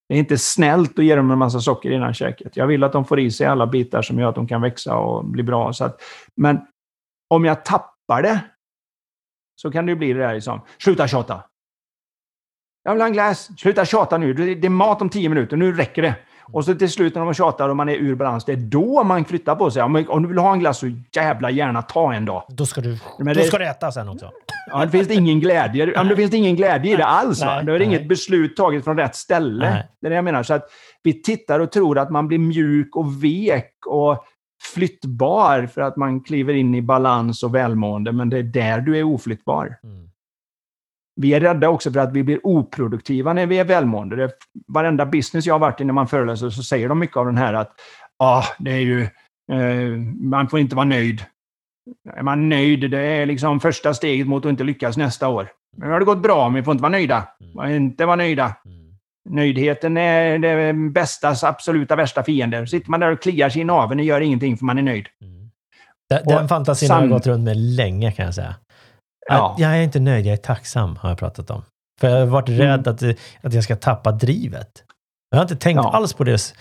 Det 0.09 0.15
är 0.15 0.19
inte 0.19 0.37
snällt 0.37 0.99
att 0.99 1.05
ge 1.05 1.15
dem 1.15 1.31
en 1.31 1.37
massa 1.37 1.59
socker 1.59 1.91
innan 1.91 2.13
käket. 2.13 2.57
Jag 2.57 2.67
vill 2.67 2.83
att 2.83 2.93
de 2.93 3.05
får 3.05 3.19
i 3.19 3.31
sig 3.31 3.47
alla 3.47 3.67
bitar 3.67 4.01
som 4.01 4.19
gör 4.19 4.29
att 4.29 4.35
de 4.35 4.47
kan 4.47 4.61
växa 4.61 4.95
och 4.95 5.25
bli 5.25 5.43
bra. 5.43 5.73
Så 5.73 5.85
att, 5.85 6.01
men 6.35 6.59
om 7.29 7.45
jag 7.45 7.65
tappar 7.65 8.21
det, 8.21 8.39
så 9.55 9.71
kan 9.71 9.85
det 9.85 9.95
bli 9.95 10.13
det 10.13 10.19
där 10.19 10.33
liksom, 10.33 10.61
sluta 10.77 11.07
tjata. 11.07 11.43
Jag 12.83 12.91
vill 12.91 13.01
ha 13.01 13.07
en 13.07 13.13
glass, 13.13 13.49
sluta 13.57 13.85
tjata 13.85 14.17
nu. 14.17 14.33
Det 14.33 14.67
är 14.67 14.69
mat 14.69 15.01
om 15.01 15.09
tio 15.09 15.29
minuter, 15.29 15.57
nu 15.57 15.73
räcker 15.73 16.01
det. 16.01 16.15
Och 16.53 16.65
så 16.65 16.75
till 16.75 16.91
slut 16.91 17.15
när 17.15 17.25
de 17.25 17.33
tjatar 17.33 17.69
och 17.69 17.75
man 17.75 17.89
är 17.89 17.95
ur 17.95 18.15
balans, 18.15 18.45
det 18.45 18.51
är 18.51 18.57
då 18.57 19.03
man 19.03 19.25
flyttar 19.25 19.55
på 19.55 19.71
sig. 19.71 19.83
Om, 19.83 20.05
om 20.09 20.21
du 20.21 20.27
vill 20.27 20.37
ha 20.37 20.53
en 20.53 20.59
glass 20.59 20.77
så 20.77 20.91
jävla 21.15 21.51
gärna 21.51 21.81
ta 21.81 22.13
en 22.13 22.25
då. 22.25 22.45
Då 22.49 22.65
ska 22.65 22.81
du, 22.81 22.97
Men 23.19 23.35
då 23.35 23.43
ska 23.43 23.57
du 23.57 23.67
äta 23.67 23.91
sen 23.91 24.09
också. 24.09 24.31
Ja, 24.71 24.85
det 24.85 24.91
finns 24.91 25.09
ingen 25.09 25.39
glädje. 25.39 25.91
Ja, 25.95 26.03
det 26.03 26.15
finns 26.15 26.33
ingen 26.33 26.55
glädje 26.55 26.93
i 26.93 26.95
det 26.95 27.05
alls. 27.05 27.41
Nej, 27.41 27.59
är 27.59 27.63
det 27.63 27.71
nej. 27.71 27.83
inget 27.83 28.07
beslut 28.07 28.55
taget 28.55 28.83
från 28.83 28.97
rätt 28.97 29.15
ställe. 29.15 29.69
Nej. 29.69 29.87
Det 30.01 30.07
är 30.07 30.09
det 30.09 30.15
jag 30.15 30.25
menar. 30.25 30.43
Så 30.43 30.53
att 30.53 30.65
vi 31.03 31.21
tittar 31.21 31.59
och 31.59 31.71
tror 31.71 31.99
att 31.99 32.09
man 32.09 32.27
blir 32.27 32.39
mjuk 32.39 32.95
och 32.95 33.23
vek 33.23 33.73
och 33.85 34.25
flyttbar 34.73 35.67
för 35.67 35.81
att 35.81 35.97
man 35.97 36.23
kliver 36.23 36.53
in 36.53 36.75
i 36.75 36.81
balans 36.81 37.43
och 37.43 37.55
välmående. 37.55 38.11
Men 38.11 38.29
det 38.29 38.37
är 38.37 38.43
där 38.43 38.81
du 38.81 38.97
är 38.97 39.03
oflyttbar. 39.03 39.79
Mm. 39.83 40.08
Vi 41.21 41.33
är 41.33 41.39
rädda 41.39 41.69
också 41.69 41.91
för 41.91 41.99
att 41.99 42.13
vi 42.13 42.23
blir 42.23 42.39
oproduktiva 42.43 43.33
när 43.33 43.45
vi 43.45 43.59
är 43.59 43.63
välmående. 43.63 44.15
Det, 44.15 44.31
varenda 44.67 45.05
business 45.05 45.45
jag 45.45 45.53
har 45.53 45.59
varit 45.59 45.81
i 45.81 45.83
när 45.83 45.93
man 45.93 46.07
föreläser 46.07 46.49
så 46.49 46.63
säger 46.63 46.89
de 46.89 46.99
mycket 46.99 47.17
av 47.17 47.25
den 47.25 47.37
här 47.37 47.53
att 47.53 47.71
ah, 48.19 48.43
det 48.59 48.71
är 48.71 48.79
ju, 48.79 49.01
eh, 49.51 49.97
man 50.21 50.49
får 50.49 50.59
inte 50.59 50.75
vara 50.75 50.85
nöjd. 50.85 51.23
Är 52.17 52.23
man 52.23 52.49
nöjd, 52.49 52.91
det 52.91 52.99
är 52.99 53.25
liksom 53.25 53.59
första 53.59 53.93
steget 53.93 54.27
mot 54.27 54.45
att 54.45 54.49
inte 54.49 54.63
lyckas 54.63 54.97
nästa 54.97 55.27
år. 55.27 55.49
Men 55.77 55.91
har 55.91 55.99
det 55.99 56.05
gått 56.05 56.21
bra, 56.21 56.49
men 56.49 56.55
vi 56.55 56.63
får 56.63 56.71
inte 56.71 56.81
vara 56.81 56.91
nöjda. 56.91 57.27
Mm. 57.55 57.75
Inte 57.75 58.05
vara 58.05 58.15
nöjda. 58.15 58.55
Mm. 58.65 58.79
Nöjdheten 59.29 59.97
är 59.97 60.39
det 60.39 60.73
bästas 60.73 61.43
absoluta 61.43 61.95
värsta 61.95 62.23
fiende. 62.23 62.67
Sitter 62.67 62.91
man 62.91 62.99
där 62.99 63.11
och 63.11 63.21
kliar 63.21 63.49
sig 63.49 63.61
i 63.61 63.65
naveln 63.65 63.99
och 63.99 64.05
gör 64.05 64.21
ingenting 64.21 64.57
för 64.57 64.65
man 64.65 64.77
är 64.77 64.81
nöjd. 64.81 65.05
Mm. 65.21 65.51
Den, 66.09 66.25
den 66.25 66.47
fantasin 66.47 66.91
har 66.91 67.01
jag 67.01 67.09
gått 67.09 67.27
runt 67.27 67.43
med 67.43 67.57
länge 67.57 68.11
kan 68.11 68.25
jag 68.25 68.35
säga. 68.35 68.55
Ja. 69.37 69.55
Jag 69.57 69.77
är 69.77 69.81
inte 69.81 69.99
nöjd, 69.99 70.25
jag 70.25 70.33
är 70.33 70.37
tacksam, 70.37 70.95
har 70.95 71.09
jag 71.09 71.17
pratat 71.17 71.49
om. 71.51 71.61
För 71.99 72.09
jag 72.09 72.19
har 72.19 72.25
varit 72.25 72.49
mm. 72.49 72.61
rädd 72.61 72.87
att, 72.87 73.03
att 73.41 73.53
jag 73.53 73.63
ska 73.63 73.75
tappa 73.75 74.11
drivet. 74.11 74.83
Jag 75.29 75.37
har 75.37 75.43
inte 75.43 75.55
tänkt 75.55 75.77
ja. 75.83 75.91
alls 75.93 76.13
på 76.13 76.23
det. 76.23 76.53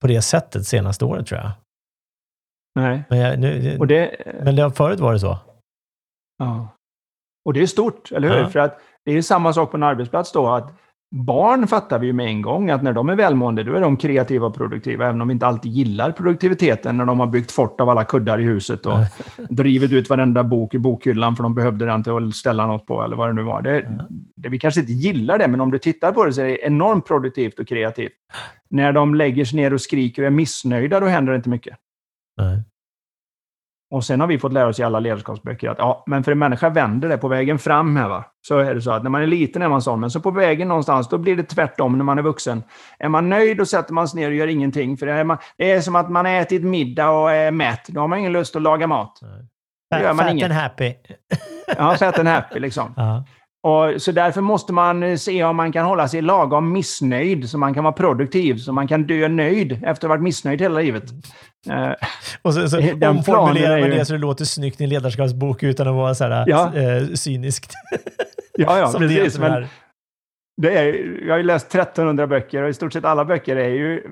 på 0.00 0.06
det 0.06 0.22
sättet 0.22 0.66
senaste 0.66 1.04
året 1.04 1.26
tror 1.26 1.40
jag. 1.40 1.50
Nej. 2.74 3.04
Men, 3.08 3.18
jag, 3.18 3.38
nu, 3.38 3.78
Och 3.78 3.86
det, 3.86 4.16
men 4.42 4.56
det, 4.56 4.72
förut 4.72 5.00
var 5.00 5.12
det 5.12 5.20
så. 5.20 5.38
ja. 6.38 6.68
och 7.44 7.52
det 7.52 7.62
är 7.62 7.66
stort, 7.66 8.12
eller 8.12 8.28
hur? 8.28 8.36
Ja. 8.36 8.48
För 8.48 8.58
att 8.58 8.80
det 9.04 9.12
är 9.12 9.22
samma 9.22 9.52
sak 9.52 9.70
på 9.70 9.76
en 9.76 9.82
arbetsplats 9.82 10.32
då, 10.32 10.48
att 10.48 10.72
barn 11.12 11.66
fattar 11.66 11.98
vi 11.98 12.06
ju 12.06 12.12
med 12.12 12.26
en 12.26 12.42
gång 12.42 12.70
att 12.70 12.82
när 12.82 12.92
de 12.92 13.08
är 13.08 13.16
välmående, 13.16 13.62
då 13.62 13.74
är 13.74 13.80
de 13.80 13.96
kreativa 13.96 14.46
och 14.46 14.54
produktiva, 14.54 15.06
även 15.06 15.20
om 15.20 15.28
vi 15.28 15.32
inte 15.32 15.46
alltid 15.46 15.72
gillar 15.72 16.12
produktiviteten 16.12 16.96
när 16.96 17.04
de 17.04 17.20
har 17.20 17.26
byggt 17.26 17.52
fort 17.52 17.80
av 17.80 17.88
alla 17.88 18.04
kuddar 18.04 18.40
i 18.40 18.44
huset 18.44 18.86
och 18.86 18.98
drivit 19.48 19.92
ut 19.92 20.10
varenda 20.10 20.44
bok 20.44 20.74
i 20.74 20.78
bokhyllan 20.78 21.36
för 21.36 21.42
de 21.42 21.54
behövde 21.54 21.86
den 21.86 22.02
till 22.02 22.12
att 22.12 22.34
ställa 22.34 22.66
något 22.66 22.86
på, 22.86 23.02
eller 23.02 23.16
vad 23.16 23.28
det 23.28 23.32
nu 23.32 23.42
var. 23.42 23.62
Det, 23.62 24.06
det, 24.36 24.48
vi 24.48 24.58
kanske 24.58 24.80
inte 24.80 24.92
gillar 24.92 25.38
det, 25.38 25.48
men 25.48 25.60
om 25.60 25.70
du 25.70 25.78
tittar 25.78 26.12
på 26.12 26.24
det 26.24 26.32
så 26.32 26.40
är 26.40 26.44
det 26.44 26.66
enormt 26.66 27.06
produktivt 27.06 27.58
och 27.58 27.68
kreativt. 27.68 28.12
När 28.70 28.92
de 28.92 29.14
lägger 29.14 29.44
sig 29.44 29.56
ner 29.56 29.72
och 29.72 29.80
skriker 29.80 30.22
och 30.22 30.26
är 30.26 30.30
missnöjda, 30.30 31.00
då 31.00 31.06
händer 31.06 31.32
det 31.32 31.36
inte 31.36 31.48
mycket. 31.48 31.76
Nej. 32.36 32.62
Och 33.92 34.04
sen 34.04 34.20
har 34.20 34.26
vi 34.26 34.38
fått 34.38 34.52
lära 34.52 34.68
oss 34.68 34.80
i 34.80 34.82
alla 34.82 35.00
ledarskapsböcker 35.00 35.68
att 35.70 35.78
ja, 35.78 36.04
men 36.06 36.24
för 36.24 36.32
en 36.32 36.38
människa 36.38 36.68
vänder 36.68 37.08
det 37.08 37.18
på 37.18 37.28
vägen 37.28 37.58
fram 37.58 37.96
här 37.96 38.08
va. 38.08 38.24
Så 38.48 38.58
är 38.58 38.74
det 38.74 38.82
så 38.82 38.90
att 38.90 39.02
när 39.02 39.10
man 39.10 39.22
är 39.22 39.26
liten 39.26 39.62
är 39.62 39.68
man 39.68 39.82
sån, 39.82 40.00
men 40.00 40.10
så 40.10 40.20
på 40.20 40.30
vägen 40.30 40.68
någonstans, 40.68 41.08
då 41.08 41.18
blir 41.18 41.36
det 41.36 41.42
tvärtom 41.42 41.98
när 41.98 42.04
man 42.04 42.18
är 42.18 42.22
vuxen. 42.22 42.62
Är 42.98 43.08
man 43.08 43.28
nöjd 43.28 43.60
och 43.60 43.68
sätter 43.68 43.92
man 43.94 44.08
sig 44.08 44.20
ner 44.20 44.28
och 44.28 44.34
gör 44.34 44.46
ingenting, 44.46 44.96
för 44.96 45.06
det 45.06 45.12
är, 45.12 45.24
man, 45.24 45.36
det 45.58 45.72
är 45.72 45.80
som 45.80 45.96
att 45.96 46.10
man 46.10 46.24
har 46.26 46.32
ätit 46.32 46.64
middag 46.64 47.10
och 47.10 47.32
är 47.32 47.50
mätt. 47.50 47.86
Då 47.88 48.00
har 48.00 48.08
man 48.08 48.18
ingen 48.18 48.32
lust 48.32 48.56
att 48.56 48.62
laga 48.62 48.86
mat. 48.86 49.18
Då 49.90 49.98
gör 49.98 50.12
man 50.12 50.18
Fat 50.24 50.30
inget. 50.32 50.44
and 50.44 50.54
happy. 50.54 50.94
Ja, 51.76 51.96
fat 51.98 52.18
and 52.18 52.28
happy 52.28 52.60
liksom. 52.60 52.94
Ja. 52.96 53.24
Och, 53.64 54.02
så 54.02 54.12
därför 54.12 54.40
måste 54.40 54.72
man 54.72 55.02
eh, 55.02 55.16
se 55.16 55.44
om 55.44 55.56
man 55.56 55.72
kan 55.72 55.84
hålla 55.86 56.08
sig 56.08 56.22
lagom 56.22 56.72
missnöjd, 56.72 57.50
så 57.50 57.58
man 57.58 57.74
kan 57.74 57.84
vara 57.84 57.92
produktiv, 57.94 58.56
så 58.56 58.72
man 58.72 58.88
kan 58.88 59.06
dö 59.06 59.28
nöjd 59.28 59.72
efter 59.72 59.90
att 59.90 60.02
ha 60.02 60.08
varit 60.08 60.22
missnöjd 60.22 60.60
hela 60.60 60.80
livet. 60.80 61.04
Eh, 61.70 61.90
Och 62.42 62.54
så, 62.54 62.68
så 62.68 62.76
omformulerar 63.08 63.76
är 63.76 63.80
man 63.80 63.90
ju- 63.90 63.96
det 63.98 64.04
så 64.04 64.12
det 64.12 64.18
låter 64.18 64.44
snyggt 64.44 64.80
i 64.80 64.84
en 64.84 64.90
ledarskapsbok 64.90 65.62
utan 65.62 65.88
att 65.88 65.94
vara 65.94 66.14
så 66.14 66.24
här, 66.24 66.44
Ja. 66.46 66.72
eh, 66.76 67.06
cyniskt. 67.14 67.72
ja, 68.58 68.78
ja, 68.78 68.86
Som 68.88 69.00
det 69.00 69.06
precis. 69.08 69.20
egentligen 69.20 69.52
Men, 69.52 69.62
är. 69.62 69.68
Det 70.62 70.78
är, 70.78 71.18
jag 71.26 71.32
har 71.34 71.38
ju 71.38 71.44
läst 71.44 71.66
1300 71.74 72.26
böcker 72.26 72.62
och 72.62 72.68
i 72.68 72.74
stort 72.74 72.92
sett 72.92 73.04
alla 73.04 73.24
böcker 73.24 73.56
är 73.56 73.68
ju... 73.68 74.02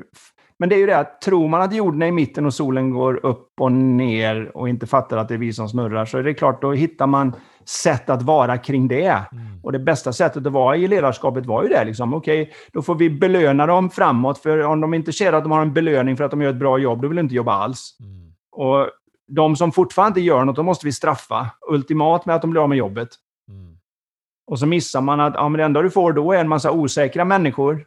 Men 0.59 0.69
det 0.69 0.75
är 0.75 0.79
ju 0.79 0.87
det 0.87 0.99
att 0.99 1.21
tror 1.21 1.49
man 1.49 1.63
att 1.63 1.75
jorden 1.75 2.03
är 2.03 2.07
i 2.07 2.13
mitten 2.13 2.47
och 2.47 2.55
solen 2.55 2.91
går 2.91 3.27
upp 3.27 3.49
och 3.61 3.73
ner 3.73 4.57
och 4.57 4.69
inte 4.69 4.87
fattar 4.87 5.17
att 5.17 5.29
det 5.29 5.35
är 5.35 5.39
vi 5.39 5.53
som 5.53 5.69
snurrar 5.69 6.05
så 6.05 6.19
är 6.19 6.23
det 6.23 6.35
klart, 6.35 6.63
då 6.63 6.73
hittar 6.73 7.07
man 7.07 7.33
sätt 7.69 8.11
att 8.11 8.23
vara 8.23 8.59
kring 8.59 8.89
det. 8.89 9.25
Mm. 9.33 9.61
Och 9.63 9.73
det 9.73 9.79
bästa 9.79 10.13
sättet 10.13 10.47
att 10.47 10.53
vara 10.53 10.77
i 10.77 10.89
ledarskapet 10.89 11.47
var 11.47 11.63
ju 11.63 11.69
det. 11.69 11.85
Liksom. 11.85 12.15
Okej, 12.15 12.53
då 12.73 12.83
får 12.83 12.95
vi 12.95 13.11
belöna 13.11 13.67
dem 13.67 13.91
framåt. 13.91 14.39
För 14.39 14.63
om 14.63 14.81
de 14.81 14.95
inte 14.95 15.13
ser 15.13 15.33
att 15.33 15.45
de 15.45 15.53
har 15.53 15.63
en 15.63 15.73
belöning 15.73 16.17
för 16.17 16.25
att 16.25 16.31
de 16.31 16.43
gör 16.43 16.51
ett 16.51 16.57
bra 16.57 16.79
jobb, 16.79 17.03
då 17.03 17.09
vill 17.09 17.17
de 17.17 17.23
inte 17.23 17.35
jobba 17.35 17.53
alls. 17.53 17.97
Mm. 18.01 18.33
Och 18.53 18.91
de 19.29 19.57
som 19.57 19.73
fortfarande 19.73 20.21
inte 20.21 20.27
gör 20.27 20.45
något, 20.45 20.57
då 20.57 20.63
måste 20.63 20.87
vi 20.87 20.93
straffa. 20.93 21.51
Ultimat 21.69 22.27
med 22.27 22.37
att 22.37 22.43
de 22.43 22.51
blir 22.51 22.63
av 22.63 22.69
med 22.69 22.79
jobbet. 22.79 23.09
Mm. 23.49 23.77
Och 24.47 24.59
så 24.59 24.67
missar 24.67 25.01
man 25.01 25.21
att 25.21 25.35
ja, 25.35 25.49
men 25.49 25.59
det 25.59 25.65
enda 25.65 25.83
du 25.83 25.91
får 25.91 26.13
då 26.13 26.33
är 26.33 26.39
en 26.39 26.49
massa 26.49 26.73
osäkra 26.73 27.25
människor. 27.25 27.87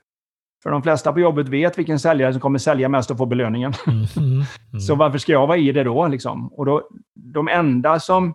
För 0.63 0.71
de 0.71 0.83
flesta 0.83 1.13
på 1.13 1.19
jobbet 1.19 1.49
vet 1.49 1.77
vilken 1.77 1.99
säljare 1.99 2.33
som 2.33 2.41
kommer 2.41 2.59
sälja 2.59 2.89
mest 2.89 3.11
och 3.11 3.17
få 3.17 3.25
belöningen. 3.25 3.73
Mm. 3.87 4.05
Mm. 4.17 4.79
Så 4.87 4.95
varför 4.95 5.17
ska 5.17 5.31
jag 5.31 5.47
vara 5.47 5.57
i 5.57 5.71
det 5.71 5.83
då? 5.83 6.07
Liksom? 6.07 6.53
Och 6.53 6.65
då, 6.65 6.89
de, 7.15 7.47
enda 7.47 7.99
som, 7.99 8.33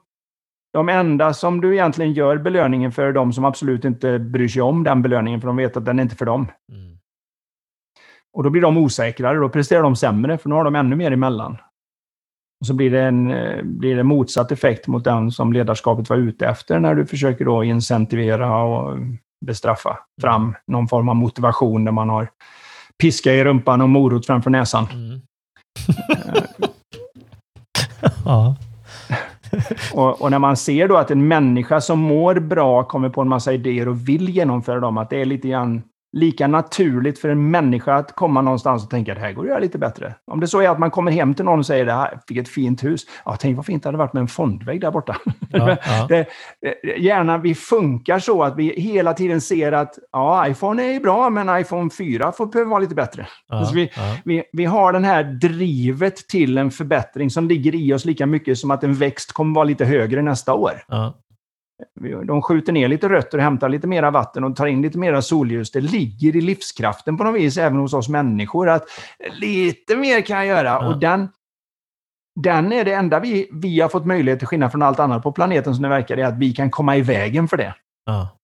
de 0.79 0.89
enda 0.89 1.35
som 1.35 1.61
du 1.61 1.73
egentligen 1.73 2.13
gör 2.13 2.37
belöningen 2.37 2.93
för 2.93 3.03
är 3.03 3.13
de 3.13 3.33
som 3.33 3.45
absolut 3.45 3.85
inte 3.85 4.19
bryr 4.19 4.49
sig 4.49 4.63
om 4.63 4.85
den 4.85 5.03
belöningen, 5.03 5.41
för 5.41 5.47
de 5.47 5.57
vet 5.57 5.77
att 5.77 5.85
den 5.85 5.99
är 5.99 6.03
inte 6.03 6.17
för 6.17 6.27
dem. 6.27 6.47
Mm. 6.73 6.99
Och 8.33 8.43
då 8.43 8.51
blir 8.51 8.63
de 8.63 8.79
osäkrare, 8.79 9.39
då 9.39 9.49
presterar 9.49 9.83
de 9.83 9.97
sämre, 9.97 10.39
för 10.39 10.49
nu 10.49 10.55
har 10.55 10.65
de 10.65 10.75
ännu 10.75 10.97
mer 10.97 11.11
emellan. 11.11 11.57
Och 12.61 12.67
så 12.67 12.75
blir 12.75 12.91
det 12.91 13.01
en 13.01 13.31
eh, 13.31 13.63
blir 13.63 13.97
det 13.97 14.03
motsatt 14.03 14.53
effekt 14.53 14.87
mot 14.87 15.05
den 15.05 15.31
som 15.31 15.53
ledarskapet 15.53 16.11
var 16.11 16.17
ute 16.17 16.47
efter 16.47 16.81
när 16.81 16.95
du 16.95 17.07
försöker 17.07 17.45
då 17.45 17.65
incentivera 17.65 18.63
och 18.63 18.99
bestraffa 19.47 19.99
fram 20.21 20.55
någon 20.67 20.89
form 20.89 21.09
av 21.09 21.17
motivation 21.17 21.85
där 21.85 21.93
man 21.93 22.09
har 22.09 22.31
piska 23.03 23.35
i 23.35 23.45
rumpan 23.45 23.81
och 23.81 23.89
morot 23.89 24.27
framför 24.27 24.51
näsan. 24.51 24.87
Mm. 24.93 25.21
ja. 28.25 28.57
Och, 29.95 30.23
och 30.23 30.31
när 30.31 30.39
man 30.39 30.57
ser 30.57 30.89
då 30.89 30.97
att 30.97 31.11
en 31.11 31.29
människa 31.29 31.81
som 31.81 31.99
mår 31.99 32.35
bra 32.35 32.85
kommer 32.85 33.09
på 33.09 33.21
en 33.21 33.29
massa 33.29 33.53
idéer 33.53 33.89
och 33.89 34.09
vill 34.09 34.29
genomföra 34.29 34.81
dem, 34.81 34.99
att 34.99 35.11
det 35.11 35.21
är 35.21 35.25
lite 35.25 35.49
grann 35.49 35.83
lika 36.13 36.47
naturligt 36.47 37.19
för 37.19 37.29
en 37.29 37.51
människa 37.51 37.95
att 37.95 38.17
komma 38.17 38.43
någonstans 38.43 38.85
och 38.85 38.91
tänka 38.91 39.13
att 39.13 39.19
det 39.19 39.25
här 39.25 39.33
går 39.33 39.43
att 39.43 39.49
göra 39.49 39.59
lite 39.59 39.79
bättre. 39.79 40.15
Om 40.27 40.41
det 40.41 40.49
så 40.49 40.61
är 40.61 40.69
att 40.69 40.79
man 40.79 40.91
kommer 40.91 41.13
hem 41.13 41.35
till 41.35 41.45
någon 41.45 41.59
och 41.59 41.67
säger 41.67 41.87
det 41.87 41.93
här, 41.93 42.21
fick 42.29 42.37
ett 42.37 42.49
fint 42.49 42.85
hus. 42.85 43.07
Ja, 43.25 43.37
tänk 43.41 43.57
vad 43.57 43.67
fint 43.67 43.83
det 43.83 43.89
hade 43.89 43.99
varit 43.99 44.13
med 44.13 44.21
en 44.21 44.29
fondvägg 44.29 44.81
där 44.81 44.91
borta. 44.91 45.17
Ja, 45.51 45.77
ja. 45.87 46.07
Det, 46.09 46.27
gärna 46.99 47.39
vi 47.39 47.55
funkar 47.55 48.19
så 48.19 48.43
att 48.43 48.57
vi 48.57 48.81
hela 48.81 49.13
tiden 49.13 49.41
ser 49.41 49.73
att 49.73 49.99
ja, 50.13 50.49
iPhone 50.49 50.83
är 50.83 51.01
bra, 51.01 51.31
men 51.31 51.61
iPhone 51.61 51.91
4 51.91 52.33
får 52.33 52.47
behöva 52.47 52.71
vara 52.71 52.81
lite 52.81 52.95
bättre. 52.95 53.27
Ja, 53.49 53.65
Så 53.65 53.75
vi, 53.75 53.91
vi, 54.25 54.45
vi 54.53 54.65
har 54.65 54.93
den 54.93 55.05
här 55.05 55.25
drivet 55.25 56.17
till 56.17 56.59
en 56.59 56.71
förbättring 56.71 57.31
som 57.31 57.49
ligger 57.49 57.75
i 57.75 57.93
oss 57.93 58.05
lika 58.05 58.27
mycket 58.27 58.59
som 58.59 58.71
att 58.71 58.85
en 58.85 58.95
växt 58.95 59.33
kommer 59.33 59.55
vara 59.55 59.65
lite 59.65 59.85
högre 59.85 60.23
nästa 60.23 60.55
år. 60.55 60.73
De 62.27 62.43
skjuter 62.43 62.73
ner 62.73 62.89
lite 62.89 63.09
rötter 63.09 63.39
hämtar 63.39 63.69
lite 63.69 63.87
mera 63.87 64.11
vatten 64.11 64.45
och 64.45 64.57
tar 64.57 64.67
in 64.67 64.83
lite 64.83 64.99
mera 64.99 65.23
solljus. 65.23 65.71
Det 65.71 65.81
ligger 65.81 66.37
i 66.37 66.41
livskraften 66.41 67.17
på 67.17 67.25
något 67.25 67.41
vis, 67.41 67.59
även 67.59 67.79
hos 67.79 67.95
oss 67.95 68.09
människor, 68.09 68.69
att 68.69 68.85
lite 69.41 69.97
mer 69.97 70.21
kan 70.21 70.37
jag 70.37 70.47
göra. 70.47 70.69
Ja. 70.69 70.89
Och 70.89 70.99
den, 70.99 71.29
den 72.41 72.73
är 72.73 72.85
det 72.85 72.93
enda 72.93 73.21
vi, 73.21 73.49
vi 73.53 73.81
har 73.81 73.89
fått 73.89 74.07
möjlighet, 74.07 74.39
till 74.39 74.49
skillnad 74.49 74.71
från 74.71 74.83
allt 74.83 75.01
annat 75.01 75.23
på 75.23 75.33
planeten 75.33 75.75
som 75.75 75.83
det 75.83 75.89
verkar, 75.89 76.17
är 76.17 76.25
att 76.25 76.39
vi 76.39 76.53
kan 76.53 76.71
komma 76.71 76.97
i 76.97 77.03
vägen 77.03 77.49
för 77.49 77.57
det. 77.57 77.75
Ja. 78.07 78.38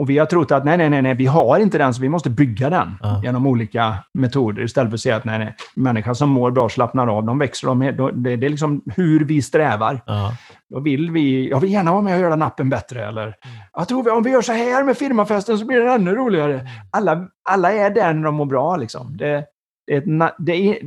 Och 0.00 0.10
vi 0.10 0.18
har 0.18 0.26
trott 0.26 0.50
att 0.50 0.64
nej, 0.64 0.76
nej, 0.78 0.90
nej, 0.90 1.02
nej, 1.02 1.14
vi 1.14 1.26
har 1.26 1.58
inte 1.58 1.78
den, 1.78 1.94
så 1.94 2.02
vi 2.02 2.08
måste 2.08 2.30
bygga 2.30 2.70
den 2.70 2.94
Ja. 3.02 3.20
genom 3.24 3.46
olika 3.46 3.94
metoder. 4.14 4.62
Istället 4.62 4.90
för 4.90 4.94
att 4.94 5.00
säga 5.00 5.16
att 5.16 5.24
nej, 5.24 5.38
nej, 5.38 5.54
människan 5.74 6.14
som 6.14 6.30
mår 6.30 6.50
bra 6.50 6.68
slappnar 6.68 7.06
av, 7.06 7.24
de 7.24 7.38
växer. 7.38 7.66
De, 7.66 8.22
det, 8.22 8.36
det 8.36 8.46
är 8.46 8.50
liksom 8.50 8.82
hur 8.96 9.24
vi 9.24 9.42
strävar. 9.42 10.00
Ja. 10.06 10.32
Då 10.70 10.80
vill 10.80 11.10
vi, 11.10 11.50
jag 11.50 11.60
vill 11.60 11.72
gärna 11.72 11.92
vara 11.92 12.02
med 12.02 12.14
och 12.14 12.20
göra 12.20 12.30
den 12.30 12.42
appen 12.42 12.68
bättre. 12.70 13.06
Eller, 13.06 13.34
jag 13.72 13.88
tror 13.88 14.02
vi, 14.04 14.10
om 14.10 14.22
vi 14.22 14.30
gör 14.30 14.42
så 14.42 14.52
här 14.52 14.84
med 14.84 14.96
firmafesten 14.96 15.58
så 15.58 15.66
blir 15.66 15.80
det 15.80 15.92
ännu 15.92 16.14
roligare. 16.14 16.68
Alla, 16.90 17.28
alla 17.48 17.72
är 17.72 17.90
där 17.90 18.12
när 18.14 18.22
de 18.22 18.34
mår 18.34 18.46
bra. 18.46 18.76
Liksom. 18.76 19.16
Det, 19.16 19.44
det, 19.86 19.94
är 19.96 20.32
det, 20.38 20.52
är, 20.52 20.78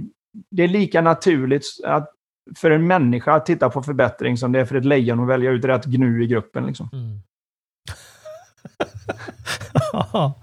det 0.51 0.63
är 0.63 0.67
lika 0.67 1.01
naturligt 1.01 1.65
att, 1.85 2.09
för 2.57 2.71
en 2.71 2.87
människa 2.87 3.33
att 3.33 3.45
titta 3.45 3.69
på 3.69 3.83
förbättring 3.83 4.37
som 4.37 4.51
det 4.51 4.59
är 4.59 4.65
för 4.65 4.75
ett 4.75 4.85
lejon 4.85 5.19
att 5.19 5.27
välja 5.27 5.51
ut 5.51 5.65
rätt 5.65 5.85
gnu 5.85 6.23
i 6.23 6.27
gruppen. 6.27 6.65
Liksom. 6.65 6.89
Mm. 6.93 7.19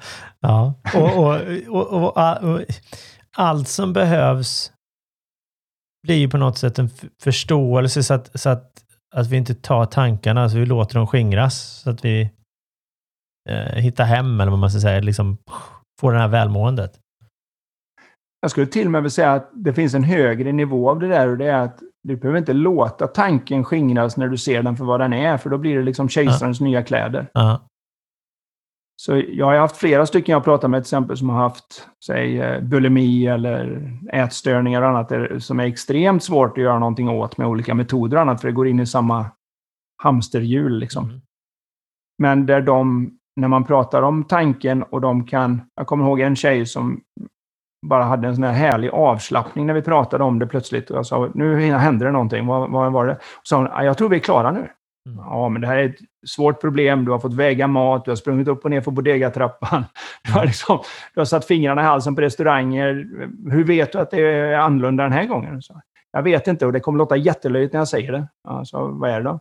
ja, 0.40 0.74
och, 0.94 1.18
och, 1.18 1.40
och, 1.68 2.14
och, 2.16 2.42
och 2.42 2.64
allt 3.36 3.68
som 3.68 3.92
behövs 3.92 4.72
blir 6.02 6.16
ju 6.16 6.28
på 6.28 6.38
något 6.38 6.58
sätt 6.58 6.78
en 6.78 6.90
förståelse 7.22 8.02
så 8.02 8.14
att, 8.14 8.40
så 8.40 8.48
att, 8.50 8.84
att 9.14 9.26
vi 9.26 9.36
inte 9.36 9.54
tar 9.54 9.86
tankarna, 9.86 10.48
så 10.48 10.58
vi 10.58 10.66
låter 10.66 10.94
dem 10.94 11.06
skingras, 11.06 11.80
så 11.82 11.90
att 11.90 12.04
vi 12.04 12.30
eh, 13.50 13.74
hittar 13.74 14.04
hem, 14.04 14.40
eller 14.40 14.50
vad 14.50 14.58
man 14.58 14.70
ska 14.70 14.80
säga, 14.80 15.00
liksom 15.00 15.36
får 16.00 16.12
det 16.12 16.18
här 16.18 16.28
välmåendet. 16.28 16.98
Jag 18.40 18.50
skulle 18.50 18.66
till 18.66 18.86
och 18.86 18.92
med 18.92 19.02
vilja 19.02 19.10
säga 19.10 19.32
att 19.32 19.50
det 19.54 19.74
finns 19.74 19.94
en 19.94 20.04
högre 20.04 20.52
nivå 20.52 20.90
av 20.90 21.00
det 21.00 21.08
där 21.08 21.28
och 21.28 21.38
det 21.38 21.46
är 21.46 21.58
att 21.58 21.82
du 22.02 22.16
behöver 22.16 22.38
inte 22.38 22.52
låta 22.52 23.06
tanken 23.06 23.64
skingras 23.64 24.16
när 24.16 24.28
du 24.28 24.38
ser 24.38 24.62
den 24.62 24.76
för 24.76 24.84
vad 24.84 25.00
den 25.00 25.12
är, 25.12 25.36
för 25.36 25.50
då 25.50 25.58
blir 25.58 25.76
det 25.76 25.82
liksom 25.82 26.08
kejsarens 26.08 26.60
nya 26.60 26.82
kläder. 26.82 27.26
Ja, 27.34 27.66
Så 29.00 29.22
jag 29.28 29.46
har 29.46 29.56
haft 29.56 29.76
flera 29.76 30.06
stycken 30.06 30.32
jag 30.32 30.44
pratat 30.44 30.70
med 30.70 30.78
till 30.78 30.86
exempel 30.86 31.16
som 31.16 31.28
har 31.28 31.36
haft, 31.36 31.88
säg, 32.06 32.40
eh, 32.40 32.60
bulimi 32.62 33.26
eller 33.26 33.92
ätstörningar 34.12 34.82
och 34.82 34.88
annat 34.88 35.42
som 35.42 35.60
är 35.60 35.64
extremt 35.64 36.22
svårt 36.22 36.58
att 36.58 36.64
göra 36.64 36.78
någonting 36.78 37.08
åt 37.08 37.36
med 37.38 37.46
olika 37.46 37.74
metoder 37.74 38.16
och 38.16 38.22
annat, 38.22 38.40
för 38.40 38.48
det 38.48 38.54
går 38.54 38.68
in 38.68 38.80
i 38.80 38.86
samma 38.86 39.26
hamsterhjul 40.02 40.78
liksom. 40.78 41.04
Mm. 41.04 41.20
Men 42.18 42.46
där 42.46 42.60
de, 42.60 43.10
när 43.36 43.48
man 43.48 43.64
pratar 43.64 44.02
om 44.02 44.24
tanken 44.24 44.82
och 44.82 45.00
de 45.00 45.26
kan... 45.26 45.62
Jag 45.74 45.86
kommer 45.86 46.04
ihåg 46.04 46.20
en 46.20 46.36
tjej 46.36 46.66
som 46.66 47.00
bara 47.86 48.04
hade 48.04 48.28
en 48.28 48.34
sån 48.34 48.44
här 48.44 48.52
härlig 48.52 48.90
avslappning 48.90 49.66
när 49.66 49.74
vi 49.74 49.82
pratade 49.82 50.24
om 50.24 50.38
det 50.38 50.46
plötsligt. 50.46 50.90
Och 50.90 50.98
jag 50.98 51.06
sa, 51.06 51.30
nu 51.34 51.72
händer 51.72 52.06
det 52.06 52.12
någonting. 52.12 52.46
Vad, 52.46 52.70
vad 52.70 52.92
var 52.92 53.06
det? 53.06 53.12
Och 53.14 53.20
sa 53.42 53.56
hon, 53.56 53.66
"Ja, 53.66 53.84
jag 53.84 53.98
tror 53.98 54.08
vi 54.08 54.16
är 54.16 54.20
klara 54.20 54.50
nu. 54.50 54.68
Mm. 55.08 55.18
Ja, 55.18 55.48
men 55.48 55.60
det 55.60 55.66
här 55.66 55.76
är 55.76 55.88
ett 55.88 55.98
svårt 56.26 56.60
problem. 56.60 57.04
Du 57.04 57.10
har 57.10 57.18
fått 57.18 57.34
väga 57.34 57.66
mat, 57.66 58.04
du 58.04 58.10
har 58.10 58.16
sprungit 58.16 58.48
upp 58.48 58.64
och 58.64 58.70
ner 58.70 58.80
för 58.80 58.90
bodegatrappan. 58.90 59.84
Du 60.24 60.32
har, 60.32 60.46
liksom, 60.46 60.82
du 61.14 61.20
har 61.20 61.24
satt 61.24 61.44
fingrarna 61.44 61.80
i 61.80 61.84
halsen 61.84 62.14
på 62.14 62.20
restauranger. 62.20 63.06
Hur 63.50 63.64
vet 63.64 63.92
du 63.92 63.98
att 63.98 64.10
det 64.10 64.20
är 64.20 64.54
annorlunda 64.54 65.02
den 65.02 65.12
här 65.12 65.26
gången? 65.26 65.62
Så, 65.62 65.80
jag 66.12 66.22
vet 66.22 66.46
inte 66.46 66.66
och 66.66 66.72
det 66.72 66.80
kommer 66.80 66.98
låta 66.98 67.16
jättelöjligt 67.16 67.72
när 67.72 67.80
jag 67.80 67.88
säger 67.88 68.12
det. 68.12 68.28
Ja, 68.48 68.64
så, 68.64 68.88
vad 68.88 69.10
är 69.10 69.20
det 69.20 69.24
då? 69.24 69.40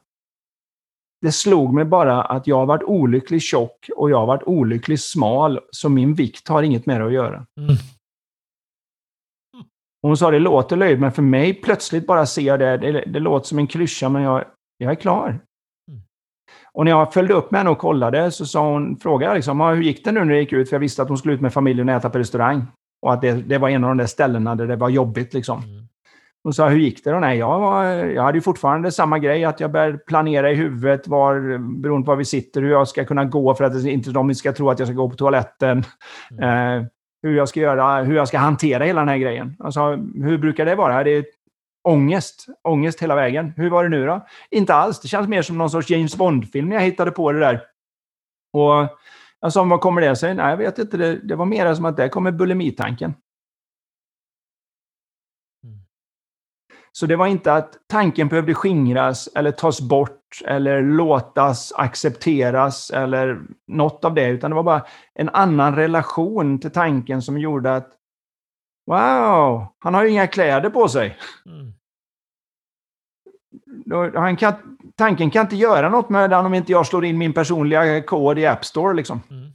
Det 1.22 1.32
slog 1.32 1.74
mig 1.74 1.86
bara 1.86 2.24
att 2.24 2.48
jag 2.48 2.56
har 2.56 2.66
varit 2.66 2.84
olyckligt 2.84 3.44
tjock 3.44 3.90
och 3.96 4.10
jag 4.10 4.18
har 4.18 4.26
varit 4.26 4.44
olyckligt 4.44 5.02
smal, 5.02 5.60
så 5.72 5.90
min 5.90 6.14
vikt 6.14 6.48
har 6.48 6.64
inget 6.64 6.86
med 6.86 7.02
det 7.02 7.08
att 7.08 7.14
göra. 7.14 7.46
Mm. 7.58 7.76
hon 10.02 10.18
sa 10.18 10.32
det 10.32 10.40
låter 10.40 10.76
löjligt, 10.76 11.00
men 11.00 11.12
för 11.12 11.22
mig 11.22 11.54
plötsligt 11.54 12.08
bara 12.08 12.26
ser 12.26 12.42
jag 12.42 12.60
det. 12.60 12.78
Det, 12.78 13.04
det 13.08 13.20
låter 13.20 13.48
som 13.48 13.60
en 13.60 13.68
klyscha, 13.68 14.10
men 14.10 14.22
jag, 14.22 14.46
jag 14.78 14.92
är 14.92 14.96
klar. 14.96 15.40
Och 16.74 16.86
när 16.86 16.92
jag 16.92 17.14
följde 17.14 17.34
upp 17.34 17.52
med 17.52 17.60
henne 17.60 17.70
och 17.70 17.78
kollade 17.78 18.32
så 18.32 18.46
sa 18.46 18.72
hon, 18.72 18.98
frågade 18.98 19.36
liksom, 19.36 19.62
hur 19.62 19.82
gick 19.82 20.06
det 20.06 20.12
nu 20.12 20.20
när 20.20 20.34
det 20.34 20.40
gick 20.40 20.54
ut? 20.54 20.70
För 20.70 20.76
jag 20.76 20.80
visste 20.80 21.02
att 21.02 21.08
hon 21.10 21.18
skulle 21.18 21.34
ut 21.34 21.42
med 21.42 21.54
familjen 21.54 21.90
och 21.90 21.96
äta 21.96 22.10
på 22.10 22.20
restaurang. 22.20 22.66
Och 23.02 23.14
att 23.14 23.22
det, 23.22 23.32
det 23.32 23.58
var 23.58 23.70
en 23.70 23.84
av 23.84 23.90
de 23.90 23.98
där 23.98 24.06
ställena 24.06 24.56
där 24.56 24.68
det 24.68 24.76
var 24.76 24.90
jobbigt. 24.90 25.34
Liksom. 25.34 25.64
Mm. 25.64 25.88
Hon 26.44 26.54
sa, 26.54 26.70
hur 26.70 26.80
gick 26.80 27.04
det 27.04 27.12
då? 27.12 27.20
Nej, 27.20 27.38
jag, 27.38 27.60
var, 27.60 27.86
jag 27.86 28.24
hade 28.24 28.38
ju 28.38 28.42
fortfarande 28.42 28.92
samma 28.92 29.20
grej, 29.20 29.46
att 29.46 29.60
jag 29.60 29.72
började 29.72 29.98
planera 29.98 30.52
i 30.52 30.56
huvudet, 30.56 31.08
var, 31.08 31.58
beroende 31.82 32.06
på 32.06 32.12
var 32.12 32.16
vi 32.16 32.26
sitter, 32.26 32.62
hur 32.62 32.72
jag 32.72 32.88
ska 32.88 33.06
kunna 33.06 33.26
gå 33.26 33.56
för 33.56 33.64
att 33.64 33.86
inte 33.86 34.12
de 34.12 34.36
ska 34.36 34.54
tro 34.54 34.70
att 34.70 34.80
jag 34.80 34.88
ska 34.88 34.96
gå 34.96 35.10
på 35.10 35.16
toaletten. 35.16 35.84
Mm. 36.32 36.78
Eh, 36.80 36.88
hur 37.24 37.38
jag 37.38 37.50
ska 37.50 37.60
göra, 37.60 38.04
hur 38.04 38.16
jag 38.16 38.28
ska 38.28 38.38
hantera 38.38 38.84
hela 38.84 39.02
den 39.02 39.10
här 39.10 39.18
grejen. 39.18 39.56
Alltså, 39.60 39.96
hur 40.16 40.38
brukar 40.38 40.66
det 40.66 40.76
vara? 40.76 41.04
Det 41.04 41.12
är 41.12 41.26
ångest, 41.90 42.46
ångest 42.64 43.02
hela 43.02 43.16
vägen. 43.16 43.54
Hur 43.58 43.70
var 43.70 43.84
det 43.84 43.90
nu 43.90 44.06
då? 44.06 44.28
Inte 44.52 44.74
alls. 44.74 45.00
Det 45.00 45.08
känns 45.08 45.28
mer 45.28 45.42
som 45.42 45.58
någon 45.58 45.70
sorts 45.70 45.90
James 45.90 46.16
Bond-film 46.16 46.70
när 46.70 46.76
jag 46.76 46.84
hittade 46.84 47.12
på 47.12 47.32
det 47.32 47.40
där. 47.40 47.62
Och 48.54 48.98
jag 49.40 49.54
sa, 49.54 49.64
vad 49.64 49.82
kommer 49.82 50.02
det 50.02 50.16
sig? 50.16 50.34
Nej, 50.34 50.50
jag 50.50 50.58
vet 50.58 50.80
inte. 50.80 50.98
Det, 50.98 51.16
det 51.16 51.36
var 51.36 51.46
mer 51.46 51.74
som 51.76 51.86
att 51.86 51.98
där 51.98 52.08
kommer 52.08 52.32
bulimitanken. 52.32 53.14
Så 56.92 57.06
det 57.06 57.16
var 57.16 57.28
inte 57.28 57.54
att 57.54 57.78
tanken 57.88 58.28
behövde 58.28 58.54
skingras 58.54 59.30
eller 59.36 59.52
tas 59.52 59.82
bort 59.82 60.42
eller 60.46 60.82
låtas 60.82 61.74
accepteras 61.76 62.92
eller 62.92 63.42
något 63.68 64.06
av 64.06 64.14
det, 64.14 64.28
utan 64.28 64.52
det 64.52 64.56
var 64.56 64.64
bara 64.64 64.86
en 65.14 65.30
annan 65.30 65.76
relation 65.76 66.60
till 66.60 66.72
tanken 66.72 67.22
som 67.22 67.38
gjorde 67.38 67.76
att 67.76 67.96
Wow, 68.90 69.68
han 69.80 69.94
har 69.94 70.04
ju 70.04 70.10
inga 70.10 70.28
kläder 70.28 70.70
på 70.70 70.88
sig. 70.88 71.18
Mm. 71.46 71.74
Han 74.16 74.36
kan, 74.36 74.54
tanken 74.98 75.32
kan 75.32 75.42
inte 75.42 75.56
göra 75.56 75.90
något 75.90 76.10
med 76.10 76.30
den 76.30 76.46
om 76.46 76.54
inte 76.54 76.72
jag 76.72 76.88
slår 76.88 77.06
in 77.06 77.18
min 77.18 77.34
personliga 77.34 78.02
kod 78.02 78.40
i 78.40 78.46
App 78.46 78.66
Store. 78.66 78.94
Liksom. 78.94 79.22
Mm. 79.32 79.52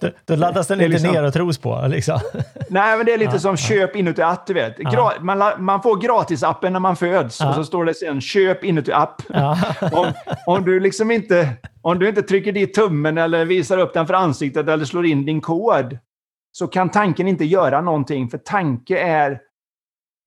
då, 0.26 0.36
laddas 0.36 0.66
den 0.66 0.80
inte 0.80 0.88
liksom, 0.88 1.10
ner 1.10 1.24
och 1.24 1.32
tros 1.32 1.58
på. 1.58 1.86
Liksom. 1.88 2.18
Nej, 2.68 2.96
men 2.96 3.06
det 3.06 3.12
är 3.12 3.18
lite 3.18 3.32
ja, 3.32 3.38
som 3.38 3.50
ja. 3.50 3.56
köp 3.56 3.96
inuti 3.96 4.22
app, 4.22 4.46
du 4.46 4.54
vet. 4.54 4.74
Ja. 4.78 5.12
Man, 5.20 5.64
man, 5.64 5.82
får 5.82 5.96
gratisappen 5.96 6.72
när 6.72 6.80
man 6.80 6.96
föds 6.96 7.40
och 7.40 7.54
så 7.54 7.64
står 7.64 7.84
det 7.84 7.94
sen 7.94 8.20
köp 8.20 8.64
inuti 8.64 8.92
app. 8.92 9.22
om, 9.92 10.12
om, 10.46 10.64
du 10.64 10.80
liksom 10.80 11.10
inte, 11.10 11.48
om 11.82 11.98
du 11.98 12.08
inte 12.08 12.22
trycker 12.22 12.52
dit 12.52 12.74
tummen 12.74 13.18
eller 13.18 13.44
visar 13.44 13.78
upp 13.78 13.94
den 13.94 14.06
för 14.06 14.14
ansiktet 14.14 14.68
eller 14.68 14.84
slår 14.84 15.06
in 15.06 15.26
din 15.26 15.40
kod 15.40 15.98
så 16.52 16.66
kan 16.66 16.88
tanken 16.88 17.28
inte 17.28 17.44
göra 17.44 17.80
någonting, 17.80 18.28
för 18.28 18.38
tanke 18.38 18.98
är 18.98 19.40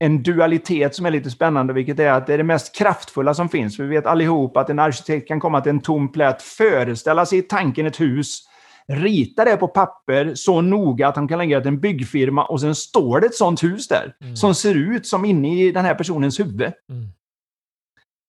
en 0.06 0.23
dualitet 0.23 0.95
som 0.95 1.06
är 1.06 1.11
lite 1.11 1.32
spännande, 1.32 1.73
vilket 1.73 1.99
är 1.99 2.11
att 2.11 2.27
det 2.27 2.34
är 2.34 2.38
det 2.38 2.44
mest 2.44 2.76
kraftfulla 2.76 3.34
som 3.34 3.49
finns. 3.49 3.80
Vi 3.80 3.88
vet 3.88 4.06
allihop 4.06 4.57
att 4.57 4.69
en 4.69 4.80
arkitekt 4.80 5.27
kan 5.27 5.40
komma 5.40 5.61
till 5.61 5.69
en 5.69 5.82
tom 5.82 6.11
plätt, 6.11 6.41
föreställa 6.41 7.26
sig 7.26 7.40
i 7.40 7.41
tanken 7.41 7.86
ett 7.86 8.02
hus, 8.02 8.41
rita 8.88 9.45
det 9.45 9.57
på 9.57 9.68
papper 9.68 10.36
så 10.36 10.61
noga 10.61 11.07
att 11.07 11.15
han 11.15 11.27
kan 11.27 11.38
lägga 11.38 11.57
det 11.57 11.64
till 11.64 11.73
en 11.73 11.80
byggfirma 11.80 12.45
och 12.45 12.61
sen 12.61 12.76
står 12.76 13.19
det 13.19 13.27
ett 13.27 13.36
sånt 13.36 13.64
hus 13.64 13.88
där, 13.88 14.15
mm. 14.22 14.36
som 14.36 14.56
ser 14.56 14.76
ut 14.76 15.07
som 15.07 15.26
inne 15.26 15.64
i 15.64 15.72
den 15.72 15.86
här 15.86 15.95
personens 15.95 16.40
huvud. 16.40 16.61
Mm. 16.61 17.07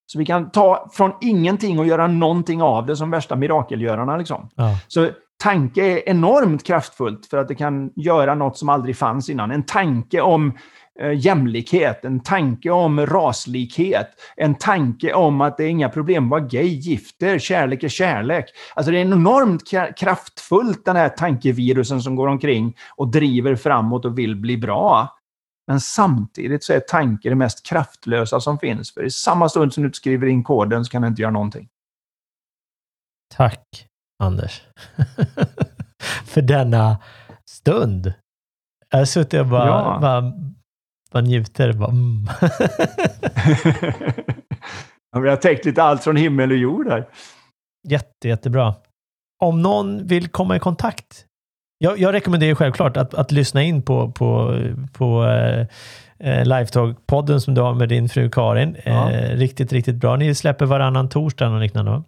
Så 0.06 0.18
vi 0.18 0.26
kan 0.26 0.50
ta 0.50 0.90
från 0.92 1.12
ingenting 1.20 1.78
och 1.78 1.86
göra 1.86 2.06
någonting 2.06 2.62
av 2.62 2.86
det 2.86 2.96
som 2.96 3.10
värsta 3.10 3.36
mirakelgörarna. 3.36 4.16
Liksom. 4.16 4.48
Ja. 4.54 4.78
Så 4.88 5.08
tanke 5.42 5.84
är 5.84 6.08
enormt 6.08 6.64
kraftfullt 6.64 7.26
för 7.26 7.36
att 7.38 7.48
det 7.48 7.54
kan 7.54 7.90
göra 7.96 8.34
något 8.34 8.58
som 8.58 8.68
aldrig 8.68 8.96
fanns 8.96 9.30
innan. 9.30 9.50
En 9.50 9.62
tanke 9.62 10.20
om 10.20 10.52
jämlikhet, 11.04 12.04
en 12.04 12.20
tanke 12.20 12.70
om 12.70 13.06
raslikhet, 13.06 14.08
en 14.36 14.54
tanke 14.54 15.14
om 15.14 15.40
att 15.40 15.56
det 15.56 15.64
är 15.64 15.68
inga 15.68 15.88
problem 15.88 16.24
att 16.24 16.30
vara 16.30 16.40
gay, 16.40 16.66
gifter, 16.66 17.38
kärlek 17.38 17.82
är 17.82 17.88
kärlek. 17.88 18.44
Alltså 18.74 18.92
det 18.92 18.98
är 18.98 19.02
enormt 19.02 19.62
kraftfullt 19.96 20.84
den 20.84 20.96
här 20.96 21.08
tankevirusen 21.08 22.02
som 22.02 22.16
går 22.16 22.26
omkring 22.28 22.76
och 22.96 23.08
driver 23.08 23.56
framåt 23.56 24.04
och 24.04 24.18
vill 24.18 24.36
bli 24.36 24.56
bra. 24.56 25.12
Men 25.66 25.80
samtidigt 25.80 26.64
så 26.64 26.72
är 26.72 26.80
tanke 26.80 27.28
det 27.28 27.34
mest 27.34 27.66
kraftlösa 27.66 28.40
som 28.40 28.58
finns. 28.58 28.94
För 28.94 29.04
i 29.04 29.10
samma 29.10 29.48
stund 29.48 29.74
som 29.74 29.82
du 29.82 29.92
skriver 29.92 30.26
in 30.26 30.44
koden 30.44 30.84
så 30.84 30.90
kan 30.90 31.02
du 31.02 31.08
inte 31.08 31.22
göra 31.22 31.32
någonting. 31.32 31.68
Tack, 33.34 33.86
Anders. 34.22 34.62
för 36.24 36.42
denna 36.42 36.98
stund. 37.50 38.12
Jag 38.90 38.98
har 38.98 39.04
suttit 39.04 39.40
och 39.40 39.46
bara, 39.46 39.66
ja. 39.66 39.98
bara 40.00 40.32
man 41.12 41.24
njuter. 41.24 41.72
Bara, 41.72 41.90
mm. 41.90 42.26
jag 45.24 45.30
har 45.30 45.36
täckt 45.36 45.64
lite 45.64 45.82
allt 45.82 46.04
från 46.04 46.16
himmel 46.16 46.50
och 46.50 46.56
jord 46.56 46.88
här. 46.88 47.08
Jätte, 47.88 48.28
jättebra. 48.28 48.74
Om 49.42 49.62
någon 49.62 50.06
vill 50.06 50.28
komma 50.28 50.56
i 50.56 50.58
kontakt. 50.58 51.24
Jag, 51.78 51.98
jag 51.98 52.14
rekommenderar 52.14 52.54
självklart 52.54 52.96
att, 52.96 53.14
att 53.14 53.32
lyssna 53.32 53.62
in 53.62 53.82
på, 53.82 54.10
på, 54.12 54.58
på 54.92 55.24
eh, 55.24 55.60
eh 56.18 56.44
Lifetalk-podden 56.44 57.38
som 57.38 57.54
du 57.54 57.60
har 57.60 57.74
med 57.74 57.88
din 57.88 58.08
fru 58.08 58.30
Karin. 58.30 58.76
Ja. 58.84 59.10
Eh, 59.10 59.36
riktigt, 59.36 59.72
riktigt 59.72 59.96
bra. 59.96 60.16
Ni 60.16 60.34
släpper 60.34 60.66
varannan 60.66 61.08
torsdag 61.08 61.48
och 61.48 61.60
liknande 61.60 61.90
va? 61.90 62.04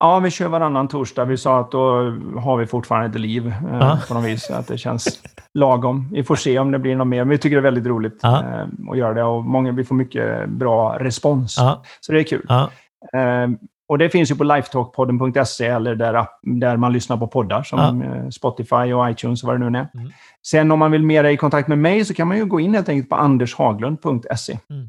Ja, 0.00 0.18
vi 0.18 0.30
kör 0.30 0.48
varannan 0.48 0.88
torsdag. 0.88 1.24
Vi 1.24 1.36
sa 1.36 1.60
att 1.60 1.70
då 1.70 2.10
har 2.40 2.56
vi 2.56 2.66
fortfarande 2.66 3.08
ett 3.08 3.20
liv 3.20 3.46
eh, 3.46 4.08
på 4.08 4.14
något 4.14 4.24
vis. 4.24 4.50
Att 4.50 4.66
det 4.66 4.78
känns 4.78 5.22
lagom. 5.54 6.08
Vi 6.12 6.24
får 6.24 6.36
se 6.36 6.58
om 6.58 6.70
det 6.70 6.78
blir 6.78 6.96
något 6.96 7.06
mer. 7.06 7.24
Men 7.24 7.28
vi 7.28 7.38
tycker 7.38 7.56
det 7.56 7.60
är 7.60 7.72
väldigt 7.72 7.86
roligt 7.86 8.18
ja. 8.22 8.44
eh, 8.44 8.90
att 8.90 8.98
göra 8.98 9.14
det. 9.14 9.22
Och 9.22 9.44
många, 9.44 9.72
vi 9.72 9.84
får 9.84 9.94
mycket 9.94 10.48
bra 10.48 10.98
respons. 11.00 11.54
Ja. 11.58 11.82
Så 12.00 12.12
det 12.12 12.20
är 12.20 12.24
kul. 12.24 12.46
Eh, 12.50 13.48
och 13.88 13.98
det 13.98 14.10
finns 14.10 14.30
ju 14.30 14.34
på 14.34 14.44
lifetalkpodden.se 14.44 15.66
eller 15.66 15.94
där, 15.94 16.26
där 16.42 16.76
man 16.76 16.92
lyssnar 16.92 17.16
på 17.16 17.26
poddar 17.26 17.62
som 17.62 18.02
eh, 18.02 18.28
Spotify 18.28 18.92
och 18.92 19.10
iTunes 19.10 19.42
och 19.42 19.46
vad 19.46 19.60
det 19.60 19.70
nu 19.70 19.78
är. 19.78 19.88
Mm. 19.94 20.12
Sen 20.46 20.70
om 20.70 20.78
man 20.78 20.90
vill 20.90 21.02
mera 21.02 21.32
i 21.32 21.36
kontakt 21.36 21.68
med 21.68 21.78
mig 21.78 22.04
så 22.04 22.14
kan 22.14 22.28
man 22.28 22.36
ju 22.36 22.44
gå 22.44 22.60
in 22.60 22.74
helt 22.74 22.88
enkelt 22.88 23.08
på 23.08 23.16
andershaglund.se. 23.16 24.58
Mm. 24.70 24.88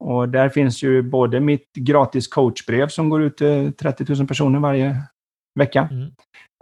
Och 0.00 0.28
där 0.28 0.48
finns 0.48 0.82
ju 0.82 1.02
både 1.02 1.40
mitt 1.40 1.72
gratis 1.72 2.28
coachbrev 2.28 2.88
som 2.88 3.08
går 3.08 3.22
ut 3.22 3.36
till 3.36 3.72
30 3.72 4.14
000 4.14 4.26
personer 4.26 4.58
varje 4.58 4.96
vecka. 5.60 5.88
Mm. 5.90 6.10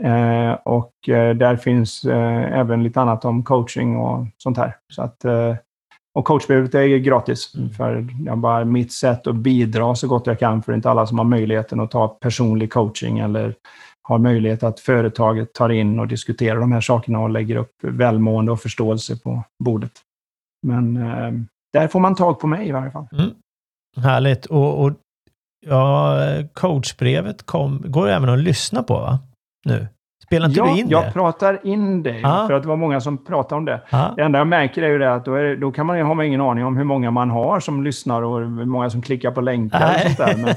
Eh, 0.02 0.52
och 0.64 1.08
eh, 1.08 1.36
där 1.36 1.56
finns 1.56 2.04
eh, 2.04 2.58
även 2.58 2.82
lite 2.82 3.00
annat 3.00 3.24
om 3.24 3.42
coaching 3.42 3.96
och 3.96 4.26
sånt 4.38 4.56
här. 4.56 4.76
Så 4.92 5.02
att, 5.02 5.24
eh, 5.24 5.56
och 6.14 6.24
coachbrevet 6.24 6.74
är 6.74 6.86
gratis. 6.86 7.54
Mm. 7.54 7.70
För 7.70 8.06
jag 8.26 8.38
bara 8.38 8.64
mitt 8.64 8.92
sätt 8.92 9.26
att 9.26 9.34
bidra 9.34 9.94
så 9.94 10.08
gott 10.08 10.26
jag 10.26 10.38
kan. 10.38 10.62
För 10.62 10.72
det 10.72 10.74
är 10.74 10.76
inte 10.76 10.90
alla 10.90 11.06
som 11.06 11.18
har 11.18 11.24
möjligheten 11.24 11.80
att 11.80 11.90
ta 11.90 12.08
personlig 12.08 12.72
coaching 12.72 13.18
eller 13.18 13.54
har 14.02 14.18
möjlighet 14.18 14.62
att 14.62 14.80
företaget 14.80 15.52
tar 15.52 15.68
in 15.68 15.98
och 15.98 16.08
diskuterar 16.08 16.60
de 16.60 16.72
här 16.72 16.80
sakerna 16.80 17.20
och 17.20 17.30
lägger 17.30 17.56
upp 17.56 17.72
välmående 17.82 18.52
och 18.52 18.60
förståelse 18.60 19.16
på 19.16 19.42
bordet. 19.64 19.92
Men 20.66 20.96
eh, 20.96 21.32
där 21.72 21.88
får 21.88 22.00
man 22.00 22.14
tag 22.14 22.40
på 22.40 22.46
mig 22.46 22.68
i 22.68 22.72
varje 22.72 22.90
fall. 22.90 23.06
Mm. 23.12 23.30
Härligt. 23.96 24.46
Och, 24.46 24.84
och 24.84 24.92
ja, 25.66 26.16
coachbrevet 26.54 27.46
kom, 27.46 27.82
går 27.86 28.08
även 28.08 28.28
att 28.28 28.38
lyssna 28.38 28.82
på 28.82 28.94
va? 28.94 29.18
nu? 29.64 29.88
Spelar 30.28 30.46
inte 30.46 30.58
ja, 30.58 30.64
du 30.64 30.80
in 30.80 30.86
det? 30.86 30.92
jag 30.92 31.12
pratar 31.12 31.66
in 31.66 32.02
det. 32.02 32.20
Ah. 32.24 32.46
För 32.46 32.54
att 32.54 32.62
det 32.62 32.68
var 32.68 32.76
många 32.76 33.00
som 33.00 33.24
pratade 33.24 33.58
om 33.58 33.64
det. 33.64 33.80
Ah. 33.90 34.14
Det 34.16 34.22
enda 34.22 34.38
jag 34.38 34.46
märker 34.46 34.82
är 34.82 34.88
ju 34.88 34.98
det 34.98 35.14
att 35.14 35.24
då, 35.24 35.34
är, 35.34 35.56
då 35.56 35.72
kan 35.72 35.86
man 35.86 35.98
ju 35.98 36.04
ha 36.04 36.24
ingen 36.24 36.40
aning 36.40 36.64
om 36.64 36.76
hur 36.76 36.84
många 36.84 37.10
man 37.10 37.30
har 37.30 37.60
som 37.60 37.84
lyssnar 37.84 38.22
och 38.22 38.38
hur 38.38 38.64
många 38.64 38.90
som 38.90 39.02
klickar 39.02 39.30
på 39.30 39.40
länkar 39.40 39.80
Nej. 39.80 39.94
och 39.94 40.00
sånt 40.00 40.18
där. 40.18 40.36
Men, 40.36 40.54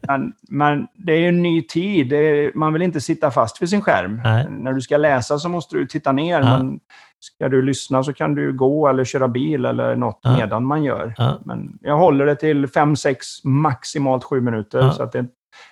men, 0.08 0.32
men, 0.48 0.86
det 0.94 1.12
är 1.12 1.18
ju 1.18 1.28
en 1.28 1.42
ny 1.42 1.62
tid. 1.62 2.12
Är, 2.12 2.52
man 2.54 2.72
vill 2.72 2.82
inte 2.82 3.00
sitta 3.00 3.30
fast 3.30 3.62
vid 3.62 3.68
sin 3.68 3.80
skärm. 3.80 4.20
När 4.62 4.72
du 4.72 4.80
ska 4.80 4.96
läsa 4.96 5.38
så 5.38 5.48
måste 5.48 5.76
du 5.76 5.86
titta 5.86 6.12
ner. 6.12 6.40
Ah. 6.40 6.58
Men 6.58 6.80
ska 7.20 7.48
du 7.48 7.62
lyssna 7.62 8.04
så 8.04 8.12
kan 8.12 8.34
du 8.34 8.52
gå 8.52 8.88
eller 8.88 9.04
köra 9.04 9.28
bil 9.28 9.64
eller 9.64 9.96
något 9.96 10.20
medan 10.24 10.64
man 10.64 10.84
gör. 10.84 11.14
Men 11.44 11.78
jag 11.82 11.96
håller 11.96 12.26
det 12.26 12.36
till 12.36 12.66
fem, 12.66 12.96
sex, 12.96 13.44
maximalt 13.44 14.24
sju 14.24 14.40
minuter. 14.40 14.90
Så 14.90 15.02
att 15.02 15.12
det 15.12 15.26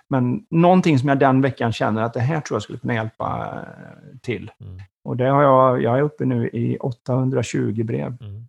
men 0.08 0.46
någonting 0.50 0.98
som 0.98 1.08
jag 1.08 1.18
den 1.18 1.40
veckan 1.40 1.72
känner 1.72 2.02
att 2.02 2.14
det 2.14 2.20
här 2.20 2.40
tror 2.40 2.56
jag 2.56 2.62
skulle 2.62 2.78
kunna 2.78 2.94
hjälpa 2.94 3.54
eh, 3.66 4.18
till. 4.22 4.50
Mm. 4.60 4.80
Och 5.04 5.16
det 5.16 5.24
har 5.24 5.42
jag, 5.42 5.82
jag 5.82 5.98
är 5.98 6.02
uppe 6.02 6.24
nu 6.24 6.48
i 6.48 6.78
820 6.78 7.84
brev. 7.84 8.16
Mm. 8.20 8.46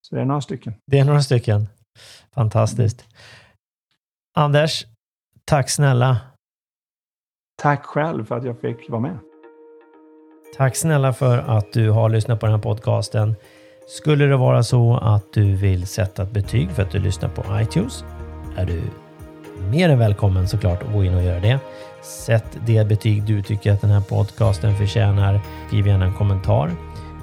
Så 0.00 0.14
det 0.14 0.20
är 0.20 0.24
några 0.24 0.40
stycken. 0.40 0.74
Det 0.86 0.98
är 0.98 1.04
några 1.04 1.20
stycken. 1.20 1.68
Fantastiskt. 2.34 3.04
Anders, 4.34 4.86
tack 5.44 5.70
snälla. 5.70 6.20
Tack 7.62 7.84
själv 7.84 8.24
för 8.24 8.36
att 8.36 8.44
jag 8.44 8.60
fick 8.60 8.90
vara 8.90 9.00
med. 9.00 9.18
Tack 10.56 10.76
snälla 10.76 11.12
för 11.12 11.38
att 11.38 11.72
du 11.72 11.90
har 11.90 12.08
lyssnat 12.08 12.40
på 12.40 12.46
den 12.46 12.54
här 12.54 12.62
podcasten. 12.62 13.34
Skulle 13.88 14.26
det 14.26 14.36
vara 14.36 14.62
så 14.62 14.96
att 14.96 15.32
du 15.32 15.54
vill 15.54 15.86
sätta 15.86 16.22
ett 16.22 16.30
betyg 16.30 16.70
för 16.70 16.82
att 16.82 16.90
du 16.90 16.98
lyssnar 16.98 17.28
på 17.28 17.60
iTunes 17.60 18.04
är 18.56 18.66
du 18.66 18.82
mer 19.70 19.88
än 19.88 19.98
välkommen 19.98 20.48
såklart 20.48 20.82
att 20.82 20.92
gå 20.92 21.04
in 21.04 21.14
och 21.14 21.22
göra 21.22 21.40
det. 21.40 21.58
Sätt 22.02 22.58
det 22.66 22.88
betyg 22.88 23.22
du 23.22 23.42
tycker 23.42 23.72
att 23.72 23.80
den 23.80 23.90
här 23.90 24.00
podcasten 24.00 24.76
förtjänar. 24.76 25.40
Skriv 25.68 25.86
gärna 25.86 26.04
en 26.04 26.14
kommentar. 26.14 26.70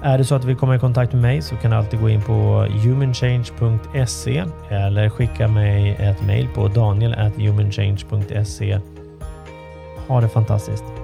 Är 0.03 0.17
det 0.17 0.25
så 0.25 0.35
att 0.35 0.41
du 0.41 0.47
vill 0.47 0.57
komma 0.57 0.75
i 0.75 0.79
kontakt 0.79 1.13
med 1.13 1.21
mig 1.21 1.41
så 1.41 1.55
kan 1.55 1.71
du 1.71 1.77
alltid 1.77 1.99
gå 1.99 2.09
in 2.09 2.21
på 2.21 2.67
humanchange.se 2.83 4.43
eller 4.69 5.09
skicka 5.09 5.47
mig 5.47 5.95
ett 5.99 6.25
mejl 6.25 6.47
på 6.55 6.67
daniel.humanchange.se. 6.67 8.79
Ha 10.07 10.21
det 10.21 10.29
fantastiskt! 10.29 11.00